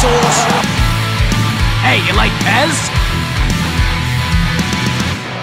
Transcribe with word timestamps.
Sauce. 0.00 0.40
Hey, 1.84 2.00
you 2.08 2.16
like 2.16 2.32
Pez? 2.40 2.72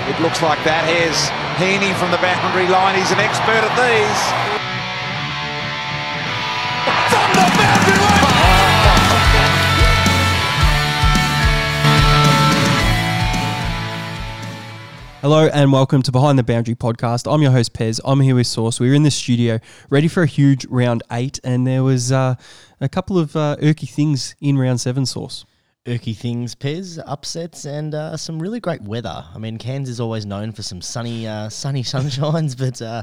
It 0.10 0.18
looks 0.20 0.42
like 0.42 0.58
that. 0.66 0.82
Here's 0.90 1.30
Heaney 1.62 1.94
from 1.94 2.10
the 2.10 2.18
boundary 2.18 2.66
line. 2.66 2.98
He's 2.98 3.14
an 3.14 3.22
expert 3.22 3.62
at 3.62 3.74
these. 3.78 4.67
Hello 15.22 15.50
and 15.52 15.74
welcome 15.74 16.04
to 16.04 16.12
Behind 16.12 16.38
the 16.38 16.44
Boundary 16.44 16.76
podcast. 16.76 17.32
I'm 17.32 17.42
your 17.42 17.52
host 17.52 17.74
Pez. 17.74 18.00
I'm 18.06 18.20
here 18.20 18.36
with 18.36 18.46
Source. 18.46 18.80
We're 18.80 18.94
in 18.94 19.02
the 19.02 19.10
studio 19.10 19.60
ready 19.90 20.08
for 20.08 20.22
a 20.22 20.28
huge 20.28 20.66
round 20.68 21.02
eight, 21.12 21.40
and 21.44 21.66
there 21.66 21.84
was 21.84 22.12
uh, 22.12 22.36
a 22.80 22.88
couple 22.88 23.18
of 23.18 23.36
uh, 23.36 23.56
irky 23.60 23.90
things 23.90 24.36
in 24.42 24.60
round 24.60 24.80
seven. 24.80 25.08
Source. 25.08 25.44
irky 25.86 26.16
things, 26.16 26.54
Pez, 26.54 27.02
upsets, 27.04 27.66
and 27.66 27.96
uh, 27.96 28.16
some 28.16 28.40
really 28.40 28.60
great 28.60 28.84
weather. 28.84 29.26
I 29.34 29.40
mean, 29.40 29.58
Cairns 29.58 29.90
is 29.90 30.00
always 30.00 30.24
known 30.24 30.52
for 30.52 30.62
some 30.62 30.82
sunny, 30.82 31.28
uh, 31.28 31.50
sunny 31.50 31.82
sunshines, 31.84 32.56
but 32.56 32.80
uh, 32.80 33.02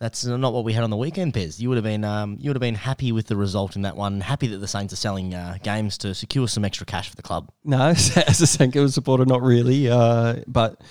that's 0.00 0.24
not 0.26 0.52
what 0.52 0.64
we 0.64 0.72
had 0.72 0.82
on 0.82 0.90
the 0.90 0.96
weekend, 0.96 1.32
Pez. 1.32 1.60
You 1.60 1.68
would 1.68 1.76
have 1.76 1.84
been, 1.84 2.02
um, 2.02 2.38
you 2.40 2.50
would 2.50 2.56
have 2.56 2.60
been 2.60 2.74
happy 2.74 3.12
with 3.12 3.28
the 3.28 3.36
result 3.36 3.76
in 3.76 3.82
that 3.82 3.96
one. 3.96 4.20
Happy 4.20 4.48
that 4.48 4.58
the 4.58 4.68
Saints 4.68 4.92
are 4.92 4.96
selling 4.96 5.32
uh, 5.32 5.58
games 5.62 5.96
to 5.98 6.12
secure 6.12 6.48
some 6.48 6.64
extra 6.64 6.84
cash 6.84 7.08
for 7.08 7.16
the 7.16 7.22
club. 7.22 7.52
No, 7.64 7.88
as 7.90 8.56
a 8.60 8.68
Kilda 8.68 8.90
supporter, 8.90 9.24
not 9.24 9.42
really. 9.42 9.88
Uh, 9.88 10.40
but 10.48 10.82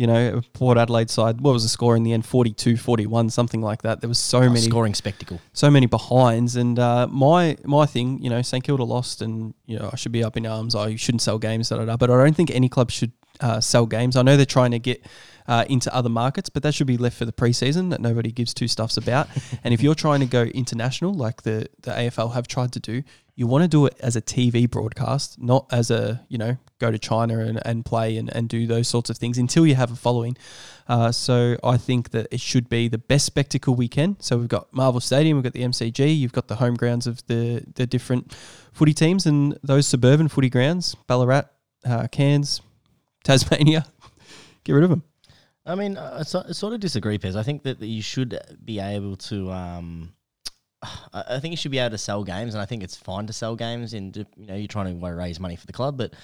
you 0.00 0.06
know, 0.06 0.40
Port 0.54 0.78
Adelaide 0.78 1.10
side. 1.10 1.42
What 1.42 1.52
was 1.52 1.62
the 1.62 1.68
score 1.68 1.94
in 1.94 2.04
the 2.04 2.12
end? 2.14 2.24
42-41, 2.24 3.30
something 3.30 3.60
like 3.60 3.82
that. 3.82 4.00
There 4.00 4.08
was 4.08 4.18
so 4.18 4.38
Oh, 4.38 4.48
many 4.48 4.60
scoring 4.60 4.94
spectacle. 4.94 5.38
so 5.52 5.70
many 5.70 5.86
behinds. 5.86 6.56
And 6.56 6.78
uh, 6.78 7.06
my 7.08 7.56
my 7.64 7.84
thing, 7.84 8.22
you 8.22 8.30
know, 8.30 8.40
St 8.42 8.64
Kilda 8.64 8.84
lost, 8.84 9.20
and 9.20 9.52
you 9.66 9.78
know 9.78 9.90
I 9.92 9.96
should 9.96 10.12
be 10.12 10.24
up 10.24 10.36
in 10.38 10.46
arms. 10.46 10.74
I 10.74 10.96
shouldn't 10.96 11.20
sell 11.22 11.38
games, 11.38 11.68
da, 11.68 11.76
da, 11.76 11.84
da. 11.84 11.96
But 11.98 12.10
I 12.10 12.16
don't 12.24 12.34
think 12.34 12.50
any 12.50 12.68
club 12.70 12.90
should 12.90 13.12
uh, 13.40 13.60
sell 13.60 13.84
games. 13.86 14.16
I 14.16 14.22
know 14.22 14.36
they're 14.38 14.46
trying 14.46 14.70
to 14.70 14.78
get 14.78 15.04
uh, 15.46 15.64
into 15.68 15.94
other 15.94 16.08
markets, 16.08 16.48
but 16.48 16.62
that 16.62 16.72
should 16.74 16.86
be 16.86 16.96
left 16.96 17.16
for 17.18 17.26
the 17.26 17.32
preseason 17.32 17.90
that 17.90 18.00
nobody 18.00 18.32
gives 18.32 18.54
two 18.54 18.68
stuffs 18.68 18.96
about. 18.96 19.28
and 19.64 19.74
if 19.74 19.82
you're 19.82 19.94
trying 19.94 20.20
to 20.20 20.26
go 20.26 20.42
international, 20.44 21.12
like 21.12 21.42
the 21.42 21.68
the 21.82 21.90
AFL 21.90 22.32
have 22.32 22.46
tried 22.48 22.72
to 22.72 22.80
do, 22.80 23.02
you 23.36 23.46
want 23.46 23.62
to 23.64 23.68
do 23.68 23.84
it 23.84 23.94
as 24.00 24.16
a 24.16 24.22
TV 24.22 24.68
broadcast, 24.70 25.38
not 25.38 25.66
as 25.70 25.90
a 25.90 26.24
you 26.28 26.38
know 26.38 26.56
go 26.80 26.90
to 26.90 26.98
China 26.98 27.38
and, 27.38 27.64
and 27.64 27.84
play 27.84 28.16
and, 28.16 28.34
and 28.34 28.48
do 28.48 28.66
those 28.66 28.88
sorts 28.88 29.10
of 29.10 29.18
things 29.18 29.38
until 29.38 29.64
you 29.66 29.76
have 29.76 29.92
a 29.92 29.96
following. 29.96 30.36
Uh, 30.88 31.12
so 31.12 31.56
I 31.62 31.76
think 31.76 32.10
that 32.10 32.26
it 32.32 32.40
should 32.40 32.68
be 32.68 32.88
the 32.88 32.98
best 32.98 33.24
spectacle 33.24 33.76
we 33.76 33.86
can. 33.86 34.16
So 34.18 34.38
we've 34.38 34.48
got 34.48 34.72
Marvel 34.72 35.00
Stadium, 35.00 35.36
we've 35.36 35.44
got 35.44 35.52
the 35.52 35.62
MCG, 35.62 36.18
you've 36.18 36.32
got 36.32 36.48
the 36.48 36.56
home 36.56 36.74
grounds 36.74 37.06
of 37.06 37.24
the 37.28 37.62
the 37.76 37.86
different 37.86 38.34
footy 38.72 38.92
teams, 38.94 39.26
and 39.26 39.56
those 39.62 39.86
suburban 39.86 40.26
footy 40.26 40.50
grounds, 40.50 40.96
Ballarat, 41.06 41.44
uh, 41.84 42.08
Cairns, 42.08 42.60
Tasmania, 43.22 43.86
get 44.64 44.72
rid 44.72 44.82
of 44.82 44.90
them. 44.90 45.04
I 45.64 45.74
mean, 45.76 45.96
uh, 45.96 46.18
I 46.20 46.22
so- 46.24 46.44
I 46.48 46.52
sort 46.52 46.72
of 46.72 46.80
disagree, 46.80 47.18
Pez. 47.18 47.36
I 47.36 47.44
think 47.44 47.62
that 47.62 47.78
that 47.78 47.86
you 47.86 48.02
should 48.02 48.36
be 48.64 48.80
able 48.80 49.16
to. 49.16 49.52
Um, 49.52 50.12
I 51.12 51.38
think 51.38 51.52
you 51.52 51.56
should 51.56 51.70
be 51.70 51.78
able 51.78 51.90
to 51.90 51.98
sell 51.98 52.24
games, 52.24 52.54
and 52.54 52.62
I 52.62 52.66
think 52.66 52.82
it's 52.82 52.96
fine 52.96 53.26
to 53.26 53.32
sell 53.32 53.54
games. 53.54 53.94
And 53.94 54.16
you 54.16 54.26
know, 54.36 54.56
you're 54.56 54.66
trying 54.66 54.98
to 54.98 55.14
raise 55.14 55.38
money 55.38 55.56
for 55.56 55.66
the 55.66 55.72
club, 55.72 55.96
but 55.96 56.14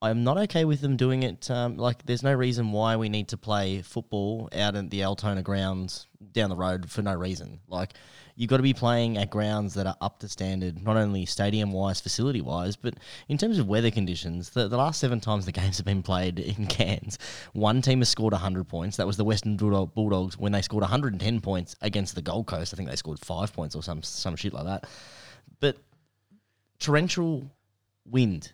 I'm 0.00 0.22
not 0.22 0.38
okay 0.38 0.64
with 0.64 0.80
them 0.80 0.96
doing 0.96 1.24
it. 1.24 1.50
Um, 1.50 1.76
like, 1.76 2.06
there's 2.06 2.22
no 2.22 2.32
reason 2.32 2.70
why 2.70 2.96
we 2.96 3.08
need 3.08 3.28
to 3.28 3.36
play 3.36 3.82
football 3.82 4.48
out 4.54 4.76
at 4.76 4.90
the 4.90 5.04
Altona 5.04 5.42
grounds 5.42 6.06
down 6.32 6.50
the 6.50 6.56
road 6.56 6.88
for 6.88 7.02
no 7.02 7.14
reason. 7.14 7.58
Like, 7.66 7.94
you've 8.36 8.48
got 8.48 8.58
to 8.58 8.62
be 8.62 8.74
playing 8.74 9.18
at 9.18 9.28
grounds 9.28 9.74
that 9.74 9.88
are 9.88 9.96
up 10.00 10.20
to 10.20 10.28
standard, 10.28 10.80
not 10.80 10.96
only 10.96 11.26
stadium 11.26 11.72
wise, 11.72 12.00
facility 12.00 12.40
wise, 12.40 12.76
but 12.76 12.94
in 13.28 13.38
terms 13.38 13.58
of 13.58 13.66
weather 13.66 13.90
conditions. 13.90 14.50
The, 14.50 14.68
the 14.68 14.76
last 14.76 15.00
seven 15.00 15.18
times 15.18 15.46
the 15.46 15.52
games 15.60 15.78
have 15.78 15.86
been 15.86 16.04
played 16.04 16.38
in 16.38 16.66
Cairns, 16.68 17.18
one 17.52 17.82
team 17.82 17.98
has 17.98 18.08
scored 18.08 18.32
100 18.32 18.68
points. 18.68 18.98
That 18.98 19.06
was 19.06 19.16
the 19.16 19.24
Western 19.24 19.56
Bulldog- 19.56 19.94
Bulldogs 19.94 20.38
when 20.38 20.52
they 20.52 20.62
scored 20.62 20.82
110 20.82 21.40
points 21.40 21.74
against 21.80 22.14
the 22.14 22.22
Gold 22.22 22.46
Coast. 22.46 22.72
I 22.72 22.76
think 22.76 22.88
they 22.88 22.96
scored 22.96 23.18
five 23.18 23.52
points 23.52 23.74
or 23.74 23.82
some 23.82 24.04
some 24.04 24.36
shit 24.36 24.52
like 24.52 24.64
that. 24.66 24.86
But 25.58 25.76
torrential 26.78 27.50
wind 28.04 28.52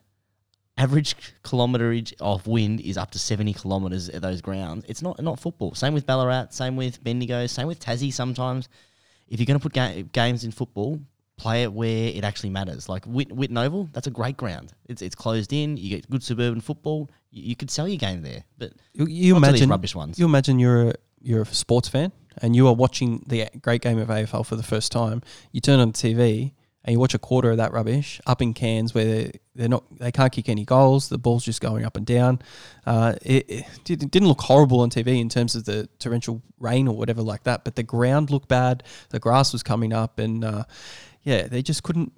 average 0.76 1.14
kilometerage 1.42 2.12
of 2.20 2.46
wind 2.46 2.80
is 2.80 2.96
up 2.98 3.10
to 3.12 3.18
70 3.18 3.52
kilometers 3.54 4.08
at 4.08 4.22
those 4.22 4.40
grounds. 4.40 4.84
It's 4.88 5.02
not 5.02 5.20
not 5.22 5.38
football. 5.38 5.74
Same 5.74 5.94
with 5.94 6.06
Ballarat, 6.06 6.48
same 6.50 6.76
with 6.76 7.02
Bendigo, 7.02 7.46
same 7.46 7.66
with 7.66 7.80
Tassie 7.80 8.12
sometimes. 8.12 8.68
If 9.28 9.40
you're 9.40 9.46
going 9.46 9.58
to 9.58 9.62
put 9.62 9.72
ga- 9.72 10.02
games 10.12 10.44
in 10.44 10.50
football, 10.50 11.00
play 11.36 11.62
it 11.62 11.72
where 11.72 12.08
it 12.08 12.24
actually 12.24 12.50
matters. 12.50 12.88
Like 12.88 13.04
Whit- 13.06 13.34
Whitten 13.34 13.58
Oval, 13.58 13.88
that's 13.92 14.06
a 14.06 14.10
great 14.10 14.36
ground. 14.36 14.72
It's 14.88 15.02
it's 15.02 15.14
closed 15.14 15.52
in, 15.52 15.76
you 15.76 15.90
get 15.90 16.10
good 16.10 16.22
suburban 16.22 16.60
football. 16.60 17.10
You, 17.30 17.42
you 17.44 17.56
could 17.56 17.70
sell 17.70 17.88
your 17.88 17.98
game 17.98 18.22
there. 18.22 18.44
But 18.58 18.72
You, 18.92 19.06
you 19.06 19.34
Not 19.34 19.40
to 19.40 19.46
these 19.46 19.60
imagine 19.60 19.70
rubbish 19.70 19.94
ones. 19.94 20.18
You 20.18 20.24
imagine 20.26 20.58
you're 20.58 20.90
a 20.90 20.94
you're 21.22 21.42
a 21.42 21.46
sports 21.46 21.88
fan 21.88 22.12
and 22.42 22.54
you 22.54 22.66
are 22.68 22.74
watching 22.74 23.24
the 23.26 23.48
great 23.62 23.80
game 23.80 23.98
of 23.98 24.08
AFL 24.08 24.44
for 24.44 24.56
the 24.56 24.62
first 24.62 24.92
time. 24.92 25.22
You 25.52 25.60
turn 25.60 25.80
on 25.80 25.92
the 25.92 25.94
TV 25.94 26.52
and 26.84 26.92
you 26.92 26.98
watch 27.00 27.14
a 27.14 27.18
quarter 27.18 27.50
of 27.50 27.56
that 27.56 27.72
rubbish 27.72 28.20
up 28.26 28.42
in 28.42 28.52
Cairns 28.54 28.94
where 28.94 29.30
they're, 29.54 29.68
not 29.68 29.84
they 29.98 30.12
can't 30.12 30.32
kick 30.32 30.48
any 30.48 30.64
goals. 30.64 31.08
The 31.08 31.18
ball's 31.18 31.44
just 31.44 31.60
going 31.60 31.84
up 31.84 31.96
and 31.96 32.04
down. 32.04 32.40
Uh, 32.86 33.14
it, 33.22 33.48
it 33.48 33.64
did- 33.84 34.02
it 34.02 34.10
didn't 34.10 34.28
look 34.28 34.42
horrible 34.42 34.80
on 34.80 34.90
TV 34.90 35.20
in 35.20 35.28
terms 35.28 35.54
of 35.54 35.64
the 35.64 35.88
torrential 35.98 36.42
rain 36.58 36.86
or 36.88 36.96
whatever 36.96 37.22
like 37.22 37.44
that, 37.44 37.64
but 37.64 37.76
the 37.76 37.82
ground 37.82 38.30
looked 38.30 38.48
bad. 38.48 38.82
The 39.10 39.18
grass 39.18 39.52
was 39.52 39.62
coming 39.62 39.92
up, 39.92 40.18
and 40.18 40.44
uh, 40.44 40.64
yeah, 41.22 41.46
they 41.48 41.62
just 41.62 41.82
couldn't 41.82 42.12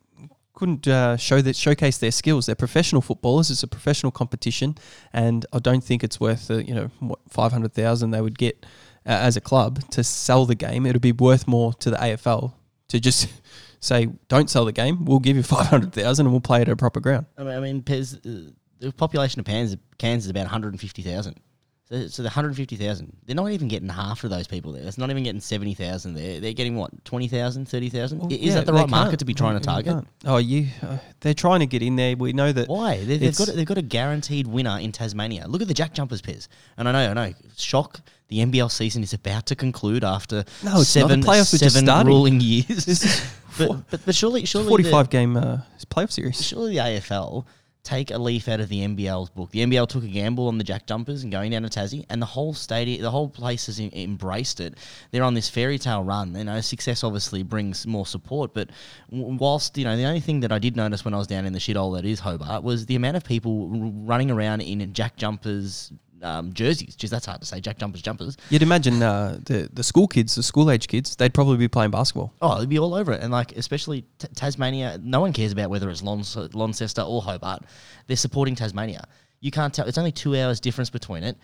couldn't 0.55 0.89
uh, 0.89 1.19
show 1.19 1.43
that 1.43 1.55
showcase 1.55 1.99
their 1.99 2.11
skills. 2.11 2.47
They're 2.47 2.55
professional 2.55 3.03
footballers. 3.03 3.51
It's 3.51 3.63
a 3.63 3.69
professional 3.69 4.11
competition, 4.11 4.77
and 5.13 5.45
I 5.53 5.59
don't 5.59 5.85
think 5.85 6.03
it's 6.03 6.19
worth 6.19 6.51
you 6.51 6.75
know 6.75 6.91
what 6.99 7.19
five 7.29 7.53
hundred 7.53 7.75
thousand 7.75 8.11
they 8.11 8.21
would 8.23 8.39
get 8.39 8.65
uh, 9.05 9.11
as 9.11 9.37
a 9.37 9.41
club 9.41 9.89
to 9.91 10.03
sell 10.03 10.47
the 10.47 10.55
game. 10.55 10.87
It'd 10.87 11.03
be 11.03 11.13
worth 11.13 11.47
more 11.47 11.75
to 11.75 11.91
the 11.91 11.99
AFL 11.99 12.55
to 12.89 12.99
just 12.99 13.29
say 13.81 14.09
don't 14.29 14.51
sell 14.51 14.65
the 14.65 14.73
game. 14.73 15.05
We'll 15.05 15.19
give 15.19 15.37
you 15.37 15.43
five 15.45 15.67
hundred 15.67 15.93
thousand 15.93 16.27
and 16.27 16.33
we'll 16.33 16.41
play 16.41 16.63
it 16.63 16.69
at 16.69 16.73
a 16.73 16.77
proper 16.77 17.01
ground. 17.01 17.27
I 17.37 17.43
mean, 17.43 17.55
I 17.55 17.61
mean 17.61 17.83
Pez, 17.83 18.17
uh, 18.17 18.53
the 18.79 18.93
population 18.93 19.41
of 19.41 19.47
Cairns, 19.47 19.77
Cairns 19.99 20.25
is 20.25 20.31
about 20.31 20.43
150,000. 20.43 21.41
So, 21.89 22.09
so 22.09 22.23
the 22.23 22.29
150,000, 22.29 23.17
they're 23.25 23.37
not 23.37 23.53
even 23.53 23.69
getting 23.69 23.89
half 23.89 24.25
of 24.25 24.31
those 24.31 24.49
people 24.49 24.73
there. 24.73 24.83
It's 24.83 24.99
not 24.99 25.09
even 25.11 25.23
getting 25.23 25.41
70,000 25.41 26.15
there. 26.15 26.41
They're 26.41 26.53
getting 26.53 26.75
what, 26.75 27.05
20,000, 27.05 27.69
30,000? 27.69 28.19
Well, 28.19 28.33
is 28.33 28.39
yeah, 28.41 28.55
that 28.55 28.67
the 28.67 28.73
right 28.73 28.89
market 28.89 29.21
to 29.21 29.25
be 29.25 29.35
trying 29.35 29.57
to 29.57 29.65
target? 29.65 29.93
can't. 29.93 30.09
Oh, 30.25 30.39
you. 30.39 30.67
Uh, 30.83 30.99
they're 31.21 31.33
trying 31.33 31.61
to 31.61 31.67
get 31.67 31.83
in 31.83 31.95
there. 31.95 32.17
We 32.17 32.33
know 32.33 32.51
that. 32.51 32.67
Why? 32.69 33.05
They, 33.05 33.19
they've 33.19 33.37
got 33.37 33.49
a, 33.49 33.53
they've 33.53 33.67
got 33.67 33.79
a 33.79 33.83
guaranteed 33.83 34.49
winner 34.49 34.79
in 34.81 34.91
Tasmania. 34.91 35.47
Look 35.47 35.63
at 35.63 35.69
the 35.69 35.75
Jack 35.75 35.95
Jumpers, 35.95 36.21
Pez. 36.21 36.49
And 36.77 36.89
I 36.89 36.93
know, 36.93 37.11
I 37.11 37.15
know, 37.15 37.35
shock. 37.57 38.01
The 38.29 38.39
NBL 38.39 38.73
season 38.73 39.05
is 39.05 39.13
about 39.13 39.47
to 39.47 39.55
conclude 39.55 40.03
after 40.03 40.45
No. 40.65 40.83
Seven, 40.83 41.23
playoffs 41.23 41.55
are 41.55 41.59
just 41.59 41.77
seven 41.77 42.05
ruling 42.09 42.41
years. 42.41 43.31
But, 43.59 43.91
but 43.91 44.07
but 44.07 44.15
surely 44.15 44.45
surely 44.45 44.69
forty-five 44.69 45.09
the, 45.09 45.11
game 45.11 45.37
uh, 45.37 45.59
playoff 45.91 46.13
series. 46.13 46.45
surely 46.45 46.75
the 46.75 46.81
AFL 46.81 47.47
take 47.87 48.11
a 48.11 48.19
leaf 48.19 48.49
out 48.49 48.59
of 48.59 48.69
the 48.69 48.81
NBL's 48.81 49.31
book. 49.31 49.51
The 49.53 49.61
NBL 49.61 49.89
took 49.89 50.03
a 50.03 50.09
gamble 50.09 50.49
on 50.49 50.59
the 50.59 50.65
Jack 50.65 50.87
Jumpers 50.87 51.23
and 51.23 51.31
going 51.31 51.53
down 51.53 51.63
to 51.63 51.69
Tassie, 51.69 52.05
and 52.11 52.21
the 52.21 52.27
whole 52.27 52.53
stadium, 52.53 53.01
the 53.01 53.13
whole 53.13 53.29
place 53.29 53.67
has 53.67 53.79
em- 53.79 53.91
embraced 53.93 54.59
it. 54.61 54.75
They're 55.13 55.23
on 55.23 55.35
this 55.35 55.49
fairy 55.49 55.79
tale 55.79 56.03
run. 56.03 56.35
You 56.35 56.45
know, 56.45 56.61
success 56.61 57.05
obviously 57.05 57.45
brings 57.45 57.87
more 57.87 58.05
support, 58.05 58.53
but 58.55 58.71
w- 59.11 59.37
whilst 59.37 59.79
you 59.79 59.85
know, 59.85 59.97
the 59.97 60.05
only 60.05 60.21
thing 60.21 60.41
that 60.41 60.51
I 60.51 60.59
did 60.59 60.75
notice 60.77 61.05
when 61.05 61.15
I 61.15 61.19
was 61.19 61.29
down 61.29 61.47
in 61.47 61.53
the 61.53 61.61
shithole 61.61 61.95
that 61.95 62.05
is 62.05 62.19
Hobart 62.19 62.65
was 62.65 62.87
the 62.87 62.97
amount 62.97 63.19
of 63.19 63.25
people 63.25 63.71
r- 63.73 63.91
running 64.05 64.33
around 64.33 64.63
in 64.63 64.93
Jack 64.93 65.17
Jumpers. 65.17 65.93
Um, 66.27 66.53
jerseys, 66.53 66.97
just 66.97 67.13
that's 67.13 67.27
hard 67.27 67.41
to 67.41 67.47
say. 67.47 67.61
Jack 67.61 67.79
jumpers, 67.79 68.03
jumpers. 68.03 68.37
You'd 68.51 68.63
imagine 68.63 69.03
uh, 69.03 69.39
the 69.45 69.71
the 69.73 69.85
school 69.85 70.09
kids, 70.09 70.35
the 70.35 70.43
school 70.43 70.71
age 70.71 70.89
kids, 70.89 71.15
they'd 71.17 71.33
probably 71.33 71.57
be 71.57 71.69
playing 71.69 71.93
basketball. 71.93 72.33
Oh, 72.43 72.59
they'd 72.59 72.69
be 72.69 72.79
all 72.79 72.95
over 72.95 73.13
it, 73.13 73.23
and 73.23 73.31
like 73.33 73.53
especially 73.57 74.05
t- 74.19 74.29
Tasmania. 74.35 74.99
No 75.03 75.21
one 75.21 75.33
cares 75.33 75.53
about 75.53 75.71
whether 75.71 75.89
it's 75.89 76.03
Lons- 76.03 76.37
Launceston 76.55 77.05
or 77.07 77.23
Hobart. 77.23 77.63
They're 78.09 78.17
supporting 78.17 78.57
Tasmania. 78.57 79.07
You 79.41 79.51
can't 79.53 79.73
tell. 79.73 79.87
It's 79.87 79.99
only 79.99 80.13
two 80.13 80.37
hours 80.37 80.59
difference 80.61 80.91
between 80.91 81.23
it. 81.23 81.37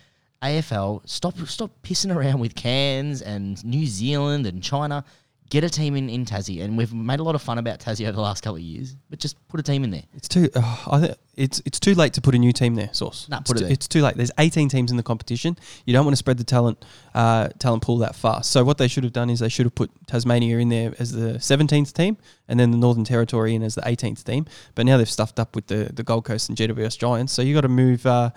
AFL, 0.42 1.08
stop 1.08 1.38
stop 1.46 1.70
pissing 1.82 2.14
around 2.14 2.40
with 2.40 2.54
Cairns 2.56 3.22
and 3.22 3.64
New 3.64 3.86
Zealand 3.86 4.46
and 4.46 4.60
China. 4.62 5.04
Get 5.52 5.64
a 5.64 5.68
team 5.68 5.96
in, 5.96 6.08
in 6.08 6.24
Tassie, 6.24 6.64
and 6.64 6.78
we've 6.78 6.94
made 6.94 7.20
a 7.20 7.22
lot 7.22 7.34
of 7.34 7.42
fun 7.42 7.58
about 7.58 7.78
Tassie 7.78 8.04
over 8.06 8.12
the 8.12 8.22
last 8.22 8.42
couple 8.42 8.56
of 8.56 8.62
years. 8.62 8.96
But 9.10 9.18
just 9.18 9.36
put 9.48 9.60
a 9.60 9.62
team 9.62 9.84
in 9.84 9.90
there. 9.90 10.04
It's 10.14 10.26
too. 10.26 10.48
Uh, 10.54 10.76
I 10.90 10.98
think 10.98 11.18
it's 11.36 11.60
it's 11.66 11.78
too 11.78 11.94
late 11.94 12.14
to 12.14 12.22
put 12.22 12.34
a 12.34 12.38
new 12.38 12.52
team 12.52 12.74
there. 12.74 12.88
Source. 12.94 13.28
Nah, 13.28 13.40
it's, 13.40 13.50
put 13.50 13.58
it 13.58 13.60
too, 13.60 13.64
there. 13.66 13.72
it's 13.74 13.86
too 13.86 14.00
late. 14.00 14.16
There's 14.16 14.30
18 14.38 14.70
teams 14.70 14.90
in 14.90 14.96
the 14.96 15.02
competition. 15.02 15.58
You 15.84 15.92
don't 15.92 16.06
want 16.06 16.14
to 16.14 16.16
spread 16.16 16.38
the 16.38 16.44
talent 16.44 16.82
uh, 17.14 17.48
talent 17.58 17.82
pool 17.82 17.98
that 17.98 18.14
fast. 18.16 18.50
So 18.50 18.64
what 18.64 18.78
they 18.78 18.88
should 18.88 19.04
have 19.04 19.12
done 19.12 19.28
is 19.28 19.40
they 19.40 19.50
should 19.50 19.66
have 19.66 19.74
put 19.74 19.90
Tasmania 20.06 20.56
in 20.56 20.70
there 20.70 20.94
as 20.98 21.12
the 21.12 21.34
17th 21.34 21.92
team, 21.92 22.16
and 22.48 22.58
then 22.58 22.70
the 22.70 22.78
Northern 22.78 23.04
Territory 23.04 23.54
in 23.54 23.62
as 23.62 23.74
the 23.74 23.82
18th 23.82 24.24
team. 24.24 24.46
But 24.74 24.86
now 24.86 24.96
they've 24.96 25.06
stuffed 25.06 25.38
up 25.38 25.54
with 25.54 25.66
the 25.66 25.90
the 25.92 26.02
Gold 26.02 26.24
Coast 26.24 26.48
and 26.48 26.56
GWS 26.56 26.96
Giants. 26.96 27.30
So 27.34 27.42
you 27.42 27.52
got 27.52 27.60
to 27.60 27.68
move. 27.68 28.06
Uh, 28.06 28.30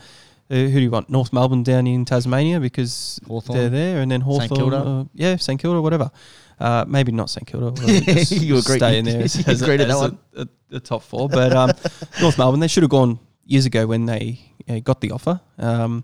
uh, 0.52 0.56
who 0.56 0.74
do 0.74 0.80
you 0.82 0.92
want? 0.92 1.10
North 1.10 1.34
Melbourne 1.34 1.64
down 1.64 1.88
in 1.88 2.06
Tasmania 2.06 2.60
because 2.60 3.20
Hawthorn. 3.26 3.58
they're 3.58 3.70
there, 3.70 4.02
and 4.02 4.12
then 4.12 4.20
St 4.20 4.32
Hawthorn. 4.32 4.60
Kilda. 4.60 4.78
Uh, 4.78 5.06
yeah, 5.14 5.38
St 5.38 5.60
Kilda, 5.60 5.82
whatever. 5.82 6.12
Uh, 6.60 6.86
maybe 6.88 7.12
not 7.12 7.30
St 7.30 7.46
Kilda. 7.46 7.80
You 8.30 8.58
agree- 8.58 8.78
Stay 8.78 9.00
in 9.00 9.06
there 9.06 9.22
as, 9.24 9.36
you 9.38 9.44
as, 9.48 9.62
agree 9.62 9.78
to 9.78 9.86
that 9.86 9.94
a- 9.94 9.98
one? 9.98 10.18
a- 10.36 10.48
the 10.70 10.80
top 10.80 11.04
four. 11.04 11.28
But 11.30 11.54
um, 11.54 11.72
North 12.22 12.38
Melbourne, 12.38 12.60
they 12.60 12.68
should 12.68 12.84
have 12.84 12.90
gone 12.90 13.20
years 13.46 13.66
ago 13.66 13.86
when 13.88 14.06
they 14.06 14.40
uh, 14.70 14.80
got 14.80 15.02
the 15.02 15.12
offer. 15.12 15.40
Um, 15.58 16.04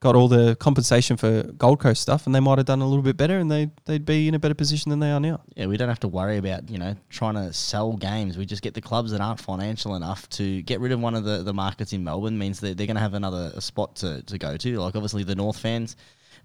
got 0.00 0.14
all 0.14 0.28
the 0.28 0.54
compensation 0.56 1.16
for 1.16 1.44
Gold 1.44 1.80
Coast 1.80 2.02
stuff, 2.02 2.26
and 2.26 2.34
they 2.34 2.40
might 2.40 2.58
have 2.58 2.66
done 2.66 2.82
a 2.82 2.86
little 2.86 3.02
bit 3.02 3.16
better, 3.16 3.38
and 3.38 3.50
they 3.50 3.70
they'd 3.86 4.04
be 4.04 4.28
in 4.28 4.34
a 4.34 4.38
better 4.38 4.54
position 4.54 4.90
than 4.90 4.98
they 5.00 5.10
are 5.10 5.18
now. 5.20 5.40
Yeah, 5.56 5.66
we 5.66 5.78
don't 5.78 5.88
have 5.88 6.00
to 6.00 6.08
worry 6.08 6.36
about 6.36 6.68
you 6.68 6.76
know 6.78 6.94
trying 7.08 7.34
to 7.34 7.52
sell 7.54 7.94
games. 7.94 8.36
We 8.36 8.44
just 8.44 8.62
get 8.62 8.74
the 8.74 8.82
clubs 8.82 9.12
that 9.12 9.22
aren't 9.22 9.40
financial 9.40 9.94
enough 9.96 10.28
to 10.30 10.60
get 10.62 10.80
rid 10.80 10.92
of 10.92 11.00
one 11.00 11.14
of 11.14 11.24
the, 11.24 11.42
the 11.42 11.54
markets 11.54 11.92
in 11.94 12.04
Melbourne. 12.04 12.36
Means 12.36 12.60
that 12.60 12.76
they're 12.76 12.86
going 12.86 12.96
to 12.96 13.00
have 13.02 13.14
another 13.14 13.52
a 13.54 13.60
spot 13.62 13.96
to, 13.96 14.22
to 14.24 14.36
go 14.36 14.56
to. 14.58 14.78
Like 14.78 14.94
obviously 14.94 15.24
the 15.24 15.34
North 15.36 15.58
fans, 15.58 15.96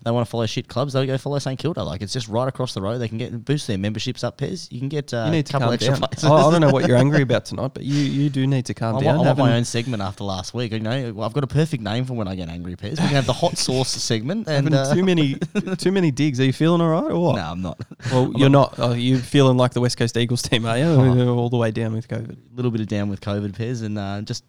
they 0.03 0.11
want 0.11 0.25
to 0.25 0.29
follow 0.29 0.45
shit 0.45 0.67
clubs. 0.67 0.93
They'll 0.93 1.05
go 1.05 1.17
follow 1.17 1.39
St 1.39 1.59
Kilda. 1.59 1.83
Like 1.83 2.01
it's 2.01 2.13
just 2.13 2.27
right 2.29 2.47
across 2.47 2.73
the 2.73 2.81
road. 2.81 2.99
They 2.99 3.07
can 3.09 3.17
get 3.17 3.43
boost 3.43 3.67
their 3.67 3.77
memberships 3.77 4.23
up. 4.23 4.37
Pairs. 4.37 4.67
You 4.71 4.79
can 4.79 4.87
get 4.89 5.13
uh, 5.13 5.23
You 5.25 5.31
need 5.31 5.49
a 5.49 5.51
couple 5.51 5.71
extra 5.71 5.93
down. 5.95 6.01
places. 6.07 6.23
I, 6.23 6.33
I 6.33 6.51
don't 6.51 6.61
know 6.61 6.69
what 6.71 6.87
you're 6.87 6.97
angry 6.97 7.21
about 7.29 7.45
tonight, 7.45 7.71
but 7.73 7.83
you, 7.83 7.95
you 7.95 8.29
do 8.29 8.47
need 8.47 8.65
to 8.67 8.73
calm 8.73 8.95
I 8.95 9.01
down. 9.03 9.17
want, 9.17 9.27
I 9.27 9.33
want 9.33 9.39
my 9.39 9.55
own 9.57 9.65
segment 9.65 10.01
after 10.01 10.23
last 10.23 10.53
week. 10.53 10.71
You 10.71 10.79
know, 10.79 11.21
I've 11.21 11.33
got 11.33 11.43
a 11.43 11.47
perfect 11.47 11.83
name 11.83 12.05
for 12.05 12.13
when 12.13 12.27
I 12.27 12.35
get 12.35 12.47
angry. 12.49 12.75
Pairs. 12.75 12.99
We 12.99 13.05
can 13.07 13.15
have 13.15 13.25
the 13.25 13.33
hot 13.33 13.57
sauce 13.57 13.89
segment. 14.03 14.47
And 14.47 14.73
uh, 14.73 14.93
too 14.93 15.03
many 15.03 15.35
too 15.77 15.91
many 15.91 16.11
digs. 16.11 16.39
Are 16.39 16.45
you 16.45 16.53
feeling 16.53 16.81
all 16.81 16.89
right 16.89 17.11
or 17.11 17.19
what? 17.21 17.35
no, 17.35 17.41
I'm 17.43 17.61
not. 17.61 17.79
Well, 18.11 18.31
you're 18.35 18.49
not. 18.49 18.79
Are 18.79 18.95
you 18.95 19.17
feeling 19.17 19.57
like 19.57 19.73
the 19.73 19.81
West 19.81 19.97
Coast 19.97 20.15
Eagles 20.15 20.41
team, 20.41 20.65
are 20.65 20.77
you? 20.77 20.85
Oh. 20.85 21.37
All 21.37 21.49
the 21.49 21.57
way 21.57 21.71
down 21.71 21.93
with 21.93 22.07
COVID. 22.07 22.31
a 22.31 22.55
little 22.55 22.71
bit 22.71 22.81
of 22.81 22.87
down 22.87 23.09
with 23.09 23.21
COVID, 23.21 23.51
Pez, 23.51 23.83
and 23.83 23.97
uh, 23.97 24.21
just 24.21 24.43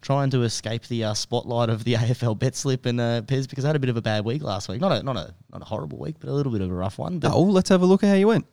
trying 0.00 0.30
to 0.30 0.42
escape 0.42 0.86
the 0.88 1.04
uh, 1.04 1.14
spotlight 1.14 1.68
of 1.68 1.84
the 1.84 1.94
AFL 2.02 2.38
bet 2.38 2.54
slip 2.56 2.86
and 2.86 3.00
uh, 3.00 3.22
Pez 3.22 3.48
because 3.48 3.64
I 3.64 3.68
had 3.68 3.76
a 3.76 3.80
bit 3.80 3.90
of 3.90 3.96
a 3.96 4.02
bad 4.02 4.24
week 4.24 4.42
last 4.42 4.68
week. 4.68 4.80
Not 4.80 4.92
a 4.92 5.02
not 5.02 5.16
a 5.16 5.34
not 5.52 5.62
a 5.62 5.64
horrible 5.64 5.98
week, 5.98 6.16
but 6.20 6.28
a 6.28 6.32
little 6.32 6.52
bit 6.52 6.60
of 6.60 6.70
a 6.70 6.74
rough 6.74 6.98
one. 6.98 7.18
But 7.18 7.32
Oh, 7.32 7.42
let's 7.42 7.68
have 7.68 7.82
a 7.82 7.86
look 7.86 8.02
at 8.04 8.08
how 8.08 8.14
you 8.14 8.28
went. 8.28 8.46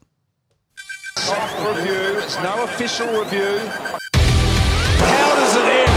Soft 1.18 1.60
review. 1.78 2.20
It's 2.20 2.36
no 2.42 2.64
official 2.64 3.08
review. 3.08 3.60
How 4.14 5.36
does 5.36 5.56
it 5.56 5.66
end? 5.66 5.92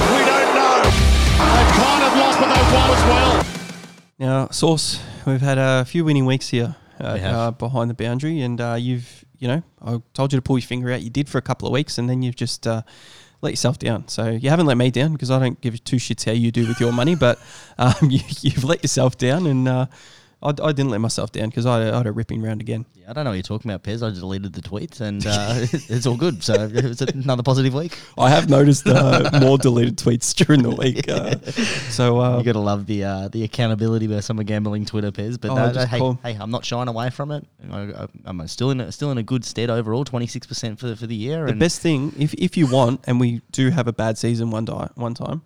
We 0.00 0.24
don't 0.26 0.54
know. 0.54 0.82
They've 0.82 1.72
kind 1.76 2.02
of 2.04 2.18
lost, 2.18 2.38
but 2.40 2.48
they've 2.54 2.72
won 2.74 2.90
as 2.90 3.04
well. 3.06 3.46
Now, 4.18 4.48
Source, 4.48 5.00
we've 5.26 5.40
had 5.40 5.58
a 5.58 5.84
few 5.84 6.04
winning 6.04 6.26
weeks 6.26 6.48
here 6.48 6.76
uh, 7.00 7.12
We 7.18 7.20
uh, 7.24 7.50
behind 7.52 7.90
the 7.90 7.94
boundary, 7.94 8.40
and 8.40 8.60
uh, 8.60 8.76
you've, 8.78 9.24
you 9.38 9.48
know, 9.48 9.62
I 9.80 10.00
told 10.14 10.32
you 10.32 10.38
to 10.38 10.42
pull 10.42 10.58
your 10.58 10.66
finger 10.66 10.92
out. 10.92 11.02
You 11.02 11.10
did 11.10 11.28
for 11.28 11.38
a 11.38 11.42
couple 11.42 11.66
of 11.66 11.72
weeks, 11.72 11.98
and 11.98 12.08
then 12.08 12.22
you've 12.22 12.36
just 12.36 12.66
uh, 12.66 12.82
let 13.42 13.50
yourself 13.50 13.78
down. 13.78 14.08
So 14.08 14.30
you 14.30 14.48
haven't 14.48 14.66
let 14.66 14.78
me 14.78 14.90
down 14.90 15.12
because 15.12 15.30
I 15.30 15.38
don't 15.38 15.60
give 15.60 15.82
two 15.84 15.96
shits 15.96 16.24
how 16.24 16.32
you 16.32 16.50
do 16.50 16.66
with 16.66 16.80
your 16.80 16.92
money, 16.92 17.14
but 17.14 17.38
um, 17.76 17.94
you, 18.08 18.20
you've 18.40 18.64
let 18.64 18.82
yourself 18.82 19.18
down, 19.18 19.46
and 19.46 19.68
uh, 19.68 19.86
I, 20.42 20.48
I 20.48 20.72
didn't 20.72 20.90
let 20.90 21.00
myself 21.00 21.30
down 21.32 21.48
because 21.50 21.66
I, 21.66 21.82
I 21.92 21.96
had 21.98 22.06
a 22.06 22.12
ripping 22.12 22.42
round 22.42 22.60
again. 22.60 22.84
yeah, 22.94 23.10
I 23.10 23.12
don't 23.12 23.24
know 23.24 23.30
what 23.30 23.34
you're 23.36 23.42
talking 23.44 23.70
about, 23.70 23.82
Pez. 23.84 24.02
I 24.02 24.08
just 24.10 24.20
deleted 24.20 24.52
the 24.52 24.60
tweets 24.60 25.00
and 25.00 25.24
uh, 25.26 25.54
it's 25.88 26.06
all 26.06 26.16
good. 26.16 26.42
So 26.42 26.54
it's 26.72 27.00
another 27.02 27.42
positive 27.42 27.74
week. 27.74 27.96
I 28.18 28.28
have 28.30 28.48
noticed 28.50 28.86
uh, 28.86 29.30
more 29.40 29.56
deleted 29.58 29.96
tweets 29.98 30.34
during 30.34 30.62
the 30.62 30.70
week. 30.70 31.08
Uh, 31.08 31.36
so 31.90 32.20
uh, 32.20 32.38
you 32.38 32.44
got 32.44 32.52
to 32.52 32.58
love 32.58 32.86
the 32.86 33.04
uh, 33.04 33.28
the 33.28 33.44
accountability 33.44 34.06
by 34.06 34.20
some 34.20 34.38
of 34.38 34.46
gambling 34.46 34.84
Twitter, 34.84 35.10
Pez. 35.12 35.40
But 35.40 35.50
Oh, 35.52 35.54
no, 35.54 35.72
no, 35.72 35.86
hey, 35.86 35.98
call- 35.98 36.18
hey, 36.22 36.36
I'm 36.40 36.50
not 36.50 36.64
shying 36.64 36.88
away 36.88 37.10
from 37.10 37.30
it. 37.30 37.46
I, 37.70 38.08
am 38.26 38.46
still 38.48 38.70
in 38.70 38.80
a, 38.80 38.90
still 38.90 39.10
in 39.12 39.18
a 39.18 39.22
good 39.22 39.44
stead 39.44 39.70
overall, 39.70 40.04
26 40.04 40.46
percent 40.46 40.78
for 40.80 40.86
the, 40.88 40.96
for 40.96 41.06
the 41.06 41.14
year. 41.14 41.46
The 41.46 41.52
best 41.54 41.80
thing, 41.80 42.12
if 42.18 42.34
if 42.34 42.56
you 42.56 42.66
want, 42.66 43.00
and 43.06 43.20
we 43.20 43.42
do 43.52 43.70
have 43.70 43.86
a 43.86 43.92
bad 43.92 44.18
season 44.18 44.50
one 44.50 44.64
di- 44.64 44.90
one 44.96 45.14
time, 45.14 45.42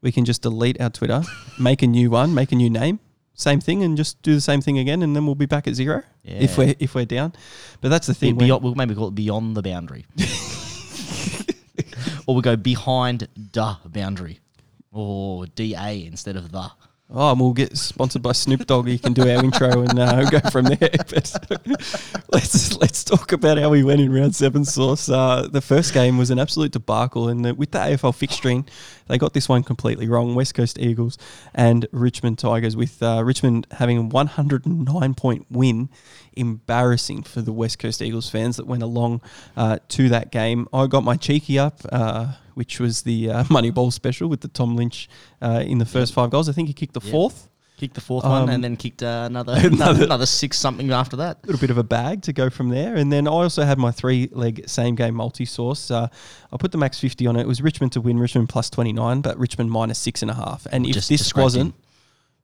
we 0.00 0.12
can 0.12 0.24
just 0.24 0.42
delete 0.42 0.80
our 0.80 0.90
Twitter, 0.90 1.22
make 1.58 1.82
a 1.82 1.86
new 1.86 2.10
one, 2.10 2.34
make 2.34 2.52
a 2.52 2.54
new 2.56 2.70
name, 2.70 3.00
same 3.38 3.60
thing, 3.60 3.84
and 3.84 3.96
just 3.96 4.20
do 4.22 4.34
the 4.34 4.40
same 4.40 4.60
thing 4.60 4.78
again, 4.78 5.02
and 5.02 5.14
then 5.14 5.24
we'll 5.24 5.36
be 5.36 5.46
back 5.46 5.66
at 5.66 5.74
zero 5.74 6.02
if 6.24 6.58
we're 6.58 6.74
if 6.78 6.94
we're 6.94 7.06
down. 7.06 7.32
But 7.80 7.88
that's 7.88 8.08
the 8.08 8.14
thing. 8.14 8.36
beyond, 8.36 8.62
we'll 8.62 8.74
maybe 8.74 8.94
call 8.94 9.08
it 9.08 9.14
beyond 9.14 9.56
the 9.56 9.62
boundary, 9.62 10.04
or 12.26 12.34
we 12.34 12.42
go 12.42 12.56
behind 12.56 13.28
the 13.36 13.76
boundary, 13.86 14.40
or 14.92 15.46
da 15.46 16.04
instead 16.04 16.36
of 16.36 16.52
the. 16.52 16.70
Oh, 17.10 17.30
and 17.30 17.40
we'll 17.40 17.54
get 17.54 17.74
sponsored 17.78 18.20
by 18.20 18.32
Snoop 18.32 18.66
Dogg. 18.66 18.86
You 18.86 18.98
can 18.98 19.14
do 19.14 19.22
our 19.22 19.42
intro 19.42 19.80
and 19.80 19.98
uh, 19.98 20.24
go 20.30 20.40
from 20.50 20.66
there. 20.66 20.76
But 21.08 21.32
let's 22.30 22.76
let's 22.76 23.02
talk 23.02 23.32
about 23.32 23.56
how 23.56 23.70
we 23.70 23.82
went 23.82 24.02
in 24.02 24.12
round 24.12 24.36
seven. 24.36 24.66
Source. 24.66 25.08
Uh, 25.08 25.48
the 25.50 25.62
first 25.62 25.94
game 25.94 26.18
was 26.18 26.30
an 26.30 26.38
absolute 26.38 26.72
debacle, 26.72 27.28
and 27.28 27.44
the, 27.44 27.54
with 27.54 27.70
the 27.70 27.78
AFL 27.78 28.12
fixturing, 28.12 28.68
they 29.08 29.18
got 29.18 29.32
this 29.32 29.48
one 29.48 29.62
completely 29.62 30.08
wrong. 30.08 30.34
West 30.34 30.54
Coast 30.54 30.78
Eagles 30.78 31.18
and 31.54 31.86
Richmond 31.92 32.38
Tigers, 32.38 32.76
with 32.76 33.02
uh, 33.02 33.22
Richmond 33.24 33.66
having 33.72 33.98
a 33.98 34.02
109 34.02 35.14
point 35.14 35.46
win. 35.50 35.88
Embarrassing 36.34 37.24
for 37.24 37.42
the 37.42 37.52
West 37.52 37.78
Coast 37.80 38.00
Eagles 38.00 38.30
fans 38.30 38.56
that 38.58 38.66
went 38.66 38.82
along 38.82 39.20
uh, 39.56 39.78
to 39.88 40.08
that 40.10 40.30
game. 40.30 40.68
I 40.72 40.86
got 40.86 41.02
my 41.04 41.16
cheeky 41.16 41.58
up. 41.58 41.80
Uh, 41.90 42.32
which 42.54 42.80
was 42.80 43.02
the 43.02 43.30
uh, 43.30 43.44
Moneyball 43.54 43.92
special 43.92 44.28
with 44.28 44.40
the 44.40 44.48
Tom 44.48 44.74
Lynch 44.74 45.08
uh, 45.40 45.62
in 45.64 45.78
the 45.78 45.84
first 45.86 46.12
five 46.12 46.30
goals. 46.30 46.48
I 46.48 46.52
think 46.52 46.66
he 46.66 46.74
kicked 46.74 46.94
the 46.94 47.00
Yep. 47.00 47.12
fourth. 47.12 47.48
Kicked 47.78 47.94
the 47.94 48.00
fourth 48.00 48.24
Um, 48.24 48.30
one 48.32 48.48
and 48.50 48.62
then 48.62 48.76
kicked 48.76 49.02
uh, 49.02 49.22
another, 49.30 49.54
another- 49.56 50.04
another 50.04 50.26
six 50.26 50.58
something 50.58 50.90
after 50.90 51.16
that. 51.16 51.38
A 51.44 51.46
little 51.46 51.60
bit 51.60 51.70
of 51.70 51.78
a 51.78 51.82
bag 51.84 52.22
to 52.22 52.32
go 52.32 52.50
from 52.50 52.68
there. 52.68 52.96
And 52.96 53.10
then 53.12 53.26
I 53.26 53.30
also 53.30 53.62
had 53.62 53.78
my 53.78 53.92
three 53.92 54.28
leg 54.32 54.68
same 54.68 54.96
game 54.96 55.14
multi 55.14 55.44
source. 55.44 55.90
Uh, 55.90 56.08
I 56.52 56.56
put 56.56 56.72
the 56.72 56.78
max 56.78 56.98
50 56.98 57.26
on 57.28 57.36
it. 57.36 57.42
It 57.42 57.46
was 57.46 57.62
Richmond 57.62 57.92
to 57.92 58.00
win, 58.00 58.18
Richmond 58.18 58.48
plus 58.48 58.68
29, 58.68 59.20
but 59.20 59.38
Richmond 59.38 59.70
minus 59.70 59.98
six 59.98 60.22
and 60.22 60.30
a 60.30 60.34
half. 60.34 60.66
And 60.72 60.86
if 60.86 60.94
Just- 60.94 61.08
this 61.08 61.34
wasn't, 61.34 61.74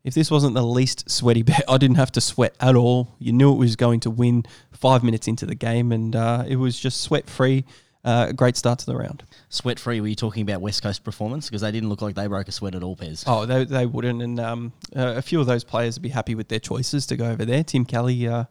if 0.05 0.15
this 0.15 0.31
wasn't 0.31 0.55
the 0.55 0.63
least 0.63 1.11
sweaty 1.11 1.43
bet, 1.43 1.65
I 1.69 1.79
didn't 1.79 1.97
have 1.97 2.13
to 2.13 2.21
sweat 2.21 2.55
at 2.61 2.77
all. 2.77 3.15
You 3.19 3.33
knew 3.33 3.53
it 3.53 3.57
was 3.59 3.75
going 3.75 4.01
to 4.01 4.11
win 4.11 4.45
five 4.73 5.03
minutes 5.03 5.27
into 5.27 5.47
the 5.47 5.55
game, 5.57 5.91
and 5.93 6.15
uh, 6.15 6.45
it 6.47 6.57
was 6.57 6.79
just 6.79 7.01
sweat 7.01 7.29
free. 7.29 7.65
Uh, 8.05 8.27
a 8.29 8.33
great 8.33 8.57
start 8.57 8.79
to 8.81 8.87
the 8.87 8.97
round. 8.97 9.25
Sweat 9.49 9.79
free. 9.79 10.01
Were 10.01 10.07
you 10.07 10.15
talking 10.15 10.43
about 10.43 10.61
West 10.61 10.83
Coast 10.83 11.05
performance? 11.05 11.49
Because 11.49 11.63
they 11.63 11.73
didn't 11.73 11.89
look 11.89 12.03
like 12.03 12.15
they 12.15 12.27
broke 12.27 12.49
a 12.49 12.53
sweat 12.53 12.75
at 12.75 12.83
all, 12.83 12.97
Pez. 12.97 13.25
Oh, 13.27 13.47
they, 13.47 13.65
they 13.65 13.87
wouldn't. 13.87 14.21
And 14.21 14.39
um, 14.39 14.73
uh, 14.95 15.15
a 15.17 15.23
few 15.23 15.41
of 15.41 15.47
those 15.47 15.65
players 15.65 15.97
would 15.97 16.03
be 16.03 16.11
happy 16.11 16.35
with 16.35 16.49
their 16.49 16.59
choices 16.59 17.07
to 17.07 17.17
go 17.17 17.31
over 17.31 17.45
there. 17.45 17.65
Tim 17.65 17.87
Kelly 17.87 18.29
uh, 18.29 18.45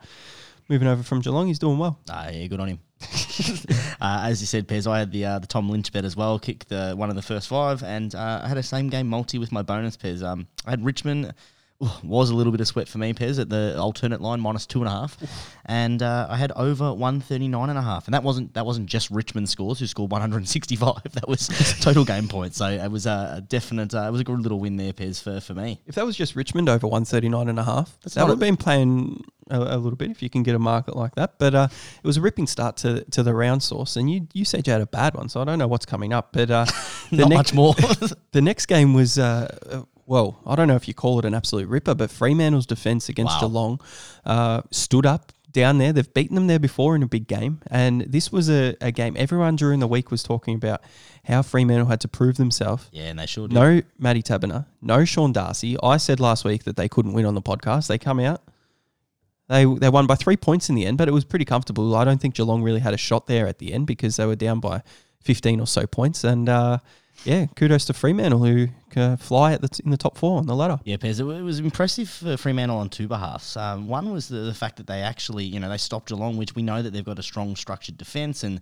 moving 0.69 0.88
over 0.88 1.03
from 1.03 1.21
Geelong, 1.21 1.47
he's 1.47 1.59
doing 1.59 1.77
well. 1.77 2.00
Ah, 2.09 2.29
yeah, 2.29 2.47
good 2.47 2.59
on 2.59 2.69
him. 2.69 2.79
uh, 4.01 4.21
as 4.23 4.41
you 4.41 4.47
said, 4.47 4.67
Pez, 4.67 4.89
I 4.89 5.00
had 5.00 5.11
the 5.11 5.25
uh, 5.25 5.39
the 5.39 5.47
Tom 5.47 5.69
Lynch 5.69 5.91
bet 5.91 6.06
as 6.06 6.15
well. 6.15 6.39
Kicked 6.39 6.69
the 6.69 6.94
one 6.95 7.09
of 7.09 7.15
the 7.15 7.21
first 7.21 7.47
five, 7.47 7.83
and 7.83 8.15
uh, 8.15 8.41
I 8.44 8.47
had 8.47 8.57
a 8.57 8.63
same 8.63 8.89
game 8.89 9.07
multi 9.07 9.38
with 9.38 9.51
my 9.51 9.61
bonus 9.61 9.97
Pez. 9.97 10.23
Um, 10.23 10.47
I 10.65 10.71
had 10.71 10.85
Richmond. 10.85 11.33
Was 12.04 12.30
a 12.30 12.35
little 12.35 12.52
bit 12.52 12.61
of 12.61 12.68
sweat 12.68 12.87
for 12.87 12.97
me, 12.97 13.13
Pez, 13.13 13.40
at 13.40 13.49
the 13.49 13.78
alternate 13.80 14.21
line 14.21 14.40
minus 14.40 14.66
two 14.66 14.80
and 14.80 14.87
a 14.87 14.92
half, 14.92 15.18
and 15.66 16.02
uh, 16.02 16.28
I 16.30 16.37
had 16.37 16.52
over 16.54 16.94
one 16.94 17.21
thirty 17.21 17.47
nine 17.47 17.69
and 17.69 17.80
a 17.80 17.81
half, 17.81 18.06
and 18.07 18.13
that 18.13 18.23
wasn't 18.23 18.54
that 18.54 18.66
wasn't 18.66 18.87
just 18.87 19.09
Richmond 19.09 19.49
scores 19.49 19.80
who 19.80 19.87
scored 19.87 20.11
one 20.11 20.21
hundred 20.21 20.37
and 20.37 20.49
sixty 20.49 20.75
five. 20.75 21.02
That 21.13 21.28
was 21.28 21.47
total 21.80 22.06
game 22.06 22.28
points. 22.28 22.57
So 22.57 22.68
it 22.68 22.90
was 22.90 23.06
a, 23.06 23.35
a 23.37 23.42
definite. 23.42 23.94
Uh, 23.94 24.06
it 24.07 24.11
was 24.11 24.21
a 24.21 24.23
good 24.23 24.40
little 24.40 24.59
win 24.59 24.78
there, 24.78 24.94
Pez, 24.94 25.21
for 25.21 25.40
for 25.40 25.54
me. 25.54 25.80
If 25.85 25.95
that 25.95 26.06
was 26.06 26.18
just 26.18 26.35
Richmond 26.35 26.69
over 26.69 26.87
139 26.87 27.49
and 27.49 27.59
a 27.59 27.63
half, 27.63 27.99
that 28.02 28.23
would 28.23 28.30
have 28.31 28.40
been 28.40 28.57
playing 28.57 29.23
a, 29.49 29.57
a 29.57 29.78
little 29.78 29.95
bit 29.95 30.11
if 30.11 30.21
you 30.21 30.30
can 30.30 30.44
get 30.44 30.56
a 30.56 30.59
market 30.59 30.95
like 30.95 31.16
that. 31.16 31.37
But 31.37 31.56
uh, 31.56 31.68
it 31.71 32.07
was 32.07 32.18
a 32.18 32.21
ripping 32.21 32.47
start 32.47 32.78
to, 32.78 33.04
to 33.11 33.23
the 33.23 33.33
round 33.33 33.63
source. 33.63 33.95
And 33.95 34.11
you, 34.11 34.28
you 34.33 34.45
said 34.45 34.68
you 34.68 34.73
had 34.73 34.81
a 34.81 34.87
bad 34.87 35.16
one, 35.16 35.30
so 35.30 35.42
I 35.42 35.45
don't 35.45 35.59
know 35.59 35.68
what's 35.68 35.85
coming 35.85 36.13
up. 36.13 36.33
But 36.33 36.52
uh, 36.52 36.66
the 37.11 37.18
Not 37.18 37.30
next, 37.30 37.54
much 37.54 37.54
more. 37.54 37.73
the 38.31 38.42
next 38.42 38.66
game 38.68 38.94
was, 38.94 39.18
uh, 39.18 39.83
well, 40.06 40.40
I 40.45 40.56
don't 40.56 40.68
know 40.68 40.76
if 40.76 40.88
you 40.88 40.94
call 40.94 41.19
it 41.19 41.26
an 41.26 41.33
absolute 41.33 41.68
ripper, 41.68 41.95
but 41.95 42.10
Fremantle's 42.12 42.66
defence 42.66 43.10
against 43.10 43.33
Wow. 43.36 43.48
Geelong 43.48 43.80
uh, 44.26 44.62
stood 44.72 45.06
up 45.06 45.31
down 45.52 45.78
there. 45.78 45.94
They've 45.94 46.14
beaten 46.14 46.36
them 46.36 46.48
there 46.48 46.60
before 46.60 46.95
in 46.95 47.04
a 47.04 47.07
big 47.07 47.28
game. 47.28 47.62
And 47.69 48.02
this 48.02 48.31
was 48.31 48.50
a, 48.50 48.76
a 48.81 48.92
game 48.92 49.16
everyone 49.18 49.56
during 49.56 49.80
the 49.80 49.88
week 49.88 50.12
was 50.12 50.24
talking 50.24 50.56
about 50.56 50.81
how 51.26 51.42
Fremantle 51.42 51.88
had 51.88 52.02
to 52.02 52.07
prove 52.07 52.38
themselves. 52.38 52.90
yeah, 52.92 53.04
and 53.04 53.19
they 53.19 53.26
sure 53.26 53.48
did. 53.48 53.54
No 53.54 53.81
Matty 53.98 54.22
Taberner, 54.24 54.66
no 54.81 55.06
Sean 55.06 55.31
Darcy. 55.31 55.78
I 55.81 55.98
said 55.98 56.19
last 56.19 56.44
week 56.44 56.64
that 56.64 56.76
they 56.76 56.90
couldn't 56.90 57.14
win 57.14 57.26
on 57.26 57.36
the 57.36 57.42
podcast. 57.42 57.88
They 57.88 57.98
come 57.98 58.19
out. 58.19 58.42
They 59.50 59.66
they 59.66 59.90
won 59.90 60.07
by 60.07 60.16
three 60.16 60.38
points 60.38 60.69
in 60.69 60.76
the 60.76 60.86
end, 60.86 60.98
but 60.98 61.07
it 61.07 61.12
was 61.12 61.26
pretty 61.26 61.45
comfortable. 61.45 61.95
I 61.95 62.04
don't 62.04 62.19
think 62.19 62.36
Geelong 62.36 62.64
really 62.64 62.80
had 62.80 62.94
a 62.94 62.98
shot 62.98 63.28
there 63.28 63.48
at 63.48 63.60
the 63.60 63.74
end 63.74 63.88
because 63.88 64.16
they 64.16 64.26
were 64.26 64.36
down 64.36 64.60
by 64.60 64.81
15 65.22 65.60
or 65.60 65.68
so 65.68 65.86
points. 65.86 66.24
And 66.24 66.48
uh, 66.50 66.80
yeah, 67.26 67.45
kudos 67.56 67.86
to 67.86 67.94
Fremantle 67.94 68.44
who 68.44 68.68
uh, 68.97 69.16
fly 69.18 69.54
at 69.54 69.62
the 69.62 69.69
t- 69.69 69.83
in 69.83 69.92
the 69.92 69.97
top 69.97 70.18
four 70.18 70.38
on 70.38 70.45
the 70.45 70.56
ladder. 70.56 70.80
Yeah, 70.83 70.97
Pez, 70.97 71.19
it, 71.19 71.23
wa- 71.23 71.33
it 71.33 71.42
was 71.42 71.59
impressive 71.59 72.09
for 72.09 72.38
Fremantle 72.38 72.78
on 72.78 72.90
two 72.90 73.07
behalfs. 73.07 73.57
Um, 73.57 73.88
one 73.88 74.12
was 74.12 74.28
the, 74.28 74.38
the 74.38 74.54
fact 74.54 74.78
that 74.78 74.88
they 74.88 75.02
actually, 75.02 75.45
you 75.45 75.59
know, 75.59 75.69
they 75.69 75.78
stopped 75.78 76.09
Geelong, 76.09 76.38
which 76.38 76.56
we 76.56 76.62
know 76.62 76.81
that 76.81 76.92
they've 76.92 77.04
got 77.04 77.19
a 77.19 77.23
strong 77.23 77.56
structured 77.56 77.97
defence. 77.97 78.44
And, 78.44 78.62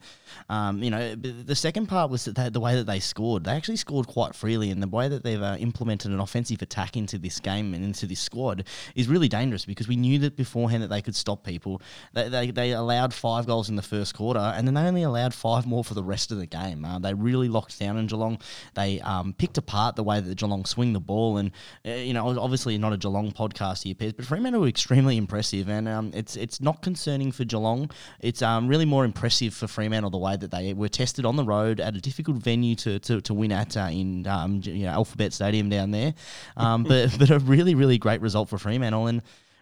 um, 0.49 0.81
you 0.81 0.89
know, 0.89 1.15
the 1.15 1.55
second 1.55 1.87
part 1.87 2.09
was 2.09 2.25
that 2.25 2.35
they, 2.35 2.49
the 2.49 2.59
way 2.59 2.75
that 2.75 2.85
they 2.85 2.99
scored. 2.99 3.43
They 3.43 3.51
actually 3.51 3.77
scored 3.77 4.07
quite 4.07 4.33
freely, 4.33 4.71
and 4.71 4.81
the 4.81 4.87
way 4.87 5.09
that 5.09 5.23
they've 5.23 5.41
uh, 5.41 5.57
implemented 5.59 6.11
an 6.11 6.19
offensive 6.19 6.61
attack 6.61 6.95
into 6.95 7.17
this 7.17 7.39
game 7.39 7.73
and 7.73 7.83
into 7.83 8.07
this 8.07 8.19
squad 8.19 8.65
is 8.95 9.07
really 9.07 9.27
dangerous 9.27 9.65
because 9.65 9.87
we 9.87 9.95
knew 9.95 10.19
that 10.19 10.35
beforehand 10.37 10.83
that 10.83 10.89
they 10.89 11.01
could 11.01 11.15
stop 11.15 11.43
people. 11.43 11.81
They, 12.13 12.29
they, 12.29 12.51
they 12.51 12.71
allowed 12.71 13.13
five 13.13 13.45
goals 13.45 13.69
in 13.69 13.75
the 13.75 13.81
first 13.81 14.15
quarter, 14.15 14.39
and 14.39 14.65
then 14.67 14.75
they 14.75 14.81
only 14.81 15.03
allowed 15.03 15.33
five 15.33 15.65
more 15.65 15.83
for 15.83 15.93
the 15.93 16.03
rest 16.03 16.31
of 16.31 16.37
the 16.37 16.45
game. 16.45 16.85
Uh, 16.85 16.99
they 16.99 17.13
really 17.13 17.49
locked 17.49 17.77
down 17.79 17.97
in 17.97 18.07
Geelong. 18.07 18.39
They 18.75 19.01
um, 19.01 19.33
picked 19.33 19.57
apart 19.57 19.95
the 19.95 20.03
way 20.03 20.20
that 20.21 20.37
Geelong 20.37 20.65
swing 20.65 20.93
the 20.93 20.99
ball. 20.99 21.37
And 21.37 21.51
uh, 21.85 21.91
you 21.91 22.13
know, 22.13 22.39
obviously 22.39 22.77
not 22.77 22.93
a 22.93 22.97
Geelong 22.97 23.31
podcast 23.31 23.83
here, 23.83 23.95
Pez, 23.95 24.15
but 24.15 24.25
Fremantle 24.25 24.61
were 24.61 24.67
extremely 24.67 25.17
impressive, 25.17 25.69
and 25.69 25.87
um, 25.87 26.11
it's 26.13 26.35
it's 26.35 26.61
not 26.61 26.81
concerning 26.81 27.31
for 27.31 27.43
Geelong. 27.43 27.89
It's 28.19 28.41
um, 28.41 28.67
really 28.67 28.85
more 28.85 29.05
impressive 29.05 29.53
for 29.53 29.67
Fremantle 29.67 30.09
the 30.09 30.17
way 30.17 30.37
that 30.37 30.51
they 30.51 30.73
were 30.73 30.89
tested 30.89 31.25
on 31.25 31.35
the 31.35 31.43
road 31.43 31.79
at 31.79 31.95
a 31.95 32.01
difficult 32.01 32.37
venue 32.37 32.75
to 32.75 32.99
to, 32.99 33.21
to 33.21 33.33
win 33.33 33.51
at 33.51 33.77
uh, 33.77 33.89
in 33.91 34.27
um, 34.27 34.61
you 34.63 34.85
know 34.85 34.91
Alphabet 34.91 35.33
Stadium 35.33 35.69
down 35.69 35.91
there. 35.91 36.13
Um, 36.57 36.83
but 36.83 37.15
but 37.19 37.29
a 37.29 37.39
really 37.39 37.75
really 37.75 37.97
great 37.97 38.21
result 38.21 38.49
for 38.49 38.57
Fremantle 38.57 39.07
and 39.07 39.21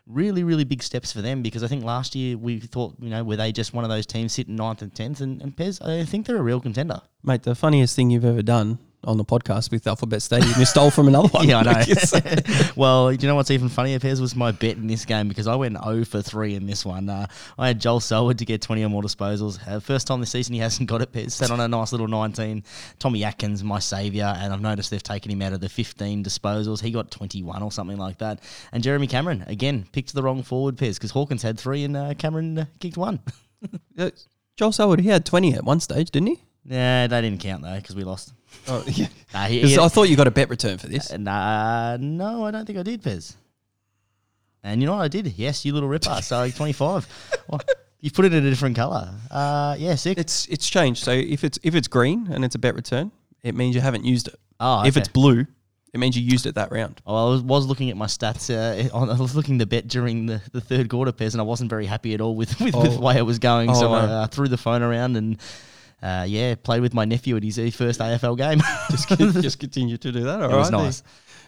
really, 0.10 0.44
really 0.44 0.64
big 0.64 0.84
steps 0.84 1.12
for 1.14 1.22
them 1.22 1.42
because 1.42 1.64
I 1.64 1.68
think 1.68 1.84
last 1.84 2.16
year 2.16 2.38
we 2.38 2.60
thought, 2.60 2.96
you 3.00 3.10
know, 3.10 3.24
were 3.24 3.36
they 3.38 3.52
just 3.52 3.74
one 3.74 3.84
of 3.84 3.90
those 3.90 4.06
teams 4.06 4.34
sitting 4.34 4.56
ninth 4.56 4.82
and 4.82 4.94
tenth? 4.94 5.22
And, 5.22 5.42
and 5.42 5.56
Pez, 5.56 5.86
I 5.88 6.04
think 6.04 6.26
they're 6.26 6.38
a 6.38 6.42
real 6.42 6.60
contender. 6.60 7.02
Mate, 7.24 7.44
the 7.44 7.56
funniest 7.56 7.96
thing 7.96 8.10
you've 8.10 8.26
ever 8.26 8.42
done 8.42 8.80
on 9.04 9.18
the 9.18 9.24
podcast 9.24 9.72
with 9.72 9.88
Alphabet 9.88 10.22
Stadium, 10.22 10.54
you 10.58 10.66
stole 10.66 10.92
from 10.92 11.08
another 11.08 11.30
one. 11.30 11.40
Yeah, 11.50 11.60
I 11.60 11.64
know. 11.64 11.72
Like 11.72 11.88
you 11.88 11.96
said. 11.96 12.46
well, 12.76 13.10
do 13.10 13.18
you 13.20 13.28
know 13.28 13.36
what's 13.36 13.50
even 13.50 13.70
funnier, 13.70 13.98
Pez, 13.98 14.20
was 14.20 14.36
my 14.36 14.52
bet 14.52 14.76
in 14.76 14.88
this 14.88 15.06
game 15.06 15.28
because 15.28 15.48
I 15.48 15.56
went 15.56 15.78
0 15.82 16.06
for 16.06 16.22
3 16.22 16.56
in 16.56 16.66
this 16.68 16.86
one. 16.86 17.10
Uh, 17.10 17.26
I 17.58 17.68
had 17.68 17.80
Joel 17.80 18.02
Selwood 18.02 18.38
to 18.40 18.46
get 18.46 18.62
20 18.62 18.84
or 18.84 18.90
more 18.90 19.02
disposals. 19.02 19.60
Uh, 19.68 19.80
first 19.80 20.06
time 20.06 20.20
this 20.20 20.32
season 20.32 20.54
he 20.54 20.60
hasn't 20.60 20.90
got 20.90 21.02
it, 21.02 21.12
Pez. 21.12 21.32
Sat 21.32 21.50
on 21.50 21.60
a 21.60 21.68
nice 21.68 21.92
little 21.92 22.08
19. 22.08 22.64
Tommy 23.00 23.24
Atkins, 23.24 23.64
my 23.64 23.80
saviour, 23.80 24.34
and 24.38 24.54
I've 24.54 24.62
noticed 24.62 24.92
they've 24.92 25.02
taken 25.02 25.32
him 25.32 25.42
out 25.42 25.54
of 25.54 25.62
the 25.62 25.70
15 25.70 26.24
disposals. 26.24 26.82
He 26.82 26.92
got 26.92 27.10
21 27.10 27.64
or 27.64 27.72
something 27.72 27.98
like 27.98 28.18
that. 28.20 28.42
And 28.72 28.84
Jeremy 28.84 29.08
Cameron, 29.08 29.44
again, 29.48 29.88
picked 29.92 30.14
the 30.14 30.22
wrong 30.22 30.44
forward, 30.44 30.76
Pez, 30.76 30.96
because 30.96 31.12
Hawkins 31.12 31.42
had 31.42 31.58
3 31.58 31.86
and 31.86 31.98
uh, 31.98 32.14
Cameron 32.16 32.60
uh, 32.60 32.66
kicked 32.80 32.98
1. 32.98 33.20
Uh, 33.98 34.10
Joel 34.56 34.72
Selwood, 34.72 35.02
he 35.02 35.10
had 35.10 35.26
20 35.26 35.54
at 35.56 35.66
one 35.66 35.82
stage, 35.82 36.12
didn't 36.12 36.28
he? 36.28 36.44
Yeah, 36.64 37.08
they 37.08 37.22
didn't 37.22 37.42
count 37.42 37.64
though 37.64 37.76
because 37.76 37.94
we 37.96 38.06
lost. 38.06 38.34
Oh, 38.68 38.84
yeah. 38.88 39.08
Nah, 39.34 39.46
he, 39.46 39.62
'Cause 39.62 39.70
he- 39.72 39.80
I 39.80 39.88
thought 39.88 40.04
you 40.10 40.16
got 40.16 40.28
a 40.28 40.32
bet 40.32 40.50
return 40.50 40.78
for 40.78 40.88
this. 40.88 41.12
Nah, 41.18 41.98
no, 42.00 42.46
I 42.46 42.52
don't 42.52 42.66
think 42.66 42.78
I 42.80 42.84
did, 42.84 43.02
Pez. 43.02 43.36
And 44.64 44.82
you 44.82 44.88
know 44.88 44.96
what 44.96 45.04
I 45.04 45.08
did? 45.08 45.28
Yes, 45.38 45.64
you 45.66 45.74
little 45.74 45.90
ripper. 45.90 46.20
So 46.22 46.50
25. 46.50 47.08
well, 47.48 47.62
you 48.02 48.12
put 48.12 48.26
it 48.26 48.34
in 48.34 48.46
a 48.46 48.50
different 48.50 48.76
colour. 48.76 49.14
Uh, 49.32 49.76
yeah, 49.80 49.96
sick. 49.96 50.18
It's 50.18 50.46
it's 50.48 50.70
changed. 50.70 51.04
So 51.04 51.12
if 51.12 51.44
it's 51.44 51.58
if 51.64 51.76
it's 51.76 51.88
green 51.88 52.28
and 52.32 52.44
it's 52.46 52.56
a 52.56 52.60
bet 52.60 52.76
return, 52.76 53.12
it 53.44 53.56
means 53.56 53.76
you 53.76 53.82
haven't 53.82 54.04
used 54.06 54.28
it. 54.28 54.36
Oh, 54.60 54.82
If 54.82 54.94
okay. 54.94 55.00
it's 55.00 55.08
blue, 55.10 55.46
it 55.94 56.00
means 56.00 56.18
you 56.18 56.24
used 56.24 56.46
it 56.46 56.56
that 56.56 56.72
round. 56.72 57.02
Oh, 57.08 57.28
I 57.28 57.30
was, 57.32 57.42
was 57.42 57.66
looking 57.66 57.90
at 57.90 57.96
my 57.98 58.06
stats. 58.08 58.50
Uh, 58.50 58.90
on, 58.96 59.10
I 59.18 59.18
was 59.20 59.36
looking 59.36 59.58
the 59.58 59.66
bet 59.66 59.88
during 59.88 60.26
the, 60.26 60.42
the 60.52 60.60
third 60.62 60.90
quarter, 60.90 61.12
Pez, 61.14 61.32
and 61.34 61.40
I 61.42 61.46
wasn't 61.46 61.70
very 61.70 61.86
happy 61.86 62.14
at 62.14 62.20
all 62.22 62.36
with, 62.36 62.60
with, 62.60 62.76
with 62.76 62.84
the 62.94 62.98
Oh. 62.98 63.02
way 63.02 63.16
it 63.18 63.26
was 63.26 63.40
going. 63.40 63.70
Oh, 63.70 63.74
so 63.74 63.94
I 63.94 64.02
uh, 64.02 64.28
threw 64.28 64.48
the 64.50 64.58
phone 64.58 64.82
around 64.84 65.16
and, 65.16 65.38
uh, 66.02 66.26
yeah, 66.28 66.56
played 66.56 66.82
with 66.82 66.94
my 66.94 67.06
nephew 67.06 67.36
at 67.38 67.44
his 67.44 67.58
uh, 67.60 67.70
first 67.74 68.00
AFL 68.00 68.38
game. 68.38 68.60
Just, 68.92 69.10
just 69.42 69.60
continue 69.66 69.98
to 69.98 70.12
do 70.12 70.22
that. 70.24 70.42
All 70.42 70.52
It 70.52 70.56
was 70.56 70.72
right, 70.72 70.78
there- 70.78 70.86
nice. 70.88 71.04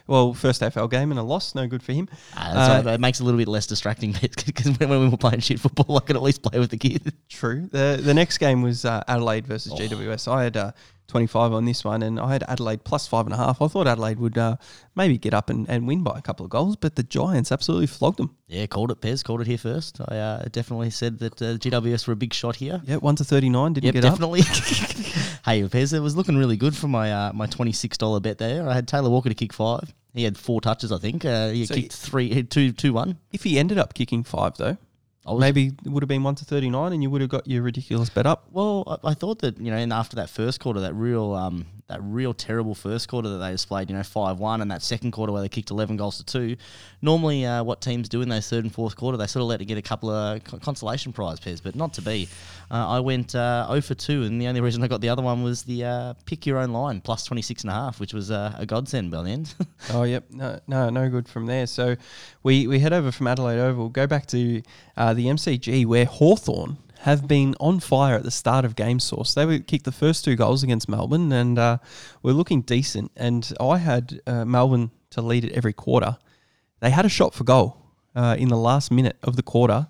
Well, 0.08 0.34
first 0.34 0.62
AFL 0.62 0.90
game 0.90 1.12
and 1.12 1.20
a 1.20 1.24
loss, 1.24 1.54
no 1.56 1.68
good 1.68 1.84
for 1.84 1.94
him. 1.94 2.10
Uh, 2.36 2.54
that's 2.54 2.70
Uh, 2.70 2.88
right, 2.90 2.96
it 2.96 3.00
makes 3.00 3.20
it 3.20 3.24
a 3.24 3.26
little 3.26 3.38
bit 3.38 3.48
less 3.48 3.68
distracting 3.68 4.12
because 4.22 4.78
when, 4.80 4.90
we 4.90 5.08
were 5.08 5.16
playing 5.16 5.40
shit 5.42 5.60
football, 5.60 5.96
I 5.96 6.02
could 6.02 6.16
at 6.16 6.24
least 6.24 6.42
play 6.42 6.60
with 6.60 6.72
the 6.72 6.78
kid. 6.78 7.14
True. 7.30 7.70
The 7.72 8.00
the 8.04 8.14
next 8.14 8.40
game 8.40 8.62
was 8.64 8.84
uh, 8.84 9.04
Adelaide 9.08 9.46
versus 9.48 9.72
GWS. 9.74 10.28
I 10.30 10.44
had 10.44 10.58
uh, 10.58 10.72
25 11.12 11.54
on 11.54 11.66
this 11.66 11.84
one, 11.84 12.02
and 12.02 12.20
I 12.20 12.32
had 12.32 12.44
Adelaide 12.48 12.84
plus 12.84 13.06
five 13.08 13.26
and 13.26 13.34
a 13.34 13.38
half. 13.38 13.62
I 13.62 13.68
thought 13.68 13.86
Adelaide 13.88 14.20
would 14.20 14.38
uh, 14.38 14.56
maybe 14.96 15.18
get 15.18 15.34
up 15.34 15.50
and, 15.50 15.70
and 15.70 15.86
win 15.88 16.04
by 16.04 16.18
a 16.18 16.22
couple 16.22 16.46
of 16.46 16.50
goals, 16.50 16.76
but 16.76 16.96
the 16.96 17.04
Giants 17.04 17.52
absolutely 17.52 17.88
flogged 17.88 18.18
them. 18.18 18.36
Yeah, 18.48 18.66
called 18.66 18.92
it, 18.92 19.02
Pez. 19.02 19.24
Called 19.24 19.42
it 19.42 19.48
here 19.48 19.58
first. 19.58 20.00
I 20.08 20.18
uh, 20.18 20.44
definitely 20.52 20.90
said 20.90 21.20
that 21.20 21.42
uh, 21.42 21.58
GWS 21.58 22.08
were 22.08 22.14
a 22.14 22.16
big 22.16 22.34
shot 22.34 22.56
here. 22.56 22.82
Yeah, 22.86 22.96
one 22.96 23.16
to 23.18 23.24
39, 23.24 23.74
didn't 23.74 23.86
Yep, 23.86 23.94
get 23.94 24.06
up. 24.06 24.12
definitely. 24.14 24.42
hey, 25.46 25.64
Pez, 25.64 25.94
it 25.94 26.00
was 26.00 26.16
looking 26.16 26.38
really 26.38 26.58
good 26.58 26.76
for 26.76 26.88
my 26.88 27.12
uh, 27.12 27.34
my 27.34 27.46
twenty 27.46 27.72
six 27.72 27.98
dollar 27.98 28.20
bet 28.20 28.38
there. 28.38 28.68
I 28.68 28.74
had 28.74 28.88
Taylor 28.88 29.10
Walker 29.10 29.30
to 29.30 29.36
kick 29.36 29.54
five. 29.54 29.94
He 30.14 30.24
had 30.24 30.38
four 30.38 30.60
touches, 30.62 30.92
I 30.92 30.98
think. 30.98 31.24
Uh, 31.24 31.50
he 31.50 31.66
So 31.66 31.76
kicked 31.76 31.94
three, 31.94 32.44
two, 32.44 32.72
two, 32.74 32.92
one. 32.94 33.18
If 33.32 33.44
he 33.44 33.58
ended 33.58 33.78
up 33.78 33.94
kicking 33.94 34.24
five, 34.24 34.58
though, 34.58 34.78
maybe 35.26 35.72
it 35.86 35.90
would 35.90 36.04
have 36.04 36.08
been 36.08 36.24
one 36.24 36.36
to 36.36 36.46
39, 36.46 36.94
and 36.94 37.04
you 37.04 37.10
would 37.10 37.22
have 37.22 37.30
got 37.30 37.48
your 37.48 37.62
ridiculous 37.62 38.10
bet 38.10 38.26
up. 38.26 38.46
Well, 38.52 39.00
I, 39.04 39.12
I 39.12 39.14
thought 39.14 39.40
that 39.40 39.60
you 39.60 39.72
know, 39.72 39.78
and 39.78 39.94
after 39.94 40.16
that 40.16 40.30
first 40.30 40.60
quarter, 40.60 40.80
that 40.82 40.94
real, 40.94 41.34
um, 41.34 41.66
that 41.88 42.00
real 42.04 42.34
terrible 42.34 42.76
first 42.76 43.08
quarter 43.08 43.30
that 43.30 43.38
they 43.38 43.52
displayed, 43.52 43.90
you 43.90 43.96
know, 43.96 44.04
five 44.04 44.40
one, 44.40 44.62
and 44.62 44.72
that 44.72 44.82
second 44.82 45.12
quarter 45.12 45.32
where 45.34 45.42
they 45.42 45.50
kicked 45.50 45.72
eleven 45.72 45.98
goals 45.98 46.18
to 46.18 46.26
two. 46.26 46.56
Normally, 47.02 47.46
uh, 47.46 47.64
what 47.64 47.82
teams 47.82 48.10
do 48.10 48.22
in 48.22 48.30
those 48.30 48.50
third 48.50 48.64
and 48.64 48.74
fourth 48.74 48.96
quarter, 48.96 49.18
they 49.18 49.28
sort 49.28 49.42
of 49.42 49.48
let 49.48 49.62
it 49.62 49.66
get 49.66 49.78
a 49.78 49.82
couple 49.82 50.10
of 50.10 50.44
consolation 50.62 51.14
prize 51.14 51.40
pairs, 51.40 51.62
but 51.62 51.76
not 51.76 51.94
to 51.94 52.02
be. 52.02 52.28
Uh, 52.70 52.88
I 52.88 53.00
went 53.02 53.36
uh, 53.36 53.68
0 53.68 53.82
for 53.82 53.96
two, 53.96 54.24
and 54.24 54.42
the 54.42 54.48
only 54.48 54.62
reason 54.62 54.82
I 54.84 54.88
got 54.88 55.02
the 55.02 55.10
other 55.10 55.22
one 55.22 55.44
was 55.44 55.64
the 55.64 55.84
uh, 55.84 56.14
pick 56.26 56.46
your 56.46 56.58
own 56.58 56.72
line 56.72 57.02
plus 57.02 57.26
26 57.26 57.64
and 57.64 57.72
a 57.72 57.74
half, 57.74 58.00
which 58.00 58.14
was 58.14 58.32
uh, 58.32 58.56
a 58.58 58.66
godsend 58.66 59.12
by 59.12 59.24
the 59.24 59.30
end. 59.30 59.54
Oh, 59.94 60.04
yep. 60.04 60.26
No, 60.30 60.60
no, 60.68 60.90
no 60.90 61.10
good 61.10 61.28
from 61.28 61.48
there. 61.48 61.66
So 61.66 61.96
we, 62.44 62.68
we 62.68 62.80
head 62.80 62.94
over 62.94 63.12
from 63.12 63.28
Adelaide 63.28 63.60
Oval, 63.60 63.90
go 63.90 64.06
back 64.06 64.28
to 64.28 64.62
uh, 64.96 65.14
the 65.14 65.26
MCG 65.26 65.86
where 65.86 66.06
Hawthorn 66.06 66.78
have 67.02 67.28
been 67.28 67.56
on 67.60 67.80
fire 67.80 68.16
at 68.16 68.24
the 68.24 68.32
start 68.32 68.64
of 68.64 68.76
game 68.76 69.00
source. 69.00 69.34
They 69.34 69.46
would 69.46 69.66
kick 69.66 69.84
the 69.84 69.92
first 69.92 70.24
two 70.24 70.36
goals 70.36 70.62
against 70.62 70.88
Melbourne 70.88 71.32
and 71.32 71.58
uh, 71.58 71.78
we're 72.22 72.34
looking 72.34 72.62
decent. 72.62 73.12
And 73.16 73.52
I 73.60 73.78
had 73.78 74.22
uh, 74.28 74.46
Melbourne 74.46 74.92
to 75.12 75.22
lead 75.22 75.44
it 75.46 75.52
every 75.54 75.74
quarter. 75.74 76.18
They 76.80 76.92
had 76.92 77.06
a 77.06 77.10
shot 77.10 77.34
for 77.34 77.44
goal 77.44 77.78
uh, 78.16 78.36
in 78.38 78.50
the 78.50 78.58
last 78.58 78.92
minute 78.92 79.18
of 79.24 79.36
the 79.36 79.42
quarter 79.42 79.88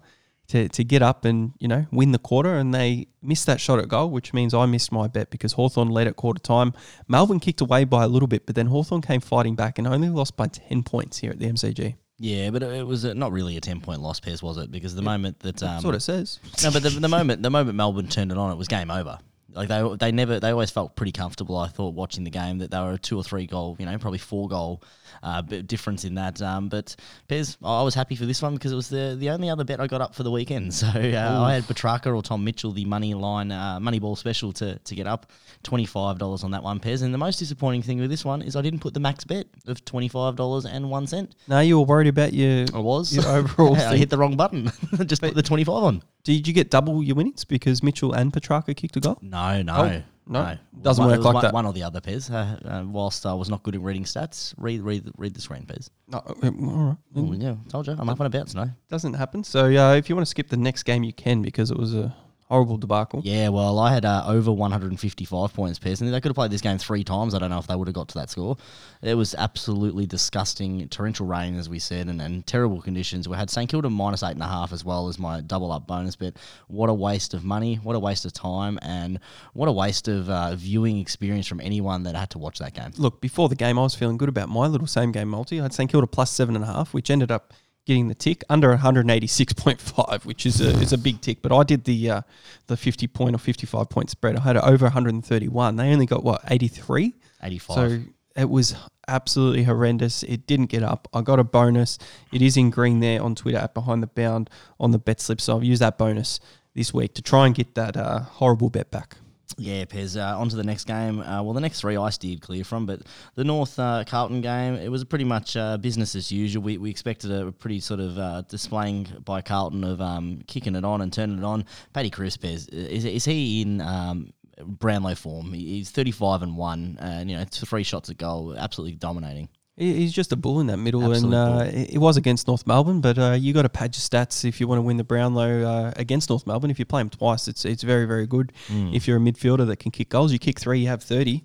to, 0.48 0.70
to 0.70 0.84
get 0.84 1.02
up 1.02 1.24
and 1.26 1.54
you 1.60 1.68
know 1.68 1.86
win 1.92 2.12
the 2.12 2.20
quarter 2.20 2.56
and 2.56 2.74
they 2.74 3.08
missed 3.22 3.46
that 3.46 3.62
shot 3.62 3.80
at 3.80 3.88
goal 3.88 4.10
which 4.10 4.34
means 4.34 4.54
I 4.54 4.66
missed 4.66 4.92
my 4.92 5.08
bet 5.08 5.30
because 5.30 5.54
Hawthorn 5.54 5.90
led 5.90 6.08
at 6.08 6.18
quarter 6.18 6.42
time 6.42 6.74
Melbourne 7.08 7.40
kicked 7.40 7.62
away 7.62 7.86
by 7.86 8.04
a 8.04 8.08
little 8.08 8.28
bit 8.28 8.46
but 8.46 8.56
then 8.56 8.68
Hawthorn 8.68 9.02
came 9.02 9.22
fighting 9.22 9.56
back 9.56 9.78
and 9.78 9.88
only 9.88 10.10
lost 10.10 10.36
by 10.36 10.48
10 10.48 10.84
points 10.84 11.20
here 11.20 11.32
at 11.32 11.40
the 11.40 11.46
MCG 11.48 11.96
yeah, 12.22 12.52
but 12.52 12.62
it 12.62 12.86
was 12.86 13.04
uh, 13.04 13.14
not 13.14 13.32
really 13.32 13.58
a 13.58 13.62
10 13.62 13.82
point 13.82 14.00
loss, 14.00 14.20
Pairs, 14.20 14.44
was 14.44 14.58
it? 14.58 14.72
Because 14.72 14.94
the 14.94 15.02
moment 15.02 15.40
that. 15.40 15.62
Um, 15.64 15.70
that's 15.70 15.84
what 15.84 15.96
it 15.96 16.02
says 16.02 16.40
No, 16.64 16.72
but 16.72 16.84
the, 16.84 16.90
the 16.90 17.08
moment 17.08 17.42
the 17.42 17.50
moment 17.50 17.76
Melbourne 17.76 18.08
turned 18.08 18.32
it 18.32 18.38
on, 18.38 18.52
it 18.52 18.58
was 18.58 18.68
game 18.68 18.92
over. 18.92 19.18
Like 19.54 19.68
they 19.68 19.96
they 20.00 20.12
never 20.12 20.40
they 20.40 20.52
always 20.52 20.70
felt 20.72 20.96
pretty 20.96 21.12
comfortable. 21.12 21.58
I 21.58 21.68
thought 21.68 21.96
watching 21.96 22.24
the 22.24 22.30
game 22.30 22.60
that 22.60 22.70
they 22.72 22.80
were 22.80 22.94
a 22.94 22.98
two 22.98 23.18
or 23.18 23.24
three 23.24 23.48
goal, 23.48 23.76
you 23.80 23.86
know, 23.86 23.98
probably 23.98 24.20
four 24.20 24.48
goal 24.48 24.84
uh, 25.24 25.42
bit 25.42 25.68
difference 25.68 26.06
in 26.06 26.16
that. 26.16 26.42
Um, 26.42 26.70
but 26.70 26.96
Pez, 27.30 27.58
I 27.64 27.84
was 27.84 27.94
happy 27.96 28.16
for 28.16 28.26
this 28.26 28.42
one 28.42 28.54
because 28.56 28.72
it 28.72 28.76
was 28.76 28.90
the 28.90 29.16
the 29.20 29.30
only 29.30 29.50
other 29.50 29.64
bet 29.64 29.80
I 29.80 29.88
got 29.88 30.02
up 30.02 30.16
for 30.16 30.24
the 30.24 30.32
weekend. 30.32 30.74
So 30.82 30.88
uh, 30.88 31.44
I 31.44 31.54
had 31.54 31.64
Petracca 31.64 32.16
or 32.16 32.22
Tom 32.22 32.44
Mitchell, 32.44 32.72
the 32.72 32.86
money 32.86 33.14
line 33.14 33.52
uh, 33.52 33.80
money 33.80 34.00
ball 34.00 34.16
special 34.16 34.52
to 34.54 34.78
to 34.80 34.96
get 34.96 35.08
up 35.08 35.32
twenty 35.64 35.86
five 35.86 36.18
dollars 36.18 36.44
on 36.44 36.52
that 36.52 36.64
one, 36.64 36.80
Pez. 36.80 37.04
And 37.04 37.14
the 37.14 37.18
most 37.18 37.38
disappointing 37.40 37.82
thing 37.84 38.00
with 38.00 38.10
this 38.10 38.24
one 38.26 38.42
is 38.42 38.56
I 38.56 38.62
didn't 38.62 38.80
put 38.80 38.94
the 38.94 39.00
max 39.00 39.24
bet 39.24 39.48
of 39.68 39.84
twenty 39.86 40.08
five 40.08 40.36
dollars 40.36 40.66
and 40.66 40.90
one 40.90 41.08
cent. 41.08 41.36
now 41.48 41.60
you 41.60 41.78
were 41.80 41.86
worried 41.86 42.08
about 42.08 42.34
your 42.34 42.66
I 42.74 42.80
was 42.80 43.16
your 43.16 43.28
overall 43.28 43.76
I 43.94 43.98
hit 43.98 44.10
the 44.10 44.18
wrong 44.18 44.36
button. 44.38 44.72
Just 45.06 45.22
put 45.22 45.36
the 45.36 45.44
twenty 45.44 45.64
five 45.64 45.84
on. 45.84 46.04
did 46.24 46.48
you 46.48 46.54
get 46.54 46.70
double 46.70 47.02
your 47.04 47.16
winnings 47.16 47.44
because 47.46 47.84
Mitchell 47.84 48.14
and 48.14 48.32
Petracca 48.34 48.76
kicked 48.76 48.96
a 48.98 49.00
goal 49.00 49.18
No, 49.22 49.62
no, 49.62 49.76
Oh, 49.76 50.02
no. 50.28 50.58
Doesn't 50.82 51.04
One- 51.04 51.12
work 51.12 51.24
like 51.24 51.34
one, 51.34 51.44
that. 51.44 51.54
One 51.54 51.66
or 51.66 51.74
the 51.74 51.84
other, 51.84 52.00
Pez. 52.02 52.32
Uh, 52.32 52.68
uh, 52.68 52.84
whilst 52.86 53.26
I 53.26 53.34
was 53.34 53.50
not 53.50 53.64
good 53.64 53.76
at 53.76 53.82
reading 53.82 54.04
stats, 54.04 54.54
read 54.58 54.82
read 54.82 55.10
read 55.18 55.34
the 55.34 55.42
screen, 55.42 55.66
Pez. 55.66 55.90
no, 56.08 56.18
uh, 56.20 56.22
all 56.44 56.84
right. 56.90 56.98
Oh, 57.16 57.34
yeah, 57.34 57.56
told 57.70 57.88
you, 57.88 57.94
I'm 57.94 58.10
up 58.10 58.20
and 58.20 58.28
about 58.34 58.48
tonight. 58.48 58.70
doesn't 58.90 59.14
happen 59.14 59.44
so 59.44 59.66
uh, 59.66 59.96
if 59.96 60.10
you 60.10 60.16
want 60.16 60.26
to 60.26 60.30
skip 60.30 60.50
the 60.50 60.58
next 60.58 60.84
game 60.84 61.04
you 61.04 61.14
can 61.14 61.42
because 61.42 61.72
it 61.72 61.78
was 61.78 61.94
a 61.96 62.16
horrible 62.52 62.76
debacle 62.78 63.22
Yeah, 63.24 63.48
well, 63.48 63.80
I 63.80 63.94
had 63.94 64.04
uh, 64.04 64.26
over 64.28 64.52
155 64.52 65.54
points, 65.54 65.80
personally. 65.80 66.12
they 66.12 66.20
could 66.20 66.30
have 66.30 66.36
played 66.36 66.52
this 66.52 66.60
game 66.60 66.78
three 66.78 67.04
times. 67.04 67.34
I 67.34 67.40
don't 67.40 67.50
know 67.50 67.60
if 67.60 67.68
they 67.68 67.76
would 67.76 67.88
have 67.88 67.96
got 67.96 68.10
to 68.10 68.16
that 68.16 68.30
score. 68.30 68.58
It 69.02 69.16
was 69.16 69.34
absolutely 69.36 70.06
disgusting, 70.06 70.88
torrential 70.90 71.26
rain, 71.26 71.58
as 71.58 71.70
we 71.70 71.80
said, 71.80 72.08
and, 72.08 72.22
and 72.22 72.46
terrible 72.46 72.82
conditions. 72.82 73.30
We 73.30 73.38
had 73.38 73.50
St 73.50 73.70
Kilda 73.70 73.90
minus 73.90 74.22
eight 74.22 74.32
and 74.32 74.44
a 74.44 74.48
half 74.48 74.74
as 74.74 74.84
well 74.84 75.08
as 75.08 75.18
my 75.18 75.40
double 75.40 75.72
up 75.72 75.88
bonus 75.88 76.18
bet. 76.18 76.36
What 76.68 76.90
a 76.90 76.94
waste 76.94 77.34
of 77.34 77.46
money! 77.46 77.76
What 77.76 77.96
a 77.96 78.00
waste 78.00 78.26
of 78.26 78.34
time, 78.34 78.78
and 78.82 79.20
what 79.54 79.70
a 79.70 79.72
waste 79.72 80.10
of 80.10 80.30
uh, 80.30 80.56
viewing 80.56 81.00
experience 81.00 81.48
from 81.48 81.62
anyone 81.62 82.04
that 82.04 82.16
had 82.16 82.32
to 82.32 82.38
watch 82.38 82.60
that 82.60 82.74
game. 82.74 82.92
look, 82.98 83.22
before 83.22 83.48
the 83.48 83.56
game, 83.56 83.80
I 83.80 83.84
was 83.84 83.96
feeling 83.96 84.18
good 84.18 84.30
about 84.30 84.50
my 84.50 84.68
little 84.68 84.88
same 84.88 85.14
game 85.14 85.30
multi. 85.30 85.60
I 85.60 85.64
had 85.64 85.74
St 85.74 85.90
Kilda 85.90 86.08
plus 86.08 86.32
seven 86.32 86.56
and 86.58 86.66
a 86.66 86.68
half, 86.68 86.94
which 86.94 87.10
ended 87.10 87.32
up 87.32 87.54
getting 87.86 88.08
the 88.08 88.16
tick 88.16 88.44
under 88.50 88.76
186.5, 88.76 90.26
which 90.26 90.46
is 90.46 90.62
a 90.62 90.70
is 90.80 90.94
a 90.94 90.98
big 90.98 91.22
tick. 91.22 91.42
But 91.42 91.52
I 91.52 91.64
did 91.64 91.84
the 91.86 92.10
uh, 92.10 92.22
the 92.68 92.78
50 92.78 93.08
point 93.08 93.36
or 93.36 93.40
55 93.40 93.90
point 93.90 94.10
spread. 94.10 94.36
I 94.36 94.42
had 94.42 94.56
it 94.56 94.64
over 94.64 94.86
131. 94.86 95.76
They 95.76 95.92
only 95.92 96.06
got 96.06 96.24
what 96.24 96.42
83. 96.48 97.14
85. 97.44 97.76
So 97.76 98.00
it 98.36 98.50
was 98.50 98.76
absolutely 99.08 99.64
horrendous. 99.64 100.24
It 100.24 100.48
didn't 100.48 100.68
get 100.68 100.84
up. 100.84 101.08
I 101.14 101.22
got 101.22 101.40
a 101.40 101.44
bonus. 101.44 101.98
It 102.32 102.42
is 102.42 102.56
in 102.56 102.70
green 102.70 103.00
there 103.00 103.22
on 103.22 103.36
Twitter 103.36 103.58
at 103.58 103.74
Behind 103.74 104.02
the 104.02 104.08
Bound 104.08 104.50
on 104.80 104.92
the 104.92 105.00
bet 105.00 105.20
slip. 105.20 105.42
So 105.42 105.58
I've 105.58 105.64
used 105.64 105.82
that 105.82 105.98
bonus 105.98 106.40
this 106.74 106.94
week 106.94 107.14
to 107.16 107.22
try 107.22 107.46
and 107.46 107.56
get 107.56 107.76
that 107.76 107.98
uh, 107.98 108.20
horrible 108.20 108.70
bet 108.70 108.92
back. 108.92 109.18
Yeah, 109.58 109.86
Pez. 109.86 110.18
Uh, 110.18 110.40
on 110.40 110.50
to 110.50 110.56
the 110.56 110.64
next 110.64 110.86
game. 110.86 111.20
Uh, 111.20 111.44
well, 111.44 111.54
the 111.54 111.62
next 111.62 111.82
three 111.82 111.98
I 111.98 112.10
steered 112.10 112.42
clear 112.42 112.64
from, 112.64 112.86
but 112.86 113.02
the 113.36 113.44
North 113.44 113.78
uh, 113.78 114.04
Carlton 114.08 114.42
game, 114.42 114.76
it 114.76 114.90
was 114.90 115.04
pretty 115.04 115.26
much 115.26 115.56
uh, 115.56 115.78
business 115.78 116.16
as 116.16 116.32
usual. 116.32 116.64
We, 116.64 116.78
we 116.78 116.90
expected 116.90 117.32
a 117.32 117.52
pretty 117.52 117.80
sort 117.80 118.00
of 118.00 118.18
uh, 118.18 118.42
displaying 118.44 119.08
by 119.26 119.42
Carlton 119.42 119.84
of 119.84 120.02
um, 120.02 120.42
kicking 120.48 120.76
it 120.76 120.86
on 120.86 121.02
and 121.02 121.12
turning 121.12 121.38
it 121.38 121.44
on. 121.44 121.66
Paddy 121.94 122.10
Cruz, 122.10 122.38
Pez, 122.38 122.72
is, 122.74 123.06
is 123.06 123.26
he 123.26 123.62
in 123.62 123.82
um, 123.82 124.34
Brownlow 124.64 125.16
form. 125.16 125.54
He's 125.54 125.92
35 125.92 126.44
and 126.44 126.58
1, 126.58 126.98
and, 127.00 127.30
you 127.30 127.38
know, 127.38 127.46
three 127.50 127.84
shots 127.84 128.10
at 128.10 128.18
goal, 128.18 128.56
absolutely 128.58 128.96
dominating. 128.96 129.50
He- 129.82 129.94
He's 129.96 130.14
just 130.14 130.32
a 130.32 130.36
bull 130.36 130.60
in 130.60 130.68
that 130.68 130.78
middle, 130.78 131.04
Absolute 131.04 131.34
and 131.34 131.34
uh, 131.34 131.70
it 131.94 131.98
was 131.98 132.16
against 132.18 132.48
North 132.48 132.66
Melbourne. 132.68 133.02
But 133.02 133.18
uh, 133.18 133.32
you 133.40 133.52
got 133.54 133.64
to 133.64 133.70
pad 133.70 133.96
your 133.96 134.02
stats 134.02 134.46
if 134.46 134.60
you 134.62 134.68
want 134.68 134.78
to 134.78 134.84
win 134.84 134.98
the 134.98 135.04
Brownlow 135.04 135.64
uh, 135.64 135.92
against 135.96 136.30
North 136.30 136.46
Melbourne. 136.46 136.70
If 136.72 136.80
you 136.80 136.86
play 136.86 137.02
them 137.02 137.10
twice, 137.10 137.48
it's 137.48 137.66
it's 137.66 137.84
very 137.84 138.06
very 138.06 138.28
good. 138.28 138.52
Hmm. 138.68 138.94
If 138.94 139.08
you're 139.08 139.18
a 139.18 139.20
midfielder 139.20 139.66
that 139.68 139.78
can 139.78 139.92
kick 139.92 140.10
goals, 140.10 140.32
you 140.32 140.40
kick 140.40 140.60
three, 140.60 140.80
you 140.80 140.88
have 140.88 141.02
thirty. 141.04 141.44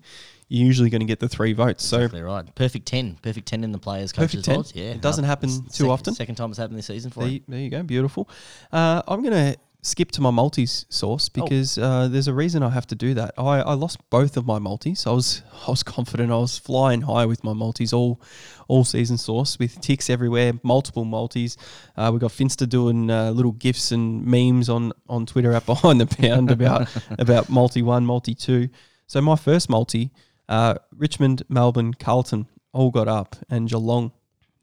You're 0.49 0.65
usually 0.65 0.89
going 0.89 1.01
to 1.01 1.05
get 1.05 1.19
the 1.19 1.27
three 1.27 1.51
votes. 1.51 1.83
So 1.83 1.97
Exactly 1.97 2.21
right. 2.21 2.55
Perfect 2.55 2.85
10. 2.85 3.17
Perfect 3.21 3.49
10 3.49 3.65
in 3.65 3.73
the 3.73 3.77
players' 3.79 4.13
coaches' 4.13 4.45
Perfect 4.47 4.71
10? 4.73 4.81
Yeah. 4.81 4.91
It 4.91 5.01
doesn't 5.01 5.25
happen 5.25 5.49
too 5.73 5.89
often. 5.91 6.13
Second 6.13 6.35
time 6.35 6.51
it's 6.51 6.57
happened 6.57 6.77
this 6.77 6.85
season 6.85 7.11
for 7.11 7.19
There 7.19 7.27
him. 7.27 7.33
you, 7.33 7.41
there 7.49 7.59
you 7.59 7.69
go, 7.69 7.83
beautiful. 7.83 8.29
Uh, 8.71 9.01
I'm 9.09 9.21
going 9.23 9.33
to 9.33 9.59
skip 9.87 10.11
to 10.11 10.21
my 10.21 10.29
multis 10.31 10.85
source 10.89 11.29
Oh. 11.29 11.43
because 11.43 11.77
uh, 11.77 12.07
there's 12.09 12.27
a 12.27 12.33
reason 12.33 12.61
I 12.61 12.69
have 12.69 12.85
to 12.87 12.95
do 12.95 13.13
that. 13.13 13.33
I, 13.37 13.61
I 13.61 13.73
lost 13.73 13.97
both 14.09 14.37
of 14.37 14.45
my 14.45 14.59
multis. 14.59 15.07
I 15.07 15.11
was 15.11 15.41
I 15.67 15.71
was 15.71 15.83
confident. 15.83 16.31
I 16.31 16.37
was 16.37 16.57
flying 16.57 17.01
high 17.01 17.25
with 17.25 17.43
my 17.43 17.53
multis 17.53 17.93
all 17.93 18.21
all 18.67 18.83
season 18.83 19.17
source 19.17 19.57
with 19.59 19.79
ticks 19.81 20.09
everywhere, 20.09 20.53
multiple 20.61 21.05
multis. 21.05 21.55
Uh, 21.95 22.09
we 22.13 22.19
got 22.19 22.31
Finster 22.33 22.65
doing 22.65 23.09
uh, 23.09 23.31
little 23.31 23.53
gifs 23.53 23.91
and 23.91 24.25
memes 24.25 24.69
on 24.69 24.91
on 25.07 25.25
Twitter 25.25 25.53
at 25.53 25.65
behind 25.73 26.01
the 26.01 26.05
pound 26.07 26.51
about 26.51 26.87
about 27.19 27.49
multi 27.49 27.81
one, 27.81 28.05
multi 28.05 28.35
two. 28.35 28.69
So 29.07 29.21
my 29.21 29.37
first 29.37 29.69
multi, 29.69 30.11
uh, 30.49 30.75
Richmond, 30.95 31.43
Melbourne, 31.47 31.93
Carlton 31.93 32.47
all 32.73 32.91
got 32.91 33.07
up, 33.07 33.37
and 33.49 33.69
Geelong 33.69 34.11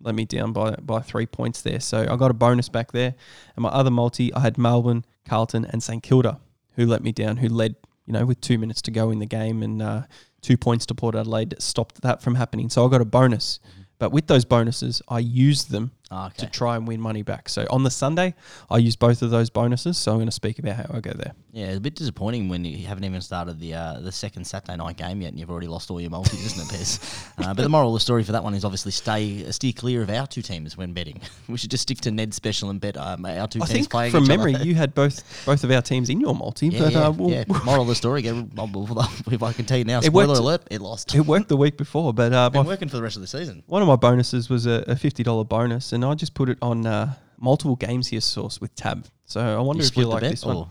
let 0.01 0.15
me 0.15 0.27
down 0.27 0.53
by 0.53 0.73
by 0.83 1.01
three 1.01 1.25
points 1.27 1.63
there. 1.63 1.81
So 1.81 2.07
I 2.11 2.17
got 2.17 2.31
a 2.31 2.35
bonus 2.35 2.69
back 2.69 2.93
there. 2.93 3.15
And 3.57 3.63
my 3.63 3.71
other 3.71 3.91
multi, 3.91 4.35
I 4.35 4.41
had 4.41 4.59
Melbourne, 4.59 5.05
Carlton, 5.25 5.65
and 5.65 5.83
St 5.83 6.03
Kilda, 6.03 6.41
who 6.77 6.87
let 6.87 7.03
me 7.03 7.13
down, 7.13 7.39
who 7.39 7.49
led, 7.49 7.77
you 8.07 8.13
know, 8.13 8.25
with 8.25 8.41
two 8.41 8.59
minutes 8.59 8.83
to 8.83 8.91
go 8.91 9.11
in 9.11 9.19
the 9.19 9.27
game 9.27 9.63
and 9.63 9.83
uh, 9.83 10.03
two 10.41 10.57
points 10.57 10.87
to 10.87 10.95
Port 10.95 11.15
Adelaide 11.15 11.55
stopped 11.59 12.03
that 12.03 12.23
from 12.23 12.35
happening. 12.35 12.69
So 12.69 12.87
I 12.87 12.91
got 12.91 13.01
a 13.01 13.07
bonus. 13.07 13.61
But 13.99 14.11
with 14.11 14.27
those 14.27 14.45
bonuses, 14.45 15.01
I 15.09 15.21
used 15.21 15.71
them 15.71 15.93
Ah, 16.15 16.29
to 16.37 16.47
try 16.47 16.77
and 16.77 16.87
win 16.87 17.01
money 17.01 17.23
back. 17.23 17.49
So 17.49 17.67
on 17.71 17.83
the 17.83 17.91
Sunday, 17.91 18.35
I 18.71 18.79
used 18.79 18.99
both 19.01 19.21
of 19.23 19.31
those 19.31 19.51
bonuses. 19.51 19.99
So 19.99 20.13
I'm 20.13 20.19
going 20.19 20.27
to 20.29 20.33
speak 20.33 20.59
about 20.61 20.77
how 20.77 20.87
I 20.95 21.01
go 21.01 21.13
there. 21.13 21.33
Yeah, 21.53 21.67
it's 21.67 21.79
a 21.79 21.81
bit 21.81 21.97
disappointing 21.97 22.49
when 22.49 22.65
you 22.65 22.87
haven't 22.87 23.05
even 23.05 23.21
started 23.21 23.59
the 23.61 23.75
uh, 23.75 24.01
the 24.01 24.13
second 24.13 24.45
Saturday 24.47 24.77
night 24.77 24.97
game 24.97 25.21
yet, 25.23 25.29
and 25.29 25.39
you've 25.41 25.51
already 25.51 25.67
lost 25.67 25.91
all 25.91 26.01
your 26.01 26.11
multis, 26.11 26.45
isn't 26.45 26.61
it, 26.71 26.75
Pez? 26.75 27.21
Uh, 27.45 27.53
but 27.53 27.63
the 27.63 27.69
moral 27.69 27.89
of 27.89 27.95
the 27.95 28.01
story 28.01 28.23
for 28.23 28.31
that 28.33 28.45
one 28.45 28.55
is 28.55 28.65
obviously 28.65 28.93
stay 28.93 29.51
steer 29.51 29.73
clear 29.73 30.01
of 30.03 30.09
our 30.09 30.27
two 30.27 30.41
teams 30.41 30.77
when 30.77 30.93
betting. 30.93 31.21
we 31.49 31.57
should 31.59 31.71
just 31.71 31.83
stick 31.83 31.99
to 32.01 32.11
Ned's 32.13 32.37
special 32.37 32.71
and 32.71 32.81
bet 32.81 32.97
um, 32.97 33.25
our 33.27 33.49
two 33.49 33.59
I 33.61 33.67
teams 33.67 33.71
think 33.71 33.91
playing 33.91 34.13
from 34.13 34.27
memory, 34.29 34.55
other. 34.55 34.65
you 34.65 34.75
had 34.77 34.95
both 34.95 35.23
both 35.45 35.65
of 35.65 35.71
our 35.73 35.83
teams 35.83 36.11
in 36.11 36.21
your 36.21 36.35
multi. 36.35 36.69
yeah, 36.69 36.79
but 36.79 36.93
yeah, 36.93 37.07
uh, 37.07 37.11
we'll, 37.11 37.31
yeah. 37.31 37.45
Moral 37.65 37.83
of 37.83 37.89
the 37.89 37.95
story, 37.97 38.25
if 38.25 39.43
I 39.43 39.53
can 39.53 39.65
tell 39.65 39.79
you 39.79 39.85
now, 39.85 39.99
It 39.99 40.05
spoiler 40.05 40.29
worked- 40.29 40.39
alert, 40.41 40.63
it 40.71 40.81
lost. 40.81 41.15
it 41.15 41.21
worked 41.23 41.49
the 41.49 41.57
week 41.57 41.77
before. 41.77 42.13
But 42.15 42.33
uh, 42.33 42.51
Been 42.51 42.67
working 42.67 42.89
for 42.89 42.97
the 42.97 43.03
rest 43.03 43.17
of 43.17 43.23
the 43.23 43.29
season. 43.29 43.63
One 43.67 43.83
of 43.83 43.89
my 43.89 43.97
bonuses 43.97 44.49
was 44.49 44.67
a, 44.67 44.85
a 44.87 44.97
fifty 44.97 45.23
dollar 45.25 45.45
bonus, 45.45 45.93
and 45.93 46.04
I 46.11 46.15
just 46.15 46.35
put 46.35 46.49
it 46.49 46.59
on 46.63 46.87
uh, 46.87 47.15
multiple 47.39 47.77
games 47.77 48.09
here 48.09 48.21
source 48.21 48.61
with 48.61 48.75
tab. 48.75 49.07
So 49.27 49.41
I 49.41 49.61
wonder 49.61 49.83
You 49.83 49.89
if 49.89 49.97
you 49.97 50.07
like 50.07 50.23
this 50.23 50.45
one. 50.45 50.67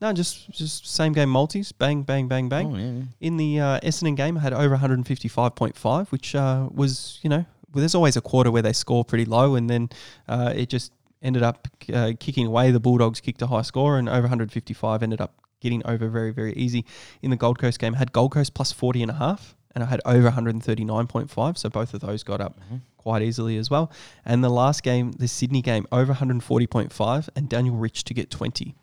No, 0.00 0.12
just 0.12 0.50
just 0.50 0.86
same 0.86 1.12
game 1.12 1.30
multis, 1.30 1.72
bang 1.72 2.02
bang 2.02 2.28
bang 2.28 2.48
bang. 2.48 2.66
Oh, 2.66 2.76
yeah, 2.76 2.90
yeah. 2.90 3.02
In 3.20 3.36
the 3.36 3.60
uh, 3.60 3.80
Essendon 3.80 4.16
game, 4.16 4.36
I 4.36 4.40
had 4.40 4.52
over 4.52 4.70
one 4.70 4.80
hundred 4.80 4.98
and 4.98 5.06
fifty 5.06 5.28
five 5.28 5.54
point 5.54 5.76
five, 5.76 6.10
which 6.10 6.34
uh, 6.34 6.68
was 6.72 7.20
you 7.22 7.30
know 7.30 7.46
well, 7.72 7.80
there's 7.80 7.94
always 7.94 8.16
a 8.16 8.20
quarter 8.20 8.50
where 8.50 8.62
they 8.62 8.72
score 8.72 9.04
pretty 9.04 9.24
low, 9.24 9.54
and 9.54 9.70
then 9.70 9.90
uh, 10.28 10.52
it 10.54 10.68
just 10.68 10.92
ended 11.22 11.42
up 11.42 11.68
uh, 11.92 12.12
kicking 12.20 12.46
away. 12.46 12.70
The 12.70 12.80
Bulldogs 12.80 13.20
kicked 13.20 13.40
a 13.42 13.46
high 13.46 13.62
score, 13.62 13.96
and 13.98 14.08
over 14.08 14.22
one 14.22 14.28
hundred 14.28 14.52
fifty 14.52 14.74
five 14.74 15.02
ended 15.02 15.20
up 15.20 15.34
getting 15.60 15.86
over 15.86 16.08
very 16.08 16.32
very 16.32 16.52
easy. 16.54 16.84
In 17.22 17.30
the 17.30 17.36
Gold 17.36 17.58
Coast 17.58 17.78
game, 17.78 17.94
I 17.94 17.98
had 17.98 18.12
Gold 18.12 18.32
Coast 18.32 18.52
plus 18.52 18.72
forty 18.72 19.00
and 19.00 19.10
a 19.10 19.14
half, 19.14 19.56
and 19.74 19.82
I 19.82 19.86
had 19.86 20.00
over 20.04 20.24
one 20.24 20.32
hundred 20.32 20.54
and 20.54 20.62
thirty 20.62 20.84
nine 20.84 21.06
point 21.06 21.30
five. 21.30 21.56
So 21.56 21.70
both 21.70 21.94
of 21.94 22.00
those 22.00 22.24
got 22.24 22.40
up 22.40 22.58
quite 23.04 23.22
easily 23.22 23.56
as 23.58 23.70
well. 23.70 23.92
And 24.24 24.42
the 24.42 24.48
last 24.50 24.82
game, 24.82 25.12
the 25.12 25.28
Sydney 25.28 25.62
game, 25.62 25.86
over 25.92 26.08
one 26.12 26.16
hundred 26.16 26.42
forty 26.42 26.66
point 26.66 26.92
five, 26.92 27.30
and 27.36 27.48
Daniel 27.48 27.76
Rich 27.76 28.02
to 28.04 28.14
get 28.14 28.30
twenty 28.30 28.74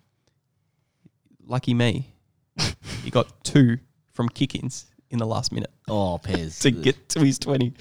lucky 1.45 1.73
me, 1.73 2.13
he 3.03 3.09
got 3.09 3.43
two 3.43 3.77
from 4.11 4.29
kick-ins 4.29 4.85
in 5.09 5.17
the 5.17 5.25
last 5.25 5.51
minute 5.51 5.71
Oh, 5.89 6.17
Pez. 6.23 6.61
to 6.61 6.71
get 6.71 7.09
to 7.09 7.19
his 7.19 7.37
20. 7.39 7.73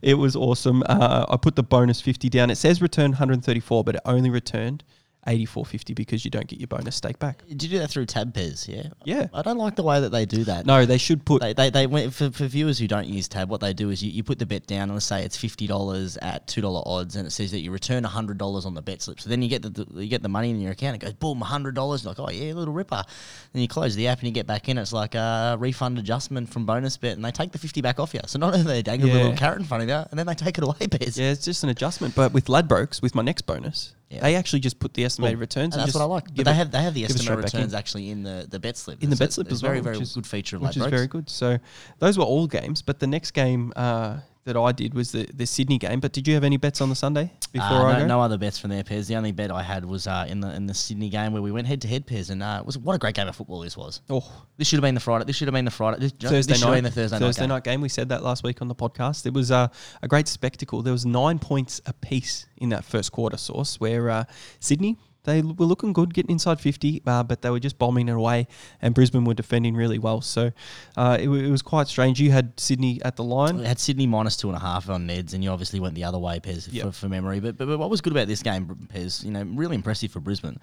It 0.00 0.14
was 0.14 0.34
awesome. 0.34 0.82
Uh, 0.86 1.26
I 1.28 1.36
put 1.36 1.54
the 1.54 1.62
bonus 1.62 2.00
50 2.00 2.30
down. 2.30 2.48
It 2.48 2.54
says 2.56 2.80
return 2.80 3.10
134, 3.10 3.84
but 3.84 3.96
it 3.96 4.00
only 4.06 4.30
returned 4.30 4.82
84.50 5.28 5.94
because 5.94 6.24
you 6.24 6.30
don't 6.30 6.46
get 6.46 6.58
your 6.58 6.66
bonus 6.68 6.96
stake 6.96 7.18
back. 7.18 7.46
Did 7.46 7.62
you 7.62 7.68
do 7.68 7.78
that 7.80 7.88
through 7.90 8.06
Tab 8.06 8.32
Pez? 8.32 8.66
Yeah. 8.66 8.88
Yeah. 9.04 9.26
I 9.34 9.42
don't 9.42 9.58
like 9.58 9.76
the 9.76 9.82
way 9.82 10.00
that 10.00 10.10
they 10.10 10.24
do 10.24 10.44
that. 10.44 10.64
No, 10.66 10.86
they 10.86 10.98
should 10.98 11.24
put 11.24 11.42
They, 11.42 11.52
they, 11.52 11.70
they 11.70 11.86
went 11.86 12.14
for, 12.14 12.30
for 12.30 12.46
viewers 12.46 12.78
who 12.78 12.88
don't 12.88 13.06
use 13.06 13.28
Tab. 13.28 13.50
What 13.50 13.60
they 13.60 13.74
do 13.74 13.90
is 13.90 14.02
you, 14.02 14.10
you 14.10 14.22
put 14.22 14.38
the 14.38 14.46
bet 14.46 14.66
down 14.66 14.84
and 14.84 14.94
let's 14.94 15.06
say 15.06 15.24
it's 15.24 15.36
fifty 15.36 15.66
dollars 15.66 16.16
at 16.22 16.46
two 16.46 16.60
dollar 16.60 16.82
odds, 16.86 17.16
and 17.16 17.26
it 17.26 17.30
says 17.30 17.50
that 17.50 17.60
you 17.60 17.70
return 17.70 18.04
hundred 18.04 18.38
dollars 18.38 18.64
on 18.66 18.74
the 18.74 18.82
bet 18.82 19.02
slip. 19.02 19.20
So 19.20 19.28
then 19.28 19.42
you 19.42 19.48
get 19.48 19.62
the, 19.62 19.70
the 19.70 20.02
you 20.02 20.08
get 20.08 20.22
the 20.22 20.28
money 20.28 20.50
in 20.50 20.60
your 20.60 20.72
account. 20.72 20.96
It 20.96 20.98
goes 21.04 21.12
boom, 21.14 21.40
hundred 21.40 21.74
dollars. 21.74 22.04
Like 22.06 22.18
oh 22.18 22.30
yeah, 22.30 22.52
little 22.54 22.74
ripper. 22.74 23.04
Then 23.52 23.62
you 23.62 23.68
close 23.68 23.94
the 23.94 24.08
app 24.08 24.18
and 24.20 24.28
you 24.28 24.32
get 24.32 24.46
back 24.46 24.68
in. 24.68 24.78
It's 24.78 24.92
like 24.92 25.14
a 25.14 25.56
refund 25.58 25.98
adjustment 25.98 26.48
from 26.48 26.66
bonus 26.66 26.96
bet, 26.96 27.16
and 27.16 27.24
they 27.24 27.30
take 27.30 27.52
the 27.52 27.58
fifty 27.58 27.80
back 27.80 28.00
off 28.00 28.14
you. 28.14 28.20
So 28.26 28.38
not 28.38 28.54
only 28.54 28.64
they 28.66 28.82
dangle 28.82 29.08
Yeah. 29.08 29.14
little 29.16 29.36
carrot 29.36 29.58
in 29.60 29.64
front 29.66 29.82
of 29.82 29.88
you, 29.88 30.04
and 30.10 30.18
then 30.18 30.26
they 30.26 30.34
take 30.34 30.58
it 30.58 30.64
away. 30.64 30.86
Bez. 30.86 31.18
Yeah, 31.18 31.30
it's 31.30 31.44
just 31.44 31.62
an 31.64 31.70
adjustment. 31.70 32.14
But 32.14 32.32
with 32.32 32.46
Ladbrokes, 32.46 33.02
with 33.02 33.14
my 33.14 33.22
next 33.22 33.42
bonus, 33.42 33.94
Yeah. 34.10 34.20
they 34.22 34.36
actually 34.36 34.60
just 34.60 34.78
put 34.78 34.94
the 34.94 35.04
estimated 35.04 35.36
Well, 35.36 35.40
returns. 35.40 35.74
and 35.74 35.82
And 35.82 35.88
that's 35.88 35.94
what 35.94 36.02
I 36.02 36.06
like. 36.06 36.34
But 36.34 36.44
they 36.46 36.54
have 36.54 36.70
they 36.70 36.80
have 36.82 36.94
the 36.94 37.02
give 37.02 37.10
it 37.10 37.14
estimate 37.16 37.24
straight 37.24 37.42
back 37.44 37.54
in. 37.54 37.58
returns 37.60 37.74
actually 37.74 38.08
in 38.10 38.22
the, 38.22 38.46
the 38.48 38.58
bet 38.58 38.76
slip. 38.78 39.02
in 39.02 39.10
the 39.10 39.16
bet 39.16 39.32
slip 39.34 39.48
it's 39.48 39.54
as 39.54 39.62
well. 39.62 39.72
very 39.72 39.80
very 39.82 39.98
is- 39.98 40.14
good 40.14 40.26
feature 40.26 40.56
of 40.56 40.62
which 40.62 40.76
is 40.76 40.86
very 40.86 41.06
good. 41.06 41.28
So 41.28 41.58
those 41.98 42.16
were 42.18 42.24
all 42.24 42.46
games, 42.46 42.80
but 42.80 43.00
the 43.00 43.06
next 43.06 43.32
game 43.32 43.72
uh, 43.76 44.18
that 44.48 44.56
I 44.56 44.72
did 44.72 44.94
was 44.94 45.12
the, 45.12 45.28
the 45.32 45.46
Sydney 45.46 45.78
game. 45.78 46.00
But 46.00 46.12
did 46.12 46.26
you 46.26 46.34
have 46.34 46.42
any 46.44 46.56
bets 46.56 46.80
on 46.80 46.88
the 46.88 46.94
Sunday 46.96 47.30
before 47.52 47.66
Uh, 47.88 47.92
I 47.92 47.98
no, 48.00 48.06
no 48.06 48.20
other 48.20 48.38
bets 48.38 48.58
from 48.58 48.70
there, 48.70 48.82
Pez. 48.82 49.06
The 49.06 49.14
only 49.16 49.30
bet 49.32 49.50
I 49.50 49.62
had 49.62 49.84
was 49.84 50.06
uh, 50.06 50.26
in 50.28 50.40
the 50.40 50.52
in 50.54 50.66
the 50.66 50.74
Sydney 50.74 51.08
game 51.10 51.32
where 51.32 51.42
we 51.42 51.52
went 51.52 51.66
head 51.66 51.80
to 51.82 51.88
head, 51.88 52.06
Pez, 52.06 52.30
and 52.30 52.42
uh, 52.42 52.58
it 52.60 52.66
was 52.66 52.76
what 52.78 52.94
a 52.94 52.98
great 52.98 53.14
game 53.14 53.28
of 53.28 53.36
football 53.36 53.60
this 53.60 53.76
was. 53.76 54.00
Oh, 54.10 54.24
This 54.56 54.66
should 54.66 54.78
have 54.78 54.82
been 54.82 54.94
the 54.94 55.00
Friday. 55.00 55.24
This 55.24 55.36
should 55.36 55.48
have 55.48 55.54
been 55.54 55.64
the 55.66 55.70
Friday. 55.70 55.98
This, 56.00 56.12
Thursday 56.12 56.54
this 56.54 56.62
night, 56.64 56.74
been 56.74 56.84
the 56.84 56.90
Thursday, 56.90 57.18
Thursday 57.18 57.42
night. 57.46 57.54
night 57.56 57.64
game. 57.64 57.80
We 57.80 57.88
said 57.88 58.08
that 58.08 58.22
last 58.22 58.42
week 58.42 58.60
on 58.62 58.68
the 58.68 58.74
podcast. 58.74 59.26
It 59.26 59.34
was 59.34 59.50
uh, 59.50 59.68
a 60.02 60.08
great 60.08 60.26
spectacle. 60.28 60.82
There 60.82 60.92
was 60.92 61.06
nine 61.06 61.38
points 61.38 61.80
apiece 61.86 62.46
in 62.56 62.70
that 62.70 62.84
first 62.84 63.12
quarter. 63.12 63.36
Source 63.36 63.78
where 63.78 64.10
uh, 64.10 64.24
Sydney 64.60 64.96
they 65.28 65.42
were 65.42 65.66
looking 65.66 65.92
good, 65.92 66.12
getting 66.14 66.30
inside 66.32 66.60
fifty, 66.60 67.02
uh, 67.06 67.22
but 67.22 67.42
they 67.42 67.50
were 67.50 67.60
just 67.60 67.78
bombing 67.78 68.08
it 68.08 68.12
away, 68.12 68.48
and 68.82 68.94
Brisbane 68.94 69.24
were 69.24 69.34
defending 69.34 69.76
really 69.76 69.98
well. 69.98 70.20
So 70.20 70.50
uh, 70.96 71.16
it, 71.20 71.26
w- 71.26 71.46
it 71.46 71.50
was 71.50 71.62
quite 71.62 71.86
strange. 71.88 72.20
You 72.20 72.30
had 72.32 72.58
Sydney 72.58 73.00
at 73.04 73.16
the 73.16 73.22
We 73.24 73.30
line. 73.30 73.58
had 73.64 73.78
Sydney 73.78 74.06
minus 74.06 74.36
two 74.36 74.48
and 74.48 74.56
a 74.56 74.60
half 74.60 74.88
on 74.90 75.06
Neds, 75.06 75.34
and 75.34 75.44
you 75.44 75.50
obviously 75.50 75.78
went 75.80 75.94
the 75.94 76.04
other 76.04 76.18
way, 76.18 76.40
Pez, 76.40 76.68
Yep. 76.72 76.86
for, 76.86 76.92
for 76.92 77.08
memory. 77.08 77.40
But, 77.40 77.56
but 77.56 77.66
but 77.66 77.78
what 77.78 77.90
was 77.90 78.00
good 78.00 78.12
about 78.12 78.26
this 78.26 78.42
game, 78.42 78.66
Pez? 78.92 79.24
You 79.24 79.30
know, 79.30 79.44
really 79.44 79.76
impressive 79.76 80.10
for 80.10 80.20
Brisbane. 80.20 80.58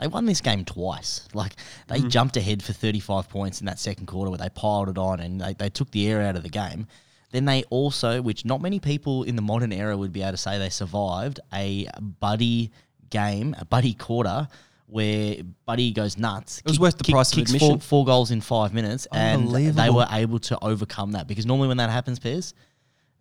They 0.00 0.06
won 0.06 0.26
this 0.26 0.40
game 0.40 0.64
twice. 0.64 1.26
Like 1.34 1.56
they 1.88 1.98
Mm-hmm. 1.98 2.08
jumped 2.08 2.36
ahead 2.36 2.62
for 2.62 2.72
35 2.72 3.28
points 3.28 3.60
in 3.60 3.66
that 3.66 3.78
second 3.80 4.06
quarter 4.06 4.30
where 4.30 4.38
they 4.38 4.48
piled 4.50 4.88
it 4.88 4.98
on 4.98 5.18
and 5.20 5.40
they, 5.40 5.54
they 5.54 5.70
took 5.70 5.90
the 5.90 6.06
air 6.08 6.22
out 6.22 6.36
of 6.36 6.42
the 6.44 6.48
game. 6.48 6.86
Then 7.32 7.44
they 7.46 7.64
also, 7.64 8.22
which 8.22 8.44
not 8.44 8.62
many 8.62 8.78
people 8.80 9.24
in 9.24 9.34
the 9.36 9.42
modern 9.42 9.72
era 9.72 9.96
would 9.96 10.12
be 10.12 10.22
able 10.22 10.30
to 10.32 10.36
say 10.38 10.56
they 10.58 10.70
survived, 10.70 11.40
a 11.52 11.86
buddy 12.20 12.70
game, 13.10 13.56
a 13.58 13.64
buddy 13.64 13.94
quarter 13.94 14.48
where 14.86 15.36
Buddy 15.66 15.92
goes 15.92 16.16
nuts. 16.16 16.60
It 16.60 16.68
was 16.68 16.80
worth 16.80 16.96
the 16.96 17.04
price 17.04 17.30
of 17.30 17.36
kicks 17.36 17.50
admission. 17.50 17.74
Four, 17.74 17.80
four 17.80 18.04
goals 18.06 18.30
in 18.30 18.40
five 18.40 18.72
minutes, 18.72 19.06
and 19.12 19.50
they 19.50 19.90
were 19.90 20.06
able 20.10 20.38
to 20.40 20.58
overcome 20.64 21.12
that 21.12 21.26
because 21.26 21.46
normally 21.46 21.68
when 21.68 21.76
that 21.76 21.90
happens, 21.90 22.18
Piers, 22.18 22.54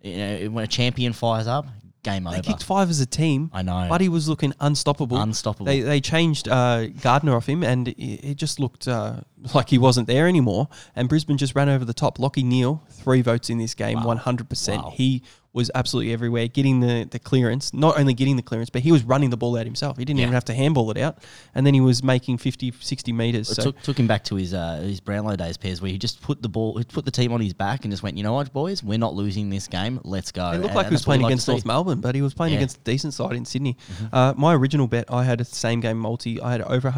you 0.02 0.18
know, 0.18 0.50
when 0.52 0.64
a 0.64 0.68
champion 0.68 1.12
fires 1.12 1.48
up, 1.48 1.66
game 2.04 2.24
They 2.24 2.30
over. 2.30 2.42
They 2.42 2.48
kicked 2.48 2.64
five 2.64 2.90
as 2.90 3.00
a 3.02 3.06
team. 3.06 3.52
I 3.54 3.62
know. 3.62 3.88
Buddy 3.90 4.10
was 4.10 4.30
looking 4.30 4.54
unstoppable. 4.60 5.18
Unstoppable. 5.18 5.66
They 5.66 5.82
they 5.82 6.00
changed 6.00 6.48
uh, 6.48 6.88
Gardiner 6.88 7.36
off 7.36 7.48
him, 7.48 7.64
and 7.64 7.90
it, 7.90 8.30
it 8.32 8.36
just 8.36 8.60
looked 8.60 8.88
uh, 8.88 9.22
like 9.54 9.70
he 9.70 9.78
wasn't 9.78 10.08
there 10.08 10.28
anymore. 10.28 10.70
And 10.96 11.10
Brisbane 11.10 11.38
just 11.38 11.56
ran 11.56 11.70
over 11.70 11.86
the 11.86 11.94
top. 11.94 12.18
Lachie 12.18 12.46
Neale, 12.46 12.82
three 12.90 13.22
votes 13.22 13.50
in 13.50 13.58
this 13.58 13.74
game, 13.74 14.04
one 14.04 14.18
hundred 14.18 14.50
percent. 14.50 14.84
He 14.94 15.24
was 15.58 15.70
absolutely 15.76 16.14
everywhere, 16.14 16.48
getting 16.48 16.80
the, 16.80 17.06
the 17.12 17.20
clearance. 17.20 17.74
Not 17.74 18.00
only 18.00 18.14
getting 18.14 18.38
the 18.38 18.42
clearance, 18.42 18.70
but 18.70 18.82
he 18.84 18.92
was 18.94 19.04
running 19.04 19.30
the 19.32 19.36
ball 19.38 19.58
out 19.58 19.66
himself. 19.66 19.98
He 19.98 20.06
didn't 20.06 20.20
Yeah. 20.20 20.26
even 20.28 20.34
have 20.34 20.46
to 20.46 20.54
handball 20.54 20.90
it 20.92 20.98
out, 20.98 21.18
and 21.54 21.66
then 21.68 21.74
he 21.74 21.82
was 21.82 22.02
making 22.04 22.38
50, 22.38 22.72
60 22.80 23.12
meters. 23.12 23.52
It 23.52 23.56
So 23.56 23.64
took, 23.64 23.82
took 23.82 24.00
him 24.00 24.08
back 24.08 24.24
to 24.26 24.36
his 24.36 24.54
uh, 24.54 24.78
his 24.84 25.02
Brownlow 25.02 25.36
days, 25.36 25.58
Piers, 25.58 25.82
where 25.82 25.92
he 25.92 25.98
just 25.98 26.22
put 26.22 26.42
the 26.42 26.48
ball, 26.48 26.82
put 26.94 27.04
the 27.04 27.12
team 27.12 27.34
on 27.34 27.42
his 27.42 27.54
back 27.54 27.84
and 27.84 27.92
just 27.92 28.04
went, 28.04 28.16
you 28.18 28.24
know 28.24 28.34
what, 28.34 28.54
boys, 28.54 28.82
we're 28.84 28.98
not 28.98 29.14
losing 29.16 29.50
this 29.50 29.68
game. 29.68 30.00
Let's 30.06 30.32
go. 30.32 30.52
It 30.52 30.60
looked 30.62 30.68
And- 30.68 30.76
like 30.76 30.86
and 30.86 30.92
he 30.92 30.94
was 30.94 31.02
that's 31.02 31.08
what 31.08 31.14
we 31.14 31.18
playing 31.18 31.22
like 31.24 31.30
against. 31.32 31.48
North 31.50 31.66
Melbourne, 31.66 32.00
but 32.02 32.16
he 32.16 32.22
was 32.22 32.34
playing 32.34 32.54
Yeah. 32.54 32.58
Mm-hmm. 32.60 32.64
against 32.64 32.78
a 32.78 32.84
decent 32.92 33.14
side 33.16 33.34
in 33.36 33.44
Sydney. 33.46 33.76
Uh, 34.14 34.34
my 34.38 34.54
original 34.54 34.88
bet, 34.88 35.06
I 35.12 35.24
had 35.24 35.42
a 35.42 35.46
same 35.46 35.80
game 35.82 35.98
multi. 35.98 36.40
I 36.40 36.52
had 36.52 36.62
over 36.62 36.90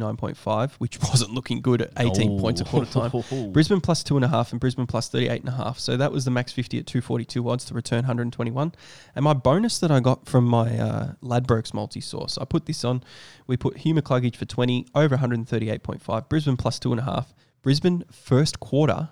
139.5, 0.00 0.72
which 0.74 0.98
wasn't 1.10 1.32
looking 1.32 1.60
good 1.60 1.82
at 1.82 1.90
18 1.98 2.32
Oh. 2.32 2.40
points 2.40 2.60
a 2.60 2.64
quarter 2.64 2.90
time. 2.90 3.50
Brisbane 3.52 3.80
plus 3.80 4.02
two 4.02 4.16
and 4.16 4.24
a 4.24 4.28
half 4.28 4.52
and 4.52 4.60
Brisbane 4.60 4.86
plus 4.86 5.08
38 5.08 5.40
and 5.40 5.48
a 5.48 5.52
half. 5.56 5.78
So 5.78 5.96
that 5.96 6.12
was 6.12 6.24
the 6.24 6.30
max 6.30 6.52
50 6.52 6.78
at 6.78 6.86
242 6.86 7.48
odds 7.48 7.64
to 7.66 7.74
return 7.74 8.04
121. 8.06 8.72
And 9.14 9.24
my 9.24 9.32
bonus 9.34 9.78
that 9.78 9.90
I 9.90 10.00
got 10.00 10.26
from 10.26 10.44
my 10.44 10.78
uh, 10.78 11.12
Ladbrokes 11.22 11.74
multi 11.74 12.00
source, 12.00 12.38
I 12.38 12.44
put 12.44 12.66
this 12.66 12.84
on. 12.84 13.02
We 13.46 13.56
put 13.56 13.78
Hugh 13.78 13.94
McCluggage 13.94 14.36
for 14.36 14.44
20, 14.44 14.86
over 14.94 15.16
138.5, 15.16 16.28
Brisbane 16.28 16.56
plus 16.56 16.78
two 16.78 16.92
and 16.92 17.00
a 17.00 17.04
half. 17.04 17.34
Brisbane 17.62 18.04
first 18.10 18.60
quarter 18.60 19.08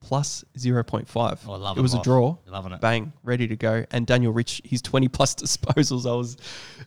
plus 0.00 0.44
0.5. 0.56 1.38
Oh, 1.48 1.52
I 1.52 1.56
love 1.56 1.76
it 1.76 1.80
it, 1.80 1.82
was 1.82 1.94
a 1.94 2.02
draw. 2.02 2.36
Loving 2.46 2.72
it. 2.72 2.80
Bang, 2.80 3.12
ready 3.24 3.48
to 3.48 3.56
go. 3.56 3.84
And 3.90 4.06
Daniel 4.06 4.32
Rich, 4.32 4.62
his 4.64 4.80
20 4.82 5.08
plus 5.08 5.34
disposals. 5.36 6.08
I 6.08 6.14
was 6.14 6.36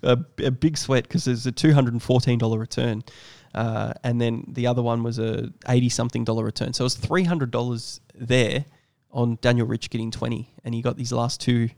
a, 0.03 0.17
a 0.43 0.51
big 0.51 0.77
sweat 0.77 1.03
because 1.03 1.25
there's 1.25 1.45
a 1.45 1.51
$214 1.51 2.57
return. 2.57 3.03
Uh, 3.53 3.93
and 4.03 4.21
then 4.21 4.45
the 4.47 4.67
other 4.67 4.81
one 4.81 5.03
was 5.03 5.19
a 5.19 5.51
80 5.67 5.89
something 5.89 6.23
dollar 6.23 6.43
return. 6.43 6.73
So 6.73 6.83
it 6.83 6.85
was 6.85 6.97
$300 6.97 7.99
there 8.15 8.65
on 9.11 9.37
Daniel 9.41 9.67
Rich 9.67 9.89
getting 9.89 10.11
20. 10.11 10.47
And 10.63 10.73
he 10.73 10.81
got 10.81 10.97
these 10.97 11.11
last 11.11 11.41
two 11.41 11.69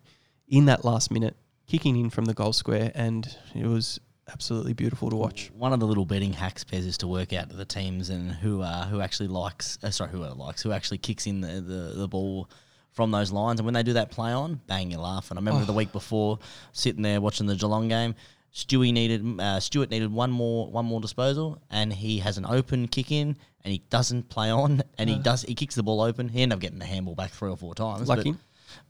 in 0.48 0.66
that 0.66 0.84
last 0.84 1.12
minute, 1.12 1.36
kicking 1.68 1.98
in 1.98 2.10
from 2.10 2.26
the 2.26 2.34
goal 2.34 2.54
square. 2.54 2.92
And 2.94 3.36
it 3.56 3.66
was 3.66 4.00
absolutely 4.32 4.74
beautiful 4.74 5.10
to 5.10 5.16
watch. 5.16 5.52
One 5.56 5.74
of 5.74 5.80
the 5.80 5.88
little 5.88 6.06
betting 6.06 6.34
hacks, 6.34 6.64
Pez, 6.64 6.86
is 6.86 6.98
to 7.00 7.08
work 7.08 7.34
out 7.34 7.50
the 7.50 7.66
teams 7.66 8.10
and 8.10 8.32
who 8.32 8.62
uh, 8.62 8.86
who 8.86 9.02
actually 9.02 9.28
likes, 9.28 9.78
uh, 9.84 9.92
sorry, 9.92 10.12
who 10.12 10.20
likes, 10.20 10.62
who 10.62 10.72
actually 10.72 10.98
kicks 10.98 11.28
in 11.28 11.42
the, 11.42 11.62
the, 11.62 11.94
the 11.96 12.08
ball 12.08 12.50
from 12.92 13.12
those 13.12 13.32
lines. 13.32 13.60
And 13.60 13.66
when 13.66 13.74
they 13.74 13.84
do 13.84 13.94
that 13.94 14.12
play 14.12 14.32
on, 14.32 14.60
bang, 14.68 14.92
you 14.92 15.00
laugh. 15.00 15.32
And 15.32 15.38
I 15.38 15.42
remember 15.42 15.66
the 15.66 15.74
week 15.74 15.92
before 15.92 16.40
sitting 16.74 17.02
there 17.02 17.22
watching 17.22 17.48
the 17.48 17.56
Geelong 17.56 17.88
game. 17.88 18.16
Stewie 18.54 18.92
needed 18.92 19.40
uh, 19.40 19.60
Stewart 19.60 19.90
needed 19.90 20.12
one 20.12 20.30
more 20.30 20.70
one 20.70 20.86
more 20.86 21.00
disposal, 21.00 21.62
and 21.70 21.92
he 21.94 22.20
has 22.20 22.38
an 22.38 22.46
open 22.46 22.88
kick 22.88 23.12
in, 23.12 23.38
and 23.64 23.72
he 23.72 23.80
doesn't 23.90 24.30
play 24.30 24.50
on, 24.50 24.84
and 24.98 25.10
he 25.10 25.18
does 25.18 25.44
he 25.44 25.56
kicks 25.56 25.76
the 25.76 25.84
ball 25.84 26.02
open. 26.02 26.30
He 26.30 26.42
ended 26.42 26.56
up 26.56 26.60
getting 26.62 26.80
the 26.80 26.86
handball 26.86 27.16
back 27.16 27.32
three 27.32 27.50
or 27.50 27.58
four 27.58 27.76
times. 27.76 28.08
but- 28.08 28.18
Lucky. 28.20 28.36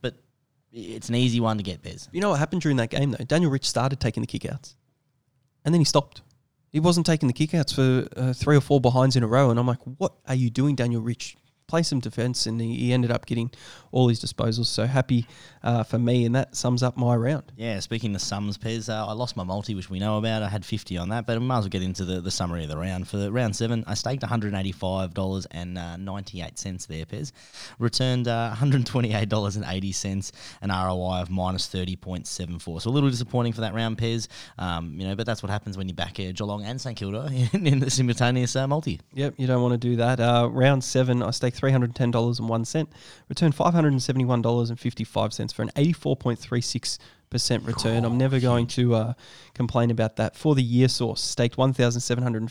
but, 0.01 0.15
it's 0.73 1.09
an 1.09 1.15
easy 1.15 1.41
one 1.41 1.57
to 1.57 1.63
get, 1.63 1.81
Pez. 1.81 2.07
You 2.13 2.21
know 2.21 2.29
what 2.29 2.39
happened 2.39 2.61
during 2.61 2.77
that 2.77 2.89
game 2.89 3.11
though? 3.11 3.25
Daniel 3.25 3.51
Rich 3.51 3.67
started 3.67 3.99
taking 3.99 4.21
the 4.23 4.27
kickouts, 4.27 4.75
and 5.65 5.73
then 5.73 5.81
he 5.81 5.85
stopped. 5.85 6.21
He 6.71 6.79
wasn't 6.79 7.05
taking 7.05 7.27
the 7.27 7.33
kickouts 7.33 7.75
for 7.75 8.07
uh, 8.17 8.31
three 8.31 8.55
or 8.55 8.61
four 8.61 8.79
behinds 8.79 9.17
in 9.17 9.23
a 9.23 9.27
row, 9.27 9.49
and 9.49 9.59
I'm 9.59 9.67
like, 9.67 9.79
"What 9.97 10.13
are 10.27 10.35
you 10.35 10.49
doing, 10.49 10.75
Daniel 10.75 11.01
Rich? 11.01 11.35
Play 11.71 11.83
some 11.83 12.01
defense." 12.01 12.45
And 12.45 12.59
he, 12.59 12.75
he 12.75 12.93
ended 12.93 13.11
up 13.11 13.25
getting 13.25 13.49
all 13.91 14.09
his 14.09 14.21
disposals. 14.21 14.65
So 14.65 14.85
happy 14.85 15.25
uh, 15.63 15.83
for 15.83 15.99
me, 15.99 16.25
and 16.25 16.35
that 16.35 16.55
sums 16.55 16.81
up 16.83 16.97
my 16.97 17.15
round. 17.15 17.51
Yeah, 17.55 17.79
speaking 17.79 18.13
of 18.15 18.21
sums, 18.21 18.57
Pez, 18.57 18.89
uh, 18.89 19.07
I 19.07 19.13
lost 19.13 19.37
my 19.37 19.43
multi, 19.43 19.75
which 19.75 19.89
we 19.89 19.99
know 19.99 20.17
about. 20.17 20.43
I 20.43 20.49
had 20.49 20.65
50 20.65 20.97
on 20.97 21.07
that, 21.09 21.25
but 21.25 21.37
I 21.37 21.39
might 21.39 21.59
as 21.59 21.63
well 21.65 21.69
get 21.69 21.83
into 21.83 22.03
the, 22.05 22.21
the 22.21 22.31
summary 22.31 22.63
of 22.63 22.69
the 22.69 22.77
round. 22.77 23.07
For 23.07 23.17
the 23.17 23.31
round 23.31 23.55
seven, 23.55 23.83
I 23.87 23.93
staked 23.93 24.23
$185.98 24.23 26.87
there, 26.87 27.05
Pez. 27.05 27.31
Returned 27.79 28.27
uh, 28.27 28.53
$128.80, 28.57 30.31
an 30.61 30.69
ROI 30.69 31.21
of 31.21 31.29
minus 31.29 31.67
30.74. 31.67 32.81
So 32.81 32.89
a 32.89 32.91
little 32.91 33.09
disappointing 33.09 33.53
for 33.53 33.61
that 33.61 33.73
round, 33.73 33.97
Pez. 33.97 34.27
Um, 34.57 34.99
you 34.99 35.07
know, 35.07 35.15
but 35.15 35.25
that's 35.25 35.41
what 35.43 35.49
happens 35.49 35.77
when 35.77 35.87
you 35.87 35.93
back 35.93 36.19
uh, 36.19 36.33
Geelong 36.33 36.65
and 36.65 36.81
St 36.81 36.97
Kilda 36.97 37.29
in, 37.53 37.67
in 37.71 37.79
the 37.79 37.89
simultaneous 37.89 38.53
uh, 38.55 38.67
multi. 38.67 38.99
Yep, 39.13 39.35
you 39.37 39.47
don't 39.47 39.61
want 39.61 39.73
to 39.73 39.77
do 39.77 39.97
that. 39.97 40.19
Uh, 40.19 40.49
round 40.51 40.83
seven, 40.83 41.21
I 41.21 41.29
staked 41.31 41.60
three 41.61 41.71
hundred 41.71 41.93
ten 41.93 42.09
dollars 42.09 42.39
and 42.39 42.49
one 42.49 42.65
cent, 42.65 42.89
returned 43.29 43.53
five 43.53 43.73
hundred 43.73 43.93
and 43.93 44.01
seventy 44.01 44.25
one 44.25 44.41
dollars 44.41 44.71
and 44.71 44.79
fifty 44.79 45.03
five 45.03 45.31
cents 45.31 45.53
for 45.53 45.61
an 45.61 45.69
eighty 45.75 45.93
four 45.93 46.17
point 46.17 46.39
three 46.39 46.59
six 46.59 46.97
percent 47.29 47.63
return. 47.63 48.03
I'm 48.03 48.17
never 48.17 48.39
going 48.39 48.65
to 48.67 48.95
uh, 48.95 49.13
complain 49.53 49.91
about 49.91 50.15
that. 50.15 50.35
For 50.35 50.55
the 50.55 50.63
year 50.63 50.89
source, 50.89 51.21
staked 51.21 51.57
one 51.57 51.71
thousand 51.71 52.01
seven 52.01 52.23
hundred 52.23 52.41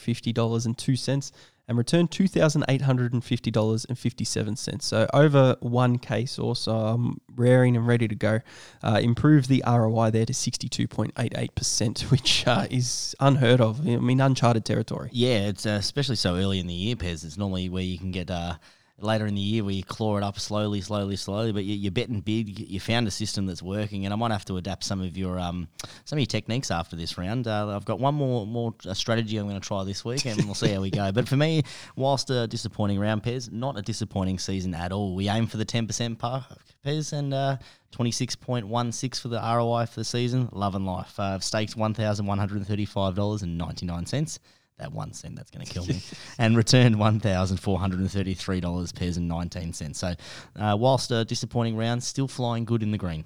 and 1.70 1.78
returned 1.78 2.10
two 2.10 2.26
thousand 2.26 2.64
eight 2.68 2.82
hundred 2.82 3.12
and 3.12 3.22
fifty 3.22 3.50
dollars 3.50 3.84
and 3.84 3.96
fifty 3.96 4.24
seven 4.24 4.56
cents. 4.56 4.86
So 4.86 5.06
over 5.14 5.56
one 5.60 5.98
K 5.98 6.26
source, 6.26 6.66
I'm 6.66 7.20
raring 7.36 7.76
and 7.76 7.86
ready 7.86 8.08
to 8.08 8.14
go. 8.16 8.40
Uh, 8.82 8.98
improve 9.00 9.46
the 9.46 9.62
ROI 9.64 10.10
there 10.10 10.26
to 10.26 10.34
sixty 10.34 10.68
two 10.68 10.88
point 10.88 11.12
eight 11.16 11.32
eight 11.36 11.54
percent, 11.54 12.00
which 12.10 12.44
uh, 12.46 12.66
is 12.70 13.14
unheard 13.20 13.60
of. 13.60 13.86
I 13.86 13.96
mean, 13.98 14.20
uncharted 14.20 14.64
territory. 14.64 15.10
Yeah, 15.12 15.48
it's 15.48 15.64
uh, 15.64 15.78
especially 15.78 16.16
so 16.16 16.34
early 16.34 16.58
in 16.58 16.66
the 16.66 16.74
year, 16.74 16.96
Pez. 16.96 17.24
It's 17.24 17.38
normally 17.38 17.68
where 17.68 17.84
you 17.84 17.98
can 17.98 18.10
get 18.10 18.32
uh, 18.32 18.54
later 19.02 19.26
in 19.26 19.34
the 19.34 19.40
year 19.40 19.64
where 19.64 19.72
you 19.72 19.82
claw 19.82 20.16
it 20.16 20.22
up 20.22 20.38
slowly, 20.38 20.80
slowly, 20.80 21.16
slowly. 21.16 21.52
But 21.52 21.64
you, 21.64 21.74
you're 21.74 21.92
betting 21.92 22.20
big. 22.20 22.58
You 22.58 22.80
found 22.80 23.08
a 23.08 23.10
system 23.10 23.46
that's 23.46 23.62
working, 23.62 24.04
and 24.04 24.14
I 24.14 24.16
might 24.16 24.32
have 24.32 24.44
to 24.46 24.56
adapt 24.56 24.84
some 24.84 25.00
of 25.00 25.16
your 25.16 25.38
um, 25.38 25.68
some 26.04 26.16
of 26.16 26.20
your 26.20 26.26
techniques 26.26 26.70
after 26.70 26.96
this 26.96 27.18
round. 27.18 27.46
Uh, 27.46 27.74
I've 27.74 27.84
got 27.84 28.00
one 28.00 28.14
more 28.14 28.46
more 28.46 28.74
uh, 28.86 28.94
strategy 28.94 29.36
I'm 29.36 29.48
going 29.48 29.60
to 29.60 29.66
try 29.66 29.84
this 29.84 30.04
week, 30.04 30.26
and 30.26 30.44
we'll 30.44 30.54
see 30.54 30.72
how 30.72 30.80
we 30.80 30.90
go. 30.90 31.12
But 31.12 31.28
for 31.28 31.36
me, 31.36 31.62
whilst 31.96 32.30
a 32.30 32.46
disappointing 32.46 32.98
round, 32.98 33.22
Pez, 33.22 33.52
not 33.52 33.78
a 33.78 33.82
disappointing 33.82 34.38
season 34.38 34.74
at 34.74 34.92
all. 34.92 35.14
We 35.14 35.28
aim 35.28 35.46
for 35.46 35.56
the 35.56 35.66
10% 35.66 36.18
par, 36.18 36.46
Pez, 36.84 37.12
and. 37.12 37.34
Uh, 37.34 37.56
26.16 37.92 39.20
for 39.20 39.26
the 39.26 39.40
ROI 39.40 39.86
for 39.86 39.98
the 39.98 40.04
season. 40.04 40.48
Love 40.52 40.76
and 40.76 40.86
life. 40.86 41.18
Uh, 41.18 41.34
I've 41.34 41.42
staked 41.42 41.76
$1,135.99 41.76 44.38
that 44.80 44.92
one 44.92 45.12
cent 45.12 45.36
that's 45.36 45.50
going 45.50 45.64
to 45.64 45.72
kill 45.72 45.86
me, 45.86 46.02
and 46.38 46.56
returned 46.56 46.98
one 46.98 47.20
thousand 47.20 47.58
four 47.58 47.78
hundred 47.78 48.00
and 48.00 48.10
thirty 48.10 48.34
three 48.34 48.60
dollars 48.60 48.92
pairs 48.92 49.16
and 49.16 49.28
nineteen 49.28 49.72
cents. 49.72 49.98
So, 50.00 50.14
uh, 50.56 50.76
whilst 50.78 51.10
a 51.10 51.24
disappointing 51.24 51.76
round, 51.76 52.02
still 52.02 52.28
flying 52.28 52.64
good 52.64 52.82
in 52.82 52.90
the 52.90 52.98
green. 52.98 53.24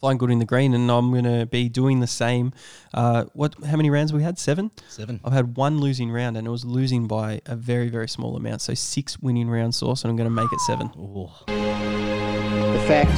flying 0.00 0.18
good 0.18 0.30
in 0.30 0.38
the 0.38 0.44
green, 0.44 0.74
and 0.74 0.90
I'm 0.90 1.10
going 1.12 1.24
to 1.24 1.46
be 1.46 1.68
doing 1.68 2.00
the 2.00 2.06
same. 2.06 2.52
Uh, 2.92 3.24
what? 3.32 3.54
How 3.64 3.76
many 3.76 3.90
rounds 3.90 4.12
we 4.12 4.22
had? 4.22 4.38
Seven. 4.38 4.70
Seven. 4.88 5.20
I've 5.24 5.32
had 5.32 5.56
one 5.56 5.78
losing 5.80 6.10
round, 6.10 6.36
and 6.36 6.46
it 6.46 6.50
was 6.50 6.64
losing 6.64 7.06
by 7.06 7.40
a 7.46 7.56
very, 7.56 7.88
very 7.88 8.08
small 8.08 8.36
amount. 8.36 8.60
So 8.62 8.74
six 8.74 9.18
winning 9.20 9.48
round 9.48 9.74
source, 9.74 10.02
and 10.04 10.10
I'm 10.10 10.16
going 10.16 10.28
to 10.28 10.34
make 10.34 10.52
it 10.52 10.60
seven. 10.60 10.90
Oh, 10.98 11.32
the 11.46 12.84
fact 12.86 13.10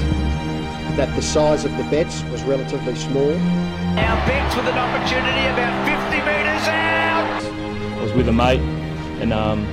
that 0.97 1.15
the 1.15 1.23
size 1.23 1.65
of 1.65 1.77
the 1.77 1.85
bets 1.85 2.23
was 2.25 2.43
relatively 2.45 2.95
small. 2.95 3.37
Now 3.97 4.15
Betts 4.27 4.55
with 4.57 4.67
an 4.67 4.79
opportunity 4.79 5.47
about 5.53 5.96
with 8.17 8.29
a 8.29 8.33
mate, 8.33 8.61
and 9.21 9.33
um, 9.33 9.67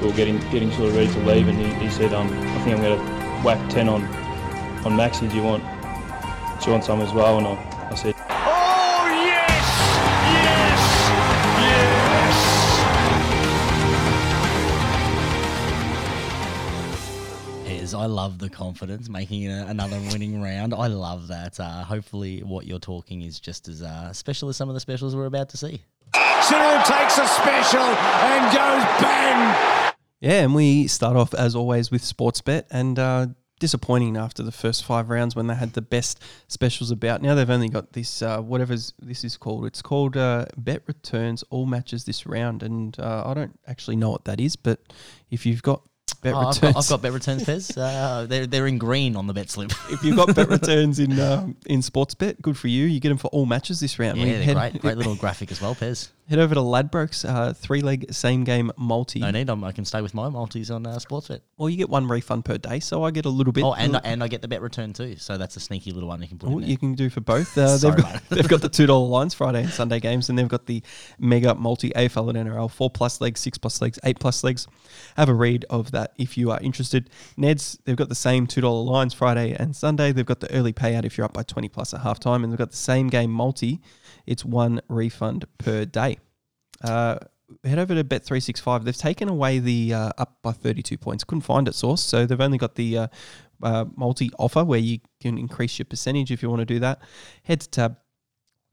we 0.00 0.06
were 0.06 0.14
getting 0.14 0.38
getting 0.50 0.70
sort 0.72 0.88
of 0.88 0.96
ready 0.96 1.12
to 1.12 1.20
leave, 1.20 1.48
and 1.48 1.58
he, 1.58 1.66
he 1.84 1.90
said, 1.90 2.14
um, 2.14 2.26
"I 2.28 2.58
think 2.64 2.76
I'm 2.76 2.82
going 2.82 2.98
to 2.98 3.04
whack 3.44 3.70
ten 3.70 3.88
on 3.88 4.02
on 4.84 4.92
Maxi. 4.96 5.28
Do 5.30 5.36
you 5.36 5.42
want 5.42 5.62
do 6.60 6.66
you 6.66 6.72
want 6.72 6.84
some 6.84 7.02
as 7.02 7.12
well?" 7.12 7.36
And 7.38 7.46
I, 7.46 7.88
I 7.90 7.94
said, 7.94 8.14
Oh, 8.30 9.06
yes! 9.12 9.66
Yes! 10.32 10.80
yes. 17.66 17.92
Pez, 17.92 17.98
I 17.98 18.06
love 18.06 18.38
the 18.38 18.48
confidence 18.48 19.10
making 19.10 19.50
a, 19.50 19.66
another 19.68 20.00
winning 20.10 20.40
round. 20.40 20.72
I 20.72 20.86
love 20.86 21.28
that. 21.28 21.60
Uh, 21.60 21.84
hopefully, 21.84 22.40
what 22.40 22.66
you're 22.66 22.78
talking 22.78 23.20
is 23.20 23.38
just 23.38 23.68
as 23.68 23.82
uh, 23.82 24.14
special 24.14 24.48
as 24.48 24.56
some 24.56 24.70
of 24.70 24.74
the 24.74 24.80
specials 24.80 25.14
we're 25.14 25.26
about 25.26 25.50
to 25.50 25.58
see. 25.58 25.82
Cyril 26.14 26.82
takes 26.82 27.18
a 27.18 27.26
special 27.26 27.80
and 27.80 28.44
goes 28.46 28.84
bang! 29.00 29.94
Yeah, 30.20 30.42
and 30.42 30.54
we 30.54 30.86
start 30.86 31.16
off 31.16 31.34
as 31.34 31.54
always 31.54 31.90
with 31.90 32.02
Sportsbet, 32.02 32.64
and 32.70 32.98
uh, 32.98 33.26
disappointing 33.62 34.16
after 34.16 34.42
the 34.42 34.50
first 34.50 34.84
five 34.84 35.08
rounds 35.08 35.36
when 35.36 35.46
they 35.46 35.54
had 35.54 35.72
the 35.74 35.80
best 35.80 36.20
specials 36.48 36.90
about. 36.90 37.22
Now 37.22 37.36
they've 37.36 37.48
only 37.48 37.68
got 37.68 37.92
this 37.92 38.20
uh, 38.20 38.40
whatever 38.40 38.74
this 38.74 39.22
is 39.22 39.36
called. 39.36 39.64
It's 39.66 39.82
called 39.82 40.16
uh, 40.16 40.46
Bet 40.56 40.82
Returns 40.86 41.44
All 41.50 41.64
Matches 41.64 42.04
this 42.04 42.26
round, 42.26 42.64
and 42.64 42.98
uh, 42.98 43.22
I 43.24 43.34
don't 43.34 43.58
actually 43.68 43.96
know 43.96 44.10
what 44.10 44.24
that 44.24 44.40
is, 44.40 44.56
but 44.56 44.80
if 45.30 45.46
you've 45.46 45.62
got 45.62 45.82
Bet 46.22 46.34
Oh, 46.34 46.38
I've, 46.38 46.60
got, 46.60 46.76
I've 46.76 46.88
got 46.88 47.02
bet 47.02 47.12
returns, 47.12 47.44
Pez. 47.44 47.76
Uh, 47.82 48.26
they're, 48.26 48.46
they're 48.46 48.66
in 48.68 48.78
green 48.78 49.16
on 49.16 49.26
the 49.26 49.32
bet 49.32 49.50
slip. 49.50 49.72
if 49.90 50.02
you've 50.04 50.16
got 50.16 50.34
bet 50.34 50.48
returns 50.60 50.98
in 51.00 51.18
um, 51.20 51.56
in 51.66 51.80
Sportsbet, 51.80 52.40
good 52.40 52.56
for 52.56 52.68
you. 52.68 52.86
You 52.86 53.00
get 53.00 53.08
them 53.08 53.18
for 53.18 53.28
all 53.28 53.44
matches 53.44 53.80
this 53.80 53.98
round. 53.98 54.16
yeah, 54.18 54.24
We 54.24 54.30
they're 54.30 54.42
head, 54.42 54.56
great. 54.56 54.80
Great 54.80 54.96
little 54.98 55.16
graphic 55.16 55.50
as 55.50 55.60
well, 55.60 55.74
Pez. 55.74 56.10
Head 56.28 56.38
over 56.38 56.54
to 56.54 56.60
Ladbrokes, 56.60 57.28
uh, 57.28 57.52
three 57.52 57.82
leg 57.82 58.12
same 58.14 58.44
game 58.44 58.70
multi. 58.76 59.18
No 59.18 59.30
need. 59.32 59.50
I'm, 59.50 59.62
I 59.64 59.72
can 59.72 59.84
stay 59.84 60.00
with 60.00 60.14
my 60.14 60.28
multis 60.28 60.70
on 60.70 60.86
uh, 60.86 60.94
Sportsbet. 60.96 61.40
Well, 61.56 61.68
you 61.68 61.76
get 61.76 61.90
one 61.90 62.06
refund 62.06 62.44
per 62.44 62.58
day, 62.58 62.78
so 62.78 63.02
I 63.02 63.10
get 63.10 63.24
a 63.24 63.28
little 63.28 63.52
bit. 63.52 63.64
Oh, 63.64 63.74
and, 63.74 64.00
and 64.04 64.22
I 64.22 64.28
get 64.28 64.40
the 64.40 64.46
bet 64.46 64.62
return 64.62 64.92
too. 64.92 65.16
So 65.16 65.36
that's 65.36 65.56
a 65.56 65.60
sneaky 65.60 65.90
little 65.90 66.08
one 66.08 66.22
you 66.22 66.28
can 66.28 66.38
put 66.38 66.50
in 66.50 66.60
there. 66.60 66.70
you 66.70 66.78
can 66.78 66.94
do 66.94 67.10
for 67.10 67.20
both. 67.20 67.58
Uh, 67.58 67.76
Sorry, 67.76 67.96
they've, 67.96 68.04
got, 68.04 68.12
mate. 68.14 68.22
they've 68.30 68.48
got 68.48 68.60
the 68.62 68.68
two 68.68 68.86
dollar 68.86 69.08
lines 69.08 69.34
Friday 69.34 69.62
and 69.62 69.70
Sunday 69.70 69.98
games, 69.98 70.28
and 70.28 70.38
they've 70.38 70.48
got 70.48 70.66
the 70.66 70.80
mega 71.18 71.56
multi 71.56 71.90
AFL 71.90 72.34
and 72.34 72.48
NRL 72.48 72.70
four 72.70 72.88
plus 72.88 73.20
legs, 73.20 73.40
six 73.40 73.58
plus 73.58 73.82
legs, 73.82 73.98
eight 74.04 74.20
plus 74.20 74.44
legs. 74.44 74.68
Have 75.16 75.28
a 75.28 75.34
read 75.34 75.66
of 75.70 75.90
that 75.90 76.12
if 76.18 76.38
you 76.38 76.52
are 76.52 76.60
interested. 76.60 77.10
Neds 77.36 77.78
they've 77.84 77.96
got 77.96 78.08
the 78.08 78.14
same 78.14 78.46
two 78.46 78.60
dollar 78.60 78.84
lines 78.84 79.12
Friday 79.12 79.56
and 79.58 79.74
Sunday. 79.74 80.12
They've 80.12 80.24
got 80.24 80.38
the 80.38 80.52
early 80.54 80.72
payout 80.72 81.04
if 81.04 81.18
you're 81.18 81.24
up 81.24 81.32
by 81.32 81.42
twenty 81.42 81.68
plus 81.68 81.92
at 81.92 82.02
halftime, 82.02 82.44
and 82.44 82.52
they've 82.52 82.58
got 82.58 82.70
the 82.70 82.76
same 82.76 83.08
game 83.08 83.32
multi. 83.32 83.80
It's 84.26 84.44
one 84.44 84.80
refund 84.88 85.44
per 85.58 85.84
day. 85.84 86.18
Uh, 86.82 87.18
head 87.64 87.78
over 87.78 87.94
to 87.94 88.04
Bet365. 88.04 88.84
They've 88.84 88.96
taken 88.96 89.28
away 89.28 89.58
the 89.58 89.94
uh, 89.94 90.10
up 90.18 90.38
by 90.42 90.52
32 90.52 90.96
points. 90.98 91.24
Couldn't 91.24 91.42
find 91.42 91.68
it 91.68 91.74
source, 91.74 92.02
so 92.02 92.26
they've 92.26 92.40
only 92.40 92.58
got 92.58 92.74
the 92.74 92.98
uh, 92.98 93.06
uh, 93.62 93.84
multi 93.96 94.30
offer 94.38 94.64
where 94.64 94.78
you 94.80 94.98
can 95.20 95.38
increase 95.38 95.78
your 95.78 95.86
percentage 95.86 96.30
if 96.30 96.42
you 96.42 96.50
want 96.50 96.60
to 96.60 96.66
do 96.66 96.80
that. 96.80 97.00
Head 97.44 97.60
to 97.60 97.70
tab. 97.70 97.96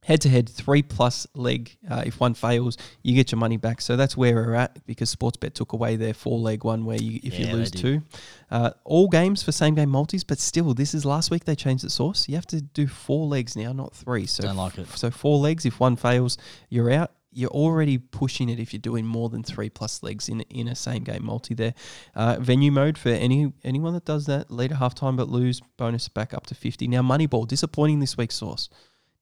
Head 0.03 0.21
to 0.21 0.29
head, 0.29 0.47
three 0.49 0.81
plus 0.81 1.27
leg. 1.35 1.77
Uh, 1.89 2.03
if 2.05 2.19
one 2.19 2.33
fails, 2.33 2.77
you 3.03 3.13
get 3.13 3.31
your 3.31 3.37
money 3.37 3.57
back. 3.57 3.81
So 3.81 3.95
that's 3.95 4.15
where 4.17 4.33
we're 4.33 4.55
at 4.55 4.85
because 4.87 5.13
Sportsbet 5.13 5.53
took 5.53 5.73
away 5.73 5.97
their 5.97 6.13
four 6.13 6.39
leg 6.39 6.63
one 6.63 6.85
where 6.85 6.97
you, 6.97 7.19
if 7.21 7.37
Yeah, 7.37 7.47
you 7.47 7.53
lose 7.55 7.69
two. 7.69 8.01
Uh, 8.49 8.71
all 8.85 9.07
games 9.09 9.43
for 9.43 9.51
same 9.51 9.75
game 9.75 9.89
multis, 9.89 10.23
but 10.23 10.39
still, 10.39 10.73
this 10.73 10.93
is 10.93 11.05
last 11.05 11.29
week 11.31 11.45
they 11.45 11.55
changed 11.55 11.83
the 11.83 11.89
source. 11.89 12.27
You 12.29 12.35
have 12.35 12.47
to 12.47 12.61
do 12.61 12.87
four 12.87 13.27
legs 13.27 13.55
now, 13.55 13.73
not 13.73 13.93
three. 13.93 14.25
So 14.25 14.43
Don't 14.43 14.55
like 14.55 14.77
it. 14.77 14.87
So 14.89 15.11
four 15.11 15.37
legs. 15.37 15.65
If 15.65 15.79
one 15.79 15.95
fails, 15.95 16.37
you're 16.69 16.89
out. 16.91 17.11
you're 17.31 17.51
already 17.51 17.97
pushing 17.99 18.49
it 18.49 18.59
if 18.59 18.73
you're 18.73 18.79
doing 18.81 19.05
more 19.05 19.29
than 19.29 19.43
three 19.43 19.69
plus 19.69 20.01
legs 20.01 20.29
in 20.29 20.41
in 20.49 20.67
a 20.67 20.75
same 20.75 21.03
game 21.03 21.23
multi. 21.25 21.53
There, 21.53 21.75
uh, 22.15 22.37
venue 22.39 22.71
mode 22.71 22.97
for 22.97 23.09
any 23.09 23.53
anyone 23.63 23.93
that 23.93 24.05
does 24.05 24.25
that. 24.25 24.49
Lead 24.49 24.71
at 24.71 24.79
halftime 24.79 25.15
but 25.17 25.29
lose 25.29 25.61
bonus 25.77 26.07
back 26.07 26.33
up 26.33 26.47
to 26.47 26.55
fifty. 26.55 26.87
Now 26.87 27.01
Moneyball 27.03 27.47
disappointing 27.47 27.99
this 27.99 28.17
week's 28.17 28.35
source. 28.35 28.69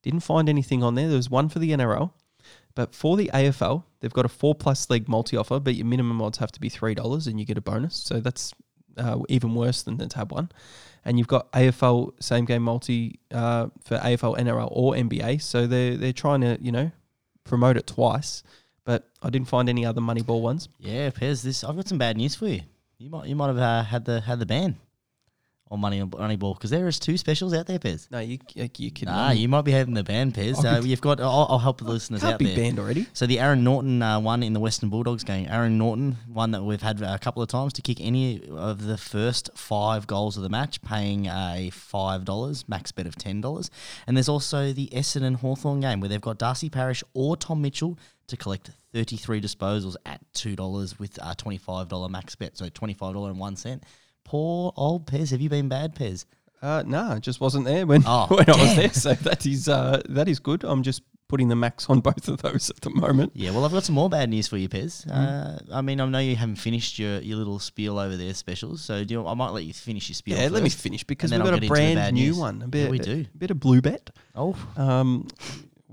Didn't 0.03 0.21
find 0.21 0.47
anything 0.47 0.83
on 0.83 0.95
there. 0.95 1.07
There 1.07 1.17
was 1.17 1.29
one 1.29 1.49
for 1.49 1.59
the 1.59 1.71
NRL. 1.71 2.11
But 2.75 2.93
for 2.93 3.17
the 3.17 3.31
AFL, 3.33 3.83
they've 3.99 4.13
got 4.13 4.25
a 4.25 4.29
four 4.29 4.53
plus 4.53 4.87
leg 4.89 5.09
multi 5.09 5.35
offer, 5.35 5.59
but 5.59 5.73
your 5.73 5.87
minimum 5.87 6.21
odds 6.21 6.37
have 6.37 6.51
to 6.51 6.59
be 6.59 6.69
three 6.69 6.93
dollars, 6.93 7.25
and 7.25 7.39
you 7.39 7.45
get 7.45 7.57
a 7.57 7.61
bonus. 7.61 7.95
So 7.95 8.19
that's 8.19 8.53
uh, 8.97 9.17
even 9.29 9.55
worse 9.55 9.81
than 9.81 9.97
the 9.97 10.05
tab 10.07 10.31
one. 10.31 10.51
And 11.03 11.17
you've 11.17 11.27
got 11.27 11.51
AFL 11.53 12.11
same 12.21 12.45
game 12.45 12.61
multi 12.61 13.19
uh, 13.31 13.69
for 13.83 13.97
AFL, 13.97 14.37
NRL, 14.37 14.69
or 14.71 14.93
NBA. 14.93 15.41
So 15.41 15.65
they're 15.65 15.97
they're 15.97 16.13
trying 16.13 16.41
to 16.41 16.59
you 16.61 16.71
know 16.71 16.91
promote 17.43 17.77
it 17.77 17.87
twice. 17.87 18.43
But 18.85 19.09
I 19.23 19.31
didn't 19.31 19.47
find 19.47 19.67
any 19.67 19.83
other 19.83 19.99
Moneyball 19.99 20.41
ones. 20.41 20.69
Yeah, 20.79 21.09
Pez, 21.09 21.41
this 21.41 21.63
I've 21.63 21.75
got 21.75 21.87
some 21.87 21.97
bad 21.97 22.15
news 22.15 22.35
for 22.35 22.47
you. 22.47 22.61
You 22.99 23.09
might 23.09 23.27
you 23.27 23.35
might 23.35 23.47
have 23.47 23.57
uh, 23.57 23.83
had 23.83 24.05
the 24.05 24.21
had 24.21 24.39
the 24.39 24.45
ban 24.45 24.77
on 25.69 25.79
money 25.79 26.01
Moneyball 26.01 26.55
because 26.55 26.69
there 26.69 26.87
is 26.87 26.99
two 26.99 27.17
specials 27.17 27.53
out 27.53 27.67
there, 27.67 27.79
Pez. 27.79 28.09
No, 28.11 28.19
you 28.19 28.39
you, 28.55 28.91
can. 28.91 29.07
Ah, 29.09 29.31
you 29.31 29.47
might 29.47 29.63
be 29.63 29.71
having 29.71 29.93
the 29.93 30.03
ban, 30.03 30.31
Pez. 30.31 30.63
Uh, 30.63 30.81
you've 30.81 31.01
got. 31.01 31.19
I'll, 31.19 31.47
I'll 31.49 31.59
help 31.59 31.79
the 31.79 31.85
listeners 31.85 32.21
can't 32.21 32.33
out 32.33 32.39
be 32.39 32.45
there. 32.45 32.55
banned 32.55 32.79
already. 32.79 33.07
So 33.13 33.25
the 33.25 33.39
Aaron 33.39 33.63
Naughton 33.63 34.01
uh, 34.01 34.19
one 34.19 34.43
in 34.43 34.53
the 34.53 34.59
Western 34.59 34.89
Bulldogs 34.89 35.23
game, 35.23 35.47
Aaron 35.49 35.77
Naughton, 35.77 36.17
one 36.31 36.51
that 36.51 36.63
we've 36.63 36.81
had 36.81 37.01
a 37.01 37.19
couple 37.19 37.41
of 37.41 37.49
times 37.49 37.73
to 37.73 37.81
kick 37.81 37.99
any 38.01 38.47
of 38.49 38.85
the 38.85 38.97
first 38.97 39.49
five 39.55 40.07
goals 40.07 40.37
of 40.37 40.43
the 40.43 40.49
match, 40.49 40.81
paying 40.81 41.27
a 41.27 41.69
five 41.73 42.25
dollars 42.25 42.67
max 42.67 42.91
bet 42.91 43.07
of 43.07 43.15
ten 43.15 43.41
dollars. 43.41 43.69
And 44.05 44.15
there's 44.15 44.29
also 44.29 44.73
the 44.73 44.87
Essendon 44.93 45.35
Hawthorn 45.35 45.81
game 45.81 45.99
where 45.99 46.09
they've 46.09 46.21
got 46.21 46.37
Darcy 46.37 46.69
Parish 46.69 47.03
or 47.13 47.35
Tom 47.37 47.61
Mitchell 47.61 47.97
to 48.27 48.37
collect 48.37 48.71
thirty 48.93 49.17
three 49.17 49.41
disposals 49.41 49.95
at 50.05 50.21
two 50.33 50.55
dollars 50.55 50.99
with 50.99 51.17
a 51.21 51.35
twenty 51.35 51.57
five 51.57 51.89
dollar 51.89 52.09
max 52.09 52.35
bet, 52.35 52.57
so 52.57 52.69
twenty 52.69 52.93
five 52.93 53.13
dollar 53.13 53.29
and 53.29 53.39
one 53.39 53.55
cent. 53.55 53.83
Poor 54.27 54.73
old 54.75 55.07
Pez, 55.07 55.31
have 55.31 55.41
you 55.41 55.49
been 55.49 55.69
bad, 55.69 55.95
Pez? 55.95 56.25
Uh, 56.61 56.83
no, 56.85 57.13
it 57.13 57.21
just 57.21 57.39
wasn't 57.39 57.65
there 57.65 57.85
when, 57.85 58.03
Oh, 58.05 58.25
when 58.29 58.49
I 58.49 58.61
was 58.61 58.75
there. 58.75 58.93
So 58.93 59.13
that 59.13 59.45
is 59.45 59.69
uh, 59.69 60.01
that 60.09 60.27
is 60.27 60.39
good. 60.39 60.63
I'm 60.63 60.83
just 60.83 61.01
putting 61.29 61.47
the 61.49 61.55
max 61.55 61.89
on 61.89 61.99
both 62.09 62.27
of 62.27 62.41
those 62.41 62.69
at 62.69 62.81
the 62.81 62.89
moment. 62.89 63.31
Yeah, 63.35 63.51
well, 63.51 63.63
I've 63.65 63.71
got 63.71 63.83
some 63.83 63.95
more 63.95 64.09
bad 64.09 64.29
news 64.29 64.47
for 64.47 64.57
you, 64.57 64.67
Pez. 64.67 65.05
Mm. 65.07 65.11
Uh, 65.71 65.75
I 65.75 65.81
mean, 65.81 66.01
I 66.01 66.05
know 66.07 66.19
you 66.19 66.35
haven't 66.35 66.55
finished 66.57 66.97
your, 66.99 67.19
your 67.19 67.37
little 67.37 67.59
spiel 67.59 67.99
over 67.99 68.15
there, 68.17 68.33
specials. 68.33 68.81
So 68.81 69.03
do 69.03 69.13
you, 69.13 69.27
I 69.27 69.33
might 69.33 69.49
let 69.51 69.63
you 69.65 69.73
finish 69.73 70.09
your 70.09 70.15
spiel. 70.15 70.37
Yeah, 70.37 70.47
let 70.49 70.63
me 70.63 70.69
finish 70.69 71.03
because 71.03 71.31
we've 71.31 71.39
got 71.39 71.47
I'll 71.49 71.53
a 71.55 71.59
get 71.59 71.63
into 71.69 71.75
the 71.75 71.93
brand 71.95 72.15
new 72.15 72.23
news. 72.27 72.37
one. 72.37 72.61
A 72.61 72.65
Yeah, 72.65 72.89
bit, 72.89 72.91
we 72.91 72.99
a 72.99 73.37
bit 73.37 73.51
of 73.51 73.59
blue 73.59 73.81
bet. 73.81 74.09
Oh, 74.35 74.55
Um, 74.77 75.27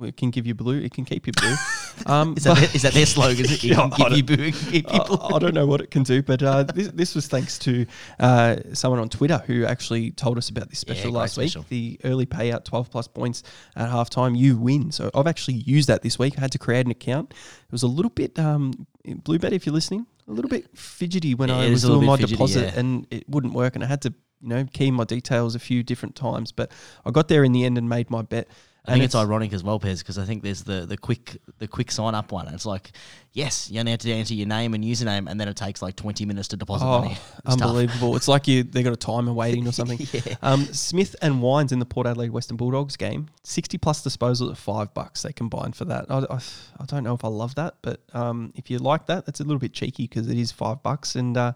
we 0.04 0.12
can 0.12 0.30
give 0.30 0.46
you 0.46 0.54
blue. 0.54 0.78
It 0.78 0.92
can 0.92 1.04
keep 1.04 1.26
you 1.26 1.32
blue. 1.32 1.54
Um, 2.06 2.34
is 2.36 2.42
that, 2.42 2.56
their, 2.56 2.68
is 2.74 2.82
that 2.82 2.92
their 2.92 3.06
slogan? 3.06 3.44
It? 3.48 3.60
Can 3.60 3.78
I 3.78 3.88
give 3.88 4.16
you 4.16 4.22
boo, 4.24 4.36
give 4.50 4.72
you 4.72 4.82
blue. 4.82 5.16
I, 5.20 5.36
I 5.36 5.38
don't 5.38 5.54
know 5.54 5.64
what 5.64 5.80
it 5.80 5.92
can 5.92 6.02
do, 6.02 6.22
but 6.22 6.42
uh, 6.42 6.64
this, 6.64 6.88
this 6.88 7.14
was 7.14 7.28
thanks 7.28 7.56
to 7.60 7.86
uh, 8.18 8.56
someone 8.72 8.98
on 8.98 9.08
Twitter 9.08 9.38
who 9.46 9.64
actually 9.64 10.10
told 10.10 10.36
us 10.36 10.48
about 10.48 10.68
this 10.70 10.80
special 10.80 11.12
great 11.12 11.20
last 11.20 11.34
special. 11.34 11.62
week. 11.62 11.68
The 11.68 12.00
early 12.02 12.26
payout, 12.26 12.64
12 12.64 12.90
plus 12.90 13.06
points 13.06 13.44
at 13.76 13.88
halftime, 13.88 14.36
you 14.36 14.56
win. 14.56 14.90
So 14.90 15.08
I've 15.14 15.28
actually 15.28 15.54
used 15.54 15.88
that 15.88 16.02
this 16.02 16.18
week. 16.18 16.34
I 16.36 16.40
had 16.40 16.52
to 16.52 16.58
create 16.58 16.84
an 16.84 16.90
account. 16.90 17.30
It 17.30 17.72
was 17.72 17.84
a 17.84 17.88
little 17.88 18.10
bit, 18.10 18.36
um, 18.40 18.88
BlueBet, 19.06 19.52
if 19.52 19.64
you're 19.64 19.74
listening, 19.74 20.04
a 20.26 20.32
little 20.32 20.48
bit 20.48 20.76
fidgety 20.76 21.34
when 21.34 21.48
Yeah, 21.48 21.58
I 21.58 21.70
was 21.70 21.84
is 21.84 21.84
a 21.84 21.88
little 21.88 22.00
doing 22.00 22.10
my 22.10 22.16
fidgety, 22.16 22.34
deposit 22.34 22.64
yeah. 22.74 22.80
and 22.80 23.06
it 23.10 23.28
wouldn't 23.28 23.52
work. 23.52 23.74
And 23.74 23.84
I 23.84 23.86
had 23.86 24.02
to, 24.02 24.14
you 24.42 24.48
know, 24.48 24.64
key 24.72 24.90
my 24.90 25.04
details 25.04 25.54
a 25.54 25.58
few 25.58 25.82
different 25.82 26.16
times. 26.16 26.50
But 26.50 26.72
I 27.04 27.10
got 27.10 27.28
there 27.28 27.44
in 27.44 27.52
the 27.52 27.64
end 27.64 27.78
and 27.78 27.88
made 27.88 28.10
my 28.10 28.22
bet. 28.22 28.48
I 28.86 28.92
think 28.92 29.04
it's, 29.04 29.14
ironic 29.14 29.52
as 29.54 29.64
well, 29.64 29.80
Pez, 29.80 30.00
because 30.00 30.18
I 30.18 30.24
think 30.26 30.42
there's 30.42 30.62
the, 30.62 30.84
the 30.84 30.96
quick 30.98 31.38
the 31.58 31.66
quick 31.66 31.90
sign 31.90 32.14
up 32.14 32.32
one. 32.32 32.48
It's 32.48 32.66
like, 32.66 32.92
yes, 33.32 33.70
you 33.70 33.80
only 33.80 33.92
have 33.92 34.00
to 34.00 34.12
enter 34.12 34.34
your 34.34 34.46
name 34.46 34.74
and 34.74 34.84
username, 34.84 35.26
and 35.30 35.40
then 35.40 35.48
it 35.48 35.56
takes 35.56 35.80
like 35.80 35.96
20 35.96 36.26
minutes 36.26 36.48
to 36.48 36.56
deposit 36.58 36.84
Oh, 36.84 36.98
money. 37.00 37.12
It's 37.12 37.56
tough. 37.56 37.62
unbelievable! 37.62 38.14
It's 38.14 38.28
like 38.28 38.46
you 38.46 38.62
they 38.62 38.82
got 38.82 38.92
a 38.92 38.96
timer 38.96 39.32
waiting 39.32 39.66
or 39.66 39.72
something. 39.80 39.98
Yeah. 40.12 40.34
um, 40.42 40.64
Smith 40.66 41.16
and 41.22 41.40
Wines 41.40 41.72
in 41.72 41.78
the 41.78 41.86
Port 41.86 42.06
Adelaide 42.06 42.30
Western 42.30 42.58
Bulldogs 42.58 42.96
game, 42.98 43.28
sixty 43.42 43.78
plus 43.78 44.02
disposals 44.04 44.50
at 44.50 44.58
five 44.58 44.92
bucks. 44.92 45.22
They 45.22 45.32
combined 45.32 45.76
for 45.76 45.86
that. 45.86 46.04
I, 46.10 46.18
I, 46.30 46.38
I 46.80 46.84
don't 46.84 47.04
know 47.04 47.14
if 47.14 47.24
I 47.24 47.28
love 47.28 47.54
that, 47.54 47.76
but 47.80 48.00
um, 48.12 48.52
if 48.54 48.70
you 48.70 48.78
like 48.80 49.06
that, 49.06 49.24
that's 49.24 49.40
a 49.40 49.44
little 49.44 49.58
bit 49.58 49.72
cheeky 49.72 50.06
because 50.06 50.28
it 50.28 50.36
is 50.36 50.52
five 50.52 50.82
bucks, 50.82 51.14
and 51.16 51.36
uh, 51.38 51.52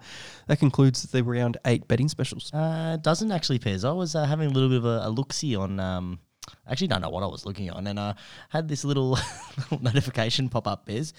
that 0.46 0.60
concludes 0.60 1.02
the 1.02 1.22
round 1.22 1.58
eight 1.66 1.86
betting 1.88 2.08
specials. 2.08 2.50
Uh, 2.54 2.96
doesn't 3.02 3.30
actually, 3.32 3.58
Pez. 3.58 3.86
I 3.86 3.92
was 3.92 4.14
uh, 4.14 4.24
having 4.24 4.50
a 4.50 4.52
little 4.54 4.70
bit 4.70 4.78
of 4.78 4.86
a, 4.86 5.02
a 5.04 5.10
look 5.10 5.34
see 5.34 5.54
on. 5.54 5.78
Um, 5.78 6.20
I 6.66 6.72
actually 6.72 6.88
don't 6.88 7.00
know 7.02 7.10
what 7.10 7.22
I 7.22 7.26
was 7.26 7.44
looking 7.46 7.70
on, 7.70 7.86
and 7.86 7.98
I 7.98 8.10
uh, 8.10 8.14
had 8.48 8.68
this 8.68 8.84
little, 8.84 9.10
little 9.58 9.82
notification 9.82 10.48
pop 10.48 10.66
up, 10.66 10.86
Pez, 10.86 11.12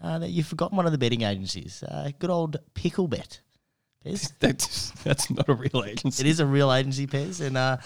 uh, 0.00 0.18
that 0.18 0.30
you've 0.30 0.46
forgotten 0.46 0.76
one 0.76 0.86
of 0.86 0.92
the 0.92 0.98
betting 0.98 1.22
agencies. 1.22 1.82
Uh, 1.82 2.10
good 2.18 2.30
old 2.30 2.56
Picklebet, 2.74 3.40
Pez. 4.04 4.32
That's 4.40 4.90
that's 5.02 5.30
not 5.30 5.48
a 5.48 5.54
real 5.54 5.84
agency. 5.84 6.22
It 6.22 6.28
is 6.28 6.40
a 6.40 6.46
real 6.46 6.72
agency, 6.72 7.06
Pez, 7.06 7.40
and 7.40 7.56
uh, 7.56 7.76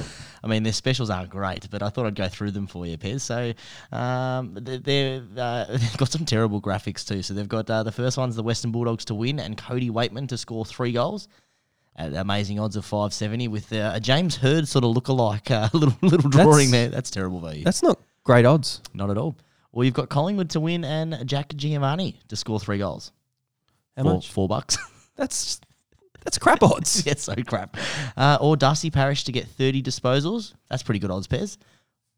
I 0.43 0.47
mean 0.47 0.62
their 0.62 0.73
specials 0.73 1.11
aren't 1.11 1.31
great, 1.31 1.69
but 1.71 1.83
I 1.83 1.88
thought 1.90 2.07
I'd 2.07 2.14
go 2.14 2.29
through 2.29 2.51
them 2.53 2.66
for 2.66 2.87
you, 2.87 2.97
Pez. 2.99 3.21
So 3.21 3.53
um, 3.97 4.55
they- 4.55 4.79
they've, 4.79 5.38
uh, 5.38 5.66
they've 5.71 5.97
got 5.97 6.11
some 6.11 6.25
terrible 6.25 6.61
graphics 6.61 7.07
too. 7.07 7.23
So 7.23 7.35
they've 7.35 7.49
got 7.49 7.69
uh, 7.71 7.83
the 7.83 7.93
first 7.93 8.16
one's 8.19 8.37
the 8.37 8.43
Western 8.43 8.71
Bulldogs 8.73 9.05
to 9.07 9.14
win 9.14 9.38
and 9.38 9.57
Cody 9.57 9.90
Weightman 9.90 10.29
to 10.29 10.38
score 10.38 10.64
three 10.64 10.93
goals 10.93 11.29
at 12.01 12.15
amazing 12.15 12.59
odds 12.59 12.77
of 12.77 12.85
five 12.85 13.13
seventy 13.13 13.49
with 13.49 13.73
uh, 13.73 13.93
a 13.95 14.01
James 14.01 14.37
Hird 14.37 14.67
sort 14.67 14.85
of 14.85 14.95
lookalike 14.95 15.51
uh, 15.51 15.69
little 15.77 15.97
little 16.03 16.31
drawing 16.31 16.71
That's- 16.71 16.71
there. 16.71 16.89
That's 16.89 17.11
terrible 17.11 17.41
value. 17.41 17.65
That's 17.65 17.83
not 17.83 18.01
great 18.25 18.47
odds. 18.47 18.81
Not 18.95 19.11
at 19.11 19.19
all. 19.19 19.37
Well, 19.73 19.85
you've 19.85 19.95
got 19.95 20.09
Collingwood 20.09 20.51
to 20.51 20.61
win 20.61 20.85
and 20.85 21.27
Jack 21.29 21.51
Ginnivan 21.51 22.15
to 22.29 22.37
score 22.37 22.59
three 22.59 22.79
goals. 22.79 23.13
How 23.97 24.03
four, 24.03 24.15
much? 24.15 24.31
Four 24.31 24.49
bucks. 24.49 24.79
That's 25.17 25.61
that's 26.25 26.39
crap 26.39 26.63
odds. 26.63 27.03
yeah, 27.07 27.15
so 27.17 27.35
crap. 27.47 27.77
Uh, 28.17 28.39
or 28.41 28.57
Darcy 28.57 28.91
Parish 28.91 29.25
to 29.25 29.33
get 29.33 29.47
30 29.47 29.83
disposals. 29.83 30.55
That's 30.69 30.83
pretty 30.83 30.99
good 30.99 31.11
odds, 31.11 31.27
Pez. 31.27 31.57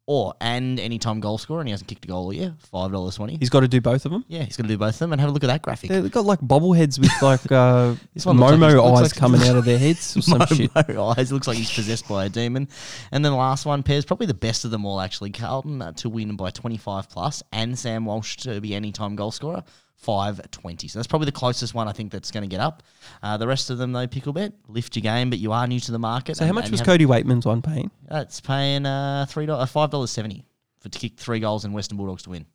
Or, 0.09 0.35
and 0.41 0.81
anytime 0.81 1.21
goal 1.21 1.39
scorer, 1.39 1.61
and 1.61 1.69
he 1.69 1.71
hasn't 1.71 1.87
kicked 1.89 2.05
a 2.05 2.09
goal 2.09 2.25
all 2.25 2.33
year, 2.33 2.53
$5.20. 2.75 3.39
He's 3.39 3.51
got 3.51 3.61
to 3.61 3.69
do 3.69 3.81
both 3.81 4.05
of 4.05 4.11
them. 4.11 4.25
yeah, 4.27 4.43
he's 4.43 4.57
going 4.57 4.67
to 4.67 4.75
do 4.75 4.77
both 4.77 4.95
of 4.95 4.99
them. 4.99 5.13
And 5.13 5.21
have 5.21 5.31
a 5.31 5.33
look 5.33 5.45
at 5.45 5.47
that 5.47 5.63
graphic. 5.63 5.91
They've 5.91 6.11
got 6.11 6.25
like 6.25 6.41
bobbleheads 6.41 6.99
with 6.99 7.13
like 7.23 7.51
uh, 7.53 7.95
This 8.13 8.27
one 8.27 8.37
looks 8.37 8.51
like 8.59 8.61
Momo 8.75 8.97
eyes 8.97 9.03
like- 9.03 9.15
coming 9.15 9.43
out 9.43 9.55
of 9.57 9.65
their 9.65 9.79
heads 9.87 10.17
or 10.17 10.23
some 10.23 10.45
shit. 10.47 10.75
Momo 10.75 11.17
eyes. 11.17 11.31
Looks 11.31 11.47
like 11.47 11.57
he's 11.57 11.73
possessed 11.73 12.09
by 12.09 12.25
a 12.25 12.29
demon. 12.29 12.69
And 13.13 13.25
then 13.25 13.31
the 13.31 13.39
last 13.39 13.65
one, 13.65 13.85
Pez, 13.85 14.05
probably 14.05 14.27
the 14.27 14.35
best 14.35 14.65
of 14.65 14.73
them 14.73 14.85
all, 14.85 15.01
actually. 15.01 15.31
Carlton 15.31 15.81
uh, 15.81 15.93
to 15.93 16.09
win 16.09 16.35
by 16.35 16.51
25 16.51 17.09
plus, 17.09 17.45
and 17.53 17.79
Sam 17.79 18.05
Walsh 18.05 18.37
to 18.39 18.61
be 18.61 18.75
anytime 18.75 19.15
goal 19.15 19.31
scorer. 19.31 19.63
520. 20.03 20.89
So 20.89 20.99
that's 20.99 21.07
probably 21.07 21.27
the 21.27 21.33
closest 21.33 21.75
one 21.75 21.89
I 21.89 21.93
think 21.93 22.11
that's 22.11 22.31
going 22.31 22.43
to 22.43 22.49
get 22.49 22.61
up. 22.61 22.83
Uh, 23.23 23.37
the 23.37 23.47
rest 23.47 23.71
of 23.71 23.79
them, 23.79 23.93
though, 23.93 24.07
Picklebet, 24.07 24.53
lift 24.69 24.97
your 24.97 25.03
game, 25.03 25.31
but 25.31 25.39
you 25.39 25.53
are 25.53 25.67
new 25.67 25.81
to 25.81 25.93
the 25.93 25.99
market. 25.99 26.37
So 26.37 26.45
how 26.45 26.53
much 26.53 26.71
was 26.71 26.83
Cody 26.83 27.07
Weightman's 27.07 27.47
one 27.47 27.63
paying? 27.63 27.91
That's 28.09 28.41
paying 28.41 28.85
uh, 28.85 29.27
three 29.29 29.47
dollars, 29.47 29.71
five 29.71 29.91
dollars 29.91 30.11
seventy 30.11 30.45
for 30.81 30.89
to 30.89 30.99
kick 30.99 31.17
three 31.17 31.39
goals 31.39 31.65
and 31.65 31.73
Western 31.73 31.97
Bulldogs 31.97 32.25
to 32.25 32.31
win. 32.31 32.47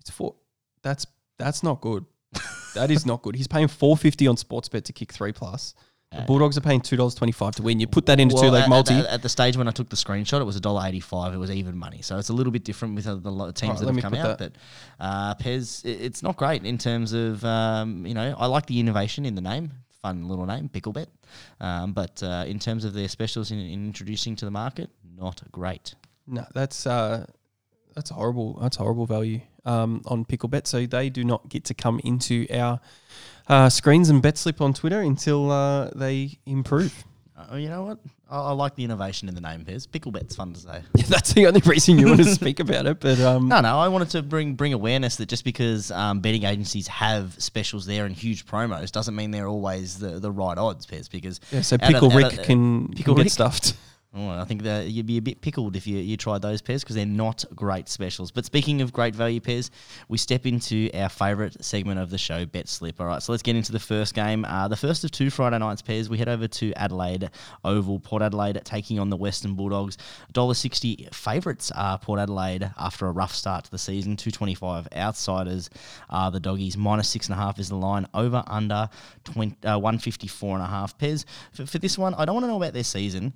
It's 0.00 0.10
four. 0.10 0.34
That's 0.82 1.06
that's 1.38 1.62
not 1.62 1.80
good. 1.80 2.06
that 2.74 2.90
is 2.90 3.04
not 3.04 3.22
good. 3.22 3.36
He's 3.36 3.48
paying 3.48 3.68
four 3.68 3.96
fifty 3.96 4.26
on 4.26 4.36
Sportsbet 4.36 4.84
to 4.84 4.92
kick 4.92 5.12
three 5.12 5.32
plus. 5.32 5.74
The 6.12 6.22
Bulldogs 6.22 6.56
are 6.56 6.60
paying 6.62 6.80
two 6.80 6.96
dollars 6.96 7.14
twenty 7.14 7.32
five 7.32 7.56
to 7.56 7.62
win. 7.62 7.78
You 7.80 7.86
put 7.86 8.06
that 8.06 8.20
into 8.20 8.36
two 8.36 8.48
leg 8.48 8.68
multi. 8.68 8.94
At, 8.94 9.06
at 9.06 9.22
the 9.22 9.28
stage 9.28 9.56
when 9.56 9.68
I 9.68 9.70
took 9.72 9.88
the 9.88 9.96
screenshot, 9.96 10.40
it 10.40 10.44
was 10.44 10.56
a 10.56 10.60
dollar 10.60 10.86
eighty 10.86 11.00
five. 11.00 11.34
It 11.34 11.36
was 11.36 11.50
even 11.50 11.76
money, 11.76 12.00
so 12.00 12.16
it's 12.18 12.28
a 12.28 12.32
little 12.32 12.52
bit 12.52 12.64
different 12.64 12.94
with 12.94 13.04
the 13.04 13.12
teams 13.12 13.80
Alright, 13.80 13.80
that 13.80 13.86
have 13.94 14.02
come 14.02 14.14
out. 14.14 14.38
that. 14.38 14.52
But 14.98 15.04
uh, 15.04 15.34
Pez, 15.34 15.84
i- 15.84 15.88
it's 15.88 16.22
not 16.22 16.36
great 16.36 16.64
in 16.64 16.78
terms 16.78 17.12
of 17.12 17.44
um, 17.44 18.06
you 18.06 18.14
know. 18.14 18.34
I 18.38 18.46
like 18.46 18.66
the 18.66 18.78
innovation 18.80 19.26
in 19.26 19.34
the 19.34 19.40
name, 19.42 19.72
fun 20.00 20.28
little 20.28 20.46
name, 20.46 20.68
Picklebet. 20.68 21.06
Um, 21.60 21.92
but 21.92 22.22
uh, 22.22 22.44
in 22.46 22.58
terms 22.60 22.84
of 22.84 22.94
their 22.94 23.08
specials 23.08 23.50
in, 23.50 23.58
in 23.58 23.86
introducing 23.86 24.36
to 24.36 24.44
the 24.44 24.50
market, 24.50 24.88
not 25.18 25.42
great. 25.50 25.94
no, 26.26 26.46
that's 26.54 26.86
uh, 26.86 27.26
that's 27.94 28.10
horrible. 28.10 28.58
That's 28.62 28.76
horrible 28.76 29.06
value 29.06 29.40
um, 29.64 30.02
on 30.06 30.24
Picklebet. 30.24 30.66
So 30.66 30.86
they 30.86 31.10
do 31.10 31.24
not 31.24 31.48
get 31.48 31.64
to 31.64 31.74
come 31.74 32.00
into 32.04 32.46
our 32.54 32.80
uh, 33.48 33.68
screens 33.68 34.10
and 34.10 34.20
bet 34.22 34.36
slip 34.38 34.60
on 34.60 34.72
Twitter 34.74 35.00
until 35.00 35.50
uh, 35.50 35.90
they 35.94 36.38
improve. 36.46 37.04
Uh, 37.36 37.56
you 37.56 37.68
know 37.68 37.84
what? 37.84 37.98
I, 38.28 38.38
I 38.38 38.52
like 38.52 38.74
the 38.74 38.82
innovation 38.82 39.28
in 39.28 39.34
the 39.36 39.40
name, 39.40 39.64
Pez. 39.64 39.86
Picklebet's 39.86 40.34
fun 40.34 40.52
to 40.54 40.58
say. 40.60 40.80
Yeah, 40.94 41.04
that's 41.08 41.32
the 41.32 41.46
only 41.46 41.60
reason 41.60 41.98
you 41.98 42.06
want 42.06 42.18
to 42.18 42.24
speak 42.34 42.58
about 42.60 42.86
it. 42.86 42.98
But 42.98 43.20
um, 43.20 43.46
No, 43.48 43.60
no, 43.60 43.78
I 43.78 43.88
wanted 43.88 44.10
to 44.10 44.22
bring 44.22 44.54
bring 44.54 44.72
awareness 44.72 45.16
that 45.16 45.28
just 45.28 45.44
because 45.44 45.90
um, 45.92 46.20
betting 46.20 46.42
agencies 46.44 46.88
have 46.88 47.34
specials 47.40 47.86
there 47.86 48.04
and 48.06 48.14
huge 48.16 48.46
promos 48.46 48.90
doesn't 48.90 49.14
mean 49.14 49.30
they're 49.30 49.46
always 49.48 49.98
the, 49.98 50.18
the 50.18 50.30
right 50.30 50.58
odds, 50.58 50.86
Pez. 50.86 51.10
Because 51.10 51.40
yeah, 51.52 51.60
so 51.60 51.74
out 51.76 51.82
of- 51.82 51.88
Pickle 51.88 52.10
Rick 52.10 52.38
of- 52.38 52.44
can, 52.44 52.88
Pickle 52.88 53.14
can 53.14 53.18
Rick? 53.18 53.24
get 53.26 53.32
stuffed. 53.32 53.74
Oh, 54.18 54.30
I 54.30 54.44
think 54.44 54.62
that 54.62 54.86
you'd 54.86 55.04
be 55.04 55.18
a 55.18 55.22
bit 55.22 55.42
pickled 55.42 55.76
if 55.76 55.86
you, 55.86 55.98
you 55.98 56.16
tried 56.16 56.40
those 56.40 56.62
pairs 56.62 56.82
because 56.82 56.96
they're 56.96 57.04
not 57.04 57.44
great 57.54 57.86
specials. 57.86 58.30
But 58.30 58.46
speaking 58.46 58.80
of 58.80 58.90
great 58.90 59.14
value 59.14 59.40
pairs, 59.40 59.70
we 60.08 60.16
step 60.16 60.46
into 60.46 60.90
our 60.94 61.10
favourite 61.10 61.62
segment 61.62 62.00
of 62.00 62.08
the 62.08 62.16
show, 62.16 62.46
Bet 62.46 62.66
Slip. 62.66 62.98
All 62.98 63.06
right, 63.06 63.22
so 63.22 63.32
let's 63.32 63.42
get 63.42 63.56
into 63.56 63.72
the 63.72 63.78
first 63.78 64.14
game. 64.14 64.46
Uh, 64.46 64.68
the 64.68 64.76
first 64.76 65.04
of 65.04 65.10
two 65.10 65.28
Friday 65.28 65.58
nights 65.58 65.82
pairs. 65.82 66.08
We 66.08 66.16
head 66.16 66.30
over 66.30 66.48
to 66.48 66.72
Adelaide 66.76 67.28
Oval, 67.62 68.00
Port 68.00 68.22
Adelaide 68.22 68.58
taking 68.64 68.98
on 68.98 69.10
the 69.10 69.18
Western 69.18 69.54
Bulldogs. 69.54 69.98
$1.60 70.32 71.14
favourites 71.14 71.70
are 71.72 71.98
Port 71.98 72.18
Adelaide 72.18 72.70
after 72.78 73.06
a 73.06 73.12
rough 73.12 73.34
start 73.34 73.66
to 73.66 73.70
the 73.70 73.78
season. 73.78 74.16
225 74.16 74.88
outsiders 74.96 75.68
are 76.08 76.30
the 76.30 76.40
doggies. 76.40 76.78
Minus 76.78 77.10
six 77.10 77.28
and 77.28 77.34
a 77.34 77.42
half 77.42 77.58
is 77.58 77.68
the 77.68 77.76
line. 77.76 78.06
Over 78.14 78.42
under 78.46 78.88
20, 79.24 79.68
uh, 79.68 79.78
154 79.78 80.54
and 80.54 80.64
a 80.64 80.66
half 80.66 80.96
pairs. 80.96 81.26
For, 81.52 81.66
for 81.66 81.78
this 81.78 81.98
one, 81.98 82.14
I 82.14 82.24
don't 82.24 82.36
want 82.36 82.44
to 82.44 82.48
know 82.48 82.56
about 82.56 82.72
their 82.72 82.82
season. 82.82 83.34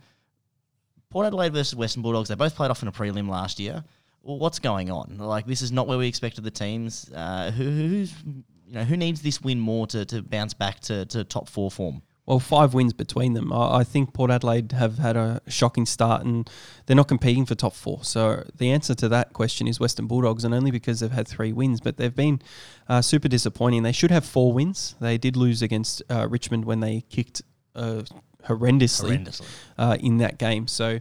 Port 1.11 1.27
Adelaide 1.27 1.53
versus 1.53 1.75
Western 1.75 2.03
Bulldogs, 2.03 2.29
they 2.29 2.37
both 2.37 2.55
played 2.55 2.71
off 2.71 2.83
in 2.83 2.89
a 2.89 2.93
prelim 2.93 3.29
last 3.29 3.59
year. 3.59 3.83
Well, 4.23 4.39
what's 4.39 4.61
going 4.61 4.91
on? 4.91 5.17
Like 5.19 5.47
this 5.47 5.61
is 5.61 5.73
not 5.73 5.89
where 5.89 5.99
we 5.99 6.07
expected 6.07 6.45
the 6.45 6.51
teams. 6.51 7.11
Uh, 7.13 7.51
who, 7.51 7.65
who's 7.65 8.15
you 8.25 8.75
know 8.75 8.85
who 8.85 8.97
needs 8.97 9.21
this 9.21 9.43
win 9.43 9.59
more 9.59 9.87
to, 9.89 10.05
to 10.05 10.23
bounce 10.23 10.55
back 10.55 10.79
to, 10.81 11.05
to 11.07 11.25
top 11.25 11.49
four 11.49 11.71
form? 11.71 12.03
Well, 12.27 12.39
five 12.39 12.75
wins 12.75 12.93
between 12.93 13.33
them. 13.33 13.53
I, 13.53 13.83
think 13.83 14.15
Port 14.15 14.31
Adelaide 14.31 14.71
have 14.71 14.99
had 14.99 15.17
a 15.17 15.41
shocking 15.49 15.85
start 15.85 16.25
and 16.25 16.49
they're 16.87 16.95
not 16.95 17.09
competing 17.09 17.45
for 17.45 17.57
top 17.57 17.75
four. 17.75 18.05
So 18.05 18.45
the 18.57 18.71
answer 18.71 18.95
to 18.95 19.09
that 19.09 19.33
question 19.33 19.67
is 19.67 19.81
Western 19.81 20.07
Bulldogs, 20.07 20.45
and 20.45 20.55
only 20.55 20.71
because 20.71 21.01
they've 21.01 21.11
had 21.11 21.27
three 21.27 21.53
wins. 21.53 21.81
But 21.81 21.97
they've 21.97 22.15
been 22.15 22.41
uh, 22.89 23.03
super 23.03 23.27
disappointing. 23.27 23.83
They 23.83 23.91
should 23.91 24.13
have 24.13 24.25
four 24.25 24.53
wins. 24.53 24.95
They 25.01 25.19
did 25.19 25.37
lose 25.37 25.61
against 25.61 26.05
uh, 26.09 26.29
Richmond 26.29 26.67
when 26.67 26.79
they 26.79 27.01
kicked 27.01 27.43
uh, 27.75 28.03
horrendously, 28.45 29.19
Horrendously. 29.19 29.47
Uh, 29.79 29.97
in 30.01 30.19
that 30.19 30.39
game. 30.39 30.67
So 30.67 31.01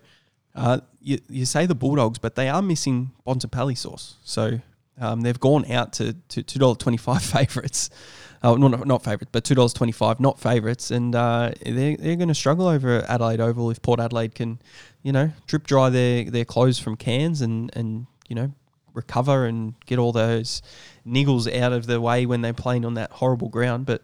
uh, 0.56 0.80
you, 1.02 1.20
you 1.30 1.46
say 1.46 1.66
the 1.66 1.76
Bulldogs, 1.76 2.20
but 2.20 2.36
they 2.36 2.50
are 2.50 2.62
missing 2.62 3.12
Bontempelli 3.26 3.78
sauce. 3.78 4.16
So 4.24 4.60
um, 5.00 5.22
they've 5.22 5.40
gone 5.40 5.70
out 5.72 5.94
to, 5.94 6.14
to 6.30 6.44
two 6.44 6.60
dollar 6.60 6.76
twenty 6.76 6.98
five 6.98 7.22
favourites. 7.38 7.90
Oh, 8.42 8.56
not 8.56 8.88
not 8.88 9.04
favourites, 9.04 9.30
but 9.32 9.44
two 9.44 9.56
dollars 9.56 9.74
twenty 9.74 9.92
five, 9.92 10.20
not 10.20 10.40
favourites, 10.40 10.92
and 10.92 11.14
uh, 11.14 11.52
they're 11.66 11.98
they're 11.98 12.16
going 12.16 12.30
to 12.30 12.36
struggle 12.36 12.68
over 12.68 13.04
Adelaide 13.10 13.42
Oval 13.42 13.70
if 13.70 13.82
Port 13.82 14.00
Adelaide 14.00 14.34
can, 14.34 14.60
you 15.04 15.12
know, 15.12 15.32
drip 15.48 15.68
dry 15.68 15.90
their 15.90 16.24
their 16.24 16.46
clothes 16.46 16.80
from 16.80 16.96
cans 16.96 17.42
and 17.42 17.70
and 17.76 18.08
you 18.30 18.36
know 18.36 18.54
recover 18.94 19.46
and 19.46 19.76
get 19.86 20.00
all 20.00 20.12
those 20.12 20.62
niggles 21.06 21.54
out 21.60 21.74
of 21.74 21.86
the 21.86 22.02
way 22.02 22.26
when 22.26 22.42
they're 22.42 22.54
playing 22.54 22.86
on 22.86 22.94
that 22.96 23.12
horrible 23.12 23.50
ground. 23.50 23.86
But 23.86 24.04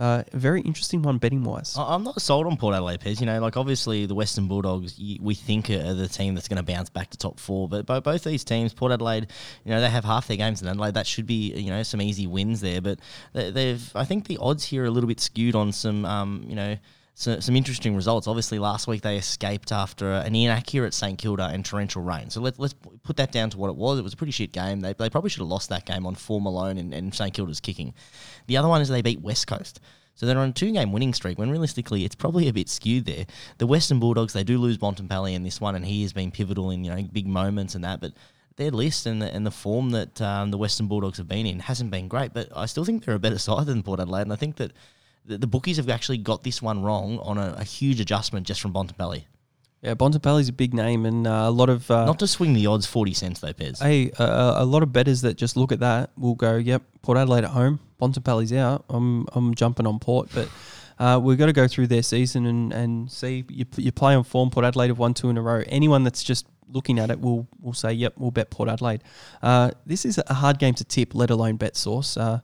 uh, 0.00 0.22
very 0.32 0.62
interesting 0.62 1.02
one 1.02 1.18
betting 1.18 1.44
wise. 1.44 1.76
I'm 1.78 2.02
not 2.02 2.20
sold 2.22 2.46
on 2.46 2.56
Port 2.56 2.74
Adelaide 2.74 3.00
Pez. 3.00 3.20
You 3.20 3.26
know, 3.26 3.38
like 3.38 3.56
obviously 3.56 4.06
the 4.06 4.14
Western 4.14 4.48
Bulldogs, 4.48 4.98
we 5.20 5.34
think 5.34 5.68
are 5.70 5.94
the 5.94 6.08
team 6.08 6.34
that's 6.34 6.48
going 6.48 6.56
to 6.56 6.62
bounce 6.62 6.88
back 6.88 7.10
to 7.10 7.18
top 7.18 7.38
four. 7.38 7.68
But 7.68 7.84
both 7.84 8.24
these 8.24 8.42
teams, 8.42 8.72
Port 8.72 8.92
Adelaide, 8.92 9.26
you 9.64 9.70
know, 9.70 9.80
they 9.80 9.90
have 9.90 10.04
half 10.04 10.26
their 10.26 10.38
games 10.38 10.62
in 10.62 10.68
Adelaide. 10.68 10.94
That 10.94 11.06
should 11.06 11.26
be, 11.26 11.52
you 11.52 11.70
know, 11.70 11.82
some 11.82 12.00
easy 12.00 12.26
wins 12.26 12.60
there. 12.62 12.80
But 12.80 12.98
they- 13.34 13.50
they've, 13.50 13.92
I 13.94 14.04
think 14.06 14.26
the 14.26 14.38
odds 14.38 14.64
here 14.64 14.84
are 14.84 14.86
a 14.86 14.90
little 14.90 15.08
bit 15.08 15.20
skewed 15.20 15.54
on 15.54 15.70
some, 15.70 16.04
um, 16.06 16.44
you 16.48 16.56
know. 16.56 16.76
So, 17.16 17.38
some 17.38 17.54
interesting 17.54 17.94
results. 17.94 18.26
Obviously, 18.26 18.58
last 18.58 18.86
week 18.86 19.02
they 19.02 19.18
escaped 19.18 19.72
after 19.72 20.10
an 20.10 20.34
inaccurate 20.34 20.94
St 20.94 21.18
Kilda 21.18 21.48
and 21.52 21.62
torrential 21.62 22.00
rain. 22.00 22.30
So 22.30 22.40
let's 22.40 22.58
let's 22.58 22.72
put 23.02 23.18
that 23.18 23.30
down 23.30 23.50
to 23.50 23.58
what 23.58 23.68
it 23.68 23.76
was. 23.76 23.98
It 23.98 24.02
was 24.02 24.14
a 24.14 24.16
pretty 24.16 24.30
shit 24.30 24.52
game. 24.52 24.80
They, 24.80 24.94
they 24.94 25.10
probably 25.10 25.28
should 25.28 25.40
have 25.40 25.48
lost 25.48 25.68
that 25.68 25.84
game 25.84 26.06
on 26.06 26.14
form 26.14 26.46
alone 26.46 26.78
and, 26.78 26.94
and 26.94 27.14
St 27.14 27.34
Kilda's 27.34 27.60
kicking. 27.60 27.92
The 28.50 28.56
other 28.56 28.66
one 28.66 28.82
is 28.82 28.88
they 28.88 29.00
beat 29.00 29.20
West 29.20 29.46
Coast. 29.46 29.78
So 30.16 30.26
they're 30.26 30.36
on 30.36 30.48
a 30.48 30.52
two 30.52 30.72
game 30.72 30.90
winning 30.90 31.14
streak 31.14 31.38
when 31.38 31.50
realistically 31.50 32.04
it's 32.04 32.16
probably 32.16 32.48
a 32.48 32.52
bit 32.52 32.68
skewed 32.68 33.04
there. 33.04 33.24
The 33.58 33.66
Western 33.68 34.00
Bulldogs, 34.00 34.32
they 34.32 34.42
do 34.42 34.58
lose 34.58 34.76
Bontempelli 34.76 35.34
in 35.34 35.44
this 35.44 35.60
one, 35.60 35.76
and 35.76 35.86
he 35.86 36.02
has 36.02 36.12
been 36.12 36.32
pivotal 36.32 36.72
in 36.72 36.82
you 36.82 36.92
know 36.92 37.00
big 37.12 37.28
moments 37.28 37.76
and 37.76 37.84
that. 37.84 38.00
But 38.00 38.14
their 38.56 38.72
list 38.72 39.06
and 39.06 39.22
the, 39.22 39.32
and 39.32 39.46
the 39.46 39.52
form 39.52 39.92
that 39.92 40.20
um, 40.20 40.50
the 40.50 40.58
Western 40.58 40.88
Bulldogs 40.88 41.18
have 41.18 41.28
been 41.28 41.46
in 41.46 41.60
hasn't 41.60 41.92
been 41.92 42.08
great. 42.08 42.32
But 42.34 42.48
I 42.54 42.66
still 42.66 42.84
think 42.84 43.04
they're 43.04 43.14
a 43.14 43.20
better 43.20 43.38
side 43.48 43.66
than 43.66 43.84
Port 43.84 44.00
Adelaide, 44.00 44.22
and 44.22 44.32
I 44.32 44.36
think 44.36 44.56
that 44.56 44.72
the, 45.24 45.38
the 45.38 45.46
bookies 45.46 45.76
have 45.76 45.88
actually 45.88 46.18
got 46.18 46.42
this 46.42 46.60
one 46.60 46.82
wrong 46.82 47.20
on 47.20 47.38
a, 47.38 47.54
a 47.56 47.64
huge 47.64 48.00
adjustment 48.00 48.48
just 48.48 48.60
from 48.60 48.72
Bontempelli. 48.72 49.26
Yeah, 49.80 49.94
Bontempelli's 49.94 50.48
a 50.48 50.52
big 50.52 50.74
name, 50.74 51.06
and 51.06 51.24
uh, 51.24 51.44
a 51.46 51.50
lot 51.52 51.68
of 51.70 51.88
uh, 51.88 52.04
Not 52.04 52.18
to 52.18 52.26
swing 52.26 52.54
the 52.54 52.66
odds 52.66 52.84
forty 52.84 53.14
cents 53.14 53.38
though, 53.38 53.52
Pez. 53.52 53.80
Hey, 53.80 54.10
uh, 54.18 54.54
a 54.56 54.64
lot 54.64 54.82
of 54.82 54.92
betters 54.92 55.20
that 55.20 55.36
just 55.36 55.56
look 55.56 55.70
at 55.70 55.78
that 55.78 56.10
will 56.18 56.34
go, 56.34 56.56
"Yep, 56.56 56.82
Port 57.00 57.16
Adelaide 57.16 57.44
at 57.44 57.50
home, 57.50 57.78
Bontempelli's 58.00 58.52
out. 58.52 58.84
I'm 58.88 59.26
I'm 59.32 59.54
jumping 59.54 59.86
on 59.86 59.98
Port." 59.98 60.28
But 60.34 60.48
uh, 60.98 61.18
we've 61.18 61.38
got 61.38 61.46
to 61.46 61.52
go 61.52 61.68
through 61.68 61.86
their 61.86 62.02
season 62.02 62.46
and, 62.46 62.72
and 62.72 63.10
see 63.10 63.44
you, 63.48 63.64
you 63.76 63.92
play 63.92 64.14
on 64.14 64.24
form. 64.24 64.50
Port 64.50 64.64
Adelaide 64.64 64.88
have 64.88 64.98
won 64.98 65.14
two 65.14 65.30
in 65.30 65.36
a 65.36 65.42
row. 65.42 65.62
Anyone 65.66 66.04
that's 66.04 66.22
just 66.22 66.46
looking 66.68 66.98
at 66.98 67.10
it 67.10 67.20
will 67.20 67.46
will 67.60 67.72
say, 67.72 67.92
"Yep, 67.92 68.14
we'll 68.16 68.30
bet 68.30 68.50
Port 68.50 68.68
Adelaide." 68.68 69.02
Uh, 69.42 69.70
this 69.86 70.04
is 70.04 70.20
a 70.26 70.34
hard 70.34 70.58
game 70.58 70.74
to 70.74 70.84
tip, 70.84 71.14
let 71.14 71.30
alone 71.30 71.56
bet 71.56 71.76
source. 71.76 72.16
Uh, 72.16 72.40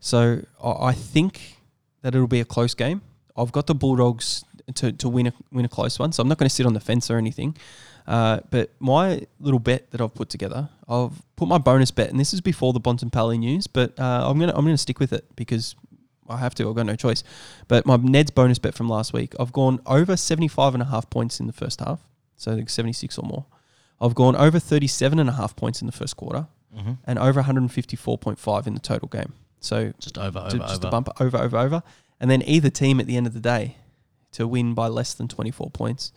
so 0.00 0.42
I 0.62 0.92
think 0.92 1.58
that 2.02 2.14
it'll 2.14 2.26
be 2.26 2.40
a 2.40 2.44
close 2.44 2.74
game. 2.74 3.02
I've 3.36 3.52
got 3.52 3.66
the 3.66 3.74
Bulldogs 3.74 4.44
to, 4.74 4.92
to 4.92 5.08
win 5.08 5.28
a 5.28 5.32
win 5.50 5.64
a 5.64 5.68
close 5.68 5.98
one, 5.98 6.12
so 6.12 6.22
I'm 6.22 6.28
not 6.28 6.38
going 6.38 6.48
to 6.48 6.54
sit 6.54 6.66
on 6.66 6.74
the 6.74 6.80
fence 6.80 7.10
or 7.10 7.18
anything. 7.18 7.56
Uh, 8.06 8.40
but 8.50 8.70
my 8.80 9.26
little 9.40 9.58
bet 9.58 9.90
that 9.90 10.00
I've 10.00 10.14
put 10.14 10.28
together, 10.28 10.68
I've 10.88 11.12
put 11.36 11.48
my 11.48 11.58
bonus 11.58 11.90
bet, 11.90 12.10
and 12.10 12.20
this 12.20 12.34
is 12.34 12.40
before 12.40 12.72
the 12.72 12.80
Bontempelli 12.80 13.38
news, 13.38 13.66
but 13.66 13.98
uh, 13.98 14.28
I'm 14.28 14.38
gonna 14.38 14.52
I'm 14.54 14.64
gonna 14.64 14.76
stick 14.76 15.00
with 15.00 15.12
it 15.12 15.24
because 15.36 15.74
I 16.28 16.36
have 16.38 16.54
to. 16.56 16.68
I've 16.68 16.74
got 16.74 16.86
no 16.86 16.96
choice. 16.96 17.24
But 17.66 17.86
my 17.86 17.96
Ned's 17.96 18.30
bonus 18.30 18.58
bet 18.58 18.74
from 18.74 18.88
last 18.88 19.12
week, 19.12 19.34
I've 19.40 19.52
gone 19.52 19.80
over 19.86 20.16
75 20.16 20.74
and 20.74 20.82
a 20.82 20.86
half 20.86 21.08
points 21.08 21.40
in 21.40 21.46
the 21.46 21.52
first 21.52 21.80
half, 21.80 22.00
so 22.36 22.54
think 22.54 22.68
76 22.68 23.16
or 23.18 23.26
more. 23.26 23.46
I've 24.00 24.14
gone 24.14 24.36
over 24.36 24.58
37 24.58 25.18
and 25.18 25.28
a 25.30 25.32
half 25.32 25.56
points 25.56 25.80
in 25.80 25.86
the 25.86 25.92
first 25.92 26.16
quarter, 26.16 26.46
and 27.06 27.18
over 27.18 27.42
154.5 27.42 28.66
in 28.66 28.74
the 28.74 28.80
total 28.80 29.08
game. 29.08 29.32
So 29.60 29.92
Just 29.98 30.18
over, 30.18 30.40
over, 30.40 30.50
just 30.58 30.80
over. 30.80 30.88
a 30.88 30.90
bump 30.90 31.08
over, 31.20 31.38
over, 31.38 31.56
over, 31.56 31.82
and 32.20 32.30
then 32.30 32.42
either 32.42 32.68
team 32.68 33.00
at 33.00 33.06
the 33.06 33.16
end 33.16 33.26
of 33.26 33.32
the 33.32 33.40
day 33.40 33.76
to 34.32 34.46
win 34.46 34.74
by 34.74 34.88
less 34.88 35.14
than 35.14 35.28
24 35.28 35.70
points. 35.70 36.12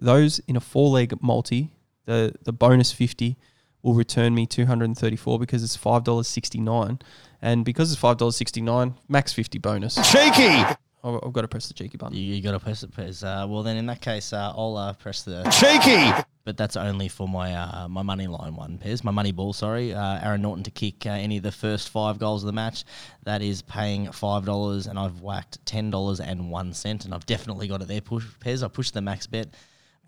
Those 0.00 0.38
in 0.40 0.56
a 0.56 0.60
four 0.60 0.88
leg 0.90 1.20
multi, 1.22 1.70
the 2.06 2.34
the 2.42 2.52
bonus 2.52 2.92
50 2.92 3.36
will 3.82 3.94
return 3.94 4.34
me 4.34 4.46
234 4.46 5.38
because 5.38 5.62
it's 5.62 5.76
five 5.76 6.04
dollars 6.04 6.28
69, 6.28 6.98
and 7.42 7.64
because 7.64 7.92
it's 7.92 8.00
five 8.00 8.16
dollars 8.16 8.36
69, 8.36 8.94
max 9.08 9.32
50 9.32 9.58
bonus. 9.58 9.94
Cheeky! 10.10 10.64
I've, 11.04 11.20
I've 11.22 11.32
got 11.32 11.42
to 11.42 11.48
press 11.48 11.68
the 11.68 11.74
cheeky 11.74 11.96
button. 11.96 12.16
You, 12.16 12.22
you 12.22 12.42
got 12.42 12.52
to 12.52 12.60
press 12.60 12.82
it, 12.82 12.90
Pez. 12.90 13.22
Uh, 13.22 13.46
well, 13.46 13.62
then 13.62 13.76
in 13.76 13.86
that 13.86 14.00
case, 14.00 14.32
uh, 14.32 14.52
I'll 14.56 14.76
uh, 14.76 14.92
press 14.94 15.22
the 15.22 15.44
Cheeky! 15.44 16.24
but 16.44 16.56
that's 16.56 16.76
only 16.76 17.08
for 17.08 17.28
my 17.28 17.54
uh, 17.54 17.88
my 17.88 18.02
money 18.02 18.26
line 18.26 18.56
one, 18.56 18.78
Pez. 18.78 19.04
My 19.04 19.10
money 19.10 19.32
ball, 19.32 19.52
sorry. 19.52 19.94
Uh, 19.94 20.18
Aaron 20.22 20.42
Naughton 20.42 20.64
to 20.64 20.70
kick 20.70 21.06
uh, 21.06 21.10
any 21.10 21.36
of 21.36 21.42
the 21.42 21.52
first 21.52 21.90
five 21.90 22.18
goals 22.18 22.42
of 22.42 22.46
the 22.46 22.52
match. 22.52 22.84
That 23.24 23.42
is 23.42 23.62
paying 23.62 24.10
five 24.12 24.44
dollars, 24.44 24.86
and 24.86 24.98
I've 24.98 25.20
whacked 25.20 25.64
ten 25.66 25.90
dollars 25.90 26.20
and 26.20 26.50
one 26.50 26.72
cent, 26.72 27.04
and 27.04 27.14
I've 27.14 27.26
definitely 27.26 27.68
got 27.68 27.82
it 27.82 27.88
there. 27.88 28.00
Push 28.00 28.26
Pez. 28.40 28.64
I 28.64 28.68
pushed 28.68 28.94
the 28.94 29.00
max 29.02 29.26
bet. 29.26 29.48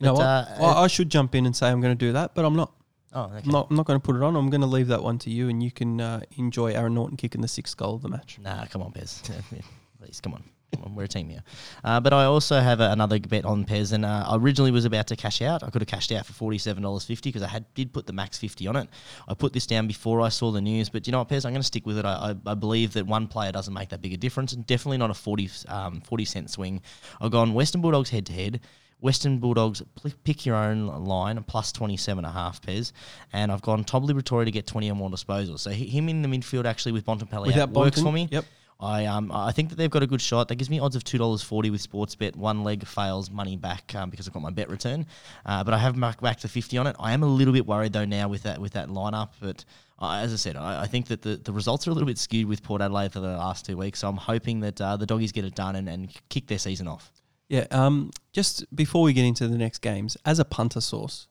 But, 0.01 0.15
what? 0.15 0.23
uh, 0.23 0.45
well, 0.59 0.77
I 0.79 0.87
should 0.87 1.11
jump 1.11 1.35
in 1.35 1.47
and 1.47 1.55
say 1.55 1.69
I'm 1.69 1.81
going 1.81 1.97
to 1.97 2.07
do 2.07 2.13
that, 2.13 2.35
but 2.35 2.45
I'm 2.45 2.57
not. 2.57 2.73
oh, 3.13 3.25
okay. 3.25 3.43
I'm 3.45 3.51
not, 3.51 3.69
I'm 3.71 3.77
not 3.77 3.87
going 3.87 4.01
to 4.01 4.05
put 4.05 4.17
it 4.17 4.23
on. 4.23 4.35
I'm 4.35 4.51
going 4.51 4.63
to 4.63 4.67
leave 4.67 4.89
that 4.89 5.03
one 5.03 5.19
to 5.19 5.31
you, 5.31 5.49
and 5.49 5.63
you 5.63 5.71
can 5.71 6.01
uh, 6.01 6.21
enjoy 6.37 6.73
Aaron 6.73 6.95
Naughton 6.95 7.17
kicking 7.17 7.41
the 7.41 7.49
sixth 7.49 7.77
goal 7.77 7.97
of 7.97 8.03
the 8.03 8.09
match. 8.09 8.39
Nah, 8.43 8.65
come 8.67 8.83
on, 8.83 8.93
Pez. 8.93 9.23
Please, 10.01 10.21
come 10.21 10.35
on. 10.35 10.43
Come 10.73 10.85
on, 10.85 10.95
we're 10.95 11.05
a 11.05 11.09
team 11.09 11.29
here. 11.29 11.43
Uh, 11.83 11.99
but 11.99 12.13
I 12.13 12.25
also 12.25 12.61
have 12.61 12.81
a, 12.81 12.91
another 12.93 13.19
bet 13.19 13.45
on 13.45 13.65
Pez, 13.65 13.93
and 13.93 14.05
uh, 14.05 14.25
I 14.29 14.37
originally 14.37 14.71
was 14.71 14.85
about 14.85 15.09
to 15.09 15.17
cash 15.17 15.43
out. 15.43 15.65
I 15.65 15.71
could 15.71 15.83
have 15.83 15.89
cashed 15.89 16.13
out 16.13 16.25
for 16.25 16.33
forty-seven 16.33 16.83
dollars 16.83 17.05
fifty 17.05 17.29
because 17.31 17.43
I 17.43 17.49
had 17.49 17.65
did 17.75 17.93
put 17.93 18.07
the 18.07 18.13
max 18.13 18.39
fifty 18.39 18.69
on 18.69 18.77
it. 18.77 18.89
I 19.27 19.35
put 19.35 19.53
this 19.53 19.67
down 19.67 19.89
before 19.89 20.21
I 20.21 20.29
saw 20.29 20.53
the 20.53 20.61
news, 20.61 20.89
but 20.89 21.07
you 21.07 21.11
know 21.11 21.19
what, 21.19 21.29
Pez, 21.29 21.45
I'm 21.45 21.53
going 21.53 21.61
to 21.61 21.67
stick 21.67 21.87
with 21.87 21.99
it. 21.99 22.05
I, 22.05 22.35
I, 22.47 22.53
I 22.53 22.55
believe 22.55 22.93
that 22.93 23.05
one 23.05 23.27
player 23.27 23.51
doesn't 23.51 23.75
make 23.75 23.89
that 23.89 24.01
big 24.01 24.13
a 24.13 24.17
difference, 24.17 24.53
and 24.53 24.65
definitely 24.65 24.99
not 24.99 25.11
a 25.11 25.15
40, 25.15 25.51
um, 25.67 26.01
40 26.03 26.25
cent 26.25 26.51
swing. 26.51 26.83
I've 27.21 27.33
gone 27.33 27.53
Western 27.53 27.81
Bulldogs 27.81 28.11
head 28.11 28.27
to 28.27 28.33
head. 28.33 28.61
Western 29.01 29.39
Bulldogs, 29.39 29.83
pick 30.25 30.47
your 30.47 30.57
own 30.57 30.87
line, 31.05 31.43
plus 31.45 31.73
27 31.73 32.25
and 32.25 32.31
a 32.31 32.33
half 32.33 32.61
Pez. 32.61 32.93
And 33.33 33.51
I've 33.51 33.63
gone 33.63 33.85
Tom 33.85 34.07
Liberatore 34.07 34.45
to 34.45 34.51
get 34.51 34.67
20 34.67 34.91
or 34.91 34.95
more 34.95 35.11
disposals. 35.11 35.61
So 35.61 35.71
him 35.71 36.09
in 36.09 36.23
the 36.23 36.29
midfield 36.29 36.65
actually 36.65 36.93
with 36.93 37.05
Bontempelli 37.05 37.47
Without 37.47 37.71
out 37.71 37.75
works 37.75 38.01
Bonten, 38.01 38.03
for 38.03 38.13
me. 38.13 38.29
yep. 38.31 38.45
I 38.83 39.05
um 39.05 39.31
I 39.31 39.53
think 39.53 39.69
that 39.69 39.77
they've 39.77 39.91
got 39.91 40.03
a 40.03 40.07
good 40.07 40.23
shot. 40.23 40.49
That 40.49 40.55
gives 40.55 40.71
me 40.71 40.79
odds 40.81 40.97
of 40.97 41.05
two 41.05 41.19
dollars 41.19 41.43
forty 41.43 41.69
with 41.69 41.87
Sportsbet. 41.87 42.35
One 42.35 42.65
leg 42.65 42.87
fails, 42.87 43.31
money 43.31 43.57
back 43.57 43.95
um, 43.95 44.09
because 44.09 44.27
I've 44.27 44.33
got 44.33 44.43
my 44.43 44.51
bet 44.51 44.71
return. 44.71 45.07
Uh, 45.45 45.63
but 45.63 45.75
I 45.75 45.79
have 45.79 45.97
marked 45.97 46.23
back 46.23 46.39
to 46.41 46.49
fifty 46.49 46.79
on 46.79 46.87
it. 46.87 46.97
I 46.99 47.13
am 47.13 47.23
a 47.23 47.27
little 47.27 47.53
bit 47.53 47.67
worried 47.67 47.93
though 47.93 48.07
now 48.07 48.29
with 48.29 48.45
that 48.45 48.59
with 48.59 48.73
that 48.73 48.89
lineup. 48.89 49.33
But 49.39 49.67
uh, 49.99 50.21
as 50.23 50.33
I 50.33 50.37
said, 50.37 50.57
I, 50.57 50.83
I 50.83 50.87
think 50.87 51.09
that 51.09 51.21
the, 51.21 51.37
the 51.37 51.53
results 51.53 51.87
are 51.87 51.91
a 51.91 51.95
little 51.95 52.07
bit 52.07 52.17
skewed 52.17 52.49
with 52.49 52.63
Port 52.63 52.81
Adelaide 52.81 53.13
for 53.13 53.21
the 53.21 53.29
last 53.29 53.67
two 53.67 53.77
weeks. 53.77 53.99
So 53.99 54.09
I'm 54.09 54.17
hoping 54.17 54.61
that 54.61 54.81
uh, 54.81 54.97
the 54.97 55.05
doggies 55.05 55.31
get 55.33 55.45
it 55.45 55.55
done 55.55 55.77
and, 55.77 55.87
and 55.87 56.11
kick 56.31 56.47
their 56.47 56.59
season 56.59 56.89
off. 56.89 57.13
Yeah. 57.51 57.67
Um. 57.71 58.11
Just 58.33 58.65
before 58.75 59.03
we 59.03 59.13
get 59.13 59.25
into 59.27 59.47
the 59.49 59.59
next 59.59 59.81
games, 59.81 60.17
as 60.25 60.39
a 60.39 60.45
punter 60.45 60.81
source, 60.81 61.27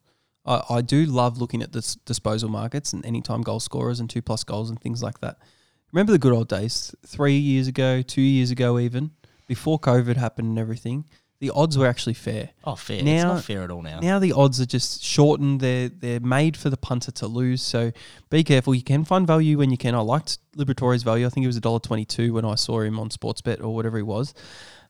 I, 0.46 0.62
I 0.70 0.82
do 0.82 1.06
love 1.06 1.38
looking 1.40 1.64
at 1.64 1.72
the 1.72 1.80
s- 1.80 1.96
disposal 2.06 2.50
markets 2.50 2.94
and 2.94 3.04
anytime 3.06 3.42
goal 3.42 3.60
scorers 3.62 4.00
and 4.02 4.10
two 4.10 4.22
plus 4.22 4.44
goals 4.44 4.70
and 4.70 4.80
things 4.80 5.02
like 5.02 5.22
that. 5.22 5.38
Remember 5.92 6.12
the 6.12 6.20
good 6.20 6.34
old 6.34 6.50
days, 6.50 6.94
three 7.08 7.38
years 7.38 7.68
ago, 7.68 8.02
two 8.04 8.22
years 8.22 8.52
ago, 8.52 8.78
even 8.78 9.12
before 9.48 9.80
COVID 9.80 10.18
happened 10.18 10.50
and 10.50 10.60
everything. 10.60 11.06
the 11.40 11.52
odds 11.52 11.78
were 11.78 11.88
actually 11.88 12.14
fair. 12.16 12.50
Oh, 12.66 12.76
fair. 12.76 12.98
it's 12.98 13.06
Now- 13.06 13.36
not 13.36 13.44
fair 13.46 13.64
at 13.64 13.72
all 13.72 13.82
now. 13.82 14.00
Now 14.02 14.20
the 14.20 14.34
odds 14.34 14.60
are 14.60 14.66
just 14.66 15.02
shortened. 15.02 15.62
They're 15.62 15.88
they're 15.88 16.20
made 16.20 16.58
for 16.58 16.70
the 16.70 16.76
punter 16.76 17.12
to 17.12 17.28
lose. 17.28 17.62
So 17.62 17.94
be 18.30 18.44
careful. 18.44 18.76
You 18.76 18.84
can 18.84 19.06
find 19.06 19.26
value 19.26 19.58
when 19.58 19.72
you 19.72 19.78
can. 19.78 19.96
I 19.96 20.02
liked 20.02 20.38
Liberatore's 20.58 21.04
value. 21.04 21.26
I 21.26 21.30
think 21.30 21.46
it 21.46 21.48
was 21.48 21.56
a 21.56 21.62
dollar 21.62 21.80
twenty 21.80 22.04
two 22.04 22.34
when 22.34 22.44
I 22.44 22.56
saw 22.56 22.82
him 22.82 23.00
on 23.00 23.08
Sportsbet 23.10 23.64
or 23.64 23.74
whatever 23.74 23.96
he 23.96 24.04
was. 24.04 24.34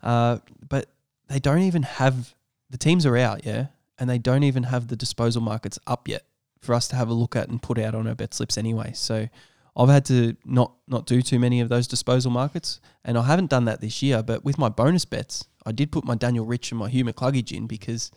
Uh, 0.02 0.40
but 0.68 0.88
they 1.30 1.40
don't 1.40 1.62
even 1.62 1.84
have 1.84 2.36
the 2.70 2.78
teams 2.78 3.06
are 3.06 3.16
out, 3.16 3.46
yeah, 3.46 3.68
and 3.98 4.10
they 4.10 4.18
don't 4.18 4.44
even 4.44 4.64
have 4.64 4.88
the 4.88 4.96
disposal 4.96 5.42
markets 5.42 5.80
up 5.88 6.08
yet 6.08 6.24
for 6.60 6.74
us 6.74 6.88
to 6.90 6.96
have 6.96 7.08
a 7.08 7.14
look 7.14 7.36
at 7.36 7.48
and 7.48 7.62
put 7.62 7.80
out 7.80 7.96
on 7.96 8.08
our 8.08 8.16
bet 8.16 8.34
slips 8.34 8.58
anyway. 8.58 8.92
So 8.94 9.30
I've 9.78 9.90
had 9.90 10.06
to 10.06 10.36
not 10.44 10.74
not 10.88 11.06
do 11.06 11.22
too 11.22 11.40
many 11.40 11.62
of 11.62 11.70
those 11.70 11.88
disposal 11.88 12.32
markets, 12.32 12.82
and 13.06 13.18
I 13.18 13.24
haven't 13.24 13.50
done 13.50 13.66
that 13.66 13.80
this 13.80 14.02
year. 14.02 14.22
But 14.24 14.44
with 14.44 14.58
my 14.58 14.70
bonus 14.70 15.06
bets, 15.06 15.48
I 15.66 15.72
did 15.72 15.92
put 15.92 16.04
my 16.04 16.16
Daniel 16.16 16.46
Rich 16.46 16.72
and 16.72 16.80
my 16.80 16.90
Hugh 16.90 17.06
McCluggage 17.06 17.56
in 17.56 17.68
because 17.68 18.12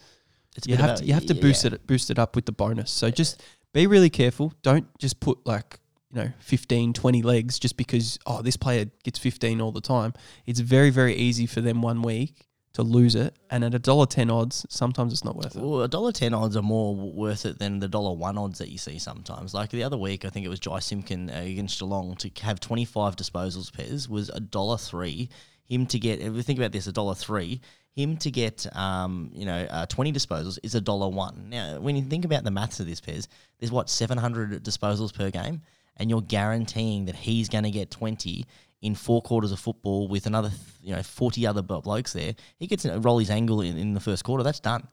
you 0.66 0.76
have 0.76 0.98
to 0.98 1.04
you 1.04 1.12
have 1.12 1.26
to 1.26 1.34
yeah, 1.34 1.40
boost 1.40 1.64
yeah. 1.64 1.74
it 1.74 1.86
boost 1.86 2.10
it 2.10 2.18
up 2.18 2.34
with 2.34 2.46
the 2.46 2.52
bonus. 2.52 2.90
So 2.90 3.10
just 3.10 3.42
be 3.72 3.86
really 3.86 4.10
careful. 4.10 4.52
Don't 4.62 4.86
just 4.98 5.20
put 5.20 5.46
like 5.46 5.78
you 6.10 6.22
know 6.22 6.32
15 6.40 6.94
20 6.94 7.22
legs 7.22 7.58
just 7.58 7.76
because 7.76 8.18
oh 8.26 8.42
this 8.42 8.56
player 8.56 8.86
gets 9.04 9.18
15 9.18 9.60
all 9.60 9.72
the 9.72 9.80
time. 9.80 10.14
It's 10.46 10.60
very 10.60 10.90
very 10.90 11.14
easy 11.14 11.46
for 11.46 11.60
them 11.60 11.82
one 11.82 12.02
week 12.02 12.34
to 12.74 12.82
lose 12.82 13.14
it 13.14 13.36
and 13.50 13.64
at 13.64 13.74
a 13.74 13.78
dollar 13.78 14.06
10 14.06 14.30
odds 14.30 14.64
sometimes 14.68 15.12
it's 15.12 15.24
not 15.24 15.36
worth 15.36 15.54
it. 15.56 15.62
Well, 15.62 15.82
a 15.82 15.88
dollar 15.88 16.12
ten 16.12 16.34
odds 16.34 16.56
are 16.56 16.62
more 16.62 16.94
worth 16.94 17.46
it 17.46 17.58
than 17.58 17.78
the 17.78 17.88
dollar 17.88 18.14
one 18.16 18.38
odds 18.38 18.58
that 18.58 18.70
you 18.70 18.78
see 18.78 18.98
sometimes. 18.98 19.54
Like 19.54 19.70
the 19.70 19.82
other 19.82 19.96
week, 19.98 20.24
I 20.24 20.30
think 20.30 20.46
it 20.46 20.48
was 20.48 20.60
Jy 20.60 20.78
Simpkin 20.80 21.30
uh, 21.30 21.42
against 21.44 21.78
Geelong 21.78 22.16
to 22.16 22.30
have 22.42 22.60
twenty 22.60 22.84
five 22.84 23.16
disposals 23.16 23.72
pairs 23.72 24.08
was 24.08 24.28
a 24.30 24.40
dollar 24.40 24.78
three. 24.78 25.28
Him 25.66 25.86
to 25.86 25.98
get, 25.98 26.20
if 26.20 26.32
we 26.32 26.42
think 26.42 26.58
about 26.58 26.72
this, 26.72 26.86
a 26.86 26.92
dollar 26.92 27.14
three. 27.14 27.60
Him 27.94 28.16
to 28.18 28.30
get, 28.30 28.66
um, 28.74 29.30
you 29.34 29.44
know, 29.44 29.66
uh, 29.70 29.86
twenty 29.86 30.12
disposals 30.12 30.58
is 30.62 30.74
a 30.74 30.80
dollar 30.80 31.08
one. 31.08 31.50
Now, 31.50 31.78
when 31.78 31.94
you 31.94 32.02
think 32.02 32.24
about 32.24 32.42
the 32.42 32.50
maths 32.50 32.80
of 32.80 32.86
this, 32.86 33.00
pairs, 33.00 33.28
there's 33.58 33.72
what 33.72 33.90
seven 33.90 34.18
hundred 34.18 34.64
disposals 34.64 35.14
per 35.14 35.30
game, 35.30 35.60
and 35.98 36.08
you're 36.08 36.22
guaranteeing 36.22 37.04
that 37.06 37.16
he's 37.16 37.48
going 37.48 37.64
to 37.64 37.70
get 37.70 37.90
twenty 37.90 38.46
in 38.82 38.94
four 38.94 39.22
quarters 39.22 39.50
of 39.52 39.58
football 39.60 40.08
with 40.08 40.26
another, 40.26 40.50
you 40.82 40.94
know, 40.94 41.02
forty 41.02 41.46
other 41.46 41.62
blokes 41.62 42.12
there. 42.12 42.34
He 42.58 42.66
gets 42.66 42.82
to 42.82 42.98
roll 42.98 43.18
his 43.18 43.30
angle 43.30 43.60
in, 43.62 43.76
in 43.78 43.94
the 43.94 44.00
first 44.00 44.24
quarter. 44.24 44.42
That's 44.44 44.60
done. 44.60 44.86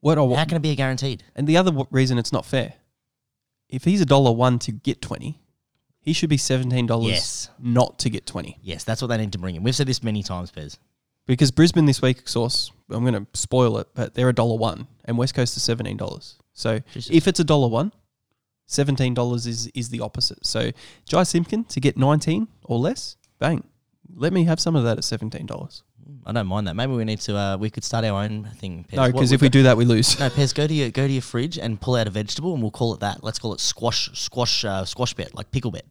What 0.00 0.18
How 0.18 0.44
can 0.44 0.56
it 0.56 0.62
be 0.62 0.70
a 0.70 0.74
guaranteed? 0.74 1.22
and 1.36 1.46
the 1.46 1.56
other 1.56 1.70
w- 1.70 1.86
reason 1.90 2.18
it's 2.18 2.32
not 2.32 2.44
fair. 2.44 2.74
If 3.68 3.84
he's 3.84 4.00
a 4.00 4.06
dollar 4.06 4.32
1 4.32 4.58
to 4.60 4.72
get 4.72 5.00
20, 5.00 5.40
he 6.00 6.12
should 6.12 6.28
be 6.28 6.36
$17 6.36 7.06
Yes. 7.08 7.48
not 7.58 7.98
to 8.00 8.10
get 8.10 8.26
20. 8.26 8.58
Yes, 8.62 8.84
that's 8.84 9.00
what 9.00 9.08
they 9.08 9.16
need 9.16 9.32
to 9.32 9.38
bring 9.38 9.54
in. 9.56 9.62
We've 9.62 9.74
said 9.74 9.86
this 9.86 10.02
many 10.02 10.22
times, 10.22 10.50
Pez. 10.52 10.76
Because 11.26 11.50
Brisbane 11.50 11.86
this 11.86 12.02
week, 12.02 12.28
source, 12.28 12.70
I'm 12.90 13.02
going 13.02 13.14
to 13.14 13.26
spoil 13.32 13.78
it, 13.78 13.88
but 13.94 14.12
they're 14.14 14.28
a 14.28 14.34
dollar 14.34 14.58
one, 14.58 14.86
and 15.06 15.16
West 15.16 15.34
Coast 15.34 15.56
is 15.56 15.62
seventeen 15.62 15.96
dollars. 15.96 16.36
So 16.52 16.80
Jesus. 16.92 17.10
if 17.10 17.26
it's 17.26 17.40
a 17.40 17.44
dollar 17.44 17.68
one, 17.68 17.90
seventeen 18.66 19.14
dollars 19.14 19.46
is 19.46 19.66
is 19.68 19.88
the 19.88 20.00
opposite. 20.00 20.44
So 20.44 20.70
Jy 21.06 21.22
Simpkin 21.24 21.64
to 21.64 21.80
get 21.80 21.96
nineteen 21.96 22.48
or 22.64 22.78
less, 22.78 23.16
bang, 23.38 23.64
let 24.16 24.32
me 24.32 24.44
have 24.44 24.60
some 24.60 24.76
of 24.76 24.84
that 24.84 24.98
at 24.98 25.04
seventeen 25.04 25.46
dollars. 25.46 25.82
I 26.26 26.32
don't 26.32 26.46
mind 26.46 26.66
that. 26.66 26.74
Maybe 26.74 26.92
we 26.92 27.04
need 27.04 27.20
to. 27.20 27.36
Uh, 27.36 27.56
we 27.56 27.70
could 27.70 27.84
start 27.84 28.04
our 28.04 28.22
own 28.22 28.50
thing. 28.58 28.84
Pez. 28.90 28.96
No, 28.96 29.06
because 29.10 29.32
if 29.32 29.40
we 29.40 29.48
do 29.48 29.62
that, 29.64 29.76
we 29.76 29.84
lose. 29.86 30.18
no, 30.20 30.28
Pez, 30.28 30.54
go 30.54 30.66
to 30.66 30.74
your 30.74 30.90
go 30.90 31.06
to 31.06 31.12
your 31.12 31.22
fridge 31.22 31.58
and 31.58 31.80
pull 31.80 31.96
out 31.96 32.06
a 32.06 32.10
vegetable, 32.10 32.52
and 32.52 32.62
we'll 32.62 32.70
call 32.70 32.92
it 32.94 33.00
that. 33.00 33.24
Let's 33.24 33.38
call 33.38 33.54
it 33.54 33.60
squash, 33.60 34.10
squash, 34.18 34.64
uh, 34.64 34.84
squash 34.84 35.14
bet, 35.14 35.34
like 35.34 35.50
Picklebet. 35.50 35.82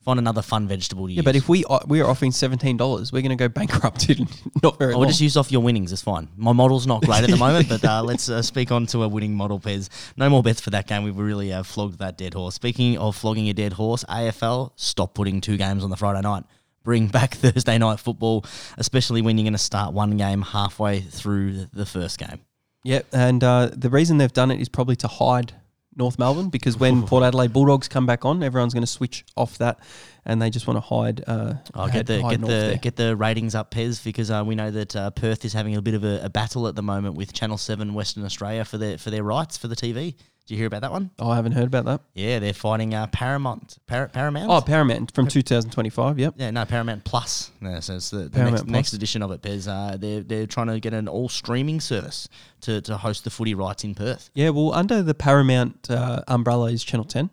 Find 0.00 0.18
another 0.18 0.42
fun 0.42 0.66
vegetable 0.66 1.06
to 1.06 1.12
Yeah, 1.12 1.18
use. 1.18 1.24
but 1.24 1.36
if 1.36 1.48
we 1.48 1.64
are, 1.66 1.80
we 1.86 2.00
are 2.00 2.10
offering 2.10 2.32
seventeen 2.32 2.76
dollars, 2.76 3.12
we're 3.12 3.22
going 3.22 3.36
to 3.36 3.36
go 3.36 3.48
bankrupt 3.48 4.10
in 4.10 4.26
not 4.62 4.76
very 4.78 4.92
long. 4.94 5.00
we'll 5.00 5.08
just 5.08 5.20
use 5.20 5.36
off 5.36 5.52
your 5.52 5.60
winnings. 5.62 5.92
It's 5.92 6.02
fine. 6.02 6.28
My 6.36 6.52
model's 6.52 6.86
not 6.88 7.02
great 7.02 7.22
at 7.22 7.30
the 7.30 7.36
moment, 7.36 7.68
but 7.68 7.84
uh, 7.84 8.02
let's 8.02 8.28
uh, 8.28 8.42
speak 8.42 8.72
on 8.72 8.86
to 8.86 9.02
a 9.04 9.08
winning 9.08 9.34
model, 9.34 9.60
Pez. 9.60 9.88
No 10.16 10.28
more 10.28 10.42
bets 10.42 10.60
for 10.60 10.70
that 10.70 10.88
game. 10.88 11.04
We've 11.04 11.16
really 11.16 11.52
uh, 11.52 11.62
flogged 11.62 11.98
that 12.00 12.18
dead 12.18 12.34
horse. 12.34 12.56
Speaking 12.56 12.98
of 12.98 13.14
flogging 13.16 13.48
a 13.48 13.52
dead 13.52 13.74
horse, 13.74 14.02
AFL, 14.08 14.72
stop 14.76 15.14
putting 15.14 15.40
two 15.40 15.56
games 15.56 15.84
on 15.84 15.90
the 15.90 15.96
Friday 15.96 16.20
night. 16.20 16.44
Bring 16.82 17.08
back 17.08 17.34
Thursday 17.36 17.78
night 17.78 18.00
football, 18.00 18.44
especially 18.76 19.22
when 19.22 19.38
you're 19.38 19.44
going 19.44 19.52
to 19.52 19.58
start 19.58 19.92
one 19.94 20.16
game 20.16 20.42
halfway 20.42 21.00
through 21.00 21.66
the 21.72 21.86
first 21.86 22.18
game. 22.18 22.40
Yep, 22.84 23.06
and 23.12 23.44
uh, 23.44 23.70
the 23.72 23.90
reason 23.90 24.18
they've 24.18 24.32
done 24.32 24.50
it 24.50 24.60
is 24.60 24.68
probably 24.68 24.96
to 24.96 25.08
hide 25.08 25.54
North 25.94 26.18
Melbourne 26.18 26.48
because 26.48 26.76
when 26.76 27.02
Port 27.06 27.22
Adelaide 27.22 27.52
Bulldogs 27.52 27.86
come 27.86 28.06
back 28.06 28.24
on, 28.24 28.42
everyone's 28.42 28.74
going 28.74 28.82
to 28.82 28.88
switch 28.88 29.24
off 29.36 29.58
that, 29.58 29.78
and 30.24 30.42
they 30.42 30.50
just 30.50 30.66
want 30.66 30.78
to 30.78 30.80
hide. 30.80 31.22
Uh, 31.26 31.54
Oh, 31.74 31.86
get 31.88 32.06
the 32.06 32.18
get 32.22 32.40
North 32.40 32.40
the 32.40 32.46
there. 32.46 32.76
get 32.78 32.96
the 32.96 33.14
ratings 33.16 33.54
up, 33.54 33.70
Pez, 33.70 34.02
because 34.02 34.30
uh, 34.30 34.42
we 34.44 34.54
know 34.56 34.70
that 34.72 34.96
uh, 34.96 35.10
Perth 35.10 35.44
is 35.44 35.52
having 35.52 35.76
a 35.76 35.82
bit 35.82 35.94
of 35.94 36.02
a, 36.02 36.22
a 36.24 36.28
battle 36.30 36.66
at 36.66 36.74
the 36.74 36.82
moment 36.82 37.14
with 37.14 37.32
Channel 37.32 37.58
Seven 37.58 37.94
Western 37.94 38.24
Australia 38.24 38.64
for 38.64 38.78
their 38.78 38.98
for 38.98 39.10
their 39.10 39.22
rights 39.22 39.56
for 39.56 39.68
the 39.68 39.76
TV. 39.76 40.16
Did 40.46 40.54
you 40.54 40.58
hear 40.58 40.66
about 40.66 40.80
that 40.82 40.90
one? 40.90 41.10
Oh, 41.20 41.30
I 41.30 41.36
haven't 41.36 41.52
heard 41.52 41.66
about 41.68 41.84
that. 41.84 42.00
Yeah, 42.14 42.40
they're 42.40 42.52
fighting 42.52 42.94
uh, 42.94 43.06
Paramount. 43.06 43.78
Par- 43.86 44.08
Paramount. 44.08 44.50
Oh, 44.50 44.60
Paramount 44.60 45.12
from 45.14 45.28
2025. 45.28 46.18
Yep. 46.18 46.34
Yeah, 46.36 46.50
no, 46.50 46.64
Paramount 46.64 47.04
Plus. 47.04 47.52
No, 47.60 47.78
so 47.78 47.94
it's 47.94 48.10
the, 48.10 48.28
the 48.28 48.50
next, 48.50 48.66
next 48.66 48.92
edition 48.92 49.22
of 49.22 49.30
it, 49.30 49.40
Pez. 49.40 49.68
Uh, 49.68 49.96
they're, 49.96 50.22
they're 50.22 50.46
trying 50.48 50.66
to 50.66 50.80
get 50.80 50.94
an 50.94 51.06
all 51.06 51.28
streaming 51.28 51.80
service 51.80 52.28
to, 52.62 52.80
to 52.82 52.96
host 52.96 53.22
the 53.22 53.30
footy 53.30 53.54
rights 53.54 53.84
in 53.84 53.94
Perth. 53.94 54.30
Yeah. 54.34 54.48
Well, 54.50 54.72
under 54.72 55.00
the 55.00 55.14
Paramount 55.14 55.88
uh, 55.88 56.22
umbrella 56.26 56.72
is 56.72 56.82
Channel 56.82 57.04
10. 57.06 57.30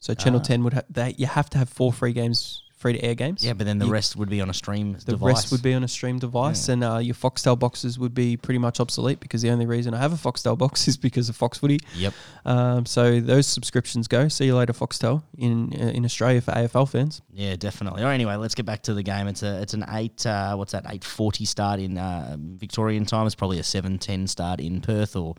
So 0.00 0.12
Channel 0.14 0.40
Ah. 0.40 0.44
10 0.44 0.64
would 0.64 0.72
have 0.72 0.84
that. 0.90 1.20
You 1.20 1.26
have 1.26 1.48
to 1.50 1.58
have 1.58 1.68
four 1.68 1.92
free 1.92 2.12
games, 2.12 2.64
free 2.82 2.92
to 2.92 3.02
air 3.02 3.14
games. 3.14 3.44
Yeah, 3.44 3.54
but 3.54 3.64
then 3.66 3.78
the 3.78 3.86
You- 3.86 3.92
rest 3.92 4.16
would 4.16 4.28
be 4.28 4.40
on 4.40 4.50
a 4.50 4.54
stream 4.54 4.92
The 5.04 5.12
device. 5.12 5.34
rest 5.34 5.52
would 5.52 5.62
be 5.62 5.72
on 5.72 5.82
a 5.84 5.88
stream 5.88 6.18
device, 6.18 6.68
and 6.68 6.82
uh, 6.84 6.98
your 6.98 7.14
Foxtel 7.14 7.58
boxes 7.58 7.98
would 7.98 8.12
be 8.14 8.36
pretty 8.36 8.58
much 8.58 8.80
obsolete 8.80 9.20
because 9.20 9.40
the 9.40 9.50
only 9.50 9.66
reason 9.66 9.94
I 9.94 9.98
have 9.98 10.12
a 10.12 10.16
Foxtel 10.16 10.58
box 10.58 10.86
is 10.88 10.96
because 10.96 11.28
of 11.28 11.36
Fox 11.36 11.58
Footy. 11.58 11.78
Yep. 11.96 12.14
Um, 12.44 12.84
so 12.86 13.20
those 13.20 13.46
subscriptions 13.46 14.08
go. 14.08 14.28
See 14.28 14.46
you 14.46 14.56
later, 14.56 14.72
Foxtel 14.72 15.22
in 15.38 15.72
uh, 15.80 15.86
in 15.96 16.04
Australia 16.04 16.40
for 16.40 16.50
AFL 16.52 16.88
fans. 16.88 17.22
Yeah, 17.32 17.56
definitely. 17.56 18.02
Or 18.02 18.08
anyway, 18.08 18.34
let's 18.36 18.54
get 18.54 18.66
back 18.66 18.82
to 18.82 18.94
the 18.94 19.02
game. 19.02 19.28
It's 19.28 19.42
a 19.42 19.62
it's 19.62 19.74
an 19.74 19.84
eight 19.90 20.26
uh, 20.26 20.54
what's 20.56 20.72
that 20.72 20.84
eight 20.90 21.04
forty 21.04 21.44
start 21.44 21.78
in 21.80 21.96
uh, 21.96 22.36
Victorian 22.38 23.06
time. 23.06 23.26
It's 23.26 23.34
probably 23.36 23.58
a 23.60 23.64
seven 23.64 23.98
ten 23.98 24.26
start 24.26 24.58
in 24.60 24.80
Perth 24.80 25.14
or 25.16 25.36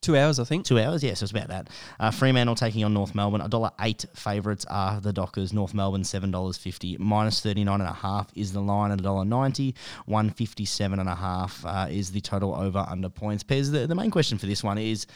Two 0.00 0.16
hours, 0.16 0.38
I 0.38 0.44
think. 0.44 0.64
two 0.64 0.78
hours. 0.78 1.02
yes, 1.02 1.18
so 1.18 1.24
it's 1.24 1.32
about 1.32 1.48
that. 1.48 1.68
Uh, 1.98 2.10
Fremantle 2.10 2.54
taking 2.54 2.84
on 2.84 2.94
North 2.94 3.14
Melbourne. 3.14 3.40
A 3.40 3.48
dollar 3.48 3.72
eight 3.80 4.04
favourites 4.14 4.64
are 4.70 5.00
the 5.00 5.12
Dockers. 5.12 5.52
North 5.52 5.74
Melbourne 5.74 6.04
seven 6.04 6.30
dollars 6.30 6.56
fifty. 6.56 6.96
Minus 6.98 7.40
thirty 7.40 7.64
nine 7.64 7.80
and 7.80 7.90
a 7.90 7.92
half 7.94 8.30
is 8.34 8.52
the 8.52 8.60
line 8.60 8.92
at 8.92 9.00
a 9.00 9.02
dollar 9.02 9.24
ninety. 9.24 9.74
One 10.06 10.30
fifty 10.30 10.64
seven 10.64 11.00
and 11.00 11.08
a 11.08 11.14
half 11.16 11.64
uh, 11.66 11.88
is 11.90 12.12
the 12.12 12.20
total 12.20 12.54
over 12.54 12.86
under 12.88 13.08
points. 13.08 13.42
Pez. 13.42 13.72
The, 13.72 13.86
the 13.86 13.94
main 13.94 14.10
question 14.10 14.38
for 14.38 14.46
this 14.46 14.62
one 14.62 14.78
is, 14.78 15.06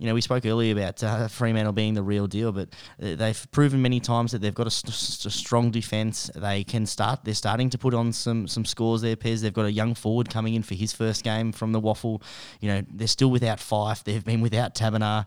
you 0.00 0.06
know, 0.06 0.14
we 0.14 0.22
spoke 0.22 0.46
earlier 0.46 0.72
about 0.72 1.04
uh, 1.04 1.28
Fremantle 1.28 1.74
being 1.74 1.92
the 1.92 2.02
real 2.02 2.26
deal, 2.26 2.52
but 2.52 2.70
uh, 3.02 3.16
they've 3.16 3.46
proven 3.50 3.82
many 3.82 4.00
times 4.00 4.32
that 4.32 4.40
they've 4.40 4.54
got 4.54 4.66
a, 4.66 4.70
st- 4.70 4.94
st- 4.94 5.30
strong 5.30 5.70
defence. 5.70 6.30
They 6.34 6.64
can 6.64 6.86
start. 6.86 7.22
They're 7.22 7.34
starting 7.34 7.68
to 7.68 7.76
put 7.76 7.92
on 7.92 8.14
some 8.14 8.48
some 8.48 8.64
scores 8.64 9.02
there. 9.02 9.14
Pez. 9.14 9.42
They've 9.42 9.52
got 9.52 9.66
a 9.66 9.72
young 9.72 9.94
forward 9.94 10.30
coming 10.30 10.54
in 10.54 10.62
for 10.62 10.74
his 10.74 10.94
first 10.94 11.22
game 11.22 11.52
from 11.52 11.72
the 11.72 11.80
WAFL. 11.82 12.22
You 12.60 12.68
know, 12.68 12.82
they're 12.90 13.08
still 13.08 13.30
without 13.30 13.58
Fyfe. 13.58 14.02
They've 14.02 14.24
been 14.24 14.40
without 14.40 14.74
Taberner. 14.74 15.26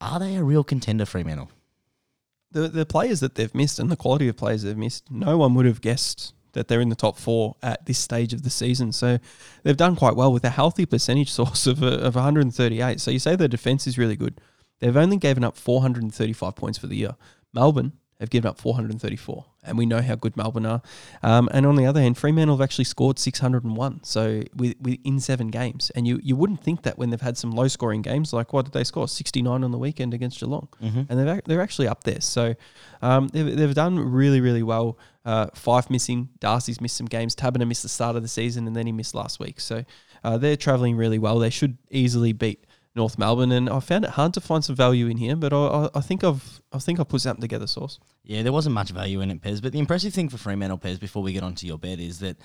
Are 0.00 0.18
they 0.18 0.34
a 0.34 0.42
real 0.42 0.64
contender, 0.64 1.06
Fremantle? 1.06 1.52
The 2.50 2.66
the 2.66 2.86
players 2.86 3.20
that 3.20 3.36
they've 3.36 3.54
missed 3.54 3.78
and 3.78 3.88
the 3.88 3.96
quality 3.96 4.26
of 4.26 4.36
players 4.36 4.64
they've 4.64 4.76
missed, 4.76 5.12
no 5.12 5.38
one 5.38 5.54
would 5.54 5.66
have 5.66 5.80
guessed 5.80 6.34
that 6.52 6.68
they're 6.68 6.80
in 6.80 6.88
the 6.88 6.96
top 6.96 7.18
four 7.18 7.56
at 7.62 7.86
this 7.86 7.98
stage 7.98 8.32
of 8.32 8.42
the 8.42 8.50
season. 8.50 8.92
So 8.92 9.18
they've 9.62 9.76
done 9.76 9.96
quite 9.96 10.16
well 10.16 10.32
with 10.32 10.44
a 10.44 10.50
healthy 10.50 10.86
percentage 10.86 11.30
source 11.38 11.66
of 11.66 11.82
a, 11.82 11.98
of 12.00 12.14
138. 12.14 13.00
So 13.00 13.10
you 13.10 13.18
say 13.18 13.36
their 13.36 13.48
defense 13.48 13.86
is 13.86 13.98
really 13.98 14.16
good. 14.16 14.40
They've 14.80 14.96
only 14.96 15.16
given 15.16 15.44
up 15.44 15.56
435 15.56 16.54
points 16.54 16.78
for 16.78 16.86
the 16.86 16.96
year. 16.96 17.16
Melbourne 17.52 17.92
have 18.20 18.30
given 18.30 18.48
up 18.48 18.58
434, 18.58 19.44
and 19.62 19.78
we 19.78 19.86
know 19.86 20.02
how 20.02 20.16
good 20.16 20.36
Melbourne 20.36 20.66
are. 20.66 20.82
Um, 21.22 21.48
and 21.52 21.64
on 21.64 21.76
the 21.76 21.86
other 21.86 22.00
hand, 22.00 22.18
Fremantle 22.18 22.56
have 22.56 22.62
actually 22.64 22.84
scored 22.84 23.18
601, 23.18 24.02
so 24.02 24.42
with, 24.56 24.74
with 24.80 24.98
in 25.04 25.20
seven 25.20 25.48
games. 25.48 25.90
And 25.94 26.06
you 26.06 26.18
you 26.22 26.34
wouldn't 26.34 26.62
think 26.62 26.82
that 26.82 26.98
when 26.98 27.10
they've 27.10 27.20
had 27.20 27.38
some 27.38 27.52
low 27.52 27.68
scoring 27.68 28.02
games, 28.02 28.32
like 28.32 28.52
what 28.52 28.64
did 28.64 28.74
they 28.74 28.84
score? 28.84 29.06
69 29.06 29.62
on 29.62 29.70
the 29.70 29.78
weekend 29.78 30.14
against 30.14 30.40
Geelong, 30.40 30.68
and 30.80 31.06
they've, 31.08 31.40
they're 31.44 31.60
actually 31.60 31.86
up 31.88 32.04
there. 32.04 32.20
So 32.20 32.54
um, 33.02 33.28
they've, 33.28 33.56
they've 33.56 33.74
done 33.74 33.98
really 33.98 34.40
really 34.40 34.62
well. 34.62 34.98
Uh, 35.24 35.46
Fyfe 35.54 35.90
missing, 35.90 36.30
Darcy's 36.40 36.80
missed 36.80 36.96
some 36.96 37.06
games. 37.06 37.36
Taberner 37.36 37.68
missed 37.68 37.82
the 37.82 37.88
start 37.88 38.16
of 38.16 38.22
the 38.22 38.28
season, 38.28 38.66
and 38.66 38.74
then 38.74 38.86
he 38.86 38.92
missed 38.92 39.14
last 39.14 39.38
week. 39.38 39.60
So 39.60 39.84
uh, 40.24 40.38
they're 40.38 40.56
travelling 40.56 40.96
really 40.96 41.18
well. 41.18 41.38
They 41.38 41.50
should 41.50 41.76
easily 41.90 42.32
beat. 42.32 42.64
North 42.98 43.16
Melbourne, 43.18 43.52
and 43.52 43.70
I 43.70 43.80
found 43.80 44.04
it 44.04 44.10
hard 44.10 44.34
to 44.34 44.40
find 44.40 44.62
some 44.62 44.76
value 44.76 45.06
in 45.06 45.16
here, 45.16 45.36
but 45.36 45.52
I, 45.52 45.56
I, 45.56 45.88
I 45.94 46.00
think 46.00 46.22
I've 46.24 46.60
I 46.72 46.78
think 46.78 47.00
I've 47.00 47.08
put 47.08 47.22
something 47.22 47.40
together, 47.40 47.66
source. 47.66 47.98
Yeah, 48.24 48.42
there 48.42 48.52
wasn't 48.52 48.74
much 48.74 48.90
value 48.90 49.20
in 49.22 49.30
it, 49.30 49.40
Pez. 49.40 49.62
But 49.62 49.72
the 49.72 49.78
impressive 49.78 50.12
thing 50.12 50.28
for 50.28 50.36
Fremantle, 50.36 50.78
Pez, 50.78 51.00
before 51.00 51.22
we 51.22 51.32
get 51.32 51.42
onto 51.42 51.66
your 51.66 51.78
bet, 51.78 51.98
is 52.00 52.18
that 52.18 52.36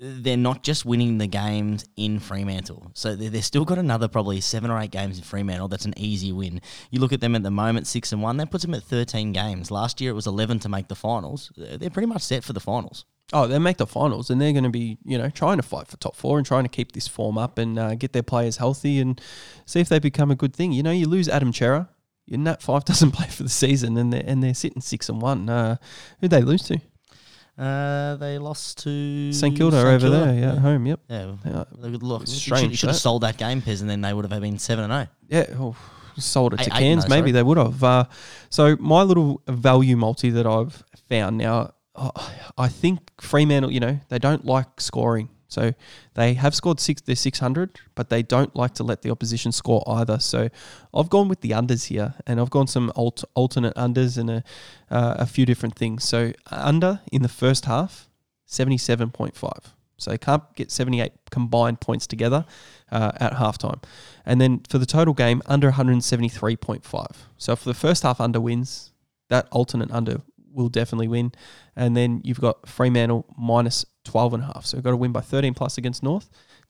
they're 0.00 0.36
not 0.36 0.62
just 0.62 0.84
winning 0.84 1.18
the 1.18 1.26
games 1.26 1.84
in 1.96 2.20
Fremantle. 2.20 2.90
So 2.94 3.16
they- 3.16 3.28
they've 3.28 3.44
still 3.44 3.64
got 3.64 3.78
another 3.78 4.06
probably 4.06 4.40
seven 4.40 4.70
or 4.70 4.78
eight 4.80 4.92
games 4.92 5.18
in 5.18 5.24
Fremantle. 5.24 5.66
That's 5.68 5.86
an 5.86 5.94
easy 5.96 6.32
win. 6.32 6.60
You 6.90 7.00
look 7.00 7.12
at 7.12 7.20
them 7.20 7.34
at 7.34 7.42
the 7.42 7.50
moment, 7.50 7.86
six 7.88 8.12
and 8.12 8.22
one. 8.22 8.36
That 8.36 8.50
puts 8.50 8.64
them 8.64 8.74
at 8.74 8.84
thirteen 8.84 9.32
games. 9.32 9.70
Last 9.70 10.00
year 10.00 10.10
it 10.12 10.14
was 10.14 10.26
eleven 10.26 10.58
to 10.60 10.68
make 10.68 10.88
the 10.88 10.94
finals. 10.94 11.52
They're 11.56 11.90
pretty 11.90 12.06
much 12.06 12.22
set 12.22 12.44
for 12.44 12.52
the 12.54 12.60
finals. 12.60 13.04
Oh, 13.32 13.46
they 13.46 13.58
make 13.58 13.76
the 13.76 13.86
finals, 13.86 14.30
and 14.30 14.40
they're 14.40 14.52
going 14.52 14.64
to 14.64 14.70
be, 14.70 14.96
you 15.04 15.18
know, 15.18 15.28
trying 15.28 15.58
to 15.58 15.62
fight 15.62 15.86
for 15.86 15.98
top 15.98 16.16
four 16.16 16.38
and 16.38 16.46
trying 16.46 16.62
to 16.64 16.68
keep 16.70 16.92
this 16.92 17.06
form 17.06 17.36
up 17.36 17.58
and 17.58 17.78
uh, 17.78 17.94
get 17.94 18.14
their 18.14 18.22
players 18.22 18.56
healthy 18.56 19.00
and 19.00 19.20
see 19.66 19.80
if 19.80 19.88
they 19.90 19.98
become 19.98 20.30
a 20.30 20.34
good 20.34 20.54
thing. 20.56 20.72
You 20.72 20.82
know, 20.82 20.90
you 20.92 21.06
lose 21.06 21.28
Adam 21.28 21.52
Cerra, 21.52 21.90
and 22.30 22.44
Nat 22.44 22.60
Fyfe 22.62 22.84
doesn't 22.86 23.10
play 23.10 23.26
for 23.26 23.42
the 23.42 23.48
season, 23.50 23.96
and 23.98 24.12
they're 24.12 24.24
and 24.26 24.42
they're 24.42 24.54
sitting 24.54 24.80
six 24.80 25.08
and 25.10 25.20
one. 25.20 25.48
Uh, 25.50 25.76
who'd 26.20 26.30
they 26.30 26.40
lose 26.40 26.62
to? 26.64 26.80
Uh, 27.58 28.14
they 28.16 28.38
lost 28.38 28.78
to 28.84 29.32
St 29.32 29.56
Kilda 29.56 29.78
over 29.78 30.08
there, 30.08 30.32
yeah, 30.34 30.52
at 30.52 30.58
home. 30.58 30.86
Yep. 30.86 31.00
Yeah, 31.10 31.32
Yeah. 31.44 31.64
Look. 31.72 32.20
You 32.22 32.26
strange, 32.28 32.60
should, 32.62 32.70
you 32.70 32.76
should 32.76 32.88
have 32.90 32.96
sold 32.96 33.22
that 33.24 33.36
game, 33.36 33.60
Pez, 33.60 33.80
and 33.80 33.90
then 33.90 34.00
they 34.00 34.14
would 34.14 34.30
have 34.30 34.40
been 34.40 34.58
seven 34.58 34.90
and 34.90 35.08
zero. 35.28 35.46
Yeah, 35.48 35.56
oh, 35.58 35.76
sold 36.18 36.54
it 36.54 36.60
Eight- 36.60 36.64
to 36.70 36.76
eight, 36.76 36.78
Cairns. 36.78 37.04
no, 37.04 37.08
maybe 37.10 37.22
sorry. 37.26 37.32
they 37.32 37.42
would 37.42 37.58
have. 37.58 37.82
Uh, 37.82 38.04
so 38.48 38.76
my 38.78 39.02
little 39.02 39.42
value 39.48 39.96
multi 39.96 40.30
that 40.30 40.46
I've 40.46 40.82
found 41.08 41.38
now, 41.38 41.72
I 42.56 42.68
think 42.68 43.00
Fremantle. 43.20 43.72
You 43.72 43.80
know, 43.80 44.00
they 44.08 44.18
don't 44.18 44.44
like 44.44 44.80
scoring, 44.80 45.28
so 45.48 45.74
they 46.14 46.34
have 46.34 46.54
scored 46.54 46.80
six. 46.80 47.00
They're 47.00 47.16
six 47.16 47.38
hundred, 47.38 47.80
but 47.94 48.08
they 48.08 48.22
don't 48.22 48.54
like 48.54 48.74
to 48.74 48.84
let 48.84 49.02
the 49.02 49.10
opposition 49.10 49.52
score 49.52 49.82
either. 49.86 50.18
So 50.18 50.48
I've 50.94 51.10
gone 51.10 51.28
with 51.28 51.40
the 51.40 51.50
unders 51.50 51.86
here, 51.86 52.14
and 52.26 52.40
I've 52.40 52.50
gone 52.50 52.66
some 52.66 52.92
alt- 52.96 53.24
alternate 53.34 53.74
unders 53.74 54.18
and 54.18 54.30
a 54.30 54.44
uh, 54.90 55.14
a 55.18 55.26
few 55.26 55.46
different 55.46 55.74
things. 55.74 56.04
So 56.04 56.32
under 56.50 57.00
in 57.10 57.22
the 57.22 57.28
first 57.28 57.64
half, 57.64 58.08
seventy 58.46 58.78
seven 58.78 59.10
point 59.10 59.36
five. 59.36 59.74
So 60.00 60.12
they 60.12 60.18
can't 60.18 60.44
get 60.54 60.70
78 60.70 61.10
combined 61.32 61.80
points 61.80 62.06
together 62.06 62.46
uh, 62.92 63.10
at 63.16 63.32
halftime. 63.32 63.82
And 64.24 64.40
then 64.40 64.60
for 64.68 64.78
the 64.78 64.86
total 64.86 65.12
game, 65.12 65.42
under 65.46 65.72
173.5. 65.72 67.16
So 67.36 67.56
for 67.56 67.64
the 67.64 67.74
first 67.74 68.04
half 68.04 68.20
under 68.20 68.40
wins, 68.40 68.92
that 69.28 69.48
alternate 69.50 69.90
under 69.90 70.22
will 70.58 70.68
definitely 70.68 71.08
win. 71.08 71.32
And 71.76 71.96
then 71.96 72.20
you've 72.24 72.40
got 72.40 72.68
Fremantle 72.68 73.24
minus 73.38 73.86
12 74.04 74.34
and 74.34 74.42
a 74.42 74.46
half. 74.46 74.66
So 74.66 74.76
you've 74.76 74.84
got 74.84 74.90
to 74.90 74.96
win 74.96 75.12
by 75.12 75.20
13 75.20 75.54
plus 75.54 75.78
against 75.78 76.02
North. 76.02 76.28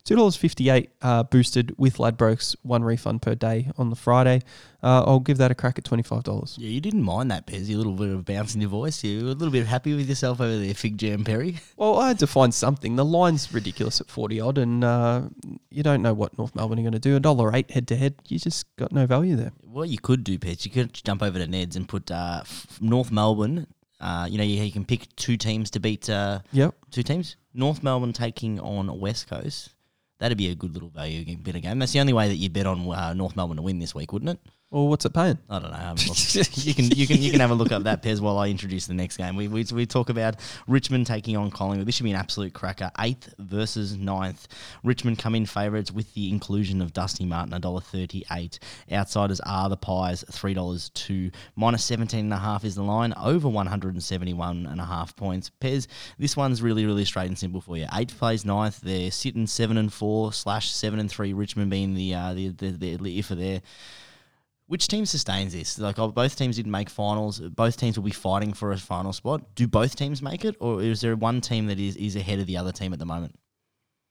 $2.58 0.08 0.88
uh, 1.02 1.22
boosted 1.24 1.74
with 1.76 1.98
Ladbrokes, 1.98 2.56
one 2.62 2.82
refund 2.82 3.20
per 3.20 3.34
day 3.34 3.70
on 3.76 3.90
the 3.90 3.96
Friday. 3.96 4.40
Uh, 4.82 5.04
I'll 5.06 5.20
give 5.20 5.36
that 5.36 5.50
a 5.50 5.54
crack 5.54 5.76
at 5.76 5.84
$25. 5.84 6.54
Yeah, 6.56 6.68
you 6.68 6.80
didn't 6.80 7.02
mind 7.02 7.30
that, 7.30 7.46
Pez. 7.46 7.68
A 7.68 7.74
little 7.74 7.92
bit 7.92 8.08
of 8.08 8.24
bounce 8.24 8.54
in 8.54 8.62
your 8.62 8.70
voice. 8.70 9.04
You 9.04 9.24
were 9.24 9.30
a 9.32 9.34
little 9.34 9.52
bit 9.52 9.66
happy 9.66 9.94
with 9.94 10.08
yourself 10.08 10.40
over 10.40 10.56
there, 10.56 10.72
Fig 10.72 10.96
Jam 10.96 11.24
Perry. 11.24 11.58
Well, 11.76 12.00
I 12.00 12.08
had 12.08 12.18
to 12.20 12.26
find 12.26 12.52
something. 12.52 12.96
The 12.96 13.04
line's 13.04 13.52
ridiculous 13.52 14.00
at 14.00 14.08
40 14.08 14.40
odd, 14.40 14.58
and 14.58 14.82
uh, 14.82 15.22
you 15.70 15.84
don't 15.84 16.02
know 16.02 16.12
what 16.12 16.36
North 16.36 16.56
Melbourne 16.56 16.80
are 16.80 16.82
going 16.82 16.92
to 16.92 16.98
do. 16.98 17.14
A 17.14 17.20
dollar 17.20 17.54
eight 17.54 17.70
head 17.70 17.86
to 17.88 17.96
head, 17.96 18.14
you 18.26 18.38
just 18.38 18.74
got 18.76 18.90
no 18.90 19.06
value 19.06 19.36
there. 19.36 19.52
What 19.62 19.88
you 19.88 19.98
could 19.98 20.24
do, 20.24 20.38
Pez, 20.38 20.64
you 20.64 20.72
could 20.72 20.92
jump 20.92 21.22
over 21.22 21.38
to 21.38 21.46
Ned's 21.46 21.76
and 21.76 21.88
put 21.88 22.10
uh, 22.10 22.42
North 22.80 23.12
Melbourne. 23.12 23.68
Uh, 24.00 24.26
you 24.30 24.38
know, 24.38 24.44
you, 24.44 24.62
you 24.62 24.72
can 24.72 24.84
pick 24.84 25.14
two 25.16 25.36
teams 25.36 25.70
to 25.72 25.80
beat 25.80 26.08
uh, 26.08 26.40
Yep. 26.52 26.74
two 26.90 27.02
teams. 27.02 27.36
North 27.54 27.82
Melbourne 27.82 28.12
taking 28.12 28.60
on 28.60 28.98
West 29.00 29.28
Coast. 29.28 29.74
That'd 30.18 30.38
be 30.38 30.48
a 30.48 30.54
good 30.54 30.72
little 30.74 30.88
value 30.88 31.36
bit 31.36 31.54
of 31.56 31.62
game. 31.62 31.78
That's 31.78 31.92
the 31.92 32.00
only 32.00 32.12
way 32.12 32.28
that 32.28 32.36
you 32.36 32.48
bet 32.48 32.66
on 32.66 32.88
uh, 32.90 33.12
North 33.14 33.36
Melbourne 33.36 33.56
to 33.56 33.62
win 33.62 33.78
this 33.78 33.94
week, 33.94 34.12
wouldn't 34.12 34.30
it? 34.30 34.40
Well, 34.70 34.88
what's 34.88 35.06
it 35.06 35.14
paying? 35.14 35.38
I 35.48 35.60
don't 35.60 35.70
know. 35.70 35.76
I 35.78 35.80
haven't 35.80 36.06
looked. 36.08 36.58
you 36.58 36.74
can 36.74 36.90
you 36.90 37.06
can 37.06 37.22
you 37.22 37.30
can 37.30 37.40
have 37.40 37.50
a 37.50 37.54
look 37.54 37.72
up 37.72 37.84
that 37.84 38.02
Pez 38.02 38.20
while 38.20 38.36
I 38.36 38.48
introduce 38.48 38.86
the 38.86 38.92
next 38.92 39.16
game. 39.16 39.34
We, 39.34 39.48
we 39.48 39.64
we 39.72 39.86
talk 39.86 40.10
about 40.10 40.36
Richmond 40.66 41.06
taking 41.06 41.38
on 41.38 41.50
Collingwood. 41.50 41.88
This 41.88 41.94
should 41.94 42.04
be 42.04 42.10
an 42.10 42.18
absolute 42.18 42.52
cracker. 42.52 42.90
Eighth 42.98 43.32
versus 43.38 43.96
ninth. 43.96 44.46
Richmond 44.84 45.18
come 45.18 45.34
in 45.34 45.46
favourites 45.46 45.90
with 45.90 46.12
the 46.12 46.28
inclusion 46.28 46.82
of 46.82 46.92
Dusty 46.92 47.24
Martin, 47.24 47.54
a 47.54 47.58
dollar 47.58 47.80
thirty 47.80 48.24
eight. 48.30 48.58
Outsiders 48.92 49.40
are 49.40 49.70
the 49.70 49.78
Pies, 49.78 50.22
three 50.30 50.52
dollars 50.52 50.90
two. 50.90 51.30
Minus 51.56 51.82
seventeen 51.82 52.26
and 52.26 52.34
a 52.34 52.38
half 52.38 52.62
is 52.62 52.74
the 52.74 52.82
line. 52.82 53.14
Over 53.16 53.48
one 53.48 53.68
hundred 53.68 53.94
and 53.94 54.04
seventy 54.04 54.34
one 54.34 54.66
and 54.66 54.82
a 54.82 54.84
half 54.84 55.16
points. 55.16 55.50
Pez, 55.62 55.86
this 56.18 56.36
one's 56.36 56.60
really 56.60 56.84
really 56.84 57.06
straight 57.06 57.28
and 57.28 57.38
simple 57.38 57.62
for 57.62 57.78
you. 57.78 57.86
Eighth 57.94 58.18
plays 58.18 58.44
ninth. 58.44 58.82
They're 58.82 59.10
sitting 59.12 59.46
seven 59.46 59.78
and 59.78 59.90
four 59.90 60.34
slash 60.34 60.70
seven 60.70 61.00
and 61.00 61.10
three. 61.10 61.32
Richmond 61.32 61.70
being 61.70 61.94
the 61.94 62.14
uh, 62.14 62.34
the 62.34 62.48
the, 62.48 62.70
the, 62.72 62.96
the 62.96 63.18
if 63.18 63.28
there. 63.28 63.62
Which 64.68 64.86
team 64.86 65.06
sustains 65.06 65.54
this? 65.54 65.78
Like, 65.78 65.98
oh, 65.98 66.08
both 66.08 66.36
teams 66.36 66.56
didn't 66.56 66.72
make 66.72 66.90
finals. 66.90 67.40
Both 67.40 67.78
teams 67.78 67.96
will 67.96 68.04
be 68.04 68.10
fighting 68.10 68.52
for 68.52 68.70
a 68.70 68.76
final 68.76 69.14
spot. 69.14 69.54
Do 69.54 69.66
both 69.66 69.96
teams 69.96 70.20
make 70.20 70.44
it, 70.44 70.56
or 70.60 70.82
is 70.82 71.00
there 71.00 71.16
one 71.16 71.40
team 71.40 71.66
that 71.66 71.80
is, 71.80 71.96
is 71.96 72.16
ahead 72.16 72.38
of 72.38 72.46
the 72.46 72.58
other 72.58 72.70
team 72.70 72.92
at 72.92 72.98
the 72.98 73.06
moment? 73.06 73.34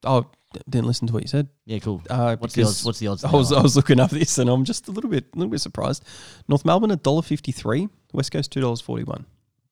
Oh, 0.03 0.25
didn't 0.67 0.87
listen 0.87 1.07
to 1.07 1.13
what 1.13 1.21
you 1.23 1.27
said. 1.27 1.49
Yeah, 1.65 1.79
cool. 1.79 2.01
Uh, 2.09 2.35
what's 2.37 2.55
the 2.55 2.63
odds? 2.63 2.83
What's 2.83 2.99
the 2.99 3.07
odds? 3.07 3.23
I 3.23 3.31
was. 3.31 3.51
I 3.51 3.61
was 3.61 3.75
looking 3.75 3.99
up 3.99 4.09
this 4.09 4.37
and 4.37 4.49
I'm 4.49 4.63
just 4.63 4.87
a 4.87 4.91
little 4.91 5.09
bit, 5.09 5.25
a 5.33 5.37
little 5.37 5.51
bit 5.51 5.61
surprised. 5.61 6.03
North 6.47 6.65
Melbourne 6.65 6.91
at 6.91 7.03
dollar 7.03 7.21
fifty 7.21 7.51
three, 7.51 7.89
West 8.13 8.31
Coast 8.31 8.51
two 8.51 8.61
dollars 8.61 8.81
forty 8.81 9.03
one. 9.03 9.25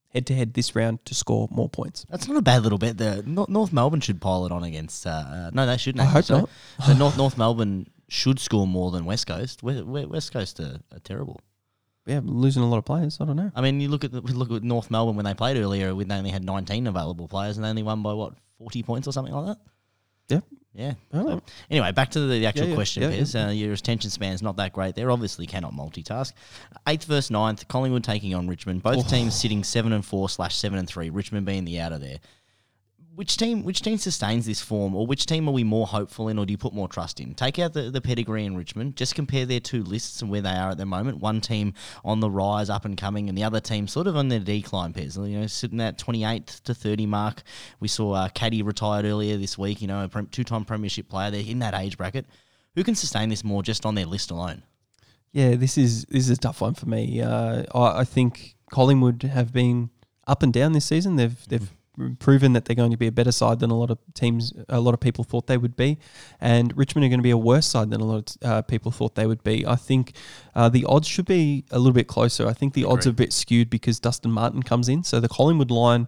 Head 0.10 0.28
to 0.28 0.36
head 0.36 0.54
this 0.54 0.76
round 0.76 1.04
to 1.06 1.16
score 1.16 1.48
more 1.52 1.70
points. 1.70 2.06
That's 2.10 2.28
not 2.28 2.38
a 2.38 2.42
bad 2.42 2.64
little 2.64 2.78
bet. 2.78 2.98
The 2.98 3.24
North, 3.26 3.50
North 3.50 3.74
Melbourne 3.74 4.02
should 4.02 4.22
pile 4.22 4.46
it 4.46 4.52
on 4.52 4.64
against. 4.64 5.06
Uh, 5.06 5.10
uh, 5.10 5.52
no, 5.54 5.66
they 5.66 5.78
shouldn't. 5.78 6.02
I 6.02 6.06
hope 6.06 6.20
actually. 6.20 6.40
not. 6.42 6.50
So 6.86 6.94
North 6.94 7.18
North 7.18 7.38
Melbourne 7.38 7.88
should 8.16 8.40
score 8.40 8.66
more 8.66 8.92
than 8.92 9.06
West 9.06 9.28
Coast. 9.28 9.62
We- 9.62 9.82
we- 9.82 10.06
West 10.06 10.32
Coast 10.32 10.60
are, 10.60 10.80
are 10.92 11.00
terrible. 11.00 11.40
Yeah, 12.08 12.22
losing 12.24 12.62
a 12.64 12.70
lot 12.70 12.78
of 12.78 12.86
players. 12.86 13.18
I 13.20 13.26
don't 13.26 13.36
know. 13.36 13.52
I 13.56 13.62
mean, 13.62 13.82
you 13.82 13.90
look 13.90 14.04
at 14.04 14.12
the, 14.12 14.22
look 14.42 14.52
at 14.52 14.64
North 14.64 14.90
Melbourne 14.92 15.16
when 15.16 15.26
they 15.26 15.34
played 15.34 15.58
earlier. 15.58 15.94
When 15.96 16.08
they 16.08 16.16
only 16.16 16.30
had 16.30 16.44
19 16.44 16.88
available 16.88 17.28
players 17.28 17.58
and 17.58 17.66
they 17.66 17.70
only 17.70 17.84
won 17.84 18.04
by 18.04 18.14
what 18.14 18.34
40 18.60 18.84
points 18.84 19.08
or 19.08 19.12
something 19.12 19.34
like 19.34 19.46
that. 19.48 19.58
Yeah. 20.28 20.40
Yeah. 20.74 20.94
Don't. 21.12 21.44
Anyway, 21.72 21.92
back 21.94 22.12
to 22.12 22.20
the, 22.20 22.28
the 22.40 22.46
actual 22.46 22.64
Yeah, 22.66 22.70
yeah, 22.70 22.76
question, 22.76 23.04
yeah, 23.04 23.10
Piers. 23.10 23.36
Uh, 23.36 23.52
your 23.54 23.74
attention 23.74 24.10
span's 24.12 24.42
not 24.42 24.58
that 24.58 24.74
great. 24.74 24.94
They 24.96 25.04
obviously 25.04 25.48
cannot 25.48 25.74
multitask. 25.74 26.34
Eighth 26.88 27.06
versus 27.06 27.32
ninth, 27.32 27.68
Collingwood 27.68 28.04
taking 28.04 28.36
on 28.36 28.48
Richmond. 28.48 28.84
Both 28.84 28.98
Oh. 29.06 29.10
teams 29.10 29.34
sitting 29.36 29.64
seven 29.64 29.94
and 29.94 30.06
four 30.06 30.28
slash 30.30 30.56
seven 30.56 30.78
and 30.78 30.88
three. 30.88 31.10
Richmond 31.10 31.46
being 31.46 31.64
the 31.66 31.80
outer 31.80 31.98
there. 31.98 32.18
Which 33.16 33.38
team? 33.38 33.64
Which 33.64 33.82
team 33.82 33.98
sustains 33.98 34.46
this 34.46 34.62
form, 34.62 34.94
or 34.94 35.08
which 35.08 35.26
team 35.26 35.48
are 35.48 35.54
we 35.54 35.64
more 35.64 35.88
hopeful 35.88 36.28
in, 36.28 36.38
or 36.38 36.46
do 36.46 36.52
you 36.52 36.58
put 36.58 36.74
more 36.74 36.90
trust 36.90 37.22
in? 37.22 37.34
Take 37.34 37.60
out 37.60 37.72
the, 37.72 37.90
the 37.90 38.02
pedigree 38.02 38.44
in 38.44 38.58
Richmond. 38.58 38.98
Just 38.98 39.16
compare 39.16 39.46
their 39.46 39.62
two 39.62 39.84
lists 39.84 40.22
and 40.22 40.30
where 40.30 40.42
they 40.42 40.50
are 40.50 40.72
at 40.72 40.78
the 40.78 40.86
moment. 40.86 41.20
One 41.20 41.40
team 41.40 41.74
on 42.04 42.20
the 42.20 42.30
rise, 42.30 42.70
up 42.70 42.84
and 42.84 42.98
coming, 42.98 43.30
and 43.30 43.38
the 43.38 43.44
other 43.46 43.62
team 43.62 43.88
sort 43.88 44.08
of 44.08 44.18
on 44.18 44.28
their 44.28 44.40
decline. 44.40 44.92
Pairs, 44.92 45.16
you 45.16 45.40
know, 45.40 45.48
sitting 45.48 45.80
at 45.80 45.98
twenty 45.98 46.26
eighth 46.26 46.62
to 46.66 46.74
thirty 46.74 47.06
mark. 47.06 47.42
We 47.80 47.88
saw 47.88 48.12
uh, 48.12 48.30
Caddy 48.30 48.62
retired 48.62 49.06
earlier 49.06 49.38
this 49.38 49.58
week. 49.58 49.82
You 49.82 49.88
know, 49.88 50.04
a 50.14 50.24
two 50.24 50.44
time 50.44 50.66
premiership 50.66 51.08
player. 51.08 51.32
They're 51.32 51.42
in 51.42 51.60
that 51.60 51.74
age 51.74 51.98
bracket. 51.98 52.26
Who 52.76 52.84
can 52.84 52.96
sustain 52.96 53.30
this 53.30 53.46
more 53.46 53.64
just 53.64 53.86
on 53.86 53.96
their 53.96 54.06
list 54.06 54.30
alone? 54.30 54.64
Yeah, 55.32 55.56
this 55.56 55.78
is 55.78 56.04
this 56.06 56.24
is 56.24 56.32
a 56.32 56.38
tough 56.38 56.60
one 56.60 56.74
for 56.74 56.88
me. 56.88 57.22
Uh, 57.22 57.64
I, 57.74 58.02
I 58.02 58.04
think 58.04 58.56
Collingwood 58.72 59.24
have 59.24 59.54
been 59.54 59.90
up 60.28 60.44
and 60.44 60.52
down 60.52 60.74
this 60.74 60.86
season. 60.86 61.16
They've 61.16 61.48
they've 61.48 61.72
proven 62.20 62.54
that 62.54 62.66
they're 62.66 62.76
going 62.76 62.92
to 62.92 62.98
be 62.98 63.08
a 63.08 63.12
better 63.12 63.32
side 63.32 63.60
than 63.60 63.72
a 63.72 63.78
lot 63.78 63.92
of 63.92 63.98
teams, 64.14 64.54
a 64.70 64.80
lot 64.80 64.94
of 64.94 65.00
people 65.00 65.24
thought 65.24 65.48
they 65.48 65.58
would 65.58 65.76
be, 65.76 65.98
and 66.40 66.76
Richmond 66.78 67.06
are 67.06 67.10
going 67.10 67.20
to 67.20 67.24
be 67.24 67.32
a 67.32 67.38
worse 67.38 67.68
side 67.68 67.90
than 67.90 68.02
a 68.02 68.06
lot 68.06 68.36
of 68.36 68.50
uh, 68.50 68.62
people 68.64 68.92
thought 68.92 69.16
they 69.16 69.28
would 69.28 69.44
be. 69.44 69.66
I 69.66 69.76
think 69.76 70.14
uh, 70.56 70.70
the 70.70 70.86
odds 70.86 71.08
should 71.08 71.26
be 71.26 71.66
a 71.72 71.80
little 71.80 71.94
bit 71.94 72.08
closer. 72.08 72.48
I 72.48 72.54
think 72.54 72.74
the 72.74 72.86
odds 72.86 73.08
are 73.08 73.12
a 73.12 73.14
bit 73.14 73.34
skewed 73.34 73.70
because 73.70 74.00
Dustin 74.00 74.32
Martin 74.32 74.64
comes 74.64 74.90
in, 74.90 75.04
so 75.04 75.20
the 75.20 75.30
Collingwood 75.30 75.72
line 75.72 76.08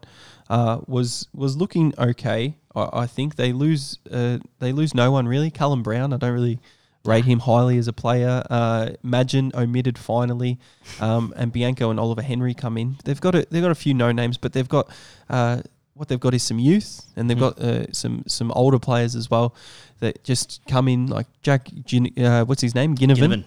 uh, 0.50 0.80
was 0.88 1.28
was 1.34 1.58
looking 1.58 1.94
okay. 1.98 2.56
I, 2.76 2.90
I 2.94 3.08
think 3.08 3.36
they 3.36 3.54
lose 3.54 4.00
uh, 4.12 4.40
they 4.60 4.72
lose 4.72 4.94
no 4.94 5.12
one 5.12 5.28
really. 5.28 5.52
Callum 5.52 5.84
Brown, 5.84 6.14
I 6.14 6.18
don't 6.18 6.34
really 6.34 6.60
rate 7.08 7.26
him 7.26 7.40
highly 7.40 7.78
as 7.78 7.88
a 7.88 7.94
player. 7.94 8.44
Uh, 8.50 8.92
Magin 9.02 9.52
omitted 9.56 9.98
finally, 9.98 10.60
um, 11.00 11.34
and 11.36 11.52
Bianco 11.52 11.90
and 11.90 12.00
Oliver 12.00 12.22
Henry 12.22 12.54
come 12.54 12.78
in. 12.78 12.98
They've 13.06 13.20
got 13.20 13.34
a 13.34 13.48
they've 13.50 13.62
got 13.62 13.72
a 13.72 13.76
few 13.76 13.94
no 13.94 14.12
names, 14.12 14.38
but 14.38 14.54
they've 14.54 14.68
got 14.68 14.90
uh, 15.30 15.62
what 15.98 16.08
they've 16.08 16.20
got 16.20 16.34
is 16.34 16.44
some 16.44 16.60
youth, 16.60 17.06
and 17.16 17.30
they've 17.30 17.40
got 17.40 17.60
uh, 17.60 17.92
some 17.92 18.24
some 18.28 18.52
older 18.52 18.80
players 18.80 19.16
as 19.16 19.30
well 19.30 19.56
that 20.00 20.24
just 20.24 20.62
come 20.68 20.88
in 20.88 21.08
like 21.08 21.28
Jack. 21.42 21.70
Gin, 21.86 22.12
uh, 22.24 22.44
what's 22.46 22.62
his 22.62 22.76
name? 22.76 22.96
Ginnivan. 22.96 23.18
Ginnivan. 23.18 23.44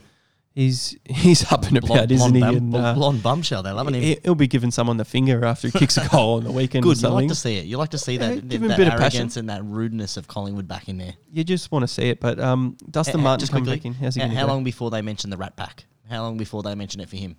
He's 0.53 0.97
he's 1.09 1.51
up 1.53 1.65
and 1.69 1.79
about, 1.79 2.11
isn't 2.11 2.35
he? 2.35 2.41
blonde, 2.41 2.57
And, 2.57 2.73
bum, 2.73 2.85
uh, 2.85 2.95
blonde 2.95 3.23
bumshell. 3.23 3.63
They're 3.63 3.73
loving 3.73 3.95
him. 3.95 4.03
he- 4.03 4.19
he'll 4.25 4.35
be 4.35 4.49
giving 4.49 4.73
someone 4.73 4.97
the 4.97 5.05
finger 5.05 5.45
after 5.45 5.69
he 5.69 5.79
kicks 5.79 5.97
a 5.97 6.09
goal 6.09 6.39
on 6.39 6.45
the 6.45 6.51
weekend. 6.51 6.85
or 6.85 6.89
Good. 6.93 7.03
You 7.03 7.09
like 7.11 7.29
to 7.29 7.35
see 7.37 7.57
it. 7.57 7.67
You 7.67 7.77
like 7.79 7.91
to 7.91 7.99
see 7.99 8.15
Yeah, 8.15 8.19
that, 8.35 8.49
give 8.49 8.49
that, 8.49 8.57
him 8.57 8.65
a 8.65 8.69
that 8.69 8.77
bit 8.77 8.87
of 8.89 8.95
passion. 8.95 9.19
arrogance 9.21 9.37
and 9.37 9.49
that 9.49 9.63
rudeness 9.65 10.17
of 10.17 10.27
Collingwood 10.27 10.67
back 10.67 10.89
in 10.89 10.99
there. 10.99 11.15
You 11.33 11.45
just 11.45 11.71
want 11.71 11.85
to 11.85 11.89
see 11.89 12.09
it, 12.11 12.19
but 12.21 12.41
um, 12.41 12.77
Dustin 12.91 13.21
Uh, 13.21 13.23
Martin 13.23 13.41
just 13.41 13.53
coming 13.53 13.65
quickly, 13.65 13.91
back 13.91 13.97
in. 13.99 14.05
How's 14.05 14.17
he 14.17 14.21
how, 14.23 14.27
going 14.27 14.37
how 14.37 14.47
long 14.49 14.65
before 14.65 14.91
they 14.91 15.03
mention 15.03 15.31
the 15.31 15.37
Rat 15.37 15.55
Pack? 15.57 15.85
How 16.11 16.23
long 16.23 16.37
before 16.37 16.65
they 16.65 16.75
mention 16.75 17.01
it 17.01 17.09
for 17.09 17.17
him? 17.17 17.37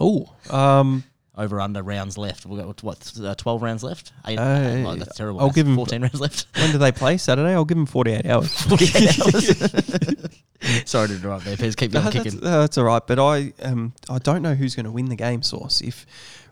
Oh, 0.00 0.32
um, 0.48 1.02
Over 1.34 1.62
under 1.62 1.82
rounds 1.82 2.18
left. 2.18 2.44
We've 2.44 2.60
got 2.62 2.82
what 2.82 3.12
uh, 3.22 3.34
twelve 3.36 3.62
rounds 3.62 3.82
left. 3.82 4.12
Eight, 4.26 4.38
Uh, 4.38 4.84
oh, 4.86 4.94
that's 4.96 5.16
terrible. 5.16 5.40
I'll 5.40 5.46
That's 5.46 5.56
give 5.56 5.66
him- 5.66 5.76
fourteen 5.76 6.02
rounds 6.02 6.20
left. 6.20 6.46
when 6.58 6.72
do 6.72 6.76
they 6.78 6.92
play? 6.92 7.16
Saturday. 7.16 7.54
I'll 7.54 7.64
give 7.64 7.78
him 7.78 7.86
forty-eight 7.86 8.26
hours. 8.26 8.52
48 8.68 9.18
hours. 9.34 10.84
Sorry 10.84 11.08
to 11.08 11.14
interrupt 11.16 11.44
there, 11.46 11.56
Pez. 11.56 11.74
Keep 11.76 11.92
No, 11.92 12.00
on 12.00 12.04
that's, 12.04 12.16
kicking. 12.22 12.38
uh, 12.46 12.60
that's 12.60 12.76
all 12.76 12.84
right, 12.84 13.02
but 13.06 13.18
I 13.18 13.52
um 13.62 13.94
I 14.10 14.18
don't 14.18 14.42
know 14.42 14.54
who's 14.54 14.74
going 14.76 14.84
to 14.84 14.92
win 14.92 15.06
the 15.06 15.16
game. 15.16 15.42
Source 15.42 15.80
if 15.80 16.04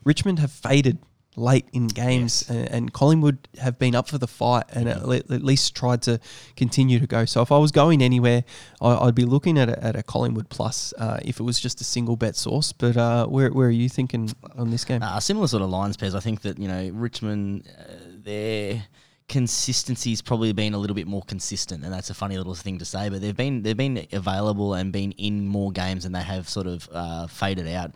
Richmond 0.03 0.39
have 0.39 0.51
faded 0.51 0.99
late 1.37 1.67
in 1.73 1.87
games 1.87 2.49
and, 2.51 2.69
and 2.71 2.93
Collingwood 2.93 3.49
have 3.59 3.79
been 3.79 3.95
up 3.95 4.09
for 4.09 4.19
the 4.19 4.27
fight 4.27 4.65
and 4.73 4.89
at, 4.89 5.07
le- 5.07 5.17
at 5.17 5.43
least 5.43 5.75
tried 5.75 6.03
to 6.03 6.21
continue 6.57 6.99
to 6.99 7.07
go. 7.07 7.25
So 7.25 7.41
if 7.41 7.53
I 7.53 7.59
was 7.59 7.71
going 7.71 8.03
anywhere, 8.03 8.45
I, 8.81 8.97
I'd 8.97 9.15
be 9.15 9.25
looking 9.25 9.59
at 9.59 9.69
a, 9.69 9.83
at 9.83 9.97
a 9.97 10.03
Collingwood 10.03 10.49
plus 10.49 10.93
uh, 10.99 11.21
if 11.25 11.41
it 11.41 11.43
was 11.43 11.61
just 11.61 11.81
a 11.81 11.85
single 11.85 12.17
bet 12.17 12.37
source. 12.37 12.73
But 12.73 12.97
uh, 12.97 13.27
where 13.27 13.51
where 13.51 13.69
are 13.69 13.73
you 13.73 13.89
thinking 13.89 14.31
on 14.57 14.71
this 14.71 14.85
game? 14.85 15.03
Uh, 15.03 15.21
similar 15.21 15.47
sort 15.47 15.63
of 15.63 15.71
lines, 15.71 15.97
Pez. 15.97 16.15
I 16.15 16.21
think 16.21 16.43
that 16.43 16.59
you 16.59 16.69
know 16.69 16.91
Richmond, 16.93 17.69
uh, 17.79 17.93
their 18.23 18.85
consistency's 19.31 20.21
probably 20.21 20.53
been 20.53 20.75
a 20.75 20.79
little 20.79 20.97
bit 20.97 21.07
more 21.07 21.23
consistent, 21.23 21.85
and 21.85 21.93
that's 21.93 22.11
a 22.11 22.15
funny 22.15 22.37
little 22.37 22.55
thing 22.55 22.79
to 22.79 22.85
say. 22.85 23.09
But 23.09 23.21
they've 23.21 23.37
been 23.37 23.63
they've 23.63 23.77
been 23.77 24.07
available 24.13 24.75
and 24.75 24.93
been 24.93 25.13
in 25.13 25.47
more 25.47 25.71
games, 25.71 26.05
and 26.05 26.15
they 26.15 26.23
have 26.23 26.49
sort 26.49 26.67
of 26.67 26.89
uh, 26.93 27.29
faded 27.29 27.69
out. 27.69 27.93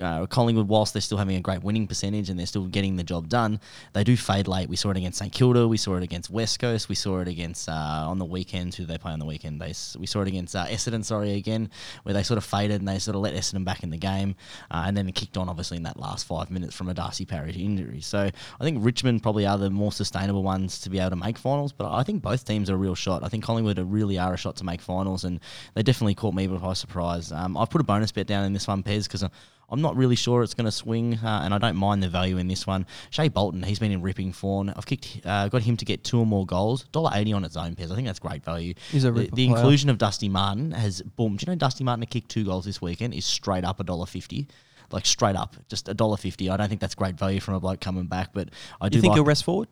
Uh, 0.00 0.26
Collingwood, 0.26 0.68
whilst 0.68 0.94
they're 0.94 1.02
still 1.02 1.18
having 1.18 1.36
a 1.36 1.40
great 1.40 1.62
winning 1.62 1.86
percentage 1.86 2.30
and 2.30 2.38
they're 2.38 2.46
still 2.46 2.66
getting 2.66 2.96
the 2.96 3.04
job 3.04 3.28
done, 3.28 3.60
they 3.92 4.04
do 4.04 4.16
fade 4.16 4.48
late. 4.48 4.68
We 4.68 4.76
saw 4.76 4.90
it 4.90 4.96
against 4.96 5.18
St 5.18 5.32
Kilda, 5.32 5.68
we 5.68 5.76
saw 5.76 5.96
it 5.96 6.02
against 6.02 6.30
West 6.30 6.58
Coast, 6.58 6.88
we 6.88 6.94
saw 6.94 7.20
it 7.20 7.28
against 7.28 7.68
uh, 7.68 7.72
on 8.08 8.18
the 8.18 8.24
weekend. 8.24 8.74
Who 8.74 8.86
they 8.86 8.98
play 8.98 9.12
on 9.12 9.18
the 9.18 9.26
weekend? 9.26 9.60
They 9.60 9.74
we 9.98 10.06
saw 10.06 10.22
it 10.22 10.28
against 10.28 10.56
uh, 10.56 10.66
Essendon, 10.66 11.04
sorry 11.04 11.32
again, 11.34 11.70
where 12.04 12.14
they 12.14 12.22
sort 12.22 12.38
of 12.38 12.44
faded 12.44 12.80
and 12.80 12.88
they 12.88 12.98
sort 12.98 13.14
of 13.14 13.22
let 13.22 13.34
Essendon 13.34 13.64
back 13.64 13.82
in 13.82 13.90
the 13.90 13.98
game, 13.98 14.34
uh, 14.70 14.84
and 14.86 14.96
then 14.96 15.10
kicked 15.12 15.36
on 15.36 15.48
obviously 15.48 15.76
in 15.76 15.82
that 15.82 15.98
last 15.98 16.26
five 16.26 16.50
minutes 16.50 16.74
from 16.74 16.88
a 16.88 16.94
Darcy 16.94 17.24
Parish 17.24 17.56
injury. 17.56 18.00
So 18.00 18.30
I 18.60 18.64
think 18.64 18.84
Richmond 18.84 19.22
probably 19.22 19.46
are 19.46 19.58
the 19.58 19.70
more 19.70 19.92
sustainable 19.92 20.42
ones 20.42 20.80
to 20.80 20.90
be 20.90 20.98
able 20.98 21.10
to 21.10 21.16
make 21.16 21.36
finals, 21.36 21.72
but 21.72 21.92
I 21.92 22.02
think 22.02 22.22
both 22.22 22.44
teams 22.44 22.70
are 22.70 22.74
a 22.74 22.78
real 22.78 22.94
shot. 22.94 23.22
I 23.22 23.28
think 23.28 23.44
Collingwood 23.44 23.78
really 23.78 24.18
are 24.18 24.34
a 24.34 24.38
shot 24.38 24.56
to 24.56 24.64
make 24.64 24.80
finals, 24.80 25.24
and 25.24 25.40
they 25.74 25.82
definitely 25.82 26.14
caught 26.14 26.34
me 26.34 26.46
by 26.46 26.72
surprise. 26.72 27.30
Um, 27.32 27.56
I've 27.56 27.70
put 27.70 27.80
a 27.80 27.84
bonus 27.84 28.12
bet 28.12 28.26
down 28.26 28.44
in 28.44 28.52
this 28.52 28.66
one, 28.66 28.82
Pez, 28.82 29.04
because 29.04 29.24
I'm 29.72 29.80
not 29.80 29.96
really 29.96 30.16
sure 30.16 30.42
it's 30.42 30.52
going 30.52 30.66
to 30.66 30.72
swing, 30.72 31.14
uh, 31.14 31.40
and 31.44 31.54
I 31.54 31.58
don't 31.58 31.76
mind 31.76 32.02
the 32.02 32.08
value 32.08 32.36
in 32.36 32.46
this 32.46 32.66
one. 32.66 32.86
Shai 33.10 33.28
Bolton, 33.28 33.62
he's 33.62 33.78
been 33.78 33.90
in 33.90 34.02
ripping 34.02 34.32
form. 34.32 34.72
I've 34.76 34.84
kicked, 34.84 35.22
uh, 35.24 35.48
got 35.48 35.62
him 35.62 35.78
to 35.78 35.84
get 35.86 36.04
two 36.04 36.18
or 36.18 36.26
more 36.26 36.44
goals. 36.44 36.84
$1.80 36.92 37.34
on 37.34 37.44
its 37.44 37.56
own, 37.56 37.74
Pez. 37.74 37.90
I 37.90 37.94
think 37.94 38.06
that's 38.06 38.18
great 38.18 38.44
value. 38.44 38.74
He's 38.90 39.04
a 39.04 39.10
the, 39.10 39.30
the 39.32 39.46
inclusion 39.46 39.88
of 39.88 39.96
Dusty 39.96 40.28
Martin 40.28 40.72
has 40.72 41.00
boom. 41.00 41.36
Do 41.36 41.44
you 41.46 41.52
know 41.52 41.56
Dusty 41.56 41.84
Martin 41.84 42.00
to 42.00 42.06
kick 42.06 42.28
two 42.28 42.44
goals 42.44 42.66
this 42.66 42.82
weekend 42.82 43.14
is 43.14 43.24
straight 43.24 43.64
up 43.64 43.78
$1.50. 43.78 44.46
Like 44.90 45.06
straight 45.06 45.36
up, 45.36 45.56
just 45.68 45.86
$1.50. 45.86 46.50
I 46.50 46.56
don't 46.58 46.68
think 46.68 46.82
that's 46.82 46.94
great 46.94 47.14
value 47.14 47.40
from 47.40 47.54
a 47.54 47.60
bloke 47.60 47.80
coming 47.80 48.06
back, 48.06 48.34
but 48.34 48.50
I 48.78 48.90
do 48.90 48.98
you 48.98 49.00
think 49.00 49.12
like, 49.12 49.16
he'll 49.16 49.24
rest 49.24 49.44
forward? 49.44 49.68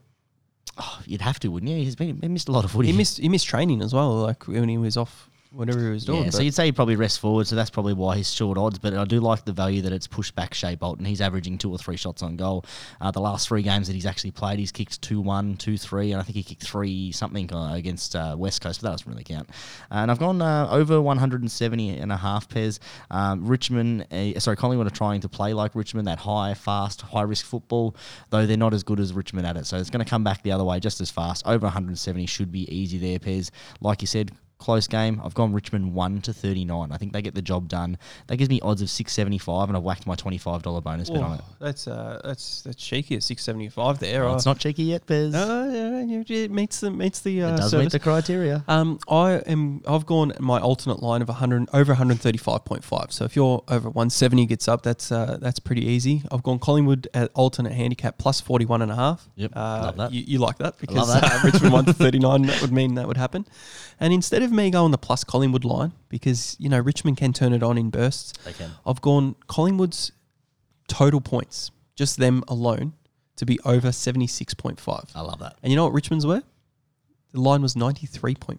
You'd 1.05 1.21
have 1.21 1.39
to, 1.41 1.49
wouldn't 1.49 1.71
you? 1.71 1.77
He's 1.77 1.97
been 1.97 2.21
he 2.23 2.29
missed 2.29 2.49
a 2.49 2.53
lot 2.53 2.65
of 2.65 2.71
footy. 2.71 2.91
He 2.91 2.97
missed 2.97 3.19
he 3.19 3.29
missed 3.29 3.47
training 3.47 3.83
as 3.83 3.93
well, 3.93 4.15
like 4.15 4.47
when 4.49 4.69
he 4.69 4.79
was 4.79 4.97
off, 4.97 5.29
whatever 5.53 5.81
he 5.81 5.91
was 5.91 6.05
doing. 6.05 6.25
Yeah, 6.25 6.31
so 6.31 6.43
you'd 6.43 6.55
say 6.55 6.67
he'd 6.67 6.77
probably 6.77 6.97
rest 6.97 7.19
forward, 7.21 7.47
so 7.47 7.57
that's 7.57 7.71
probably 7.71 7.93
why 7.93 8.17
he's 8.17 8.33
short 8.33 8.57
odds. 8.57 8.79
But 8.79 8.95
I 8.95 9.05
do 9.05 9.21
like 9.21 9.45
the 9.45 9.53
value 9.53 9.83
that 9.83 9.93
it's 9.93 10.07
pushed 10.07 10.35
back 10.35 10.55
Shai 10.55 10.77
Bolton. 10.77 11.05
He's 11.05 11.21
averaging 11.21 11.59
two 11.59 11.71
or 11.71 11.79
three 11.79 11.97
shots 11.97 12.23
on 12.23 12.37
goal. 12.37 12.65
Uh, 13.01 13.11
the 13.11 13.21
last 13.21 13.49
three 13.49 13.63
games 13.63 13.89
that 13.89 13.95
he's 13.95 14.07
actually 14.07 14.31
played, 14.31 14.59
he's 14.59 14.73
kicked 14.73 15.03
2 15.03 15.21
1, 15.21 15.57
2 15.57 15.77
3, 15.77 16.13
and 16.13 16.21
I 16.21 16.25
think 16.25 16.37
he 16.37 16.43
kicked 16.43 16.63
3 16.63 17.13
something 17.13 17.53
uh, 17.53 17.75
against 17.75 18.15
uh, 18.15 18.37
West 18.39 18.61
Coast, 18.61 18.81
but 18.81 18.89
that 18.89 18.93
doesn't 18.93 19.11
really 19.11 19.25
count. 19.25 19.51
and 19.91 20.11
I've 20.11 20.19
gone 20.19 20.41
uh, 20.41 20.69
over 20.71 21.01
170 21.01 21.99
and 21.99 22.13
a 22.13 22.17
half 22.17 22.49
pairs. 22.49 22.81
Um, 23.11 23.47
Richmond, 23.47 24.07
uh, 24.13 24.39
sorry, 24.39 24.57
Collingwood 24.57 24.87
are 24.87 24.91
trying 24.91 25.21
to 25.21 25.29
play 25.29 25.53
like 25.53 25.75
Richmond, 25.75 26.07
that 26.07 26.19
high, 26.19 26.55
fast, 26.55 27.01
high 27.01 27.23
risk 27.23 27.45
football, 27.45 27.97
though 28.31 28.47
they're 28.47 28.57
not 28.57 28.75
as 28.75 28.83
good 28.83 29.01
as 29.01 29.13
Richmond 29.13 29.47
at 29.47 29.57
it. 29.57 29.67
So 29.67 29.77
it's 29.79 29.91
going 29.91 30.05
to 30.05 30.09
come 30.09 30.25
back 30.25 30.43
the 30.43 30.53
other 30.53 30.65
way 30.65 30.81
just 30.81 31.01
as 31.01 31.11
fast. 31.11 31.47
Over 31.47 31.67
170 31.67 32.27
should 32.27 32.53
be 32.53 32.73
easy 32.75 32.99
there, 32.99 33.19
pairs. 33.19 33.51
Like 33.81 34.01
you 34.01 34.07
said, 34.07 34.31
close 34.61 34.87
game. 34.87 35.21
I've 35.25 35.35
gone 35.35 35.53
Richmond 35.53 35.95
one 35.95 36.21
to 36.23 36.33
thirty 36.33 36.65
nine. 36.65 36.93
I 36.93 36.97
think 36.97 37.13
they 37.13 37.23
get 37.23 37.35
the 37.35 37.43
job 37.43 37.69
done. 37.69 37.99
That 38.29 38.37
gives 38.37 38.49
me 38.51 38.61
odds 38.61 38.83
of 38.83 38.91
six 38.91 39.13
seventy 39.13 39.39
five, 39.39 39.69
and 39.69 39.77
I've 39.77 39.83
whacked 39.83 40.07
my 40.07 40.15
twenty 40.15 40.39
five 40.39 40.63
dollar 40.63 40.81
bonus 40.81 41.11
bet 41.11 41.23
on 41.23 41.39
it. 41.39 41.45
That's 41.59 41.89
uh, 41.89 42.21
that's 42.23 42.63
that's 42.63 42.77
cheeky 42.77 43.17
at 43.17 43.23
six 43.23 43.43
seventy 43.43 43.69
five 43.69 43.99
there. 43.99 44.27
I- 44.29 44.35
it's 44.35 44.47
not 44.47 44.59
cheeky 44.59 44.85
yet, 44.85 45.05
Bez. 45.07 45.33
No, 45.33 45.69
yeah, 45.71 46.03
yeah, 46.05 46.45
it 46.45 46.51
meets 46.51 46.81
the 46.81 46.91
meets 46.91 47.21
the. 47.21 47.43
Uh, 47.43 47.55
it 47.55 47.57
does 47.57 47.71
service. 47.71 47.87
meet 47.87 47.93
the 47.93 47.99
criteria. 47.99 48.65
Um, 48.69 48.99
I 49.09 49.33
am. 49.47 49.83
I've 49.89 50.07
gone 50.07 50.33
my 50.39 50.61
alternate 50.61 51.03
line 51.03 51.23
of 51.23 51.29
100 51.29 51.69
over 51.73 51.95
135.5. 51.95 53.13
So 53.13 53.25
if 53.25 53.35
you're 53.37 53.63
over 53.69 53.89
170 53.89 54.47
gets 54.47 54.69
up, 54.69 54.83
that's 54.83 55.11
uh, 55.11 55.39
that's 55.41 55.59
pretty 55.59 55.85
easy. 55.87 56.23
I've 56.31 56.43
gone 56.43 56.59
Collingwood 56.59 57.09
at 57.15 57.31
alternate 57.35 57.73
handicap 57.73 58.19
plus 58.19 58.41
41 58.41 58.83
and 58.83 58.93
a 58.93 58.97
half. 58.97 59.29
Yep, 59.37 59.53
uh, 59.55 59.59
love 59.85 59.97
that. 59.97 60.13
You, 60.13 60.23
you 60.27 60.39
like 60.39 60.59
that 60.59 60.79
because 60.79 61.09
that. 61.13 61.25
Uh, 61.25 61.41
Richmond 61.45 61.73
1 61.73 61.85
to 61.87 61.93
39 61.93 62.43
that 62.43 62.61
would 62.61 62.73
mean 62.73 62.95
that 62.95 63.07
would 63.07 63.17
happen. 63.17 63.47
And 63.99 64.13
instead 64.13 64.43
of 64.43 64.50
me 64.51 64.71
going 64.71 64.91
the 64.91 64.99
plus 64.99 65.25
Collingwood 65.25 65.65
line 65.65 65.93
because 66.09 66.57
you 66.59 66.69
know 66.69 66.79
Richmond 66.79 67.17
can 67.17 67.33
turn 67.33 67.53
it 67.53 67.63
on 67.63 67.79
in 67.79 67.91
bursts, 67.91 68.33
They 68.45 68.53
can. 68.53 68.71
I've 68.87 69.01
gone 69.01 69.37
Collingwood's 69.47 70.13
total 70.89 71.21
points, 71.21 71.71
just 71.97 72.17
them 72.19 72.43
alone, 72.49 72.95
to 73.37 73.47
be 73.47 73.59
over 73.65 73.89
76.5. 73.89 75.11
I 75.15 75.21
love 75.21 75.39
that. 75.39 75.57
And 75.63 75.71
you 75.73 75.77
know 75.77 75.85
what 75.85 75.93
Richmond's 75.95 76.27
were? 76.27 76.43
The 77.33 77.41
line 77.41 77.63
was 77.63 77.75
93.5 77.75 78.59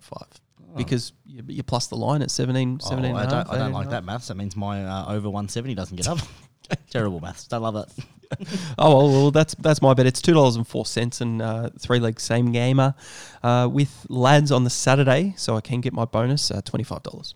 because 0.77 1.11
you, 1.25 1.43
you 1.47 1.63
plus 1.63 1.87
the 1.87 1.95
line 1.97 2.21
at 2.21 2.31
17, 2.31 2.79
17 2.79 3.11
Oh, 3.11 3.17
I 3.17 3.25
don't, 3.25 3.49
I 3.49 3.57
don't 3.57 3.73
like 3.73 3.89
that 3.89 4.05
maths. 4.05 4.29
That 4.29 4.35
means 4.37 4.55
my 4.55 4.85
uh, 4.85 5.13
over 5.13 5.29
one 5.29 5.49
seventy 5.49 5.75
doesn't 5.75 5.97
get 5.97 6.07
up. 6.07 6.19
Terrible 6.89 7.19
maths. 7.19 7.47
Don't 7.47 7.61
love 7.61 7.75
it. 7.75 7.87
Oh 8.77 8.95
well, 8.95 9.09
well, 9.09 9.31
that's 9.31 9.55
that's 9.55 9.81
my 9.81 9.93
bet. 9.93 10.05
It's 10.05 10.21
two 10.21 10.33
dollars 10.33 10.55
and 10.55 10.65
four 10.65 10.85
cents 10.85 11.19
and 11.19 11.41
uh, 11.41 11.69
three 11.77 11.99
leg 11.99 12.17
same 12.17 12.53
gamer 12.53 12.95
uh, 13.43 13.67
with 13.69 14.05
lads 14.07 14.53
on 14.53 14.63
the 14.63 14.69
Saturday, 14.69 15.33
so 15.35 15.57
I 15.57 15.61
can 15.61 15.81
get 15.81 15.91
my 15.91 16.05
bonus 16.05 16.49
uh, 16.49 16.61
twenty 16.61 16.85
five 16.85 17.03
dollars. 17.03 17.35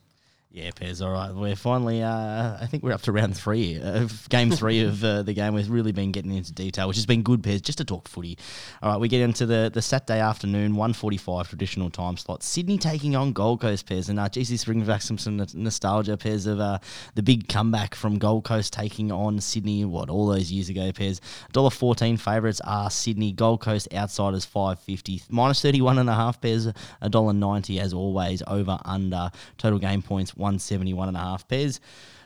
Yeah, 0.56 0.72
Pairs, 0.74 1.02
all 1.02 1.12
right. 1.12 1.36
We're 1.36 1.58
finally, 1.58 2.02
uh, 2.02 2.56
I 2.62 2.66
think 2.68 2.82
we're 2.82 2.94
up 2.94 3.02
to 3.02 3.12
round 3.12 3.36
three 3.36 3.78
of 3.78 4.30
game 4.30 4.52
three 4.52 4.84
of 4.84 5.04
uh, 5.04 5.22
the 5.22 5.34
game. 5.34 5.54
We've 5.54 5.70
really 5.70 5.92
been 5.92 6.14
getting 6.14 6.32
into 6.32 6.54
detail, 6.54 6.88
which 6.88 6.96
has 6.96 7.06
been 7.06 7.24
good, 7.24 7.44
Pairs, 7.44 7.60
just 7.60 7.80
to 7.80 7.84
talk 7.84 8.08
footy. 8.08 8.38
All 8.82 8.90
right, 8.90 8.98
we 8.98 9.10
get 9.10 9.20
into 9.20 9.46
the, 9.46 9.70
the 9.74 9.82
Saturday 9.82 10.22
afternoon, 10.22 10.72
1.45 10.76 11.50
traditional 11.50 11.90
time 11.90 12.16
slot. 12.16 12.42
Sydney 12.42 12.78
taking 12.78 13.18
on 13.18 13.34
Gold 13.34 13.60
Coast, 13.60 13.86
Pairs. 13.86 14.08
And, 14.08 14.18
uh, 14.18 14.30
geez, 14.30 14.48
this 14.48 14.64
brings 14.64 14.88
back 14.88 15.02
some, 15.02 15.18
some 15.18 15.46
nostalgia, 15.56 16.16
Pairs, 16.16 16.46
of 16.46 16.62
uh, 16.62 16.80
the 17.16 17.22
big 17.22 17.50
comeback 17.50 17.94
from 17.94 18.18
Gold 18.18 18.46
Coast 18.46 18.72
taking 18.72 19.12
on 19.12 19.42
Sydney, 19.42 19.84
what, 19.84 20.10
all 20.10 20.26
those 20.26 20.54
years 20.54 20.70
ago, 20.70 20.90
Pairs. 20.94 21.20
$1.14 21.54 22.18
favourites 22.18 22.62
are 22.62 22.90
Sydney, 22.90 23.34
Gold 23.34 23.60
Coast 23.60 23.94
outsiders 23.94 24.46
550 24.46 25.24
minus 25.30 25.62
31 25.62 25.98
and 25.98 26.10
a 26.10 26.16
half 26.16 26.40
pairs, 26.40 26.68
$1.90 26.68 27.82
as 27.82 27.94
always, 27.94 28.42
over 28.48 28.80
under. 28.86 29.30
Total 29.58 29.80
game 29.80 30.02
points 30.02 30.34
171 30.46 31.08
and 31.08 31.18
a 31.18 31.20
half 31.20 31.48
pairs. 31.48 31.80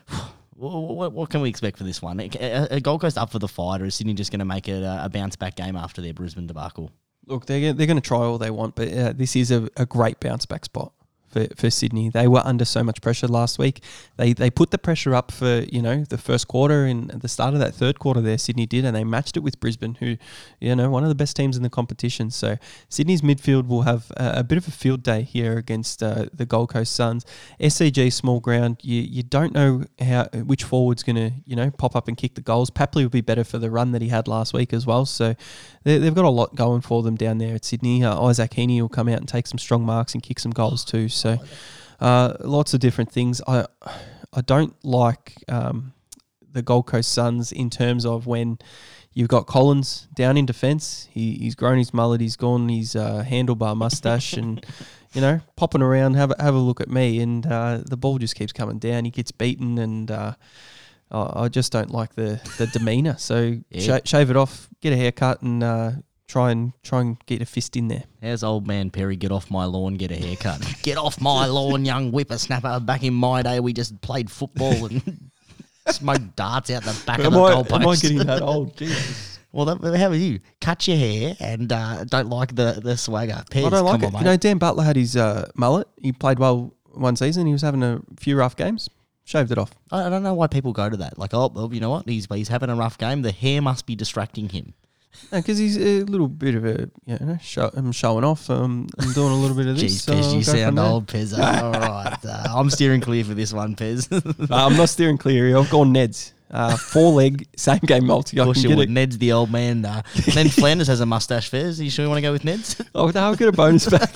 What, 0.62 1.14
what, 1.14 1.30
can 1.30 1.40
we 1.40 1.48
expect 1.48 1.78
for 1.78 1.86
this 1.86 2.02
one? 2.02 2.20
A, 2.20 2.68
a 2.70 2.82
Gold 2.82 3.00
Coast 3.00 3.18
up 3.18 3.30
for 3.30 3.40
the 3.40 3.48
fight, 3.48 3.82
or 3.82 3.86
is 3.86 3.96
Sydney 3.96 4.14
just 4.14 4.30
going 4.30 4.40
to 4.40 4.46
make 4.46 4.68
it 4.68 4.84
a, 4.84 5.06
a 5.06 5.10
bounce 5.10 5.38
back 5.38 5.56
game 5.56 5.78
after 5.78 6.02
their 6.02 6.14
Brisbane 6.14 6.48
debacle? 6.48 6.92
Look, 7.28 7.46
they're 7.46 7.72
they're 7.72 7.88
going 7.88 7.96
to 7.96 8.06
try 8.06 8.18
all 8.18 8.38
they 8.38 8.52
want, 8.52 8.76
but 8.76 8.92
uh, 8.92 9.14
this 9.14 9.38
is 9.38 9.52
a, 9.52 9.70
a 9.78 9.86
great 9.86 10.20
bounce 10.20 10.46
back 10.46 10.66
spot 10.66 10.92
for, 11.30 11.48
for 11.56 11.70
Sydney. 11.70 12.10
They 12.10 12.28
were 12.28 12.42
under 12.44 12.66
so 12.66 12.84
much 12.84 13.02
pressure 13.02 13.28
last 13.28 13.60
week. 13.60 13.84
They 14.18 14.34
they 14.34 14.50
put 14.50 14.72
the 14.72 14.78
pressure 14.78 15.16
up 15.16 15.32
for 15.32 15.64
you 15.72 15.82
know 15.82 16.04
the 16.04 16.18
first 16.18 16.48
quarter 16.48 16.86
and 16.86 17.10
the 17.10 17.28
start 17.28 17.54
of 17.54 17.60
that 17.60 17.74
third 17.74 18.00
quarter 18.00 18.22
there. 18.22 18.38
Sydney 18.38 18.66
did, 18.66 18.86
and 18.86 18.96
they 18.96 19.04
matched 19.04 19.38
it 19.38 19.42
with 19.42 19.60
Brisbane, 19.60 19.96
who 19.96 20.18
you 20.60 20.76
know 20.76 20.90
one 20.90 21.04
of 21.04 21.10
the 21.10 21.16
best 21.16 21.36
teams 21.36 21.58
in 21.58 21.64
the 21.64 21.70
competition. 21.70 22.32
So 22.32 22.58
Sydney's 22.90 23.22
midfield 23.22 23.68
will 23.68 23.84
have 23.84 24.12
a, 24.18 24.40
a 24.40 24.44
bit 24.44 24.58
of 24.58 24.68
a 24.68 24.72
field 24.72 25.04
day 25.04 25.22
here 25.22 25.58
against 25.58 26.02
uh, 26.04 26.26
the 26.34 26.46
Gold 26.46 26.70
Coast 26.70 26.94
Suns. 26.94 27.26
SCG 27.60 28.12
small 28.12 28.40
ground. 28.40 28.78
You 28.82 29.02
you 29.02 29.24
don't 29.24 29.54
know 29.54 29.84
how 30.02 30.26
which 30.46 30.64
forward's 30.64 31.04
going 31.04 31.16
to 31.16 31.32
you 31.46 31.56
know 31.56 31.72
pop 31.72 31.96
up 31.96 32.08
and 32.08 32.18
kick 32.18 32.36
the 32.36 32.42
goals. 32.42 32.70
Papley 32.70 33.04
will 33.04 33.10
be 33.10 33.22
better 33.22 33.44
for 33.44 33.58
the 33.58 33.70
run 33.70 33.92
that 33.92 34.02
he 34.02 34.10
had 34.10 34.28
last 34.28 34.54
week 34.54 34.74
as 34.74 34.86
well. 34.86 35.06
So 35.06 35.36
they, 35.84 35.98
they've 35.98 36.16
got 36.16 36.26
a 36.26 36.30
lot 36.30 36.56
going 36.56 36.82
for 36.82 37.04
them 37.04 37.16
down 37.16 37.38
there 37.38 37.56
at 37.56 37.66
Sydney. 37.66 38.04
Uh, 38.04 38.22
Isaac 38.24 38.52
Heaney 38.52 38.82
will 38.82 38.90
come 38.90 39.08
out 39.08 39.20
and 39.20 39.28
take 39.28 39.48
some 39.48 39.58
strong 39.58 39.86
marks 39.86 40.14
and 40.14 40.24
kick 40.24 40.40
some 40.40 40.52
goals 40.52 40.84
too. 40.84 41.10
Uh, 41.26 42.34
lots 42.42 42.74
of 42.74 42.80
different 42.80 43.12
things. 43.12 43.42
I 43.48 43.66
I 44.34 44.42
don't 44.42 44.74
like 44.84 45.36
um, 45.48 45.94
the 46.52 46.62
Gold 46.62 46.88
Coast 46.88 47.12
Suns 47.12 47.52
in 47.52 47.70
terms 47.70 48.06
of 48.06 48.28
when 48.28 48.60
you've 49.14 49.28
got 49.30 49.48
Collins 49.48 50.08
down 50.16 50.38
in 50.38 50.46
defence. 50.46 51.08
He, 51.12 51.34
he's 51.34 51.56
grown 51.56 51.78
his 51.80 51.94
mullet. 51.94 52.22
He's 52.22 52.36
gone 52.36 52.70
his 52.70 52.96
uh, 52.96 53.24
handlebar 53.28 53.76
mustache 53.76 54.34
and. 54.34 54.66
You 55.12 55.22
know, 55.22 55.40
popping 55.56 55.82
around, 55.82 56.14
have 56.18 56.30
a, 56.30 56.36
have 56.44 56.54
a 56.54 56.60
look 56.60 56.80
at 56.82 56.88
me, 56.88 57.20
and 57.20 57.44
uh, 57.44 57.80
the 57.84 57.98
ball 57.98 58.20
just 58.20 58.36
keeps 58.36 58.54
coming 58.54 58.78
down. 58.78 59.06
He 59.06 59.10
gets 59.10 59.32
beaten, 59.32 59.80
and 59.80 60.12
uh, 60.12 60.36
I 61.10 61.48
just 61.50 61.72
don't 61.72 61.90
like 61.90 62.14
the, 62.14 62.40
the 62.60 62.68
demeanour. 62.68 63.16
So 63.18 63.58
Yeah. 63.72 63.82
sha- 63.82 64.00
shave 64.06 64.30
it 64.30 64.36
off, 64.38 64.70
get 64.82 64.94
a 64.94 64.96
haircut, 64.96 65.42
and 65.42 65.64
uh, 65.64 65.92
try 66.30 66.52
and 66.52 66.72
try 66.84 67.02
and 67.02 67.18
get 67.26 67.42
a 67.42 67.46
fist 67.46 67.76
in 67.76 67.90
there. 67.90 68.04
How's 68.22 68.44
old 68.44 68.68
man 68.68 68.92
Perry 68.92 69.18
get 69.18 69.32
off 69.32 69.52
my 69.52 69.66
lawn, 69.66 69.96
get 69.96 70.12
a 70.12 70.16
haircut? 70.16 70.62
get 70.84 70.98
off 70.98 71.20
my 71.20 71.48
lawn, 71.48 71.84
young 71.84 72.12
whippersnapper. 72.12 72.80
Back 72.80 73.04
in 73.04 73.14
my 73.14 73.42
day, 73.42 73.60
we 73.60 73.74
just 73.74 74.00
played 74.02 74.32
football 74.32 74.86
and 74.86 75.30
smoked 75.90 76.36
darts 76.38 76.70
out 76.70 76.84
the 76.84 76.98
back 77.06 77.20
of 77.20 77.26
Am 77.26 77.34
the 77.34 77.42
I, 77.44 77.52
goalpost. 77.56 77.82
am 77.82 77.88
I 77.88 77.96
getting 77.96 78.18
that 78.20 78.42
old? 78.42 78.78
Jesus. 78.78 79.40
Well, 79.52 79.66
that, 79.66 79.98
how 79.98 80.10
are 80.10 80.16
you? 80.16 80.40
Cut 80.62 80.88
your 80.88 80.98
hair 80.98 81.36
and 81.40 81.72
uh, 81.72 82.04
don't 82.04 82.30
like 82.30 82.54
the, 82.56 82.80
the 82.84 82.96
swagger. 82.96 83.44
Pez, 83.50 83.66
I 83.66 83.70
don't 83.72 83.84
like 83.84 83.94
come 83.94 84.04
it. 84.04 84.06
on, 84.08 84.14
mate. 84.14 84.20
you 84.20 84.26
know, 84.26 84.38
Dan 84.38 84.60
Butler 84.60 84.84
had 84.84 84.96
his 84.96 85.18
uh, 85.18 85.50
mullet. 85.56 85.88
He 86.00 86.12
played 86.12 86.38
well 86.38 86.76
one 86.94 87.16
season. 87.16 87.48
He 87.48 87.54
was 87.54 87.64
having 87.64 87.82
a 87.82 88.00
few 88.20 88.38
rough 88.38 88.56
games. 88.56 88.90
Shaved 89.26 89.52
it 89.52 89.58
off. 89.58 89.72
I 89.92 90.06
I 90.06 90.10
don't 90.10 90.24
know 90.24 90.34
why 90.36 90.48
people 90.48 90.72
go 90.74 90.90
to 90.90 90.98
that. 90.98 91.18
Like, 91.18 91.34
oh, 91.34 91.52
well, 91.54 91.74
you 91.74 91.80
know 91.80 91.90
what? 91.90 92.08
He's 92.08 92.28
he's 92.32 92.48
having 92.48 92.70
a 92.70 92.76
rough 92.76 92.98
game. 93.00 93.24
The 93.24 93.32
hair 93.32 93.62
must 93.62 93.86
be 93.88 93.96
distracting 93.96 94.50
him. 94.50 94.74
Because 95.32 95.58
he's 95.58 95.78
a 95.78 96.04
little 96.04 96.28
bit 96.28 96.56
of 96.56 96.66
a, 96.66 96.90
you 97.06 97.18
know, 97.20 97.38
show, 97.42 97.70
I'm 97.74 97.92
showing 97.92 98.24
off. 98.24 98.50
Um, 98.50 98.88
I'm 99.00 99.12
doing 99.14 99.32
a 99.32 99.36
little 99.36 99.56
bit 99.58 99.68
of 99.68 99.78
this. 99.78 99.96
Jeez, 99.96 100.00
so 100.02 100.14
Pez, 100.14 100.36
you 100.36 100.44
sound 100.44 100.80
old, 100.80 101.08
Pez. 101.08 101.38
All 101.38 101.72
right, 101.72 102.18
uh, 102.26 102.44
I'm 102.56 102.70
steering 102.70 103.02
clear 103.02 103.24
for 103.24 103.34
this 103.34 103.52
one, 103.54 103.76
Pez. 103.76 104.08
Uh, 104.52 104.66
I'm 104.68 104.78
not 104.78 104.90
steering 104.90 105.18
clear 105.18 105.48
here. 105.48 105.58
I've 105.58 105.70
gone 105.70 105.94
Neds. 105.94 106.34
uh, 106.52 106.76
four 106.78 107.12
leg 107.12 107.48
same 107.58 107.80
game 107.80 108.06
multi. 108.06 108.40
Of 108.40 108.46
course 108.46 108.64
you 108.64 108.76
would. 108.76 108.90
it. 108.90 108.92
Ned's 108.92 109.18
the 109.18 109.32
old 109.34 109.52
man. 109.52 109.84
Uh, 109.86 110.02
then 110.34 110.48
Flanders 110.60 110.88
has 110.88 111.02
a 111.02 111.06
mustache. 111.06 111.50
Fairs. 111.50 111.80
Are 111.80 111.84
you 111.84 111.90
sure 111.90 112.06
you 112.06 112.10
want 112.10 112.18
to 112.20 112.22
go 112.22 112.32
with 112.32 112.44
Ned's? 112.46 112.82
Oh, 112.96 113.10
no, 113.10 113.20
I'll 113.22 113.36
get 113.36 113.50
a 113.50 113.52
bonus 113.52 113.90
back. 113.90 114.16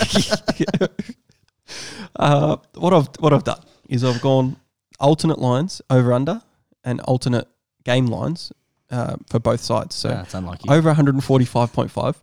uh, 2.16 2.58
what 2.76 2.94
I've 2.94 3.10
what 3.20 3.34
I've 3.34 3.44
done 3.44 3.62
is 3.90 4.04
I've 4.04 4.22
gone 4.22 4.58
alternate 5.00 5.40
lines 5.40 5.82
over 5.90 6.14
under 6.14 6.42
and 6.84 7.02
alternate 7.02 7.48
game 7.84 8.06
lines 8.08 8.52
uh, 8.94 9.16
for 9.30 9.40
both 9.40 9.62
sides. 9.62 9.96
So 9.96 10.10
That's 10.10 10.34
unlucky. 10.34 10.70
over 10.70 10.94
145.5, 10.94 12.16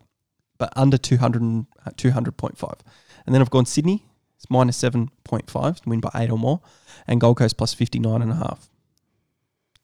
but 0.58 0.72
under 0.76 0.96
200 0.96 1.42
and- 1.42 1.66
uh, 1.86 1.90
200.5. 1.96 2.80
And 3.26 3.34
then 3.34 3.42
I've 3.42 3.50
gone 3.50 3.66
Sydney, 3.66 4.04
it's 4.36 4.48
minus 4.48 4.78
7.5, 4.82 5.86
win 5.86 6.00
by 6.00 6.10
eight 6.14 6.30
or 6.30 6.38
more, 6.38 6.60
and 7.06 7.20
Gold 7.20 7.36
Coast 7.38 7.56
plus 7.56 7.74
59.5. 7.74 8.68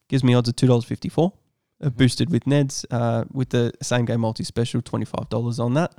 Gives 0.09 0.23
me 0.25 0.35
odds 0.35 0.49
of 0.49 0.57
$2.54. 0.57 1.33
Uh, 1.83 1.91
boosted 1.91 2.31
with 2.31 2.45
Neds 2.45 2.87
uh, 2.91 3.25
with 3.31 3.51
the 3.51 3.71
same 3.83 4.07
game 4.07 4.21
multi 4.21 4.45
special, 4.45 4.81
$25 4.81 5.59
on 5.61 5.75
that. 5.75 5.93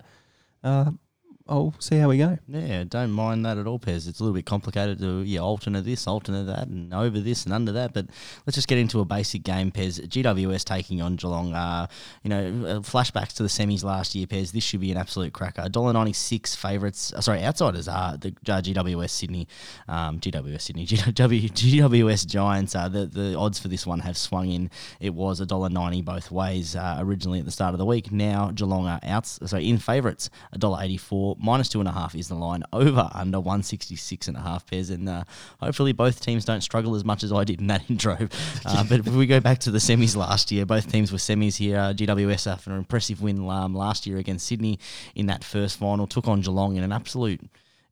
I'll 1.49 1.73
see 1.79 1.97
how 1.97 2.09
we 2.09 2.17
go. 2.17 2.37
Yeah, 2.47 2.83
don't 2.83 3.11
mind 3.11 3.45
that 3.45 3.57
at 3.57 3.67
all, 3.67 3.79
Pez. 3.79 4.07
It's 4.07 4.19
a 4.19 4.23
little 4.23 4.33
bit 4.33 4.45
complicated 4.45 4.99
to 4.99 5.21
yeah 5.21 5.39
alternate 5.39 5.85
this, 5.85 6.05
alternate 6.05 6.45
that, 6.45 6.67
and 6.67 6.93
over 6.93 7.19
this 7.19 7.45
and 7.45 7.53
under 7.53 7.71
that. 7.73 7.93
But 7.93 8.07
let's 8.45 8.55
just 8.55 8.67
get 8.67 8.77
into 8.77 8.99
a 8.99 9.05
basic 9.05 9.43
game, 9.43 9.71
Pez. 9.71 10.05
GWS 10.05 10.65
taking 10.65 11.01
on 11.01 11.15
Geelong. 11.15 11.53
Uh, 11.53 11.87
you 12.23 12.29
know, 12.29 12.39
uh, 12.39 12.79
flashbacks 12.79 13.33
to 13.33 13.43
the 13.43 13.49
semis 13.49 13.83
last 13.83 14.13
year, 14.13 14.27
Pez. 14.27 14.51
This 14.51 14.63
should 14.63 14.81
be 14.81 14.91
an 14.91 14.97
absolute 14.97 15.31
cracker. 15.31 15.69
Dollar 15.69 15.93
ninety 15.93 16.13
six 16.13 16.53
favourites. 16.53 17.13
Uh, 17.13 17.21
sorry, 17.21 17.43
outsiders 17.43 17.87
are 17.87 18.17
the 18.17 18.29
uh, 18.47 18.61
GWS 18.61 19.09
Sydney, 19.09 19.47
um, 19.87 20.19
GWS 20.19 20.61
Sydney, 20.61 20.85
GW, 20.87 21.51
GWS 21.51 22.27
Giants. 22.27 22.75
Uh, 22.75 22.89
the 22.89 23.05
the 23.05 23.37
odds 23.37 23.57
for 23.57 23.69
this 23.69 23.87
one 23.87 24.01
have 24.01 24.17
swung 24.17 24.49
in. 24.49 24.69
It 24.99 25.13
was 25.13 25.39
a 25.39 25.45
dollar 25.45 25.69
ninety 25.69 26.01
both 26.01 26.29
ways 26.29 26.75
uh, 26.75 26.97
originally 26.99 27.39
at 27.39 27.45
the 27.45 27.51
start 27.51 27.73
of 27.73 27.77
the 27.77 27.85
week. 27.85 28.11
Now 28.11 28.51
Geelong 28.51 28.85
are 28.85 28.99
outs. 29.03 29.39
so 29.45 29.57
in 29.57 29.77
favourites, 29.77 30.29
a 30.51 30.57
dollar 30.57 30.83
eighty 30.83 30.97
four 30.97 31.36
minus 31.37 31.69
two 31.69 31.79
and 31.79 31.87
a 31.87 31.91
half 31.91 32.15
is 32.15 32.27
the 32.27 32.35
line 32.35 32.63
over 32.73 33.09
under 33.13 33.39
166 33.39 34.27
and 34.27 34.37
a 34.37 34.41
half 34.41 34.65
pairs 34.65 34.89
and 34.89 35.07
uh, 35.07 35.23
hopefully 35.59 35.91
both 35.91 36.21
teams 36.21 36.45
don't 36.45 36.61
struggle 36.61 36.95
as 36.95 37.05
much 37.05 37.23
as 37.23 37.31
I 37.31 37.43
did 37.43 37.59
in 37.61 37.67
that 37.67 37.89
intro 37.89 38.17
uh, 38.65 38.83
but 38.89 38.99
if 38.99 39.07
we 39.07 39.25
go 39.25 39.39
back 39.39 39.59
to 39.59 39.71
the 39.71 39.79
semis 39.79 40.15
last 40.15 40.51
year 40.51 40.65
both 40.65 40.91
teams 40.91 41.11
were 41.11 41.17
semis 41.17 41.57
here 41.57 41.77
uh, 41.77 41.93
GWS 41.93 42.51
after 42.51 42.71
an 42.71 42.77
impressive 42.77 43.21
win 43.21 43.47
um, 43.49 43.73
last 43.73 44.05
year 44.07 44.17
against 44.17 44.47
Sydney 44.47 44.79
in 45.15 45.27
that 45.27 45.43
first 45.43 45.77
final 45.77 46.07
took 46.07 46.27
on 46.27 46.41
Geelong 46.41 46.75
in 46.75 46.83
an 46.83 46.91
absolute 46.91 47.41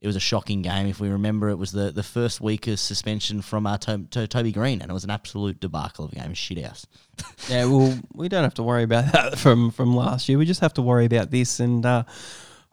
it 0.05 0.07
was 0.07 0.15
a 0.15 0.19
shocking 0.19 0.61
game. 0.61 0.85
If 0.85 0.99
we 0.99 1.09
remember, 1.09 1.49
it 1.49 1.55
was 1.55 1.71
the, 1.71 1.91
the 1.91 2.03
first 2.03 2.39
week 2.39 2.67
of 2.67 2.79
suspension 2.79 3.41
from 3.41 3.65
uh, 3.65 3.79
to- 3.79 4.05
to- 4.11 4.27
Toby 4.27 4.51
Greene, 4.51 4.81
and 4.81 4.91
it 4.91 4.93
was 4.93 5.03
an 5.03 5.09
absolute 5.09 5.59
debacle 5.59 6.05
of 6.05 6.11
a 6.11 6.15
game. 6.15 6.35
Shit 6.35 6.63
house. 6.63 6.85
Yeah, 7.49 7.65
well, 7.65 7.97
we 8.13 8.29
don't 8.29 8.43
have 8.43 8.53
to 8.55 8.63
worry 8.63 8.83
about 8.83 9.11
that 9.13 9.39
from 9.39 9.71
from 9.71 9.95
last 9.95 10.29
year. 10.29 10.37
We 10.37 10.45
just 10.45 10.61
have 10.61 10.75
to 10.75 10.83
worry 10.83 11.05
about 11.05 11.31
this. 11.31 11.59
And 11.59 11.83
uh, 11.83 12.03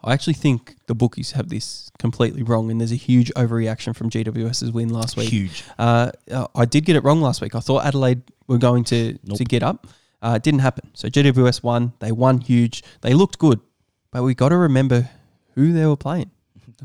I 0.04 0.12
actually 0.12 0.34
think 0.34 0.76
the 0.86 0.94
bookies 0.94 1.32
have 1.32 1.48
this 1.48 1.90
completely 1.98 2.42
wrong. 2.42 2.70
And 2.70 2.80
there's 2.80 2.92
a 2.92 2.96
huge 2.96 3.32
overreaction 3.34 3.94
from 3.94 4.10
GWS's 4.10 4.72
win 4.72 4.88
last 4.88 5.16
week. 5.16 5.28
Huge. 5.28 5.64
Uh, 5.78 6.10
uh, 6.30 6.46
I 6.54 6.64
did 6.64 6.84
get 6.84 6.96
it 6.96 7.04
wrong 7.04 7.20
last 7.20 7.40
week. 7.40 7.54
I 7.54 7.60
thought 7.60 7.84
Adelaide 7.84 8.22
were 8.46 8.58
going 8.58 8.84
to 8.84 9.18
to 9.34 9.44
get 9.44 9.62
up. 9.62 9.86
Uh, 10.20 10.34
it 10.36 10.42
didn't 10.42 10.60
happen. 10.60 10.90
So 10.94 11.08
GWS 11.08 11.62
won. 11.62 11.92
They 11.98 12.12
won 12.12 12.40
huge. 12.40 12.82
They 13.00 13.14
looked 13.14 13.38
good, 13.38 13.60
but 14.10 14.22
we 14.22 14.34
got 14.34 14.50
to 14.50 14.56
remember 14.56 15.10
who 15.54 15.72
they 15.72 15.86
were 15.86 15.96
playing. 15.96 16.30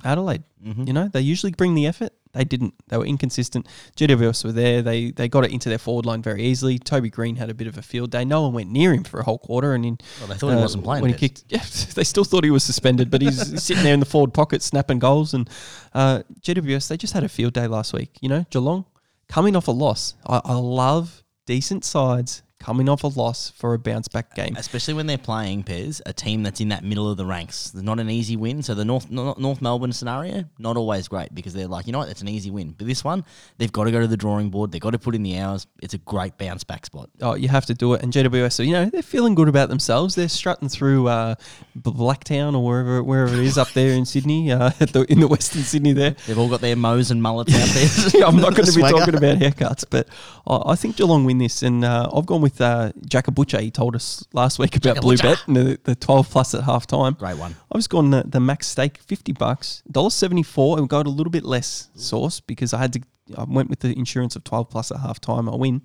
Adelaide. 0.04 0.44
You 0.86 0.92
know, 0.92 1.08
they 1.08 1.22
usually 1.22 1.54
bring 1.54 1.76
the 1.76 1.88
effort. 1.88 2.12
They 2.34 2.44
didn't. 2.44 2.74
They 2.90 2.98
were 2.98 3.06
inconsistent. 3.06 3.68
GWS 3.96 4.44
were 4.44 4.52
there. 4.52 4.82
They 4.82 5.12
they 5.12 5.30
got 5.30 5.46
it 5.46 5.52
into 5.52 5.70
their 5.70 5.78
forward 5.78 6.06
line 6.06 6.22
very 6.22 6.44
easily. 6.44 6.78
Toby 6.78 7.10
Greene 7.10 7.38
had 7.38 7.50
a 7.50 7.54
bit 7.54 7.68
of 7.68 7.78
a 7.78 7.82
field 7.82 8.12
day. 8.12 8.26
No 8.26 8.42
one 8.42 8.54
went 8.54 8.70
near 8.70 8.94
him 8.94 9.04
for 9.04 9.20
a 9.20 9.24
whole 9.24 9.38
quarter. 9.38 9.74
And 9.74 9.86
in, 9.86 9.98
Well, 10.20 10.28
they 10.28 10.36
thought 10.36 10.50
he 10.50 10.56
wasn't 10.56 10.84
playing, 10.84 11.04
when 11.04 11.14
he 11.14 11.18
kicked. 11.18 11.46
Yeah, 11.48 11.64
they 11.96 12.04
still 12.04 12.26
thought 12.26 12.44
he 12.44 12.52
was 12.52 12.64
suspended, 12.64 13.10
but 13.10 13.22
he's 13.22 13.64
sitting 13.64 13.84
there 13.84 13.94
in 13.94 14.00
the 14.00 14.06
forward 14.06 14.34
pocket 14.34 14.62
snapping 14.62 15.00
goals. 15.00 15.34
And 15.34 15.50
uh, 15.94 16.24
GWS 16.42 16.90
they 16.90 16.98
just 16.98 17.14
had 17.14 17.24
a 17.24 17.30
field 17.30 17.54
day 17.54 17.68
last 17.68 17.94
week. 17.94 18.18
You 18.20 18.30
know, 18.30 18.46
Geelong 18.50 18.86
coming 19.30 19.56
off 19.56 19.68
a 19.68 19.72
loss. 19.72 20.16
I, 20.26 20.42
I 20.44 20.54
love 20.56 21.24
decent 21.46 21.86
sides 21.86 22.44
coming 22.68 22.90
off 22.90 23.06
a 23.06 23.08
loss 23.08 23.50
for 23.52 23.74
a 23.74 23.80
bounce 23.80 24.10
back 24.10 24.36
game. 24.36 24.54
especially 24.58 24.94
when 24.94 25.08
they're 25.08 25.18
playing 25.18 25.64
Pez, 25.64 26.02
a 26.06 26.12
team 26.12 26.44
that's 26.44 26.60
in 26.60 26.68
that 26.68 26.84
middle 26.84 27.10
of 27.10 27.16
the 27.16 27.26
ranks. 27.26 27.72
It's 27.74 27.82
not 27.82 27.98
an 27.98 28.10
easy 28.10 28.36
win. 28.36 28.62
So 28.62 28.76
the 28.76 28.84
North 28.84 29.10
North 29.10 29.62
Melbourne 29.62 29.94
scenario 29.94 30.44
not 30.60 30.76
always 30.76 31.08
great 31.08 31.34
because 31.34 31.54
they're 31.54 31.70
like, 31.70 31.88
you 31.88 31.94
know 31.94 32.00
what, 32.00 32.08
that's 32.08 32.22
an 32.22 32.28
easy 32.28 32.52
win. 32.52 32.76
But 32.78 32.86
this 32.86 33.06
one, 33.06 33.24
they've 33.58 33.72
got 33.72 33.86
to 33.86 33.92
go 33.92 34.02
to 34.02 34.08
the 34.08 34.18
drawing 34.18 34.50
board. 34.50 34.74
They've 34.74 34.82
got 34.82 34.90
to 34.90 35.00
put 35.00 35.16
in 35.16 35.24
the 35.24 35.40
hours. 35.40 35.66
It's 35.82 35.94
a 35.94 35.98
great 36.00 36.38
bounce 36.38 36.66
back 36.66 36.86
spot. 36.86 37.10
Oh, 37.22 37.36
you 37.36 37.48
have 37.48 37.66
to 37.68 37.74
do 37.74 37.94
it. 37.94 38.04
And 38.04 38.12
GWS, 38.12 38.52
so, 38.52 38.64
you 38.64 38.74
know, 38.74 38.86
they're 38.88 39.02
feeling 39.02 39.34
good 39.34 39.48
about 39.48 39.70
themselves. 39.70 40.16
They're 40.16 40.28
strutting 40.28 40.68
through 40.68 41.08
uh, 41.08 41.36
Blacktown 41.80 42.54
or 42.54 42.66
wherever 42.66 43.02
wherever 43.02 43.34
it 43.34 43.46
is 43.46 43.58
up 43.58 43.72
there 43.72 43.94
in 43.94 44.04
Sydney, 44.04 44.52
uh, 44.52 44.72
at 44.82 44.92
the, 44.92 45.04
in 45.10 45.22
the 45.22 45.28
Western 45.30 45.62
Sydney 45.62 45.94
there. 45.94 46.18
They've 46.28 46.38
all 46.38 46.50
got 46.50 46.60
their 46.60 46.76
mows 46.76 47.12
and 47.12 47.24
mullets 47.24 47.56
out 47.56 48.12
there. 48.12 48.26
I'm 48.28 48.36
not 48.36 48.56
going 48.56 48.66
to 48.66 48.76
be 48.76 48.82
talking 48.92 49.16
about 49.16 49.38
haircuts, 49.38 49.86
but 49.90 50.10
I, 50.46 50.74
I 50.74 50.76
think 50.76 50.98
Geelong 50.98 51.24
win 51.24 51.38
this. 51.38 51.64
And 51.64 51.86
uh, 51.86 52.10
I've 52.14 52.26
gone 52.26 52.42
with 52.42 52.57
uh, 52.62 52.92
Jack 53.08 53.26
Butcher. 53.34 53.60
He 53.60 53.72
told 53.72 53.96
us 53.96 54.26
last 54.34 54.60
week 54.60 54.76
about 54.76 54.98
BlueBet 54.98 55.48
and 55.48 55.56
the, 55.56 55.80
the 55.84 55.96
12 55.96 56.30
plus 56.30 56.54
at 56.54 56.64
half 56.64 56.88
time. 56.88 57.14
Great 57.14 57.38
one. 57.38 57.56
I 57.72 57.78
was 57.78 57.88
going 57.88 58.12
the, 58.12 58.24
the 58.26 58.40
max 58.40 58.68
stake, 58.68 58.98
50 58.98 59.34
bucks, 59.34 59.84
$1.74, 59.92 60.80
and 60.80 60.90
got 60.90 61.08
a 61.08 61.10
little 61.10 61.32
bit 61.32 61.44
less 61.44 61.90
sauce 61.96 62.40
because 62.40 62.74
I 62.74 62.80
had 62.80 62.94
to, 62.94 63.02
I 63.38 63.44
went 63.44 63.70
with 63.70 63.80
the 63.80 63.98
insurance 63.98 64.36
of 64.36 64.44
12 64.44 64.70
plus 64.70 64.92
at 64.92 65.00
half 65.00 65.20
time. 65.20 65.50
I 65.50 65.56
win. 65.56 65.84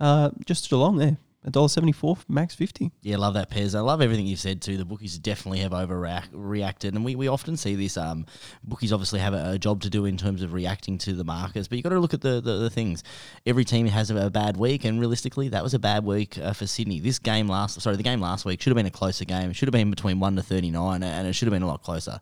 Uh, 0.00 0.30
just 0.44 0.68
Geelong 0.68 0.96
there, 0.96 1.16
$1.74, 1.52 2.24
max 2.28 2.54
50. 2.54 2.90
Yeah, 3.02 3.18
love 3.18 3.34
that, 3.34 3.50
Pez. 3.50 3.74
I 3.74 3.80
love 3.80 4.00
everything 4.00 4.26
you've 4.26 4.40
said 4.40 4.62
too. 4.62 4.76
The 4.78 4.84
bookies 4.84 5.18
definitely 5.18 5.58
have 5.58 5.72
overreacted, 5.72 6.94
and 6.94 7.04
we, 7.04 7.16
we 7.16 7.28
often 7.28 7.56
see 7.56 7.74
this. 7.74 7.96
Um, 7.98 8.24
bookies 8.62 8.92
obviously 8.92 9.20
have 9.20 9.34
a, 9.34 9.50
a 9.52 9.58
job 9.58 9.82
to 9.82 9.90
do 9.90 10.06
in 10.06 10.16
terms 10.16 10.42
of 10.42 10.54
reacting 10.54 10.96
to 10.98 11.12
the 11.12 11.24
markets, 11.24 11.68
but 11.68 11.76
you've 11.76 11.82
got 11.82 11.90
to 11.90 12.00
look 12.00 12.14
at 12.14 12.22
the, 12.22 12.40
the, 12.40 12.58
the 12.58 12.70
things. 12.70 13.04
Every 13.44 13.64
team 13.64 13.86
has 13.86 14.10
a, 14.10 14.16
a 14.26 14.30
bad 14.30 14.56
week, 14.56 14.84
and 14.84 14.98
realistically, 14.98 15.48
that 15.48 15.62
was 15.62 15.74
a 15.74 15.78
bad 15.78 16.04
week 16.04 16.38
uh, 16.38 16.54
for 16.54 16.66
Sydney. 16.66 17.00
This 17.00 17.18
game 17.18 17.46
last, 17.46 17.80
sorry, 17.80 17.96
the 17.96 18.02
game 18.02 18.20
last 18.20 18.44
week 18.44 18.62
should 18.62 18.70
have 18.70 18.76
been 18.76 18.86
a 18.86 18.90
closer 18.90 19.26
game. 19.26 19.50
It 19.50 19.56
should 19.56 19.68
have 19.68 19.72
been 19.72 19.90
between 19.90 20.20
one 20.20 20.36
to 20.36 20.42
thirty 20.42 20.70
nine, 20.70 21.02
and 21.02 21.28
it 21.28 21.34
should 21.34 21.46
have 21.46 21.54
been 21.54 21.62
a 21.62 21.68
lot 21.68 21.82
closer. 21.82 22.20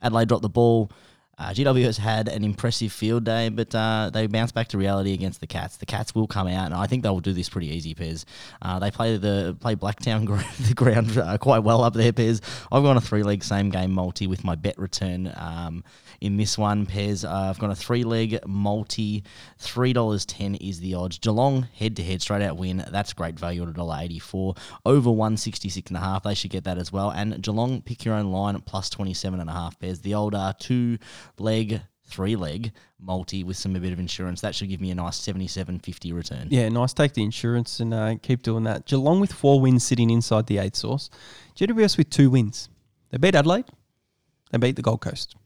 Adelaide 0.00 0.28
dropped 0.28 0.42
the 0.42 0.48
ball. 0.48 0.90
Uh, 1.38 1.50
GWS 1.50 1.98
had 1.98 2.28
an 2.28 2.42
impressive 2.42 2.90
field 2.90 3.24
day, 3.24 3.50
but 3.50 3.74
uh, 3.74 4.08
they 4.10 4.26
bounce 4.26 4.52
back 4.52 4.68
to 4.68 4.78
reality 4.78 5.12
against 5.12 5.40
the 5.40 5.46
Cats. 5.46 5.76
The 5.76 5.84
Cats 5.84 6.14
will 6.14 6.26
come 6.26 6.48
out, 6.48 6.64
and 6.64 6.74
I 6.74 6.86
think 6.86 7.02
they 7.02 7.10
will 7.10 7.20
do 7.20 7.34
this 7.34 7.50
pretty 7.50 7.68
easy, 7.68 7.94
Pez. 7.94 8.24
Uh, 8.62 8.78
they 8.78 8.90
play 8.90 9.18
the 9.18 9.54
play 9.60 9.74
Blacktown 9.74 10.24
gr- 10.26 10.38
the 10.66 10.72
ground 10.72 11.18
uh, 11.18 11.36
quite 11.36 11.58
well 11.58 11.84
up 11.84 11.92
there, 11.92 12.12
Pez. 12.12 12.40
I've 12.72 12.82
gone 12.82 12.96
a 12.96 13.02
three 13.02 13.22
leg 13.22 13.44
same 13.44 13.68
game 13.68 13.92
multi 13.92 14.26
with 14.26 14.44
my 14.44 14.54
bet 14.54 14.78
return 14.78 15.30
um, 15.36 15.84
in 16.22 16.38
this 16.38 16.56
one, 16.56 16.86
Pez. 16.86 17.28
Uh, 17.28 17.50
I've 17.50 17.58
gone 17.58 17.70
a 17.70 17.74
three 17.76 18.04
leg 18.04 18.38
multi, 18.46 19.22
three 19.58 19.92
dollars 19.92 20.24
ten 20.24 20.54
is 20.54 20.80
the 20.80 20.94
odds. 20.94 21.18
Geelong 21.18 21.68
head 21.74 21.96
to 21.96 22.02
head 22.02 22.22
straight 22.22 22.40
out 22.40 22.56
win. 22.56 22.82
That's 22.90 23.12
great 23.12 23.38
value 23.38 23.62
at 23.62 23.68
a 23.68 23.72
dollar 23.74 23.98
eighty 24.00 24.18
four 24.18 24.54
over 24.86 25.10
one 25.10 25.36
sixty 25.36 25.68
six 25.68 25.90
and 25.90 25.98
a 25.98 26.00
half. 26.00 26.22
They 26.22 26.34
should 26.34 26.50
get 26.50 26.64
that 26.64 26.78
as 26.78 26.90
well. 26.90 27.10
And 27.10 27.42
Geelong 27.42 27.82
pick 27.82 28.06
your 28.06 28.14
own 28.14 28.32
line 28.32 28.58
plus 28.62 28.88
twenty 28.88 29.12
seven 29.12 29.38
and 29.38 29.50
a 29.50 29.52
half. 29.52 29.78
Pez 29.78 30.00
the 30.00 30.14
old 30.14 30.34
uh, 30.34 30.54
two 30.58 30.96
leg, 31.38 31.80
three 32.06 32.36
leg 32.36 32.72
multi 33.00 33.44
with 33.44 33.56
some 33.56 33.76
a 33.76 33.80
bit 33.80 33.92
of 33.92 33.98
insurance. 33.98 34.40
That 34.40 34.54
should 34.54 34.68
give 34.68 34.80
me 34.80 34.90
a 34.90 34.94
nice 34.94 35.16
seventy 35.16 35.46
seven 35.46 35.78
fifty 35.78 36.12
return. 36.12 36.48
Yeah, 36.50 36.68
nice. 36.68 36.92
Take 36.92 37.14
the 37.14 37.22
insurance 37.22 37.80
and 37.80 37.92
uh, 37.92 38.16
keep 38.22 38.42
doing 38.42 38.64
that. 38.64 38.86
Geelong 38.86 39.20
with 39.20 39.32
four 39.32 39.60
wins 39.60 39.84
sitting 39.84 40.10
inside 40.10 40.46
the 40.46 40.58
eight 40.58 40.76
source. 40.76 41.10
GWS 41.56 41.98
with 41.98 42.10
two 42.10 42.30
wins. 42.30 42.68
They 43.10 43.18
beat 43.18 43.34
Adelaide. 43.34 43.66
They 44.50 44.58
beat 44.58 44.76
the 44.76 44.82
Gold 44.82 45.00
Coast. 45.00 45.36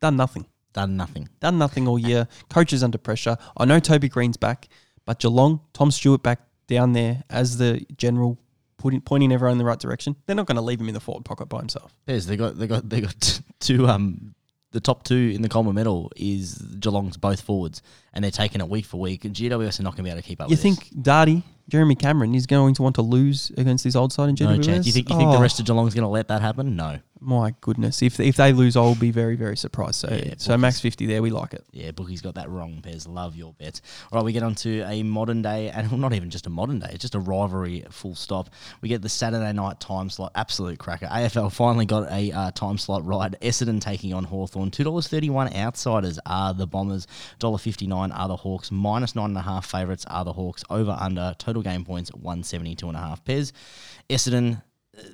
Done 0.00 0.16
nothing. 0.16 0.46
Done 0.72 0.96
nothing. 0.96 1.28
Done 1.40 1.58
nothing 1.58 1.88
all 1.88 1.98
year. 1.98 2.28
Coaches 2.48 2.82
under 2.82 2.98
pressure. 2.98 3.36
I 3.56 3.64
know 3.64 3.80
Toby 3.80 4.08
Greene's 4.08 4.36
back, 4.36 4.68
but 5.04 5.18
Geelong, 5.18 5.60
Tom 5.72 5.90
Stewart 5.90 6.22
back 6.22 6.40
down 6.68 6.92
there 6.92 7.24
as 7.28 7.58
the 7.58 7.84
general, 7.96 8.38
putting, 8.78 9.00
pointing 9.00 9.32
everyone 9.32 9.52
in 9.52 9.58
the 9.58 9.64
right 9.64 9.78
direction. 9.78 10.14
They're 10.26 10.36
not 10.36 10.46
going 10.46 10.56
to 10.56 10.62
leave 10.62 10.80
him 10.80 10.88
in 10.88 10.94
the 10.94 11.00
forward 11.00 11.24
pocket 11.24 11.46
by 11.46 11.58
himself. 11.58 11.92
Yes, 12.06 12.26
they 12.26 12.36
got 12.36 12.56
they 12.56 12.66
got 12.66 12.88
they 12.88 13.00
got 13.00 13.40
two 13.60 13.88
um 13.88 14.34
the 14.72 14.80
top 14.80 15.04
two 15.04 15.32
in 15.34 15.42
the 15.42 15.48
Coleman 15.48 15.74
medal 15.74 16.12
is 16.16 16.54
Geelong's 16.54 17.16
both 17.16 17.40
forwards, 17.40 17.82
and 18.12 18.22
they're 18.22 18.30
taking 18.30 18.60
it 18.60 18.68
week 18.68 18.84
for 18.84 19.00
week. 19.00 19.24
And 19.24 19.34
GWS 19.34 19.80
are 19.80 19.82
not 19.82 19.96
going 19.96 19.98
to 19.98 20.02
be 20.04 20.10
able 20.10 20.22
to 20.22 20.26
keep 20.26 20.40
up. 20.40 20.50
You 20.50 20.56
think 20.56 20.88
Darty, 20.90 21.42
Jeremy 21.70 21.94
Cameron, 21.94 22.34
is 22.34 22.46
going 22.46 22.74
to 22.74 22.82
want 22.82 22.96
to 22.96 23.02
lose 23.02 23.50
against 23.56 23.84
this 23.84 23.96
old 23.96 24.12
side 24.12 24.28
in 24.28 24.36
GWS? 24.36 24.56
No 24.56 24.62
chance. 24.62 24.86
You 24.86 24.92
think 24.92 25.08
you 25.08 25.16
think 25.16 25.30
the 25.30 25.38
Oh. 25.38 25.42
rest 25.42 25.58
of 25.60 25.66
Geelong's 25.66 25.94
going 25.94 26.02
to 26.02 26.08
let 26.08 26.28
that 26.28 26.42
happen? 26.42 26.76
No. 26.76 26.98
My 27.22 27.54
goodness, 27.60 28.00
if 28.00 28.18
if 28.18 28.36
they 28.36 28.54
lose, 28.54 28.78
I'll 28.78 28.94
be 28.94 29.10
very 29.10 29.36
very 29.36 29.54
surprised. 29.54 29.96
So 29.96 30.08
Yeah, 30.10 30.34
so 30.38 30.56
max 30.56 30.80
fifty 30.80 31.04
there, 31.04 31.20
we 31.20 31.28
like 31.28 31.52
it. 31.52 31.66
Yeah, 31.70 31.90
Bookie's 31.90 32.22
got 32.22 32.36
that 32.36 32.48
wrong, 32.48 32.80
Pez. 32.82 33.06
Love 33.06 33.36
your 33.36 33.52
bets. 33.52 33.82
All 34.10 34.16
right, 34.18 34.24
we 34.24 34.32
get 34.32 34.42
on 34.42 34.54
to 34.54 34.80
a 34.88 35.02
modern 35.02 35.42
day, 35.42 35.68
and 35.68 35.90
well, 35.90 35.98
not 36.00 36.14
even 36.14 36.30
just 36.30 36.46
a 36.46 36.50
modern 36.50 36.78
day, 36.78 36.88
it's 36.92 37.02
just 37.02 37.14
a 37.14 37.18
rivalry 37.20 37.84
full 37.90 38.14
stop. 38.14 38.48
We 38.80 38.88
get 38.88 39.02
the 39.02 39.10
Saturday 39.10 39.52
night 39.52 39.80
time 39.80 40.08
slot, 40.08 40.32
absolute 40.34 40.78
cracker. 40.78 41.08
AFL 41.08 41.52
finally 41.52 41.84
got 41.84 42.10
a 42.10 42.32
uh, 42.32 42.50
time 42.52 42.78
slot 42.78 43.04
right. 43.04 43.38
Essendon 43.42 43.82
taking 43.82 44.14
on 44.14 44.24
Hawthorn. 44.24 44.70
$2.31 44.70 45.54
outsiders 45.54 46.18
are 46.24 46.54
the 46.54 46.66
Bombers, 46.66 47.06
$1.59 47.38 48.18
are 48.18 48.28
the 48.28 48.36
Hawks, 48.36 48.70
minus 48.72 49.12
9.5 49.12 49.64
favourites 49.66 50.06
are 50.08 50.24
the 50.24 50.32
Hawks, 50.32 50.64
over 50.70 50.96
under, 50.98 51.34
total 51.38 51.59
game 51.62 51.84
points 51.84 52.10
172.5. 52.10 53.24
Pez. 53.24 53.52
Essendon 54.08 54.62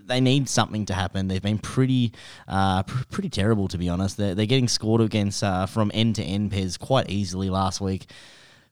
they 0.04 0.20
need 0.20 0.48
something 0.48 0.86
to 0.86 0.94
happen. 0.94 1.28
They've 1.28 1.42
been 1.42 1.58
pretty, 1.58 2.12
uh, 2.48 2.82
pr- 2.82 3.04
pretty 3.10 3.28
terrible 3.28 3.68
to 3.68 3.78
be 3.78 3.88
honest. 3.88 4.16
They're, 4.16 4.34
they're 4.34 4.46
getting 4.46 4.68
scored 4.68 5.00
against 5.00 5.42
uh, 5.42 5.66
from 5.66 5.90
end 5.94 6.16
to 6.16 6.22
end 6.22 6.50
pairs 6.50 6.76
quite 6.76 7.10
easily 7.10 7.50
last 7.50 7.80
week. 7.80 8.06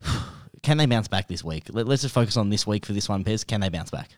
Can 0.62 0.78
they 0.78 0.86
bounce 0.86 1.08
back 1.08 1.28
this 1.28 1.44
week? 1.44 1.64
Let, 1.70 1.86
us 1.88 2.02
just 2.02 2.14
focus 2.14 2.36
on 2.38 2.48
this 2.48 2.66
week 2.66 2.86
for 2.86 2.94
this 2.94 3.08
one, 3.08 3.22
Pez. 3.22 3.46
Can 3.46 3.60
they 3.60 3.68
bounce 3.68 3.90
back? 3.90 4.10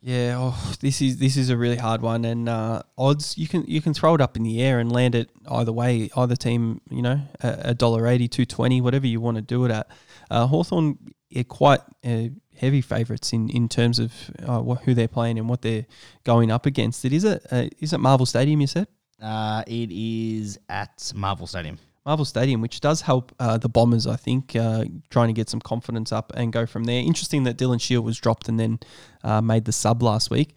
Yeah, 0.00 0.34
oh, 0.36 0.72
this 0.80 1.00
is 1.00 1.18
this 1.18 1.36
is 1.36 1.48
a 1.48 1.56
really 1.56 1.76
hard 1.76 2.02
one, 2.02 2.24
and 2.24 2.48
uh, 2.48 2.82
odds 2.98 3.38
you 3.38 3.46
can 3.46 3.64
you 3.68 3.80
can 3.80 3.94
throw 3.94 4.16
it 4.16 4.20
up 4.20 4.36
in 4.36 4.42
the 4.42 4.60
air 4.60 4.80
and 4.80 4.90
land 4.90 5.14
it 5.14 5.30
either 5.48 5.70
way. 5.70 6.10
Either 6.16 6.34
team, 6.34 6.80
you 6.90 7.02
know, 7.02 7.20
a 7.40 7.72
dollar 7.72 8.08
eighty, 8.08 8.26
two 8.26 8.44
twenty, 8.44 8.80
whatever 8.80 9.06
you 9.06 9.20
want 9.20 9.36
to 9.36 9.42
do 9.42 9.64
it 9.64 9.70
at. 9.70 9.88
Uh, 10.28 10.48
Hawthorn 10.48 10.98
are 11.36 11.44
quite 11.44 11.82
uh, 12.04 12.30
heavy 12.62 12.80
favourites 12.80 13.32
in, 13.32 13.48
in 13.50 13.68
terms 13.68 13.98
of 13.98 14.12
uh, 14.48 14.60
wh- 14.62 14.82
who 14.84 14.94
they're 14.94 15.14
playing 15.18 15.38
and 15.38 15.48
what 15.48 15.60
they're 15.62 15.86
going 16.24 16.50
up 16.50 16.64
against. 16.66 17.04
It 17.04 17.12
is 17.12 17.24
it 17.24 17.44
uh, 17.50 17.66
is 17.84 17.92
it 17.92 17.98
Marvel 17.98 18.26
Stadium? 18.26 18.60
You 18.60 18.66
said 18.76 18.86
Uh, 19.20 19.62
it 19.66 19.90
is 19.92 20.58
at 20.68 21.12
Marvel 21.14 21.46
Stadium. 21.46 21.76
Marvel 22.04 22.24
Stadium, 22.24 22.60
which 22.60 22.80
does 22.80 23.00
help 23.02 23.24
uh, 23.38 23.58
the 23.58 23.68
Bombers, 23.68 24.06
I 24.06 24.16
think, 24.16 24.56
uh, 24.56 24.84
trying 25.14 25.28
to 25.28 25.32
get 25.40 25.48
some 25.48 25.60
confidence 25.60 26.10
up 26.18 26.32
and 26.34 26.52
go 26.52 26.66
from 26.66 26.82
there. 26.84 27.00
Interesting 27.00 27.44
that 27.44 27.56
Dylan 27.56 27.80
Shiel 27.80 28.02
was 28.02 28.18
dropped 28.18 28.48
and 28.48 28.58
then 28.58 28.80
uh, 29.22 29.40
made 29.40 29.64
the 29.66 29.72
sub 29.72 30.02
last 30.02 30.28
week. 30.30 30.48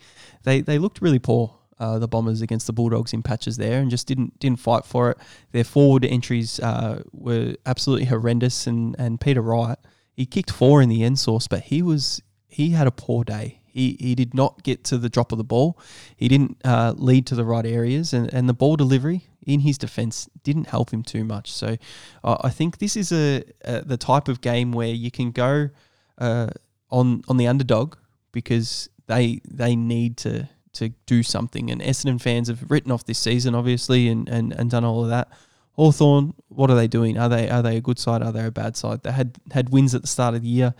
They 0.43 0.61
they 0.61 0.77
looked 0.79 1.01
really 1.01 1.19
poor. 1.19 1.43
Uh, 1.77 1.99
the 1.99 2.07
Bombers 2.07 2.41
against 2.41 2.67
the 2.67 2.73
Bulldogs 2.73 3.11
in 3.13 3.21
patches 3.21 3.57
there, 3.57 3.81
and 3.81 3.91
just 3.91 4.07
didn't 4.07 4.31
didn't 4.39 4.59
fight 4.59 4.85
for 4.85 5.11
it. 5.11 5.17
Their 5.51 5.65
forward 5.65 6.05
entries 6.05 6.59
uh, 6.61 7.03
were 7.11 7.55
absolutely 7.65 8.05
horrendous, 8.05 8.65
and 8.67 8.95
and 8.97 9.19
Peter 9.19 9.41
Wright 9.41 9.77
he 10.15 10.25
kicked 10.25 10.51
four 10.51 10.81
in 10.81 10.89
the 10.89 11.03
end 11.03 11.19
source, 11.19 11.47
but 11.47 11.63
he 11.63 11.81
was 11.81 12.21
he 12.47 12.69
had 12.71 12.87
a 12.87 12.91
poor 12.91 13.23
day. 13.23 13.59
He, 13.65 13.97
he 13.99 14.15
did 14.15 14.33
not 14.33 14.63
get 14.63 14.85
to 14.85 14.97
the 14.97 15.09
drop 15.09 15.33
of 15.33 15.37
the 15.37 15.43
ball. 15.43 15.77
He 16.15 16.29
didn't 16.29 16.61
uh, 16.63 16.93
lead 16.95 17.27
to 17.27 17.35
the 17.35 17.43
right 17.43 17.65
areas, 17.65 18.13
and, 18.13 18.33
and 18.33 18.47
the 18.47 18.53
ball 18.53 18.77
delivery 18.77 19.27
in 19.45 19.59
his 19.59 19.77
defence 19.77 20.29
didn't 20.43 20.67
help 20.67 20.91
him 20.91 21.03
too 21.03 21.25
much. 21.25 21.51
So 21.51 21.75
uh, 22.23 22.37
I 22.39 22.51
think 22.51 22.77
this 22.77 22.95
is 22.95 23.11
a, 23.11 23.43
a, 23.65 23.81
the 23.81 23.97
type 23.97 24.29
of 24.29 24.39
game 24.39 24.71
where 24.71 24.87
you 24.87 25.11
can 25.11 25.31
go 25.31 25.69
uh, 26.17 26.47
on 26.89 27.23
on 27.27 27.35
the 27.35 27.47
underdog 27.47 27.97
because 28.31 28.89
they 29.07 29.41
they 29.45 29.75
need 29.75 30.15
to 30.17 30.47
to 30.75 30.89
do 31.05 31.23
something. 31.23 31.71
And 31.71 31.81
Essendon 31.81 32.21
fans 32.21 32.47
have 32.47 32.69
written 32.69 32.91
off 32.91 33.05
this 33.05 33.19
season, 33.19 33.55
obviously, 33.55 34.07
and, 34.07 34.29
and, 34.29 34.53
and 34.53 34.69
done 34.69 34.85
all 34.85 35.03
of 35.03 35.09
that. 35.09 35.29
Hawthorn, 35.75 36.33
what 36.47 36.69
are 36.69 36.75
they 36.75 36.87
doing? 36.87 37.17
Are 37.17 37.29
they 37.29 37.49
are 37.49 37.61
they 37.61 37.77
a 37.77 37.81
good 37.81 37.99
side? 37.99 38.21
Are 38.21 38.31
they 38.31 38.45
a 38.45 38.51
bad 38.51 38.77
side? 38.77 39.03
They 39.03 39.11
had 39.11 39.37
had 39.51 39.69
wins 39.69 39.93
at 39.93 40.01
the 40.01 40.07
start 40.07 40.35
of 40.35 40.41
the 40.41 40.47
year 40.47 40.73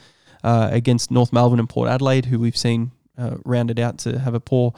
uh, 0.43 0.69
against 0.71 1.11
North 1.11 1.33
Melbourne 1.33 1.59
and 1.59 1.69
Port 1.69 1.89
Adelaide, 1.89 2.25
who 2.25 2.39
we've 2.39 2.57
seen 2.57 2.91
uh, 3.17 3.37
rounded 3.43 3.79
out 3.79 3.97
to 3.99 4.19
have 4.19 4.33
a 4.33 4.39
poor 4.39 4.73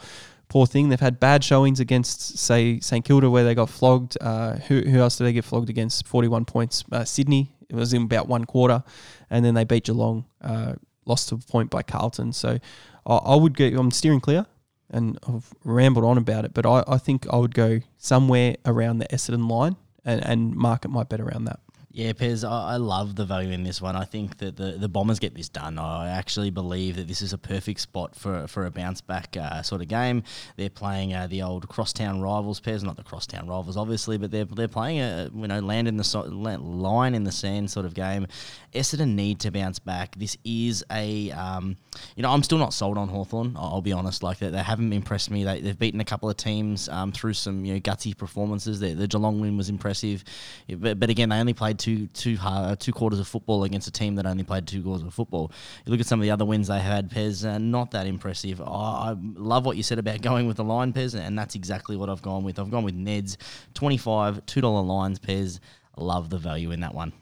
poor 0.48 0.66
thing. 0.66 0.88
They've 0.88 0.98
had 0.98 1.20
bad 1.20 1.44
showings 1.44 1.78
against, 1.78 2.38
say, 2.38 2.80
St 2.80 3.04
Kilda, 3.04 3.30
where 3.30 3.44
they 3.44 3.54
got 3.54 3.70
flogged. 3.70 4.16
Uh, 4.20 4.56
who, 4.56 4.80
who 4.80 4.98
else 4.98 5.16
did 5.16 5.24
they 5.24 5.32
get 5.32 5.44
flogged 5.44 5.70
against? 5.70 6.06
41 6.06 6.46
points. 6.46 6.84
Uh, 6.90 7.04
Sydney, 7.04 7.52
it 7.68 7.76
was 7.76 7.92
in 7.92 8.02
about 8.02 8.28
one 8.28 8.44
quarter. 8.44 8.82
And 9.30 9.44
then 9.44 9.54
they 9.54 9.64
beat 9.64 9.84
Geelong, 9.84 10.24
uh, 10.40 10.74
lost 11.04 11.28
to 11.28 11.34
a 11.36 11.38
point 11.38 11.70
by 11.70 11.82
Carlton. 11.82 12.32
So 12.32 12.58
I, 13.06 13.14
I 13.14 13.34
would 13.36 13.56
go, 13.56 13.66
I'm 13.66 13.90
steering 13.90 14.20
clear 14.20 14.46
and 14.90 15.18
I've 15.28 15.52
rambled 15.64 16.06
on 16.06 16.16
about 16.16 16.46
it, 16.46 16.54
but 16.54 16.64
I, 16.64 16.82
I 16.88 16.96
think 16.96 17.26
I 17.30 17.36
would 17.36 17.54
go 17.54 17.80
somewhere 17.98 18.56
around 18.64 18.98
the 18.98 19.06
Essendon 19.08 19.50
line 19.50 19.76
and, 20.08 20.24
and 20.24 20.56
market 20.56 20.90
might 20.90 21.08
bet 21.08 21.20
around 21.20 21.44
that. 21.44 21.60
Yeah, 21.90 22.12
Pez, 22.12 22.46
I, 22.46 22.74
I 22.74 22.76
love 22.76 23.16
the 23.16 23.24
value 23.24 23.50
in 23.50 23.62
this 23.62 23.80
one. 23.80 23.96
I 23.96 24.04
think 24.04 24.36
that 24.38 24.56
the, 24.56 24.72
the 24.72 24.90
Bombers 24.90 25.18
get 25.18 25.34
this 25.34 25.48
done. 25.48 25.78
I 25.78 26.10
actually 26.10 26.50
believe 26.50 26.96
that 26.96 27.08
this 27.08 27.22
is 27.22 27.32
a 27.32 27.38
perfect 27.38 27.80
spot 27.80 28.14
for, 28.14 28.46
for 28.46 28.66
a 28.66 28.70
bounce 28.70 29.00
back 29.00 29.34
uh, 29.40 29.62
sort 29.62 29.80
of 29.80 29.88
game. 29.88 30.22
They're 30.56 30.68
playing 30.68 31.14
uh, 31.14 31.28
the 31.28 31.40
old 31.40 31.66
crosstown 31.68 32.20
rivals, 32.20 32.60
Pez, 32.60 32.82
not 32.82 32.96
the 32.96 33.04
crosstown 33.04 33.48
rivals, 33.48 33.78
obviously, 33.78 34.18
but 34.18 34.30
they're 34.30 34.44
they're 34.44 34.68
playing 34.68 35.00
a 35.00 35.30
you 35.34 35.48
know 35.48 35.60
land 35.60 35.88
in 35.88 35.96
the 35.96 36.04
so, 36.04 36.20
line 36.20 37.14
in 37.14 37.24
the 37.24 37.32
sand 37.32 37.70
sort 37.70 37.86
of 37.86 37.94
game. 37.94 38.26
Essendon 38.74 39.14
need 39.14 39.40
to 39.40 39.50
bounce 39.50 39.78
back. 39.78 40.14
This 40.14 40.36
is 40.44 40.84
a 40.92 41.30
um, 41.30 41.78
you 42.16 42.22
know 42.22 42.30
I'm 42.30 42.42
still 42.42 42.58
not 42.58 42.74
sold 42.74 42.98
on 42.98 43.08
Hawthorn. 43.08 43.54
I'll 43.56 43.80
be 43.80 43.94
honest, 43.94 44.22
like 44.22 44.38
they, 44.38 44.50
they 44.50 44.62
haven't 44.62 44.92
impressed 44.92 45.30
me. 45.30 45.42
They, 45.42 45.62
they've 45.62 45.78
beaten 45.78 46.00
a 46.00 46.04
couple 46.04 46.28
of 46.28 46.36
teams 46.36 46.90
um, 46.90 47.12
through 47.12 47.32
some 47.32 47.64
you 47.64 47.72
know 47.72 47.80
gutsy 47.80 48.14
performances. 48.14 48.78
The, 48.78 48.92
the 48.92 49.08
Geelong 49.08 49.40
win 49.40 49.56
was 49.56 49.70
impressive, 49.70 50.22
but, 50.68 51.00
but 51.00 51.08
again 51.08 51.30
they 51.30 51.40
only 51.40 51.54
played 51.54 51.77
two 51.78 52.06
two 52.08 52.36
hard, 52.36 52.80
two 52.80 52.92
quarters 52.92 53.18
of 53.20 53.28
football 53.28 53.64
against 53.64 53.86
a 53.88 53.90
team 53.90 54.14
that 54.16 54.26
only 54.26 54.44
played 54.44 54.66
two 54.66 54.82
quarters 54.82 55.06
of 55.06 55.14
football. 55.14 55.50
You 55.86 55.90
look 55.92 56.00
at 56.00 56.06
some 56.06 56.20
of 56.20 56.24
the 56.24 56.30
other 56.30 56.44
wins 56.44 56.68
they 56.68 56.80
had, 56.80 57.10
Pez, 57.10 57.44
uh, 57.48 57.58
not 57.58 57.92
that 57.92 58.06
impressive. 58.06 58.60
Oh, 58.60 58.64
I 58.66 59.14
love 59.18 59.64
what 59.66 59.76
you 59.76 59.82
said 59.82 59.98
about 59.98 60.20
going 60.22 60.46
with 60.46 60.56
the 60.58 60.64
line, 60.64 60.92
Pez, 60.92 61.14
and 61.18 61.38
that's 61.38 61.54
exactly 61.54 61.96
what 61.96 62.08
I've 62.10 62.22
gone 62.22 62.44
with. 62.44 62.58
I've 62.58 62.70
gone 62.70 62.84
with 62.84 62.94
Ned's 62.94 63.38
twenty 63.74 63.96
five 63.96 64.44
two 64.46 64.60
dollar 64.60 64.82
lines, 64.82 65.18
Pez. 65.18 65.60
Love 65.96 66.30
the 66.30 66.38
value 66.38 66.70
in 66.70 66.80
that 66.80 66.94
one. 66.94 67.12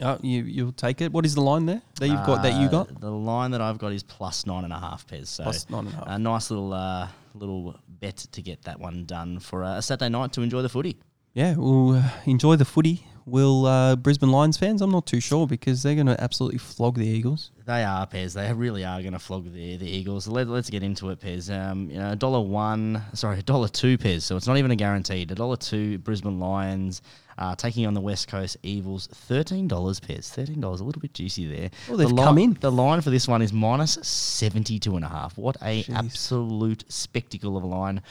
Oh, 0.00 0.16
you 0.22 0.44
you'll 0.44 0.72
take 0.72 1.00
it. 1.00 1.12
What 1.12 1.26
is 1.26 1.34
the 1.34 1.40
line 1.40 1.66
there 1.66 1.82
that 1.98 2.06
you've 2.06 2.24
got 2.24 2.42
that 2.44 2.54
you 2.60 2.66
Uh, 2.66 2.70
got? 2.84 3.00
The 3.00 3.10
line 3.10 3.50
that 3.50 3.60
I've 3.60 3.78
got 3.78 3.92
is 3.92 4.02
plus 4.04 4.46
nine 4.46 4.62
and 4.64 4.72
a 4.72 4.78
half 4.78 5.06
Pez. 5.06 5.26
So 5.26 5.42
Plus 5.42 5.68
nine 5.68 5.86
and 5.86 5.94
a 5.94 5.96
half. 5.96 6.04
A 6.06 6.18
nice 6.18 6.50
little 6.50 6.72
uh, 6.72 7.08
little 7.34 7.74
bet 7.88 8.16
to 8.16 8.42
get 8.42 8.62
that 8.62 8.78
one 8.78 9.04
done 9.06 9.40
for 9.40 9.62
a 9.64 9.82
Saturday 9.82 10.08
night 10.08 10.32
to 10.34 10.42
enjoy 10.42 10.62
the 10.62 10.68
footy. 10.68 10.96
Yeah, 11.34 11.54
we'll 11.56 11.96
uh, 11.96 12.02
enjoy 12.26 12.56
the 12.56 12.64
footy. 12.64 13.06
Will 13.28 13.66
uh, 13.66 13.96
Brisbane 13.96 14.30
Lions 14.30 14.56
fans? 14.56 14.82
I'm 14.82 14.90
not 14.90 15.06
too 15.06 15.20
sure 15.20 15.46
because 15.46 15.82
they're 15.82 15.94
going 15.94 16.06
to 16.06 16.20
absolutely 16.22 16.58
flog 16.58 16.96
the 16.96 17.06
Eagles. 17.06 17.50
They 17.66 17.84
are 17.84 18.06
Pez. 18.06 18.34
They 18.34 18.50
really 18.52 18.84
are 18.84 19.00
going 19.00 19.12
to 19.12 19.18
flog 19.18 19.52
the 19.52 19.76
the 19.76 19.86
Eagles. 19.88 20.26
Let, 20.26 20.48
let's 20.48 20.70
get 20.70 20.82
into 20.82 21.10
it, 21.10 21.20
Pez. 21.20 21.54
Um, 21.54 21.90
you 21.90 21.98
know, 21.98 22.12
a 22.12 22.16
dollar 22.16 22.40
one, 22.40 23.02
sorry, 23.12 23.40
a 23.40 23.42
dollar 23.42 23.68
two 23.68 23.98
Pez. 23.98 24.22
So 24.22 24.36
it's 24.36 24.46
not 24.46 24.56
even 24.56 24.70
a 24.70 24.76
guaranteed. 24.76 25.30
A 25.30 25.34
dollar 25.34 25.56
two 25.56 25.98
Brisbane 25.98 26.40
Lions. 26.40 27.02
Uh, 27.36 27.54
taking 27.54 27.86
on 27.86 27.94
the 27.94 28.00
West 28.00 28.26
Coast 28.26 28.56
Evils, 28.64 29.06
thirteen 29.12 29.68
dollars 29.68 30.00
pairs. 30.00 30.28
Thirteen 30.28 30.60
dollars, 30.60 30.80
a 30.80 30.84
little 30.84 31.00
bit 31.00 31.14
juicy 31.14 31.46
there. 31.46 31.70
Well, 31.88 31.96
they've 31.96 32.08
the 32.08 32.14
li- 32.14 32.24
come 32.24 32.38
in. 32.38 32.56
The 32.60 32.72
line 32.72 33.00
for 33.00 33.10
this 33.10 33.28
one 33.28 33.42
is 33.42 33.52
minus 33.52 33.92
seventy-two 34.02 34.96
and 34.96 35.04
a 35.04 35.08
half. 35.08 35.38
What 35.38 35.56
a 35.62 35.84
absolute 35.94 36.82
spectacle 36.88 37.56
of 37.56 37.62
a 37.62 37.66
line. 37.66 38.02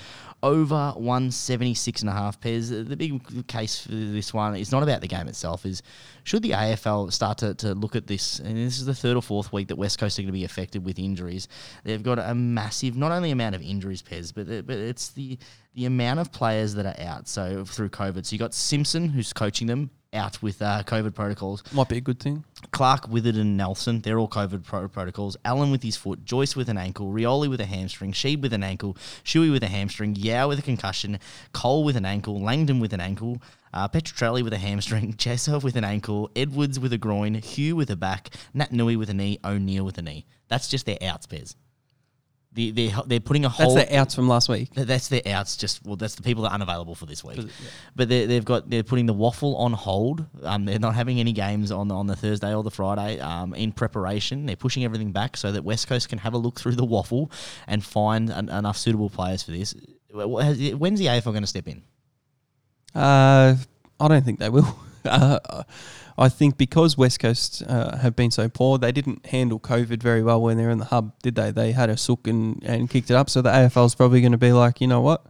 Over 0.44 0.94
one 0.96 1.32
seventy-six 1.32 2.02
and 2.02 2.10
a 2.10 2.14
half 2.14 2.40
pairs. 2.40 2.70
The 2.70 2.96
big 2.96 3.48
case 3.48 3.82
for 3.82 3.90
this 3.90 4.34
one 4.36 4.56
is 4.56 4.72
not 4.72 4.84
about 4.84 5.02
the 5.02 5.08
game 5.08 5.28
itself. 5.28 5.66
Is 5.66 5.82
should 6.26 6.44
the 6.44 6.52
AFL 6.52 7.12
start 7.12 7.40
to, 7.40 7.56
to 7.56 7.74
look 7.74 7.96
at 7.96 8.06
this? 8.06 8.38
And 8.38 8.56
this 8.56 8.78
is 8.78 8.86
the 8.86 8.94
third 8.94 9.16
or 9.16 9.24
fourth 9.24 9.52
week 9.52 9.70
that 9.70 9.78
West 9.78 9.98
Coast 9.98 10.20
are 10.20 10.22
going 10.22 10.28
to 10.28 10.34
be 10.34 10.46
affected 10.46 10.86
with 10.86 11.00
injuries. 11.00 11.48
They've 11.84 12.04
got 12.04 12.20
a 12.20 12.36
massive, 12.36 12.96
not 12.96 13.12
only 13.12 13.32
amount 13.32 13.56
of 13.56 13.64
injuries, 13.64 14.04
Pez, 14.04 14.32
but 14.32 14.46
but 14.68 14.78
it's 14.78 15.10
the 15.10 15.40
the 15.74 15.86
amount 15.86 16.20
of 16.20 16.32
players 16.32 16.76
that 16.76 16.86
are 16.86 17.04
out. 17.04 17.28
So 17.28 17.66
through 17.66 17.90
COVID, 17.90 18.24
so 18.24 18.34
you 18.34 18.38
got 18.38 18.54
Simpson 18.54 19.10
who's 19.10 19.34
coaching 19.34 19.66
them 19.66 19.90
out 20.14 20.42
with 20.42 20.62
uh, 20.62 20.84
COVID 20.86 21.14
protocols. 21.14 21.64
Might 21.74 21.90
be 21.90 21.98
a 21.98 22.02
good 22.02 22.20
thing. 22.20 22.44
Clark, 22.72 23.08
Withered, 23.08 23.36
and 23.36 23.58
Nelson, 23.58 24.02
they're 24.02 24.20
all 24.20 24.28
COVID 24.28 24.64
pro- 24.64 24.88
protocols. 24.88 25.38
Allen 25.46 25.72
with 25.72 25.84
his 25.84 25.96
foot, 25.96 26.26
Joyce 26.26 26.56
with 26.56 26.70
an 26.70 26.78
ankle, 26.78 27.12
Rioli 27.12 27.50
with 27.50 27.62
a 27.62 27.66
hamstring, 27.66 28.12
Sheed 28.14 28.42
with 28.42 28.54
an 28.54 28.64
ankle, 28.64 28.96
Shuey 29.24 29.52
with 29.52 29.64
a 29.64 29.68
hamstring, 29.68 30.16
Yao 30.16 30.48
with 30.48 30.60
a 30.60 30.64
concussion, 30.64 31.20
Cole 31.54 31.84
with 31.84 31.96
an 31.96 32.06
ankle, 32.06 32.42
Langdon 32.42 32.80
with 32.80 32.94
an 32.94 33.02
ankle, 33.02 33.42
uh, 33.74 33.88
Petruccelle 33.88 34.44
with 34.44 34.54
a 34.54 34.58
hamstring, 34.58 35.14
Jessup 35.18 35.64
with 35.64 35.76
an 35.76 35.84
ankle, 35.84 36.32
Edwards 36.36 36.80
with 36.80 36.94
a 36.94 36.98
groin, 36.98 37.36
Hugh 37.36 37.76
with 37.76 37.90
a 37.90 37.96
back, 37.96 38.30
Naitanui 38.56 38.98
with 38.98 39.10
a 39.10 39.14
knee, 39.14 39.40
O'Neill 39.44 39.86
with 39.86 39.98
a 39.98 40.02
knee. 40.02 40.26
That's 40.48 40.68
just 40.68 40.86
their 40.86 40.98
outs, 41.02 41.28
Pez. 41.28 41.56
The, 42.58 42.72
they're, 42.72 43.02
they're 43.06 43.20
putting 43.20 43.46
a 43.46 43.50
hold 43.50 43.78
That's 43.78 43.86
whole. 43.88 43.94
the 43.94 43.98
outs 44.00 44.16
from 44.16 44.28
last 44.28 44.50
week. 44.50 44.74
Th- 44.74 44.88
That's 44.88 45.08
their 45.10 45.22
outs. 45.28 45.56
Just 45.56 45.86
well, 45.86 45.96
that's 45.96 46.16
the 46.16 46.24
people 46.24 46.42
that 46.44 46.50
are 46.50 46.56
unavailable 46.56 46.96
for 46.96 47.06
this 47.06 47.24
week. 47.24 47.40
But 47.96 48.10
they, 48.10 48.26
they've 48.26 48.44
got 48.44 48.68
they're 48.70 48.82
putting 48.84 49.06
the 49.06 49.14
WAFL 49.14 49.56
on 49.58 49.74
hold. 49.74 50.26
Um, 50.42 50.66
they're 50.66 50.80
not 50.80 50.96
having 50.96 51.20
any 51.20 51.34
games 51.34 51.72
on 51.72 51.92
on 51.92 52.08
the 52.08 52.16
Thursday 52.16 52.54
or 52.56 52.64
the 52.64 52.72
Friday. 52.72 53.20
Um, 53.20 53.54
in 53.54 53.72
preparation, 53.72 54.46
they're 54.48 54.56
pushing 54.56 54.84
everything 54.84 55.12
back 55.12 55.38
so 55.38 55.52
that 55.52 55.64
West 55.64 55.88
Coast 55.88 56.10
can 56.10 56.18
have 56.18 56.34
a 56.34 56.38
look 56.40 56.60
through 56.60 56.76
the 56.76 56.86
WAFL 56.88 57.32
and 57.68 57.84
find 57.86 58.30
an, 58.32 58.50
enough 58.50 58.78
suitable 58.78 59.10
players 59.12 59.44
for 59.44 59.52
this. 59.52 59.76
Has- 60.14 60.74
When's 60.74 61.00
the 61.00 61.06
AFL 61.06 61.26
going 61.26 61.42
to 61.44 61.48
step 61.48 61.68
in? 61.68 61.84
Uh, 62.96 63.56
I 64.00 64.08
don't 64.08 64.26
think 64.26 64.40
they 64.40 64.50
will. 64.50 64.80
Uh, 65.08 65.64
I 66.18 66.30
think 66.30 66.58
because 66.58 66.98
West 66.98 67.20
Coast 67.20 67.64
uh, 67.68 67.98
have 67.98 68.16
been 68.16 68.32
so 68.32 68.50
poor, 68.50 68.78
they 68.80 68.92
didn't 68.92 69.28
handle 69.28 69.60
COVID 69.60 70.02
very 70.02 70.24
well 70.24 70.42
when 70.42 70.58
they 70.58 70.64
were 70.64 70.72
in 70.72 70.80
the 70.80 70.86
hub, 70.86 71.14
did 71.22 71.36
they? 71.36 71.52
They 71.52 71.74
had 71.74 71.90
a 71.92 71.98
sook 71.98 72.28
and, 72.28 72.64
and 72.64 72.90
kicked 72.90 73.12
it 73.12 73.16
up. 73.16 73.30
So 73.30 73.42
the 73.44 73.52
AFL 73.52 73.86
is 73.86 73.96
probably 73.96 74.22
going 74.22 74.32
to 74.32 74.38
be 74.38 74.52
like, 74.52 74.82
you 74.82 74.88
know 74.88 75.02
what? 75.02 75.26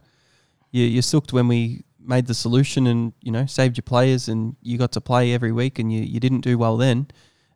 You, 0.70 0.84
you're 0.84 1.02
sooked 1.02 1.32
when 1.32 1.46
we 1.46 1.84
made 2.00 2.26
the 2.26 2.34
solution 2.34 2.86
and 2.86 3.12
you 3.20 3.30
know 3.30 3.44
saved 3.44 3.76
your 3.76 3.82
players 3.82 4.28
and 4.28 4.56
you 4.62 4.78
got 4.78 4.92
to 4.92 5.00
play 5.00 5.34
every 5.34 5.52
week 5.52 5.78
and 5.78 5.92
you, 5.92 6.00
you 6.00 6.18
didn't 6.18 6.40
do 6.40 6.56
well 6.56 6.76
then, 6.76 7.08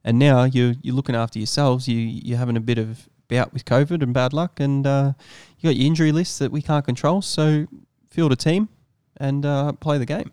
and 0.05 0.19
now 0.19 0.45
you 0.45 0.75
you're 0.83 0.95
looking 0.95 1.17
after 1.17 1.39
yourselves. 1.39 1.89
You 1.89 1.99
you're 1.99 2.39
having 2.39 2.57
a 2.57 2.61
bit 2.61 2.79
of 2.79 3.09
bout 3.29 3.53
with 3.53 3.65
COVID 3.65 4.03
and 4.03 4.13
bad 4.13 4.33
luck, 4.33 4.61
and 4.61 4.87
uh, 4.87 5.13
you 5.59 5.71
got 5.71 5.77
your 5.77 5.87
injury 5.87 6.13
list 6.13 6.39
that 6.39 6.53
we 6.53 6.61
can't 6.61 6.85
control. 6.85 7.23
So 7.23 7.67
field 8.11 8.33
a 8.33 8.37
team 8.37 8.69
and 9.17 9.47
uh, 9.47 9.73
play 9.73 9.99
the 9.99 10.07
game. 10.07 10.31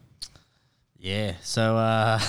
Yeah. 0.99 1.33
So 1.41 1.75
uh, 1.77 2.19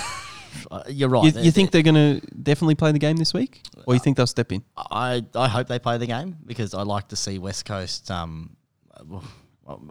you're 0.87 1.09
right. 1.09 1.35
You, 1.35 1.41
you 1.41 1.51
think 1.51 1.71
they're 1.71 1.83
going 1.83 2.21
to 2.21 2.25
definitely 2.35 2.75
play 2.75 2.91
the 2.91 2.99
game 2.99 3.17
this 3.17 3.33
week, 3.33 3.61
or 3.85 3.93
you 3.93 3.99
think 3.99 4.17
they'll 4.17 4.27
step 4.27 4.51
in? 4.51 4.63
I, 4.77 5.23
I 5.35 5.47
hope 5.47 5.67
they 5.67 5.79
play 5.79 5.97
the 5.97 6.07
game 6.07 6.37
because 6.45 6.73
I 6.73 6.83
like 6.83 7.09
to 7.09 7.15
see 7.15 7.37
West 7.37 7.65
Coast. 7.65 8.09
Um, 8.09 8.55
well, 9.05 9.23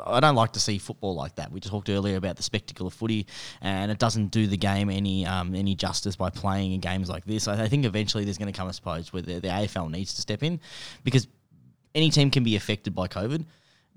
I 0.05 0.21
don't 0.21 0.35
like 0.35 0.53
to 0.53 0.61
see 0.61 0.79
football 0.79 1.15
like 1.15 1.37
that. 1.37 1.53
We 1.53 1.61
just 1.61 1.71
talked 1.71 1.89
earlier 1.89 2.17
about 2.17 2.37
the 2.37 2.43
spectacle 2.43 2.87
of 2.87 2.95
footy, 2.95 3.27
and 3.61 3.91
it 3.91 3.99
doesn't 3.99 4.29
do 4.29 4.47
the 4.47 4.57
game 4.57 4.91
any 4.91 5.27
um, 5.27 5.55
any 5.55 5.75
justice 5.75 6.17
by 6.17 6.31
playing 6.31 6.73
in 6.73 6.81
games 6.81 7.09
like 7.09 7.25
this. 7.25 7.49
I, 7.49 7.65
I 7.65 7.69
think 7.69 7.85
eventually 7.85 8.25
there's 8.25 8.39
going 8.39 8.53
to 8.53 8.57
come 8.57 8.69
a 8.69 8.73
suppose 8.73 9.13
where 9.13 9.23
the, 9.23 9.35
the 9.41 9.49
AFL 9.49 9.91
needs 9.91 10.15
to 10.15 10.21
step 10.21 10.43
in 10.43 10.61
because 11.05 11.29
any 11.95 12.11
team 12.11 12.31
can 12.31 12.45
be 12.45 12.57
affected 12.57 12.95
by 12.95 13.09
COVID. 13.09 13.45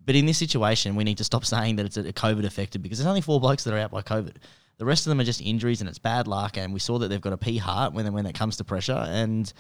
But 0.06 0.16
in 0.16 0.26
this 0.26 0.38
situation, 0.38 0.96
we 0.96 1.04
need 1.04 1.18
to 1.18 1.24
stop 1.24 1.46
saying 1.54 1.78
that 1.78 1.86
it's 1.86 1.98
a 1.98 2.04
COVID 2.04 2.46
affected 2.46 2.84
because 2.84 3.00
there's 3.00 3.08
only 3.08 3.22
four 3.22 3.40
blokes 3.40 3.64
that 3.64 3.74
are 3.74 3.80
out 3.80 3.92
by 3.92 4.02
COVID. 4.02 4.36
The 4.78 4.86
rest 4.86 5.06
of 5.06 5.12
them 5.12 5.20
are 5.20 5.24
just 5.24 5.42
injuries 5.42 5.82
and 5.82 5.90
it's 5.90 6.00
bad 6.00 6.28
luck. 6.28 6.58
And 6.58 6.74
we 6.74 6.80
saw 6.80 6.98
that 7.00 7.08
they've 7.08 7.22
got 7.22 7.34
a 7.34 7.38
P 7.38 7.58
heart 7.58 7.94
when 7.94 8.12
when 8.14 8.26
it 8.26 8.34
comes 8.34 8.58
to 8.58 8.64
pressure. 8.64 9.06
And 9.08 9.52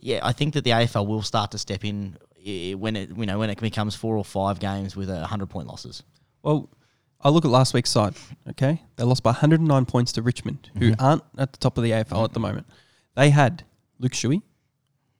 yeah, 0.00 0.20
I 0.22 0.32
think 0.32 0.54
that 0.54 0.64
the 0.64 0.70
AFL 0.70 1.06
will 1.06 1.22
start 1.22 1.50
to 1.52 1.58
step 1.58 1.84
in 1.84 2.16
when 2.44 2.96
it 2.96 3.10
you 3.16 3.26
know 3.26 3.38
when 3.38 3.50
it 3.50 3.60
becomes 3.60 3.94
four 3.94 4.16
or 4.16 4.24
five 4.24 4.58
games 4.58 4.96
with 4.96 5.10
a 5.10 5.26
hundred 5.26 5.50
point 5.50 5.68
losses. 5.68 6.02
Well, 6.42 6.68
I 7.20 7.28
look 7.28 7.44
at 7.44 7.50
last 7.50 7.72
week's 7.72 7.90
side. 7.90 8.14
Okay, 8.50 8.82
they 8.96 9.04
lost 9.04 9.22
by 9.22 9.30
109 9.30 9.86
points 9.86 10.12
to 10.12 10.22
Richmond, 10.22 10.70
who 10.78 10.94
aren't 10.98 11.22
at 11.38 11.52
the 11.52 11.58
top 11.58 11.78
of 11.78 11.84
the 11.84 11.90
AFL 11.90 12.24
at 12.24 12.32
the 12.32 12.40
moment. 12.40 12.66
They 13.14 13.30
had 13.30 13.64
Luke 13.98 14.12
Shuey, 14.12 14.42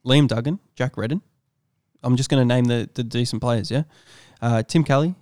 Liam 0.05 0.27
Duggan, 0.27 0.59
Jack 0.75 0.97
Redden. 0.97 1.21
I'm 2.03 2.17
just 2.17 2.29
going 2.29 2.45
to 2.45 2.53
name 2.53 2.65
the, 2.65 2.89
the 2.93 3.03
decent 3.03 3.41
players. 3.41 3.71
Yeah, 3.71 3.83
uh, 4.41 4.63
Tim 4.63 4.83
Kelly, 4.83 5.15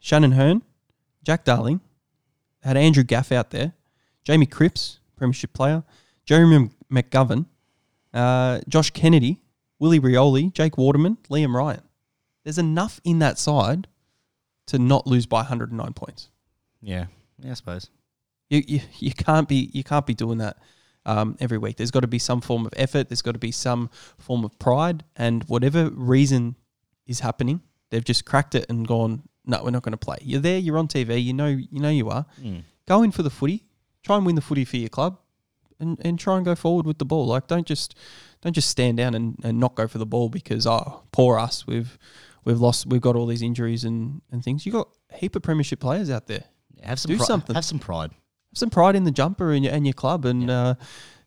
Shannon 0.00 0.32
Hurn, 0.32 0.62
Jack 1.22 1.44
Darling, 1.44 1.80
had 2.64 2.76
Andrew 2.76 3.04
Gaff 3.04 3.30
out 3.30 3.50
there, 3.50 3.74
Jamie 4.24 4.46
Cripps, 4.46 4.98
Premiership 5.16 5.52
player, 5.52 5.84
Jeremy 6.24 6.70
McGovern, 6.90 7.46
uh, 8.12 8.60
Josh 8.68 8.90
Kennedy, 8.90 9.40
Willie 9.78 10.00
Rioli, 10.00 10.52
Jake 10.52 10.78
Waterman, 10.78 11.18
Liam 11.28 11.54
Ryan. 11.54 11.82
There's 12.42 12.58
enough 12.58 13.00
in 13.04 13.18
that 13.20 13.38
side 13.38 13.86
to 14.66 14.78
not 14.78 15.06
lose 15.06 15.26
by 15.26 15.38
109 15.38 15.92
points. 15.92 16.30
Yeah, 16.80 17.06
yeah, 17.38 17.50
I 17.50 17.54
suppose. 17.54 17.90
You, 18.48 18.62
you, 18.66 18.80
you 18.98 19.12
can't 19.12 19.48
be 19.48 19.70
you 19.72 19.82
can't 19.82 20.06
be 20.06 20.14
doing 20.14 20.38
that 20.38 20.58
um, 21.06 21.36
every 21.40 21.58
week. 21.58 21.76
There's 21.76 21.90
got 21.90 22.00
to 22.00 22.06
be 22.06 22.18
some 22.18 22.40
form 22.40 22.66
of 22.66 22.72
effort. 22.76 23.08
There's 23.08 23.22
got 23.22 23.32
to 23.32 23.38
be 23.38 23.52
some 23.52 23.90
form 24.18 24.44
of 24.44 24.58
pride, 24.58 25.04
and 25.16 25.44
whatever 25.44 25.90
reason 25.90 26.56
is 27.06 27.20
happening, 27.20 27.60
they've 27.90 28.04
just 28.04 28.24
cracked 28.24 28.54
it 28.54 28.66
and 28.68 28.86
gone. 28.86 29.22
No, 29.46 29.62
we're 29.62 29.70
not 29.70 29.82
going 29.82 29.92
to 29.92 29.98
play. 29.98 30.18
You're 30.22 30.40
there. 30.40 30.58
You're 30.58 30.78
on 30.78 30.88
TV. 30.88 31.22
You 31.22 31.32
know. 31.32 31.46
You 31.46 31.80
know 31.80 31.90
you 31.90 32.08
are. 32.10 32.26
Go 32.86 33.02
in 33.02 33.10
for 33.12 33.22
the 33.22 33.30
footy. 33.30 33.66
Try 34.02 34.16
and 34.16 34.26
win 34.26 34.34
the 34.34 34.42
footy 34.42 34.64
for 34.66 34.76
your 34.76 34.90
club, 34.90 35.18
and, 35.80 35.98
and 36.04 36.18
try 36.18 36.36
and 36.36 36.44
go 36.44 36.54
forward 36.54 36.84
with 36.86 36.98
the 36.98 37.06
ball. 37.06 37.26
Like 37.26 37.46
don't 37.46 37.66
just 37.66 37.94
don't 38.42 38.52
just 38.52 38.68
stand 38.68 38.98
down 38.98 39.14
and, 39.14 39.38
and 39.42 39.58
not 39.58 39.74
go 39.74 39.88
for 39.88 39.96
the 39.96 40.04
ball 40.06 40.28
because 40.28 40.66
oh 40.66 41.02
poor 41.10 41.38
us 41.38 41.66
we've 41.66 41.96
we've 42.44 42.60
lost 42.60 42.86
we've 42.86 43.00
got 43.00 43.16
all 43.16 43.26
these 43.26 43.40
injuries 43.40 43.84
and, 43.84 44.20
and 44.30 44.44
things. 44.44 44.66
You 44.66 44.72
got 44.72 44.88
a 45.10 45.16
heap 45.16 45.34
of 45.36 45.42
premiership 45.42 45.80
players 45.80 46.10
out 46.10 46.26
there. 46.26 46.44
Yeah, 46.74 46.88
have 46.88 46.98
some 46.98 47.12
Do 47.12 47.16
pri- 47.16 47.26
something. 47.26 47.54
Have 47.54 47.64
some 47.64 47.78
pride. 47.78 48.10
Have 48.10 48.58
some 48.58 48.68
pride 48.70 48.94
in 48.96 49.04
the 49.04 49.10
jumper 49.10 49.52
and 49.52 49.64
your, 49.64 49.72
and 49.72 49.86
your 49.86 49.94
club 49.94 50.26
and 50.26 50.50
uh, 50.50 50.74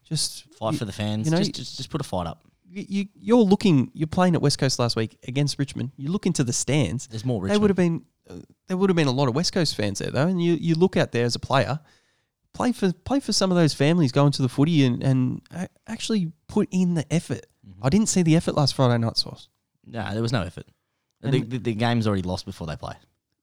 just 0.04 0.46
Fight 0.60 0.76
for 0.76 0.86
the 0.86 0.92
fans. 0.94 1.26
You 1.26 1.32
know, 1.32 1.38
just, 1.38 1.56
just 1.56 1.78
just 1.78 1.90
put 1.90 2.02
a 2.02 2.04
fight 2.04 2.28
up. 2.28 2.44
You, 2.70 2.86
you 2.88 3.06
you're 3.16 3.38
looking. 3.38 3.92
You're 3.94 4.08
playing 4.08 4.36
at 4.36 4.42
West 4.42 4.60
Coast 4.60 4.80
last 4.80 4.96
week 4.96 5.18
against 5.28 5.60
Richmond. 5.60 5.92
You 5.98 6.12
look 6.12 6.26
into 6.26 6.44
the 6.44 6.54
stands. 6.54 7.08
There's 7.08 7.26
more 7.26 7.48
They 7.48 7.58
would 7.58 7.70
have 7.70 7.78
been. 7.78 8.06
Uh, 8.30 8.36
there 8.68 8.78
would 8.78 8.90
have 8.90 8.98
been 8.98 9.08
a 9.08 9.12
lot 9.12 9.28
of 9.28 9.36
West 9.36 9.54
Coast 9.54 9.76
fans 9.76 10.00
there 10.00 10.12
though, 10.12 10.28
and 10.28 10.42
you, 10.42 10.54
you 10.54 10.76
look 10.76 10.98
out 10.98 11.12
there 11.12 11.26
as 11.26 11.36
a 11.36 11.40
player. 11.40 11.80
Play 12.54 12.72
for 12.72 12.92
play 12.92 13.20
for 13.20 13.34
some 13.34 13.52
of 13.52 13.58
those 13.58 13.74
families 13.74 14.12
going 14.12 14.32
to 14.34 14.42
the 14.42 14.50
footy 14.50 14.84
and, 14.86 15.04
and 15.04 15.42
actually 15.88 16.32
put 16.48 16.68
in 16.72 16.96
the 16.96 17.12
effort. 17.14 17.46
Mm-hmm. 17.68 17.86
I 17.86 17.90
didn't 17.90 18.10
see 18.10 18.24
the 18.24 18.36
effort 18.36 18.56
last 18.56 18.76
Friday 18.76 18.98
night, 18.98 19.18
Sauce. 19.18 19.50
No, 19.86 20.12
there 20.12 20.22
was 20.22 20.34
no 20.34 20.42
effort. 20.42 20.66
The, 21.22 21.42
the, 21.42 21.58
the 21.58 21.74
game's 21.74 22.08
already 22.08 22.22
lost 22.22 22.46
before 22.46 22.68
they 22.68 22.76
play. 22.76 22.94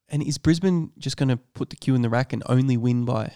And 0.09 0.22
is 0.22 0.39
Brisbane 0.39 0.93
just 0.99 1.16
going 1.16 1.29
to 1.29 1.37
put 1.37 1.70
the 1.70 1.77
cue 1.77 1.95
in 1.95 2.03
the 2.03 2.09
rack 2.09 2.33
and 2.33 2.43
only 2.47 2.77
win 2.77 3.05
by 3.05 3.33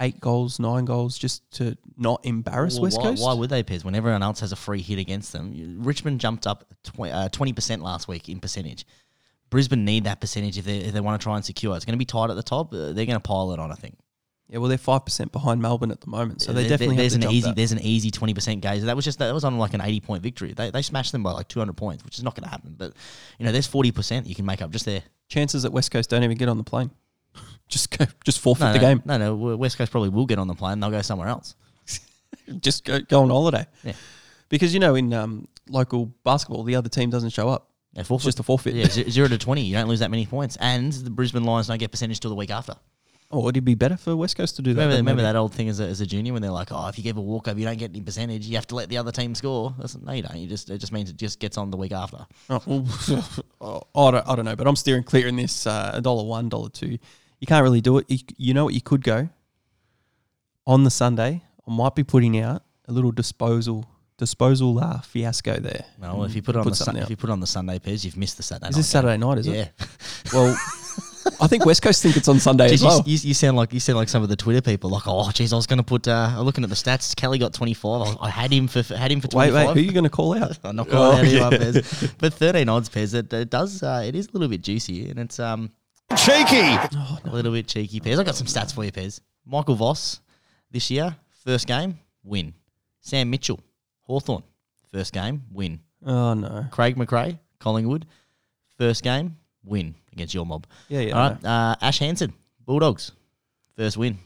eight 0.00 0.20
goals, 0.20 0.58
nine 0.60 0.84
goals, 0.84 1.18
just 1.18 1.48
to 1.52 1.76
not 1.96 2.20
embarrass 2.24 2.74
Well, 2.74 2.82
West 2.84 2.98
why, 2.98 3.02
Coast? 3.04 3.22
why 3.22 3.32
would 3.34 3.50
they, 3.50 3.62
Pez, 3.62 3.84
when 3.84 3.94
everyone 3.94 4.22
else 4.22 4.40
has 4.40 4.52
a 4.52 4.56
free 4.56 4.80
hit 4.82 4.98
against 4.98 5.32
them? 5.32 5.78
Richmond 5.80 6.20
jumped 6.20 6.46
up 6.46 6.64
uh, 6.98 7.28
20% 7.30 7.82
last 7.82 8.06
week 8.08 8.28
in 8.28 8.38
percentage. 8.40 8.84
Brisbane 9.50 9.84
need 9.84 10.04
that 10.04 10.20
percentage 10.20 10.58
if 10.58 10.64
they, 10.64 10.78
if 10.78 10.92
they 10.92 11.00
want 11.00 11.20
to 11.20 11.24
try 11.24 11.34
and 11.36 11.44
secure. 11.44 11.74
It's 11.74 11.84
going 11.84 11.94
to 11.94 11.98
be 11.98 12.04
tight 12.04 12.30
at 12.30 12.36
the 12.36 12.42
top. 12.42 12.72
Uh, 12.72 12.92
they're 12.92 13.06
going 13.06 13.10
to 13.10 13.20
pile 13.20 13.52
it 13.52 13.58
on, 13.58 13.72
I 13.72 13.76
think. 13.76 13.96
yeah, 14.48 14.58
well, 14.58 14.68
they're 14.68 14.76
five 14.78 15.04
percent 15.06 15.32
behind 15.32 15.60
Melbourne 15.62 15.90
at 15.90 16.00
the 16.02 16.06
moment, 16.10 16.42
so 16.42 16.52
they 16.52 16.62
There- 16.62 16.70
definitely 16.70 16.96
there's 16.96 17.14
an 17.14 17.24
easy 17.24 17.48
that. 17.48 17.56
there's 17.56 17.72
an 17.72 17.80
easy 17.80 18.10
20% 18.10 18.60
gaze. 18.60 18.84
That 18.84 18.94
was 18.94 19.04
just 19.04 19.18
that 19.20 19.32
was 19.34 19.44
on 19.44 19.56
like 19.58 19.72
an 19.74 19.80
80 19.80 20.00
point 20.00 20.22
victory. 20.22 20.52
They, 20.52 20.70
they 20.70 20.82
smashed 20.82 21.12
them 21.12 21.22
by 21.22 21.32
like 21.32 21.48
200 21.48 21.72
points, 21.76 22.04
which 22.04 22.18
is 22.18 22.24
not 22.24 22.34
going 22.34 22.44
to 22.44 22.50
happen. 22.50 22.74
But 22.76 22.92
you 23.38 23.46
know, 23.46 23.52
there's 23.52 23.66
40% 23.68 24.26
you 24.26 24.34
can 24.34 24.44
make 24.44 24.60
up 24.62 24.70
just 24.70 24.84
there. 24.84 25.02
chances 25.28 25.62
that 25.64 25.72
West 25.72 25.90
Coast 25.90 26.10
don't 26.10 26.22
even 26.24 26.36
get 26.36 26.48
on 26.50 26.58
the 26.58 26.64
plane. 26.64 26.90
Just 27.68 27.96
go, 27.96 28.06
just 28.24 28.40
forfeit 28.40 28.64
No, 28.64 28.72
the 28.72 28.78
no, 28.78 28.84
game. 28.84 29.02
No, 29.04 29.18
no, 29.18 29.56
West 29.56 29.76
Coast 29.78 29.90
probably 29.90 30.08
will 30.08 30.26
get 30.26 30.38
on 30.38 30.48
the 30.48 30.54
plane. 30.54 30.80
They'll 30.80 30.90
go 30.90 31.02
somewhere 31.02 31.28
else. 31.28 31.54
Just 32.60 32.84
go, 32.84 33.00
go 33.00 33.22
on 33.22 33.28
holiday. 33.28 33.66
Yeah. 33.84 33.92
Because 34.48 34.72
you 34.72 34.80
know 34.80 34.94
in 34.94 35.12
um, 35.12 35.48
local 35.68 36.06
basketball, 36.24 36.62
the 36.62 36.76
other 36.76 36.88
team 36.88 37.10
doesn't 37.10 37.30
show 37.30 37.48
up. 37.48 37.68
Yeah, 37.92 38.04
It's 38.08 38.24
just 38.24 38.40
a 38.40 38.42
forfeit. 38.42 38.74
Yeah, 38.74 38.86
zero 39.10 39.28
to 39.28 39.38
20. 39.38 39.62
You 39.62 39.74
don't 39.74 39.88
lose 39.88 40.00
that 40.00 40.10
many 40.10 40.26
points. 40.26 40.56
And 40.60 40.92
the 40.92 41.10
Brisbane 41.10 41.44
Lions 41.44 41.68
don't 41.68 41.78
get 41.78 41.90
percentage 41.90 42.20
till 42.20 42.30
the 42.30 42.36
week 42.36 42.50
after. 42.50 42.74
Oh, 43.30 43.40
would 43.40 43.58
it 43.58 43.60
be 43.62 43.74
better 43.74 43.98
for 43.98 44.16
West 44.16 44.36
Coast 44.38 44.56
to 44.56 44.62
do 44.62 44.72
that? 44.72 44.86
Remember, 44.86 45.20
that 45.20 45.36
old 45.36 45.52
thing 45.52 45.68
as 45.68 45.80
a, 45.80 45.84
as 45.84 46.00
a 46.00 46.06
junior 46.06 46.32
when 46.32 46.40
they're 46.40 46.50
like, 46.50 46.68
oh, 46.70 46.88
if 46.88 46.96
you 46.96 47.04
give 47.04 47.18
a 47.18 47.20
walkover, 47.20 47.58
you 47.58 47.66
don't 47.66 47.76
get 47.76 47.90
any 47.90 48.00
percentage. 48.00 48.46
You 48.46 48.56
have 48.56 48.66
to 48.68 48.74
let 48.74 48.88
the 48.88 48.96
other 48.96 49.12
team 49.12 49.34
score. 49.34 49.74
That's, 49.78 49.98
no, 49.98 50.12
you 50.12 50.22
don't. 50.22 50.38
You 50.38 50.48
just 50.48 50.70
it 50.70 50.78
just 50.78 50.92
means 50.92 51.10
it 51.10 51.16
just 51.18 51.38
gets 51.38 51.58
on 51.58 51.70
the 51.70 51.76
week 51.76 51.92
after. 51.92 52.26
Oh, 52.48 52.62
well, 53.60 53.86
I, 53.94 54.10
don't, 54.12 54.28
I 54.28 54.34
don't 54.36 54.46
know, 54.46 54.56
but 54.56 54.66
I'm 54.66 54.76
steering 54.76 55.02
clear 55.02 55.26
in 55.28 55.36
this 55.36 55.66
uh, 55.66 56.00
dollar 56.00 56.24
one, 56.24 56.48
dollar 56.48 56.70
two. 56.70 56.96
You 57.40 57.46
can't 57.46 57.62
really 57.62 57.80
do 57.80 57.98
it. 57.98 58.06
You, 58.08 58.18
you 58.36 58.54
know 58.54 58.64
what 58.64 58.74
you 58.74 58.80
could 58.80 59.02
go 59.02 59.28
on 60.66 60.84
the 60.84 60.90
Sunday. 60.90 61.42
I 61.66 61.70
might 61.70 61.94
be 61.94 62.04
putting 62.04 62.38
out 62.40 62.62
a 62.86 62.92
little 62.92 63.12
disposal 63.12 63.86
disposal 64.16 64.78
uh, 64.80 65.00
fiasco 65.00 65.60
there. 65.60 65.84
No, 66.00 66.24
if 66.24 66.34
you 66.34 66.42
put 66.42 66.56
it 66.56 66.58
on 66.58 66.64
Put 66.64 66.70
the 66.70 66.76
sun, 66.76 66.96
if 66.96 67.08
you 67.10 67.16
put 67.16 67.30
on 67.30 67.38
the 67.38 67.46
Sunday 67.46 67.78
Pez, 67.78 68.04
you've 68.04 68.16
missed 68.16 68.36
the 68.36 68.42
Saturday. 68.42 68.70
Is 68.70 68.74
night 68.74 68.78
this 68.80 68.86
game. 68.92 69.02
Saturday 69.02 69.16
night? 69.18 69.38
Is 69.38 69.46
Yeah. 69.46 69.54
it? 69.54 69.70
Well, 70.32 70.54
I 71.40 71.46
think 71.46 71.64
West 71.64 71.80
Coast 71.82 72.02
think 72.02 72.16
it's 72.16 72.26
on 72.28 72.38
Sunday 72.40 72.64
as 72.66 72.70
Geez, 72.72 72.82
you, 72.82 72.86
well. 72.88 73.02
you, 73.06 73.18
you 73.22 73.34
sound 73.34 73.56
like 73.56 73.72
you 73.72 73.80
sound 73.80 73.96
like 73.96 74.08
some 74.08 74.22
of 74.22 74.28
the 74.28 74.36
Twitter 74.36 74.60
people. 74.60 74.90
Like, 74.90 75.04
oh, 75.06 75.30
geez, 75.30 75.52
I 75.52 75.56
was 75.56 75.66
going 75.66 75.76
to 75.78 75.82
put. 75.84 76.06
Uh, 76.08 76.32
I'm 76.36 76.42
looking 76.44 76.64
at 76.64 76.70
the 76.70 76.76
stats. 76.76 77.14
Kelly 77.16 77.38
got 77.38 77.52
25. 77.54 78.18
I, 78.20 78.26
I 78.26 78.30
had 78.30 78.52
him 78.52 78.66
for 78.66 78.82
had 78.82 79.10
him 79.12 79.20
for 79.20 79.28
Wait, 79.28 79.50
25. 79.50 79.54
wait, 79.68 79.74
who 79.74 79.80
are 79.80 79.84
you 79.84 79.92
going 79.92 80.04
to 80.04 80.10
call 80.10 80.34
out? 80.36 80.58
I'm 80.64 80.76
not 80.76 80.88
calling 80.88 81.18
Oh, 81.18 81.20
out 81.20 81.26
yeah. 81.32 81.46
up, 81.46 81.52
Pez. 81.54 82.12
But 82.18 82.34
13 82.34 82.68
odds, 82.68 82.88
Pez. 82.88 83.14
It, 83.14 83.32
it 83.32 83.50
does. 83.50 83.82
Uh, 83.82 84.02
it 84.04 84.14
is 84.16 84.26
a 84.28 84.32
little 84.32 84.48
bit 84.48 84.60
juicy, 84.62 85.08
and 85.10 85.18
it's 85.18 85.38
um 85.38 85.70
Cheeky. 86.16 86.60
a 86.60 87.30
little 87.30 87.52
bit 87.52 87.66
cheeky, 87.66 88.00
Pez. 88.00 88.18
I 88.18 88.24
got 88.24 88.34
some 88.34 88.46
stats 88.46 88.74
for 88.74 88.84
you, 88.84 88.92
Pez. 88.92 89.20
Michael 89.44 89.74
Voss 89.74 90.20
this 90.70 90.90
year, 90.90 91.14
first 91.44 91.66
game, 91.66 91.98
win. 92.24 92.54
Sam 93.00 93.30
Mitchell, 93.30 93.60
Hawthorn, 94.02 94.42
first 94.90 95.12
game, 95.12 95.42
win. 95.52 95.80
Oh 96.04 96.34
no. 96.34 96.66
Craig 96.70 96.96
McRae, 96.96 97.38
Collingwood, 97.58 98.06
first 98.78 99.02
game, 99.02 99.36
win 99.64 99.94
against 100.12 100.34
your 100.34 100.46
mob. 100.46 100.66
Yeah, 100.88 101.00
yeah. 101.00 101.12
All 101.12 101.38
I 101.44 101.48
uh, 101.48 101.74
Ash 101.80 101.98
Hansen, 101.98 102.32
Bulldogs, 102.64 103.12
first 103.76 103.96
win. 103.96 104.18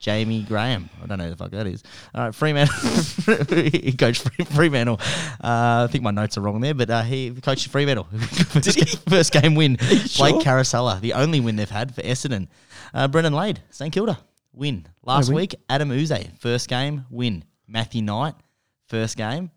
Jamie 0.00 0.42
Graham, 0.42 0.88
I 1.02 1.06
don't 1.06 1.18
know 1.18 1.24
who 1.24 1.30
the 1.30 1.36
fuck 1.36 1.50
that 1.50 1.66
is. 1.66 1.82
All 2.14 2.24
right, 2.24 2.34
Fremantle, 2.34 2.74
he 3.70 3.92
coached 3.92 4.22
Fre- 4.22 4.44
Fremantle. 4.44 4.98
Uh, 5.44 5.84
I 5.84 5.88
think 5.90 6.02
my 6.02 6.10
notes 6.10 6.38
are 6.38 6.40
wrong 6.40 6.62
there, 6.62 6.72
but 6.72 6.88
uh, 6.88 7.02
he 7.02 7.30
coached 7.32 7.68
Fremantle. 7.68 8.04
first, 8.14 9.08
first 9.08 9.32
game 9.32 9.54
win. 9.54 9.76
Blake 9.76 10.06
sure? 10.08 10.40
Caracella, 10.40 10.98
the 11.02 11.12
only 11.12 11.38
win 11.38 11.56
they've 11.56 11.68
had 11.68 11.94
for 11.94 12.00
Essendon. 12.00 12.48
Uh, 12.94 13.08
Brendon 13.08 13.34
Lade, 13.34 13.60
St 13.68 13.92
Kilda, 13.92 14.18
win. 14.54 14.86
Last 15.04 15.28
win. 15.28 15.36
week, 15.36 15.54
Adam 15.68 15.92
Yze, 15.92 16.28
first 16.38 16.68
game, 16.68 17.04
win. 17.10 17.44
Matthew 17.68 18.00
Knight, 18.00 18.34
first 18.88 19.18
game, 19.18 19.50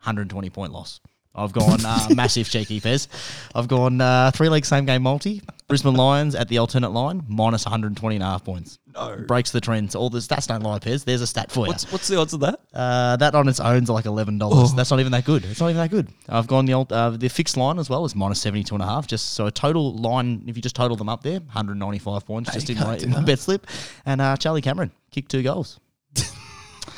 120 0.00 0.48
point 0.48 0.72
loss. 0.72 1.00
I've 1.34 1.52
gone 1.52 1.84
uh, 1.84 2.08
massive 2.14 2.48
cheeky 2.48 2.80
Pez. 2.80 3.06
I've 3.54 3.68
gone 3.68 4.00
uh, 4.00 4.30
three 4.32 4.48
leg 4.48 4.64
same 4.64 4.84
game 4.84 5.02
multi. 5.02 5.42
Brisbane 5.68 5.94
Lions 5.94 6.34
at 6.34 6.48
the 6.48 6.58
alternate 6.58 6.90
line, 6.90 7.22
minus 7.28 7.64
120 7.64 8.16
and 8.16 8.22
a 8.24 8.26
half 8.26 8.44
points. 8.44 8.80
No. 8.92 9.16
Breaks 9.28 9.52
the 9.52 9.60
trends. 9.60 9.94
All 9.94 10.10
the 10.10 10.18
stats 10.18 10.48
don't 10.48 10.62
lie, 10.64 10.80
Pez. 10.80 11.04
There's 11.04 11.20
a 11.20 11.26
stat 11.28 11.52
for 11.52 11.60
you. 11.60 11.68
What's 11.68 11.90
what's 11.92 12.08
the 12.08 12.18
odds 12.18 12.32
of 12.32 12.40
that? 12.40 12.58
Uh, 12.74 13.14
that 13.16 13.36
on 13.36 13.46
its 13.48 13.60
own's 13.60 13.88
like 13.88 14.04
eleven 14.04 14.36
dollars. 14.36 14.74
That's 14.74 14.90
not 14.90 14.98
even 14.98 15.12
that 15.12 15.24
good. 15.24 15.44
It's 15.44 15.60
not 15.60 15.68
even 15.68 15.76
that 15.80 15.90
good. 15.90 16.08
I've 16.28 16.48
gone 16.48 16.66
the 16.66 16.74
old, 16.74 16.92
uh, 16.92 17.10
the 17.10 17.28
fixed 17.28 17.56
line 17.56 17.78
as 17.78 17.88
well 17.88 18.04
is 18.04 18.16
minus 18.16 18.40
seventy 18.40 18.64
two 18.64 18.74
and 18.74 18.82
a 18.82 18.86
half. 18.86 19.06
Just 19.06 19.34
so 19.34 19.46
a 19.46 19.52
total 19.52 19.94
line, 19.94 20.42
if 20.48 20.56
you 20.56 20.62
just 20.62 20.74
total 20.74 20.96
them 20.96 21.08
up 21.08 21.22
there, 21.22 21.38
one 21.38 21.48
hundred 21.48 21.76
ninety 21.76 22.00
five 22.00 22.26
points 22.26 22.52
just 22.52 22.68
in 22.68 22.78
my, 22.78 22.96
in 22.96 23.10
my 23.10 23.22
bet 23.22 23.38
slip. 23.38 23.68
And 24.04 24.20
uh, 24.20 24.36
Charlie 24.36 24.62
Cameron 24.62 24.90
kicked 25.12 25.30
two 25.30 25.44
goals. 25.44 25.78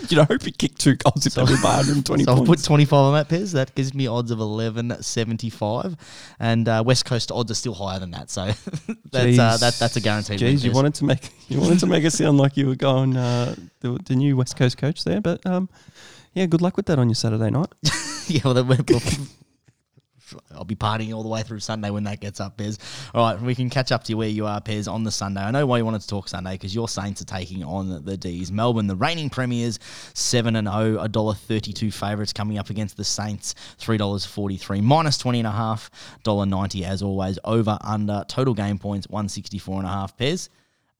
You'd 0.09 0.27
hope 0.27 0.43
he 0.43 0.53
kicked 0.53 0.81
two 0.81 0.97
goals 0.97 1.27
if 1.27 1.35
they 1.35 1.43
win 1.43 1.61
by 1.63 1.77
120 1.77 2.25
So 2.25 2.37
I've 2.37 2.45
put 2.45 2.63
twenty 2.63 2.85
five 2.85 3.01
on 3.01 3.15
that 3.15 3.29
Pez. 3.29 3.53
That 3.53 3.75
gives 3.75 3.95
me 3.95 4.07
odds 4.07 4.31
of 4.31 4.41
eleven 4.41 4.97
seventy 5.03 5.51
five, 5.51 5.97
and 6.41 6.69
uh, 6.69 6.83
West 6.85 7.05
Coast 7.05 7.31
odds 7.31 7.51
are 7.51 7.55
still 7.55 7.75
higher 7.75 7.99
than 7.99 8.11
that. 8.13 8.31
So 8.31 8.47
that's 9.11 9.39
uh, 9.39 9.57
that, 9.59 9.77
that's 9.79 9.97
a 9.97 10.01
guaranteed. 10.01 10.41
win, 10.41 10.57
Jeez, 10.57 10.65
you 10.65 10.73
wanted 10.73 10.95
to 10.95 11.05
make 11.05 11.31
you 11.49 11.61
wanted 11.61 11.81
to 11.81 11.87
make 11.87 12.05
it 12.05 12.13
sound 12.13 12.39
like 12.39 12.57
you 12.57 12.67
were 12.67 12.75
going 12.75 13.17
uh, 13.17 13.55
the, 13.81 13.99
the 14.05 14.17
new 14.17 14.37
West 14.37 14.57
Coast 14.57 14.79
coach 14.79 15.05
there, 15.05 15.21
but 15.21 15.45
um, 15.47 15.69
yeah, 16.35 16.47
good 16.47 16.63
luck 16.63 16.77
with 16.77 16.87
that 16.87 16.99
on 16.99 17.09
your 17.09 17.15
Saturday 17.15 17.51
night. 17.51 17.73
yeah, 18.27 18.41
well, 18.45 18.65
we'll, 18.65 19.01
I'll 20.55 20.65
be 20.65 20.75
partying 20.75 21.15
all 21.15 21.23
the 21.23 21.29
way 21.29 21.43
through 21.43 21.61
Sunday 21.61 21.91
when 21.91 22.05
that 22.05 22.21
gets 22.21 22.41
up, 22.41 22.57
Pez. 22.59 22.79
All 23.15 23.25
right, 23.25 23.41
we 23.41 23.55
can 23.55 23.71
catch 23.71 23.93
up 23.93 24.05
to 24.05 24.13
you 24.13 24.17
where 24.17 24.29
you 24.29 24.47
are, 24.47 24.61
Pez, 24.61 24.91
on 24.91 25.05
the 25.05 25.11
Sunday. 25.11 25.41
I 25.41 25.51
know 25.51 25.67
why 25.67 25.79
you 25.79 25.85
wanted 25.85 26.03
to 26.03 26.09
talk 26.09 26.29
Sunday 26.29 26.53
because 26.53 26.75
your 26.75 26.89
Saints 26.89 27.21
are 27.23 27.27
taking 27.27 27.63
on 27.65 28.05
the 28.05 28.17
D's. 28.17 28.53
Melbourne, 28.53 28.87
the 28.87 28.97
reigning 28.97 29.31
premiers, 29.31 29.79
seven 30.15 30.57
and 30.57 30.69
zero, 30.69 31.01
a 31.01 31.09
dollar 31.09 31.35
thirty-two 31.35 31.91
favourites 31.91 32.33
coming 32.33 32.59
up 32.59 32.71
against 32.71 32.97
the 32.97 33.05
Saints, 33.05 33.55
three 33.79 33.97
dollars 33.97 34.25
forty-three, 34.25 34.81
minus 34.81 35.19
twenty 35.19 35.39
and 35.39 35.49
a 35.49 35.53
half, 35.53 35.91
dollar 36.23 36.47
ninety 36.47 36.85
as 36.85 37.03
always. 37.03 37.39
Over 37.45 37.79
under 37.81 38.25
total 38.29 38.55
game 38.55 38.79
points, 38.79 39.09
one 39.09 39.29
sixty-four 39.29 39.79
and 39.79 39.87
a 39.87 39.91
half. 39.91 40.17
Pez. 40.17 40.49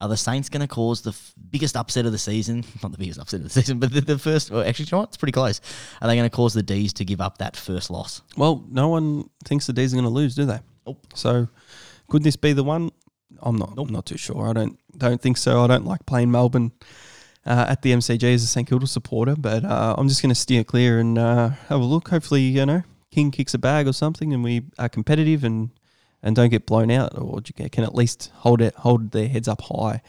Are 0.01 0.09
the 0.09 0.17
Saints 0.17 0.49
going 0.49 0.61
to 0.61 0.67
cause 0.67 1.01
the 1.01 1.11
f- 1.11 1.33
biggest 1.49 1.77
upset 1.77 2.05
of 2.05 2.11
the 2.11 2.17
season? 2.17 2.65
Not 2.83 2.91
the 2.91 2.97
biggest 2.97 3.19
upset 3.19 3.39
of 3.39 3.45
the 3.45 3.49
season, 3.49 3.79
but 3.79 3.93
the, 3.93 4.01
the 4.01 4.19
first. 4.19 4.51
Well, 4.51 4.63
actually, 4.63 4.85
you 4.85 4.89
know 4.91 4.99
what? 4.99 5.09
It's 5.09 5.17
pretty 5.17 5.31
close. 5.31 5.61
Are 6.01 6.07
they 6.07 6.15
going 6.15 6.29
to 6.29 6.35
cause 6.35 6.53
the 6.53 6.63
D's 6.63 6.93
to 6.93 7.05
give 7.05 7.21
up 7.21 7.37
that 7.37 7.55
first 7.55 7.89
loss? 7.89 8.21
Well, 8.35 8.65
no 8.69 8.89
one 8.89 9.29
thinks 9.45 9.65
the 9.67 9.73
D's 9.73 9.93
are 9.93 9.97
going 9.97 10.03
to 10.03 10.09
lose, 10.09 10.35
do 10.35 10.45
they? 10.45 10.59
Nope. 10.85 11.05
So, 11.13 11.47
could 12.09 12.23
this 12.23 12.35
be 12.35 12.51
the 12.53 12.63
one? 12.63 12.91
I'm 13.41 13.57
not. 13.57 13.73
I'm 13.77 13.87
not 13.87 14.05
too 14.05 14.17
sure. 14.17 14.49
I 14.49 14.53
don't. 14.53 14.77
Don't 14.97 15.21
think 15.21 15.37
so. 15.37 15.63
I 15.63 15.67
don't 15.67 15.85
like 15.85 16.05
playing 16.05 16.31
Melbourne 16.31 16.71
uh, 17.45 17.65
at 17.69 17.81
the 17.81 17.93
MCG 17.93 18.33
as 18.33 18.43
a 18.43 18.47
St 18.47 18.67
Kilda 18.67 18.87
supporter, 18.87 19.35
but 19.35 19.63
uh, 19.63 19.95
I'm 19.97 20.07
just 20.07 20.21
going 20.21 20.29
to 20.29 20.35
steer 20.35 20.63
clear 20.63 20.99
and 20.99 21.17
uh, 21.17 21.49
have 21.69 21.79
a 21.79 21.85
look. 21.85 22.09
Hopefully, 22.09 22.41
you 22.41 22.65
know, 22.65 22.83
King 23.11 23.31
kicks 23.31 23.53
a 23.53 23.57
bag 23.57 23.87
or 23.87 23.93
something, 23.93 24.33
and 24.33 24.43
we 24.43 24.63
are 24.77 24.89
competitive 24.89 25.43
and 25.43 25.69
and 26.23 26.35
don't 26.35 26.49
get 26.49 26.65
blown 26.65 26.89
out, 26.89 27.17
or 27.17 27.41
can 27.41 27.83
at 27.83 27.93
least 27.93 28.31
hold 28.35 28.61
it 28.61 28.73
hold 28.75 29.11
their 29.11 29.27
heads 29.27 29.47
up 29.47 29.61
high 29.61 30.01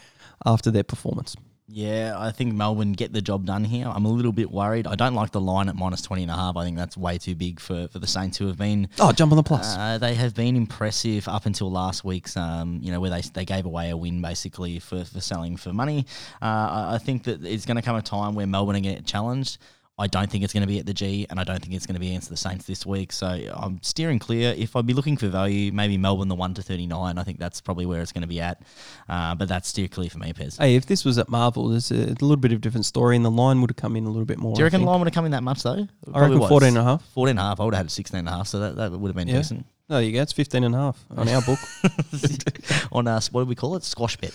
after 0.46 0.70
their 0.70 0.84
performance. 0.84 1.36
Yeah, 1.66 2.14
I 2.16 2.30
think 2.30 2.54
Melbourne 2.54 2.92
get 2.92 3.12
the 3.12 3.22
job 3.22 3.46
done 3.46 3.64
here. 3.64 3.86
I'm 3.88 4.04
a 4.04 4.10
little 4.10 4.32
bit 4.32 4.50
worried. 4.50 4.86
I 4.86 4.96
don't 4.96 5.14
like 5.14 5.32
the 5.32 5.40
line 5.40 5.68
at 5.70 5.74
minus 5.74 6.02
20 6.02 6.22
and 6.22 6.30
a 6.30 6.34
half. 6.34 6.56
I 6.56 6.62
think 6.62 6.76
that's 6.76 6.96
way 6.96 7.16
too 7.16 7.34
big 7.34 7.58
for, 7.58 7.88
for 7.88 7.98
the 7.98 8.06
Saints 8.06 8.36
who 8.36 8.46
have 8.48 8.58
been 8.58 8.88
Oh, 9.00 9.12
jump 9.12 9.32
on 9.32 9.36
the 9.36 9.42
plus. 9.42 9.74
Uh, 9.74 9.96
they 9.96 10.14
have 10.14 10.34
been 10.34 10.56
impressive 10.56 11.26
up 11.26 11.46
until 11.46 11.72
last 11.72 12.04
week's, 12.04 12.36
um, 12.36 12.80
you 12.82 12.92
know, 12.92 13.00
where 13.00 13.10
they, 13.10 13.22
they 13.22 13.44
gave 13.46 13.64
away 13.64 13.90
a 13.90 13.96
win 13.96 14.20
basically 14.20 14.78
for, 14.78 15.04
for 15.06 15.20
selling 15.20 15.56
for 15.56 15.72
money. 15.72 16.06
Uh, 16.40 16.44
I, 16.44 16.94
I 16.94 16.98
think 16.98 17.24
that 17.24 17.42
it's 17.44 17.64
going 17.64 17.76
to 17.76 17.82
come 17.82 17.96
a 17.96 18.02
time 18.02 18.34
where 18.34 18.46
Melbourne 18.46 18.76
are 18.76 18.80
going 18.80 18.94
to 18.94 19.00
get 19.00 19.06
challenged. 19.06 19.56
I 19.96 20.08
don't 20.08 20.28
think 20.28 20.42
it's 20.42 20.52
going 20.52 20.62
to 20.62 20.66
be 20.66 20.80
at 20.80 20.86
the 20.86 20.94
G, 20.94 21.24
and 21.30 21.38
I 21.38 21.44
don't 21.44 21.60
think 21.62 21.72
it's 21.72 21.86
going 21.86 21.94
to 21.94 22.00
be 22.00 22.08
against 22.08 22.28
the 22.28 22.36
Saints 22.36 22.66
this 22.66 22.84
week. 22.84 23.12
So 23.12 23.28
I'm 23.28 23.80
steering 23.82 24.18
clear. 24.18 24.52
If 24.56 24.74
I'd 24.74 24.86
be 24.86 24.92
looking 24.92 25.16
for 25.16 25.28
value, 25.28 25.70
maybe 25.70 25.96
Melbourne 25.98 26.26
the 26.26 26.34
one 26.34 26.52
to 26.54 26.62
thirty 26.62 26.86
nine. 26.86 27.16
I 27.16 27.22
think 27.22 27.38
that's 27.38 27.60
probably 27.60 27.86
where 27.86 28.00
it's 28.02 28.10
going 28.10 28.22
to 28.22 28.28
be 28.28 28.40
at. 28.40 28.60
Uh, 29.08 29.36
but 29.36 29.48
that's 29.48 29.68
steer 29.68 29.86
clear 29.86 30.10
for 30.10 30.18
me, 30.18 30.32
Pez. 30.32 30.58
Hey, 30.58 30.74
if 30.74 30.86
this 30.86 31.04
was 31.04 31.16
at 31.18 31.28
Marvel, 31.28 31.68
there's 31.68 31.92
a, 31.92 31.94
little 31.94 32.36
bit 32.36 32.50
of 32.50 32.58
a 32.58 32.60
different 32.60 32.86
story, 32.86 33.14
and 33.14 33.24
the 33.24 33.30
line 33.30 33.60
would 33.60 33.70
have 33.70 33.76
come 33.76 33.94
in 33.94 34.04
a 34.04 34.10
little 34.10 34.24
bit 34.24 34.38
more. 34.38 34.56
Do 34.56 34.60
you 34.60 34.64
reckon 34.64 34.80
the 34.80 34.86
line 34.88 34.98
would 34.98 35.06
have 35.06 35.14
come 35.14 35.26
in 35.26 35.30
that 35.30 35.44
much 35.44 35.62
though? 35.62 35.86
I 36.12 36.20
reckon 36.20 36.38
14 36.38 36.68
and 36.70 36.78
a 36.78 36.82
half. 36.84 37.04
14 37.10 37.30
and 37.30 37.38
a 37.38 37.42
half. 37.42 37.60
I 37.60 37.64
would 37.64 37.74
have 37.74 37.84
had 37.84 37.90
16 37.92 38.18
and 38.18 38.28
a 38.28 38.32
half, 38.32 38.48
so 38.48 38.58
that, 38.60 38.76
that 38.76 38.90
would 38.92 39.08
have 39.08 39.16
been 39.16 39.28
Yeah. 39.28 39.36
decent. 39.36 39.64
There 39.86 40.00
you 40.00 40.12
go. 40.12 40.22
It's 40.22 40.32
15 40.32 40.64
and 40.64 40.74
a 40.74 40.78
half 40.78 41.04
on 41.10 41.28
our 41.28 41.42
book. 41.42 41.58
On 42.92 43.06
us, 43.06 43.30
what 43.30 43.42
do 43.42 43.46
we 43.48 43.54
call 43.54 43.76
it? 43.76 43.84
Squash 43.84 44.16
bet. 44.16 44.32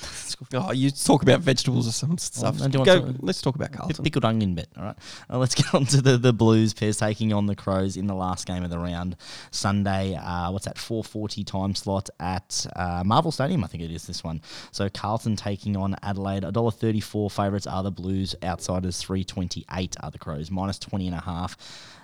oh, 0.53 0.71
you 0.71 0.91
talk 0.91 1.23
about 1.23 1.39
vegetables 1.39 1.87
or 1.87 1.91
some 1.91 2.19
stuff. 2.19 2.57
then 2.57 2.69
do 2.69 2.79
you 2.79 2.85
Go, 2.85 2.99
to- 2.99 3.15
let's 3.19 3.41
talk 3.41 3.55
about 3.55 3.71
Carlton. 3.71 4.03
Pickled 4.03 4.25
onion 4.25 4.53
bet. 4.53 4.67
All 4.77 4.83
right. 4.83 4.95
Uh, 5.27 5.39
let's 5.39 5.55
get 5.61 5.73
on 5.73 5.85
to 5.85 6.01
the, 6.01 6.17
the 6.17 6.33
Blues. 6.33 6.75
Pairs 6.75 6.97
taking 6.97 7.33
on 7.33 7.47
the 7.47 7.55
Crows 7.55 7.97
in 7.97 8.05
the 8.05 8.13
last 8.13 8.45
game 8.45 8.63
of 8.63 8.69
the 8.69 8.77
round. 8.77 9.15
Sunday, 9.49 10.13
uh, 10.15 10.51
what's 10.51 10.65
that, 10.65 10.77
440 10.77 11.43
time 11.45 11.73
slot 11.73 12.11
at 12.19 12.67
uh, 12.75 13.01
Marvel 13.03 13.31
Stadium, 13.31 13.63
I 13.63 13.67
think 13.67 13.81
it 13.81 13.89
is 13.91 14.05
this 14.05 14.23
one. 14.23 14.41
So 14.71 14.87
Carlton 14.87 15.35
taking 15.35 15.75
on 15.75 15.95
Adelaide. 16.03 16.43
$1.34 16.43 17.31
favourites 17.31 17.65
are 17.65 17.81
the 17.81 17.91
Blues. 17.91 18.35
Outsiders 18.43 18.99
328 19.01 19.95
are 20.03 20.11
the 20.11 20.19
Crows. 20.19 20.51
Minus 20.51 20.77
20 20.77 21.07
and 21.07 21.15
a 21.15 21.21
half 21.21 21.57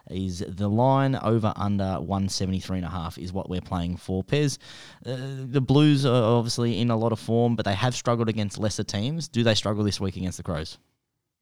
is 0.09 0.43
the 0.47 0.67
line 0.67 1.15
over 1.15 1.53
under 1.55 1.99
173 1.99 2.77
and 2.77 2.85
a 2.85 2.89
half 2.89 3.17
is 3.17 3.33
what 3.33 3.49
we're 3.49 3.61
playing 3.61 3.97
for 3.97 4.23
Pez. 4.23 4.57
Uh, 5.05 5.17
the 5.45 5.61
Blues 5.61 6.05
are 6.05 6.23
obviously 6.37 6.79
in 6.79 6.91
a 6.91 6.97
lot 6.97 7.11
of 7.11 7.19
form, 7.19 7.55
but 7.55 7.65
they 7.65 7.73
have 7.73 7.95
struggled 7.95 8.29
against 8.29 8.57
lesser 8.57 8.83
teams. 8.83 9.27
Do 9.27 9.43
they 9.43 9.55
struggle 9.55 9.83
this 9.83 9.99
week 9.99 10.17
against 10.17 10.37
the 10.37 10.43
Crows? 10.43 10.77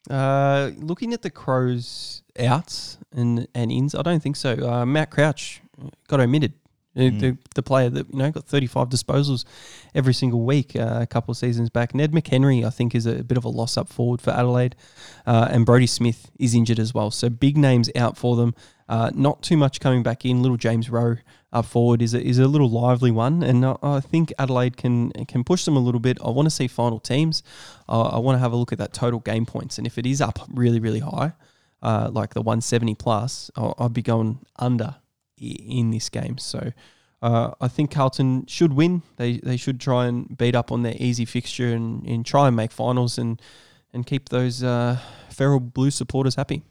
Uh, 0.10 0.72
looking 0.78 1.14
at 1.14 1.22
the 1.22 1.30
Crows' 1.30 2.24
outs 2.40 2.98
and, 3.14 3.48
and 3.56 3.72
ins, 3.72 3.96
I 3.96 4.02
don't 4.02 4.22
think 4.22 4.36
so. 4.36 4.54
Uh, 4.54 4.86
Matt 4.86 5.12
Crouch 5.12 5.62
got 6.08 6.20
omitted. 6.20 6.54
The, 6.96 7.10
the, 7.10 7.38
the 7.56 7.64
player 7.64 7.90
that 7.90 8.08
you 8.12 8.20
know 8.20 8.30
got 8.30 8.46
35 8.46 8.90
disposals 8.90 9.46
every 9.96 10.14
single 10.14 10.42
week 10.42 10.76
uh, 10.76 11.00
a 11.02 11.08
couple 11.08 11.32
of 11.32 11.38
seasons 11.38 11.72
back. 11.72 11.96
Ned 11.96 12.12
McHenry, 12.12 12.64
I 12.64 12.70
think, 12.70 12.94
is 12.94 13.08
a 13.08 13.24
bit 13.24 13.38
of 13.38 13.46
a 13.46 13.50
loss 13.50 13.78
up 13.78 13.90
forward 13.90 14.22
for 14.22 14.30
Adelaide, 14.30 14.76
uh, 15.26 15.48
and 15.50 15.66
Brody 15.66 15.88
Smith 15.88 16.30
is 16.38 16.54
injured 16.54 16.80
as 16.80 16.94
well. 16.94 17.10
So 17.10 17.30
big 17.30 17.58
names 17.58 17.90
out 17.96 18.16
for 18.16 18.36
them. 18.36 18.54
Uh, 18.88 19.10
not 19.16 19.42
too 19.42 19.58
much 19.58 19.80
coming 19.80 20.04
back 20.04 20.24
in. 20.24 20.44
Little 20.44 20.58
James 20.58 20.90
Rowe 20.90 21.16
up 21.52 21.66
forward 21.66 22.02
is 22.02 22.14
a, 22.14 22.22
is 22.22 22.38
a 22.38 22.48
little 22.48 22.70
lively 22.70 23.10
one, 23.10 23.42
and 23.42 23.66
I, 23.66 24.00
think 24.00 24.32
Adelaide 24.38 24.78
can 24.78 25.12
can 25.26 25.44
push 25.44 25.66
them 25.66 25.76
a 25.76 25.80
little 25.80 26.00
bit. 26.00 26.20
I 26.24 26.30
want 26.30 26.46
to 26.46 26.52
see 26.52 26.68
final 26.68 27.00
teams. 27.00 27.42
I 27.90 28.20
want 28.20 28.36
to 28.36 28.40
have 28.40 28.52
a 28.52 28.56
look 28.56 28.72
at 28.72 28.78
that 28.78 28.94
total 28.94 29.20
game 29.20 29.48
points, 29.48 29.80
and 29.80 29.88
if 29.88 29.98
it 29.98 30.06
is 30.06 30.22
up 30.22 30.40
really 30.54 30.80
really 30.80 31.00
high, 31.00 31.34
uh, 31.82 32.10
like 32.12 32.34
the 32.34 32.42
170 32.42 32.96
plus, 32.96 33.52
I'll, 33.56 33.76
I'll 33.78 33.90
be 33.90 34.02
going 34.02 34.40
under 34.58 34.96
in 35.38 35.92
this 35.92 36.10
game. 36.10 36.38
So 36.38 36.72
uh, 37.22 37.52
I 37.62 37.68
think 37.68 37.92
Carlton 37.92 38.46
should 38.48 38.74
win. 38.74 39.02
They 39.16 39.38
they 39.38 39.58
should 39.58 39.80
try 39.80 40.08
and 40.08 40.38
beat 40.38 40.56
up 40.56 40.72
on 40.72 40.84
their 40.84 40.96
easy 40.98 41.26
fixture 41.26 41.74
and, 41.74 42.06
and 42.06 42.26
try 42.26 42.48
and 42.48 42.56
make 42.56 42.72
finals 42.72 43.18
and 43.18 43.42
and 43.94 44.06
keep 44.06 44.30
those 44.30 44.64
uh, 44.64 44.98
feral 45.30 45.60
blue 45.60 45.92
supporters 45.92 46.36
happy. 46.36 46.64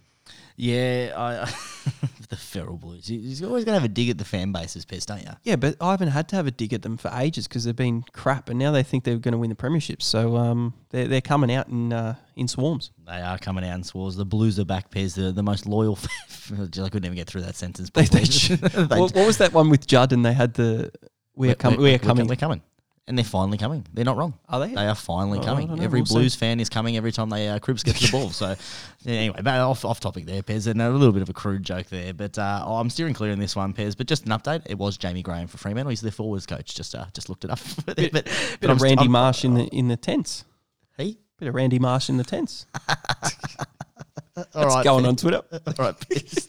Yeah, 0.57 1.13
I, 1.17 1.45
the 2.29 2.37
feral 2.37 2.77
blues. 2.77 3.11
You're 3.11 3.49
always 3.49 3.65
going 3.65 3.75
to 3.75 3.81
have 3.81 3.85
a 3.85 3.93
dig 3.93 4.11
at 4.11 4.19
the 4.19 4.25
fan 4.25 4.53
bases, 4.53 4.85
Pez, 4.85 5.07
don't 5.07 5.23
you? 5.23 5.33
Yeah, 5.43 5.57
but 5.57 5.77
I 5.81 5.91
haven't 5.91 6.09
had 6.09 6.29
to 6.29 6.37
have 6.37 6.47
a 6.47 6.51
dig 6.51 6.73
at 6.73 6.83
them 6.83 6.97
for 6.97 7.11
ages 7.15 7.49
because 7.49 7.65
they've 7.65 7.77
been 7.77 8.05
crap, 8.13 8.49
and 8.49 8.59
now 8.59 8.71
they 8.73 8.83
think 8.83 9.05
they're 9.05 9.19
going 9.19 9.33
to 9.33 9.39
win 9.39 9.51
the 9.51 9.57
premiership. 9.57 10.03
So 10.03 10.37
um, 10.37 10.75
they're 10.91 11.09
they're 11.09 11.21
coming 11.21 11.53
out 11.53 11.69
in 11.69 11.93
uh, 11.93 12.17
in 12.37 12.49
swarms. 12.49 12.91
They 13.07 13.21
are 13.21 13.39
coming 13.39 13.65
out 13.65 13.77
in 13.77 13.85
swarms. 13.85 14.17
The 14.17 14.25
Blues 14.25 14.59
are 14.59 14.65
back, 14.65 14.91
Pez, 14.91 15.15
the, 15.15 15.33
the 15.33 15.43
most 15.43 15.67
loyal. 15.67 15.99
I 16.53 16.67
couldn't 16.67 17.05
even 17.05 17.17
get 17.17 17.27
through 17.27 17.43
that 17.43 17.57
sentence. 17.57 17.91
They, 17.91 18.05
they, 18.07 18.99
what, 18.99 19.15
what 19.15 19.27
was 19.27 19.39
that 19.39 19.53
one 19.53 19.71
with 19.71 19.87
Judd? 19.87 20.13
And 20.13 20.25
they 20.25 20.33
had 20.33 20.55
the 20.55 20.91
we 21.35 21.51
are 21.51 21.55
coming. 21.55 21.81
We 21.81 21.95
are 21.95 21.99
coming. 21.99 22.27
We're 22.27 22.37
coming. 22.37 22.63
And 23.09 23.19
they're 23.19 23.25
finally 23.25 23.59
coming. 23.59 23.85
They're 23.93 24.05
not 24.05 24.17
wrong. 24.17 24.35
Are 24.49 24.61
they? 24.61 24.75
They 24.75 24.87
are 24.87 24.95
finally 24.95 25.41
Oh, 25.41 25.43
coming. 25.43 25.69
Every 25.83 26.01
We'll 26.03 26.07
see. 26.07 26.15
Blues 26.15 26.35
fan 26.37 26.61
is 26.61 26.69
coming 26.69 26.97
every 26.97 27.11
time 27.11 27.31
they 27.31 27.49
uh, 27.49 27.59
Cripps 27.59 27.83
gets 27.83 27.99
the 28.01 28.13
ball. 28.13 28.31
So, 28.31 28.55
yeah, 29.01 29.15
anyway, 29.15 29.41
but 29.43 29.55
off, 29.59 29.85
off 29.85 29.99
topic 29.99 30.25
there, 30.25 30.41
Pez, 30.41 30.69
and 30.69 30.81
a 30.81 30.89
little 30.89 31.13
bit 31.13 31.21
of 31.21 31.29
a 31.29 31.33
crude 31.33 31.65
joke 31.65 31.89
there. 31.89 32.15
But 32.15 32.39
uh, 32.39 32.63
oh, 32.65 32.77
I'm 32.77 32.89
steering 32.91 33.13
clear 33.13 33.33
in 33.33 33.41
this 33.41 33.57
one, 33.57 33.73
Pez. 33.75 33.97
But 33.97 34.07
just 34.07 34.25
an 34.27 34.31
update: 34.31 34.63
it 34.67 34.79
was 34.79 34.97
Jamie 34.97 35.23
Graham 35.23 35.49
for 35.49 35.59
Fremantle. 35.59 35.91
He's 35.91 36.01
their 36.01 36.13
forwards 36.13 36.47
coach. 36.47 36.77
Just 36.77 36.95
uh, 36.95 37.07
just 37.13 37.29
looked 37.29 37.45
it 37.45 37.51
up. 37.51 37.59
but, 37.87 37.97
but, 37.97 38.13
Bit 38.13 38.27
I'm 38.63 38.71
of 38.71 38.79
st- 38.79 38.83
Randy 38.83 39.09
Marsh 39.09 39.45
in 39.45 39.55
the 39.55 39.65
in 39.67 39.89
the 39.89 39.97
tents. 39.97 40.45
Hey, 40.97 41.17
Bit 41.41 41.49
of 41.49 41.57
Randy 41.57 41.81
Marsh 41.81 42.09
in 42.09 42.19
the 42.19 42.25
tents. 42.25 42.67
all 42.89 42.95
That's 44.37 44.55
right, 44.55 44.85
going 44.85 45.05
Pez. 45.05 45.09
on 45.09 45.17
Twitter. 45.17 45.43
All 45.51 45.75
right, 45.77 45.99
Pez. 45.99 46.49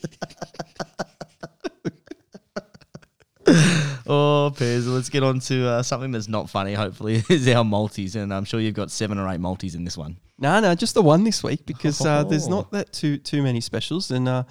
Oh, 4.07 4.51
Pez, 4.55 4.85
let's 4.87 5.09
get 5.09 5.23
on 5.23 5.39
to 5.41 5.67
uh, 5.67 5.83
something 5.83 6.11
that's 6.11 6.27
not 6.27 6.49
funny, 6.49 6.73
hopefully, 6.73 7.23
is 7.29 7.47
our 7.47 7.63
multis. 7.63 8.15
And 8.15 8.33
I'm 8.33 8.45
sure 8.45 8.59
you've 8.59 8.73
got 8.75 8.91
seven 8.91 9.17
or 9.17 9.27
eight 9.29 9.39
multis 9.39 9.75
in 9.75 9.83
this 9.83 9.97
one. 9.97 10.17
No, 10.39 10.59
no, 10.59 10.75
just 10.75 10.93
the 10.93 11.01
one 11.01 11.23
this 11.23 11.43
week 11.43 11.65
because 11.65 12.05
uh, 12.05 12.23
there's 12.23 12.47
Oh. 12.47 12.51
not 12.51 12.71
that 12.71 12.91
too 12.93 13.17
too 13.17 13.41
many 13.43 13.61
specials, 13.61 14.11
and 14.11 14.27
uh, 14.27 14.43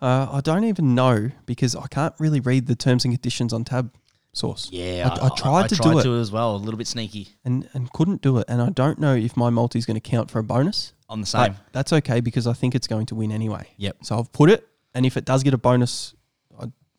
uh, 0.00 0.28
I 0.32 0.40
don't 0.40 0.64
even 0.64 0.94
know 0.94 1.30
because 1.46 1.74
I 1.74 1.86
can't 1.88 2.14
really 2.18 2.40
read 2.40 2.66
the 2.66 2.76
terms 2.76 3.04
and 3.04 3.12
conditions 3.14 3.52
on 3.52 3.64
tab 3.64 3.92
source. 4.32 4.68
Yeah, 4.70 5.08
I, 5.20 5.26
I 5.26 5.28
tried 5.36 5.68
to 5.70 5.76
tried 5.76 6.02
do 6.02 6.16
it 6.16 6.20
as 6.20 6.30
well. 6.30 6.54
A 6.54 6.58
little 6.58 6.78
bit 6.78 6.86
sneaky 6.86 7.28
and 7.44 7.68
and 7.74 7.92
couldn't 7.92 8.22
do 8.22 8.38
it, 8.38 8.44
and 8.48 8.62
I 8.62 8.70
don't 8.70 8.98
know 8.98 9.14
if 9.14 9.36
my 9.36 9.50
multi 9.50 9.78
is 9.78 9.84
going 9.86 10.00
to 10.00 10.00
count 10.10 10.30
for 10.30 10.38
a 10.38 10.44
bonus. 10.44 10.92
on 11.08 11.20
the 11.20 11.30
But 11.32 11.46
same. 11.46 11.56
that's 11.72 11.92
okay 11.92 12.20
because 12.20 12.46
I 12.46 12.52
think 12.52 12.74
it's 12.74 12.86
going 12.86 13.06
to 13.06 13.14
win 13.14 13.30
anyway. 13.32 13.68
Yep. 13.78 13.98
So 14.04 14.18
I've 14.18 14.32
put 14.32 14.48
it, 14.50 14.66
and 14.94 15.04
if 15.06 15.16
it 15.16 15.24
does 15.24 15.42
get 15.42 15.54
a 15.54 15.58
bonus, 15.58 16.14
I 16.14 16.25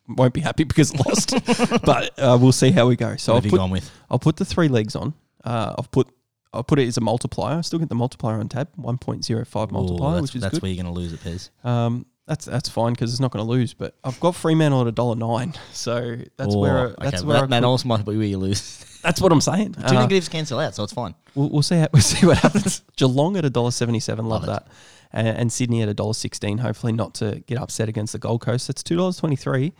won't 0.08 0.34
be 0.34 0.40
happy 0.40 0.64
because 0.64 0.94
lost. 1.06 1.34
but 1.84 2.18
uh, 2.18 2.38
we'll 2.40 2.52
see 2.52 2.70
how 2.70 2.86
we 2.88 2.96
go. 2.96 3.16
So 3.16 3.34
What 3.34 3.38
I'll 3.40 3.44
you 3.44 3.50
put, 3.50 3.56
gone 3.58 3.70
with? 3.70 3.90
I'll 4.10 4.18
put 4.18 4.36
the 4.36 4.44
three 4.44 4.68
legs 4.68 4.96
on. 4.96 5.14
Uh, 5.44 5.74
I've 5.78 5.90
put 5.90 6.08
I'll 6.52 6.64
put 6.64 6.78
it 6.78 6.86
as 6.88 6.96
a 6.96 7.00
multiplier. 7.02 7.58
I 7.58 7.60
still 7.60 7.78
get 7.78 7.88
the 7.90 7.94
multiplier 7.94 8.40
on 8.40 8.48
tab, 8.48 8.68
one 8.76 8.98
point 8.98 9.24
zero 9.24 9.44
five 9.44 9.70
multiplier, 9.70 10.18
Ooh, 10.18 10.22
which 10.22 10.34
is 10.34 10.40
that's 10.42 10.54
good. 10.54 10.62
where 10.62 10.70
you're 10.72 10.82
going 10.82 10.92
to 10.94 10.98
lose 10.98 11.12
it, 11.12 11.20
Pez. 11.20 11.50
Um, 11.64 12.06
that's 12.26 12.44
that's 12.44 12.68
fine 12.68 12.92
because 12.92 13.10
it's 13.12 13.20
not 13.20 13.30
going 13.30 13.44
to 13.44 13.50
lose. 13.50 13.74
But 13.74 13.94
I've 14.04 14.18
got 14.20 14.34
Fremantle 14.34 14.82
at 14.82 14.86
a 14.86 14.92
dollar 14.92 15.16
nine, 15.16 15.54
so 15.72 16.16
that's 16.36 16.54
Or- 16.54 16.60
where 16.60 16.78
okay, 16.88 16.94
that's 17.10 17.22
where 17.22 17.36
I 17.36 17.40
that, 17.42 17.50
that 17.50 17.64
also 17.64 17.86
might 17.88 18.04
be 18.04 18.16
where 18.16 18.26
you 18.26 18.38
lose. 18.38 18.84
that's 19.02 19.20
what 19.20 19.30
I'm 19.32 19.40
saying. 19.40 19.74
Two 19.74 19.82
Uh, 19.84 19.92
negatives 19.92 20.28
cancel 20.28 20.58
out, 20.58 20.74
so 20.74 20.84
it's 20.84 20.92
fine. 20.92 21.14
We'll, 21.34 21.50
we'll 21.50 21.62
see. 21.62 21.76
How, 21.76 21.88
we'll 21.92 22.02
see 22.02 22.26
what 22.26 22.38
happens. 22.38 22.82
Geelong 22.96 23.36
at 23.36 23.44
a 23.44 23.50
dollar 23.50 23.70
seventy-seven. 23.70 24.26
Love, 24.26 24.44
Love 24.46 24.64
that. 24.64 24.72
And, 25.12 25.26
and 25.28 25.52
Sydney 25.52 25.80
at 25.82 25.88
a 25.88 25.94
dollar 25.94 26.14
sixteen. 26.14 26.58
Hopefully 26.58 26.92
not 26.92 27.14
to 27.16 27.42
get 27.46 27.56
upset 27.58 27.88
against 27.88 28.12
the 28.14 28.18
Gold 28.18 28.40
Coast. 28.42 28.68
That's 28.68 28.82
two 28.82 28.96
dollars 28.96 29.16
twenty-three. 29.18 29.72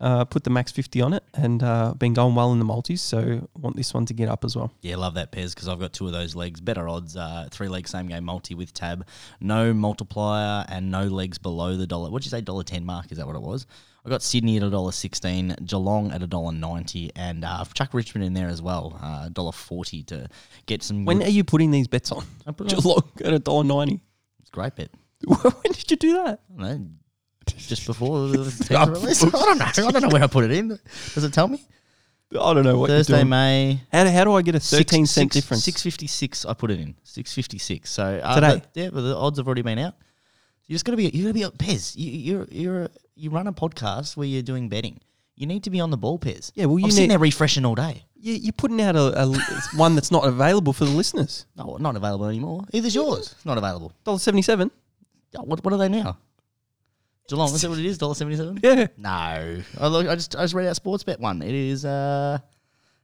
Uh, 0.00 0.24
put 0.24 0.42
the 0.42 0.50
max 0.50 0.72
fifty 0.72 1.00
on 1.00 1.12
it, 1.14 1.22
and 1.34 1.62
uh, 1.62 1.94
been 1.94 2.12
going 2.14 2.34
well 2.34 2.52
in 2.52 2.58
the 2.58 2.64
multis. 2.64 3.00
So 3.00 3.48
want 3.56 3.76
this 3.76 3.94
one 3.94 4.04
to 4.06 4.12
get 4.12 4.28
up 4.28 4.44
as 4.44 4.56
well. 4.56 4.72
Yeah, 4.82 4.96
love 4.96 5.14
that 5.14 5.30
Pez 5.30 5.54
because 5.54 5.68
I've 5.68 5.78
got 5.78 5.92
two 5.92 6.06
of 6.06 6.12
those 6.12 6.34
legs. 6.34 6.60
Better 6.60 6.88
odds, 6.88 7.16
uh, 7.16 7.48
three 7.50 7.68
leg 7.68 7.86
same 7.86 8.08
game 8.08 8.24
multi 8.24 8.54
with 8.54 8.74
tab, 8.74 9.06
no 9.40 9.72
multiplier 9.72 10.64
and 10.68 10.90
no 10.90 11.04
legs 11.04 11.38
below 11.38 11.76
the 11.76 11.86
dollar. 11.86 12.10
What'd 12.10 12.26
you 12.26 12.30
say, 12.30 12.40
dollar 12.40 12.64
ten 12.64 12.84
mark? 12.84 13.12
Is 13.12 13.18
that 13.18 13.26
what 13.26 13.36
it 13.36 13.42
was? 13.42 13.66
I 14.04 14.10
got 14.10 14.22
Sydney 14.22 14.56
at 14.58 14.62
a 14.62 14.68
dollar 14.68 14.92
sixteen, 14.92 15.54
Geelong 15.64 16.10
at 16.10 16.22
a 16.22 16.26
dollar 16.26 16.52
ninety, 16.52 17.10
and 17.16 17.44
uh, 17.44 17.58
I've 17.60 17.94
Richmond 17.94 18.24
in 18.26 18.34
there 18.34 18.48
as 18.48 18.60
well, 18.60 18.98
uh, 19.00 19.28
dollar 19.30 19.52
forty 19.52 20.02
to 20.04 20.28
get 20.66 20.82
some. 20.82 21.04
When 21.04 21.18
good- 21.18 21.28
are 21.28 21.30
you 21.30 21.44
putting 21.44 21.70
these 21.70 21.86
bets 21.88 22.10
on? 22.12 22.24
I 22.46 22.52
put 22.52 22.72
on. 22.72 22.80
Geelong 22.80 23.10
at 23.24 23.32
a 23.32 23.38
dollar 23.38 23.64
ninety. 23.64 24.00
It's 24.40 24.50
a 24.50 24.52
great 24.52 24.74
bet. 24.74 24.90
when 25.26 25.72
did 25.72 25.90
you 25.90 25.96
do 25.96 26.12
that? 26.24 26.40
I 26.58 26.60
don't 26.60 26.80
know, 26.80 26.90
just 27.46 27.86
before 27.86 28.28
the 28.28 28.50
team 28.68 28.90
release. 28.92 29.22
I 29.24 29.28
don't 29.30 29.58
know. 29.58 29.64
I 29.64 29.90
don't 29.90 30.02
know 30.02 30.08
where 30.08 30.22
I 30.22 30.26
put 30.26 30.44
it 30.44 30.50
in. 30.52 30.68
Does 31.14 31.24
it 31.24 31.32
tell 31.32 31.48
me? 31.48 31.62
I 32.32 32.52
don't 32.52 32.64
know 32.64 32.78
what 32.78 32.88
Thursday, 32.90 33.12
you're 33.12 33.18
doing. 33.20 33.28
May. 33.30 33.80
How, 33.92 34.04
do- 34.04 34.10
how 34.10 34.24
do 34.24 34.32
I 34.34 34.42
get 34.42 34.54
a 34.56 34.60
Six- 34.60 34.70
thirteen 34.78 35.06
cent 35.06 35.32
six- 35.32 35.44
difference? 35.44 35.64
656 35.64 36.44
I 36.46 36.54
put 36.54 36.70
it 36.72 36.80
in. 36.80 36.96
656. 37.04 37.88
So 37.90 38.02
uh, 38.22 38.34
Today? 38.34 38.54
but- 38.60 38.68
yeah, 38.74 38.90
but 38.92 39.02
the 39.02 39.16
odds 39.16 39.38
have 39.38 39.46
already 39.46 39.62
been 39.62 39.78
out. 39.78 39.94
You're 40.66 40.74
just 40.74 40.84
gonna 40.84 40.96
be 40.96 41.04
you 41.10 41.22
got 41.32 41.50
to 41.50 41.58
be 41.58 41.64
Pez. 41.64 41.94
You 41.96 42.10
you're 42.10 42.46
you're 42.50 42.88
you 43.14 43.30
run 43.30 43.46
a 43.46 43.52
podcast 43.52 44.16
where 44.16 44.26
you're 44.26 44.42
doing 44.42 44.68
betting. 44.68 44.98
You 45.36 45.46
need 45.46 45.62
to 45.64 45.70
be 45.70 45.78
on 45.80 45.90
the 45.90 45.96
ball, 45.98 46.18
Pez. 46.18 46.50
Yeah, 46.54 46.64
well, 46.66 46.78
you 46.78 46.86
I'm 46.86 46.90
sitting 46.90 47.04
need- 47.08 47.10
there 47.12 47.18
refreshing 47.18 47.64
all 47.66 47.74
day. 47.74 48.04
You, 48.16 48.32
you're 48.34 48.52
putting 48.54 48.80
out 48.80 48.96
a, 48.96 49.20
a 49.22 49.26
one 49.76 49.94
that's 49.94 50.10
not 50.10 50.24
available 50.26 50.72
for 50.72 50.86
the 50.86 50.90
listeners. 50.92 51.44
No, 51.56 51.76
not 51.78 51.94
available 51.96 52.26
anymore. 52.26 52.64
Either's 52.72 52.94
yours. 52.94 53.32
It's 53.32 53.44
not 53.44 53.58
available. 53.58 53.92
Dollar 54.04 54.18
seventy-seven. 54.18 54.70
Oh, 55.36 55.42
What 55.42 55.62
what 55.62 55.74
are 55.74 55.78
they 55.78 55.88
now? 55.90 56.16
Geelong, 57.28 57.54
is 57.54 57.62
that 57.62 57.70
what 57.70 57.78
it 57.78 57.86
is? 57.86 57.98
Dollar 58.04 58.14
seventy 58.14 58.36
seven. 58.36 58.60
Yeah. 58.62 58.86
No, 58.96 59.08
I, 59.80 59.86
look, 59.86 60.06
I 60.06 60.14
just 60.14 60.36
I 60.36 60.42
just 60.42 60.54
read 60.54 60.68
out 60.68 60.76
Sportsbet 60.76 61.20
one. 61.20 61.42
It 61.42 61.54
is 61.54 61.84
uh, 61.84 62.38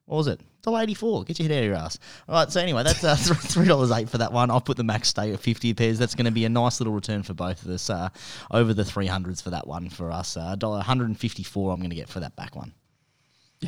what 0.04 0.16
was 0.16 0.26
it? 0.26 0.40
Dollar 0.62 0.82
eighty 0.82 0.94
four. 0.94 1.24
Get 1.24 1.38
your 1.38 1.48
head 1.48 1.56
out 1.56 1.60
of 1.60 1.64
your 1.64 1.74
ass. 1.76 1.98
All 2.28 2.34
right. 2.34 2.50
So 2.52 2.60
anyway, 2.60 2.82
that's 2.82 3.02
uh, 3.02 3.14
three 3.18 3.66
dollars 3.66 3.90
eight 3.90 4.10
for 4.10 4.18
that 4.18 4.32
one. 4.32 4.50
I'll 4.50 4.60
put 4.60 4.76
the 4.76 4.84
max 4.84 5.08
stay 5.08 5.32
at 5.32 5.40
fifty 5.40 5.72
pairs. 5.72 5.98
That's 5.98 6.14
going 6.14 6.26
to 6.26 6.32
be 6.32 6.44
a 6.44 6.50
nice 6.50 6.80
little 6.80 6.92
return 6.92 7.22
for 7.22 7.32
both 7.32 7.64
of 7.64 7.70
us. 7.70 7.88
Uh, 7.88 8.10
over 8.50 8.74
the 8.74 8.84
three 8.84 9.06
hundreds 9.06 9.40
for 9.40 9.50
that 9.50 9.66
one 9.66 9.88
for 9.88 10.12
us. 10.12 10.36
Uh, 10.36 10.54
dollar 10.54 10.78
one 10.78 10.84
hundred 10.84 11.08
and 11.08 11.18
fifty 11.18 11.42
four. 11.42 11.72
I'm 11.72 11.78
going 11.78 11.90
to 11.90 11.96
get 11.96 12.08
for 12.08 12.20
that 12.20 12.36
back 12.36 12.56
one. 12.56 12.74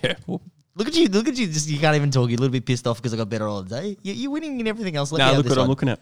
Yeah. 0.02 0.16
Well, 0.26 0.42
Look 0.74 0.88
at 0.88 0.94
you! 0.94 1.08
Look 1.08 1.28
at 1.28 1.36
you! 1.36 1.48
Just 1.48 1.68
you 1.68 1.78
can't 1.78 1.96
even 1.96 2.10
talk. 2.10 2.30
You're 2.30 2.38
a 2.38 2.40
little 2.40 2.52
bit 2.52 2.64
pissed 2.64 2.86
off 2.86 2.96
because 2.96 3.12
I 3.12 3.18
got 3.18 3.28
better 3.28 3.46
all 3.46 3.62
day. 3.62 3.98
You, 4.02 4.14
you're 4.14 4.30
winning 4.30 4.58
in 4.58 4.66
everything 4.66 4.96
else. 4.96 5.12
Let 5.12 5.18
me 5.18 5.24
no, 5.24 5.34
have 5.34 5.44
look 5.44 5.50
what 5.50 5.58
I'm 5.58 5.68
looking 5.68 5.90
at. 5.90 6.00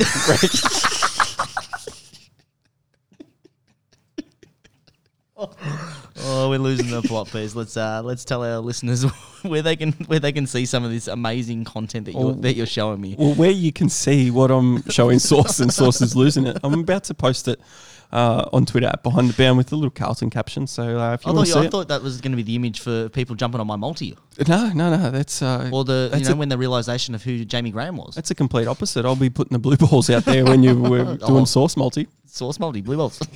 Oh, 5.40 6.48
we're 6.50 6.58
losing 6.58 6.90
the 6.90 7.00
plot, 7.02 7.28
please. 7.28 7.54
Let's 7.54 7.76
uh, 7.76 8.02
let's 8.04 8.24
tell 8.24 8.42
our 8.44 8.58
listeners 8.58 9.04
where 9.42 9.62
they 9.62 9.76
can 9.76 9.92
where 10.06 10.18
they 10.18 10.32
can 10.32 10.46
see 10.46 10.66
some 10.66 10.84
of 10.84 10.90
this 10.90 11.06
amazing 11.06 11.64
content 11.64 12.06
that 12.06 12.12
you're 12.12 12.22
Oh. 12.22 12.32
that 12.32 12.54
you're 12.54 12.66
showing 12.66 13.00
me. 13.00 13.14
Well, 13.16 13.34
where 13.34 13.50
you 13.52 13.72
can 13.72 13.88
see 13.88 14.30
what 14.30 14.50
I'm 14.50 14.82
showing 14.90 15.18
Source 15.20 15.60
and 15.60 15.72
Source 15.72 16.00
is 16.00 16.16
losing 16.16 16.46
it. 16.46 16.58
I'm 16.64 16.74
about 16.74 17.04
to 17.04 17.14
post 17.14 17.46
it 17.46 17.60
uh, 18.10 18.48
on 18.52 18.66
Twitter 18.66 18.88
at 18.88 19.02
Behind 19.04 19.30
the 19.30 19.34
Bound 19.34 19.58
with 19.58 19.70
a 19.70 19.76
little 19.76 19.90
Carlton 19.90 20.30
caption. 20.30 20.66
So 20.66 20.98
uh, 20.98 21.14
if 21.14 21.24
you 21.24 21.30
I 21.30 21.34
thought, 21.36 21.44
to 21.46 21.52
see 21.52 21.58
I 21.60 21.64
it, 21.66 21.70
thought 21.70 21.88
that 21.88 22.02
was 22.02 22.20
going 22.20 22.32
to 22.32 22.36
be 22.36 22.42
the 22.42 22.56
image 22.56 22.80
for 22.80 23.08
people 23.10 23.36
jumping 23.36 23.60
on 23.60 23.66
my 23.68 23.76
multi, 23.76 24.16
no, 24.48 24.70
no, 24.72 24.96
no, 24.96 25.10
that's 25.12 25.40
uh, 25.40 25.70
or 25.72 25.84
the 25.84 26.10
you 26.16 26.24
know 26.24 26.32
a- 26.32 26.36
when 26.36 26.48
the 26.48 26.58
realization 26.58 27.14
of 27.14 27.22
who 27.22 27.44
Jamie 27.44 27.70
Graham 27.70 27.96
was. 27.96 28.14
that's 28.16 28.30
a 28.32 28.34
complete 28.34 28.66
opposite. 28.66 29.04
I'll 29.04 29.14
be 29.14 29.30
putting 29.30 29.52
the 29.54 29.58
blue 29.60 29.76
balls 29.76 30.10
out 30.10 30.24
there 30.24 30.44
when 30.44 30.62
you 30.64 30.76
were 30.80 31.04
doing 31.16 31.20
Oh. 31.22 31.44
Source 31.44 31.76
multi. 31.76 32.08
Source 32.26 32.58
multi 32.58 32.80
blue 32.80 32.96
balls. 32.96 33.20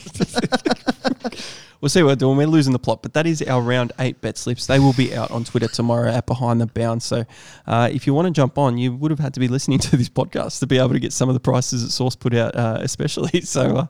We'll 1.82 1.88
see 1.88 2.00
what 2.00 2.10
we're 2.10 2.14
doing. 2.14 2.36
We're 2.36 2.46
losing 2.46 2.72
the 2.72 2.78
plot, 2.78 3.02
but 3.02 3.12
that 3.14 3.26
is 3.26 3.42
our 3.42 3.60
round 3.60 3.90
eight 3.98 4.20
bet 4.20 4.38
slips. 4.38 4.66
They 4.68 4.78
will 4.78 4.92
be 4.92 5.16
out 5.16 5.32
on 5.32 5.42
Twitter 5.42 5.66
tomorrow 5.66 6.12
at 6.12 6.26
Behind 6.26 6.60
the 6.60 6.66
Bound. 6.66 7.02
So 7.02 7.24
uh, 7.66 7.90
if 7.92 8.06
you 8.06 8.14
want 8.14 8.26
to 8.26 8.30
jump 8.30 8.56
on, 8.56 8.78
you 8.78 8.94
would 8.94 9.10
have 9.10 9.18
had 9.18 9.34
to 9.34 9.40
be 9.40 9.48
listening 9.48 9.80
to 9.80 9.96
this 9.96 10.08
podcast 10.08 10.60
to 10.60 10.68
be 10.68 10.78
able 10.78 10.90
to 10.90 11.00
get 11.00 11.12
some 11.12 11.28
of 11.28 11.34
the 11.34 11.40
prices 11.40 11.82
that 11.82 11.90
Source 11.90 12.14
put 12.14 12.34
out, 12.34 12.54
uh, 12.54 12.78
especially. 12.80 13.40
So 13.52 13.76
uh, 13.76 13.86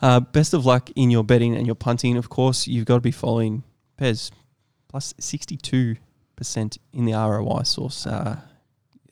uh, 0.00 0.20
best 0.20 0.54
of 0.54 0.64
luck 0.64 0.90
in 0.96 1.10
your 1.10 1.22
betting 1.22 1.54
and 1.54 1.66
your 1.66 1.74
punting. 1.74 2.16
Of 2.16 2.30
course, 2.30 2.66
you've 2.66 2.86
got 2.86 2.94
to 2.94 3.00
be 3.02 3.10
following 3.10 3.62
Pez 4.00 4.30
plus 4.88 5.12
62% 5.20 5.98
in 6.94 7.04
the 7.04 7.12
ROI 7.12 7.64
Source. 7.64 8.06
Uh, 8.06 8.40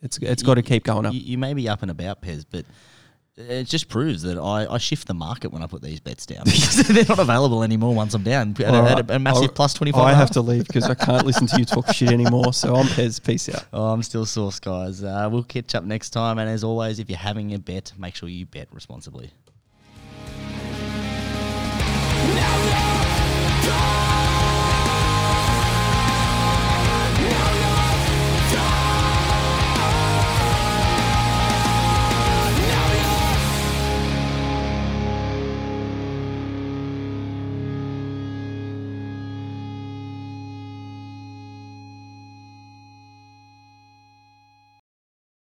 it's 0.01 0.17
it's 0.19 0.43
got 0.43 0.55
to 0.55 0.63
keep 0.63 0.85
going 0.85 1.05
up. 1.05 1.13
You, 1.13 1.21
you 1.21 1.39
may 1.39 1.53
be 1.53 1.69
up 1.69 1.83
and 1.83 1.91
about, 1.91 2.23
Pez, 2.23 2.47
but 2.51 2.65
it 3.37 3.65
just 3.65 3.89
proves 3.89 4.23
that 4.23 4.39
I, 4.39 4.67
I 4.73 4.79
shift 4.79 5.09
the 5.09 5.15
market 5.15 5.53
when 5.53 5.63
I 5.63 5.67
put 5.67 5.83
these 5.83 5.99
bets 6.01 6.25
down 6.27 6.45
because 6.45 6.77
they're 6.89 7.05
not 7.09 7.19
available 7.19 7.63
anymore 7.65 7.95
once 7.95 8.15
I'm 8.15 8.23
down 8.23 8.51
at, 8.53 8.61
a- 8.61 8.69
All 8.69 8.87
at 8.87 9.11
a, 9.11 9.17
a 9.17 9.19
massive 9.19 9.43
I'll- 9.43 9.49
plus 9.49 9.75
twenty 9.75 9.93
five. 9.93 10.03
I 10.03 10.15
have 10.15 10.31
to 10.33 10.41
leave 10.41 10.67
because 10.67 10.85
I 10.85 10.95
can't 10.95 11.27
listen 11.27 11.47
to 11.49 11.59
you 11.59 11.65
talk 11.65 11.93
shit 11.93 12.11
anymore. 12.13 12.53
So 12.53 12.75
I'm 12.77 12.87
Pez. 12.97 13.23
Peace 13.23 13.49
out. 13.49 13.65
Oh, 13.73 13.87
I'm 13.93 14.03
still 14.03 14.25
source, 14.27 14.61
guys. 14.61 15.03
Uh, 15.03 15.29
we'll 15.33 15.43
catch 15.43 15.75
up 15.75 15.85
next 15.85 16.11
time, 16.11 16.39
and 16.39 16.49
as 16.49 16.63
always, 16.63 16.99
if 16.99 17.09
you're 17.11 17.19
having 17.19 17.53
a 17.55 17.59
bet, 17.59 17.93
make 17.99 18.15
sure 18.15 18.29
you 18.29 18.47
bet 18.47 18.69
responsibly. 18.73 19.33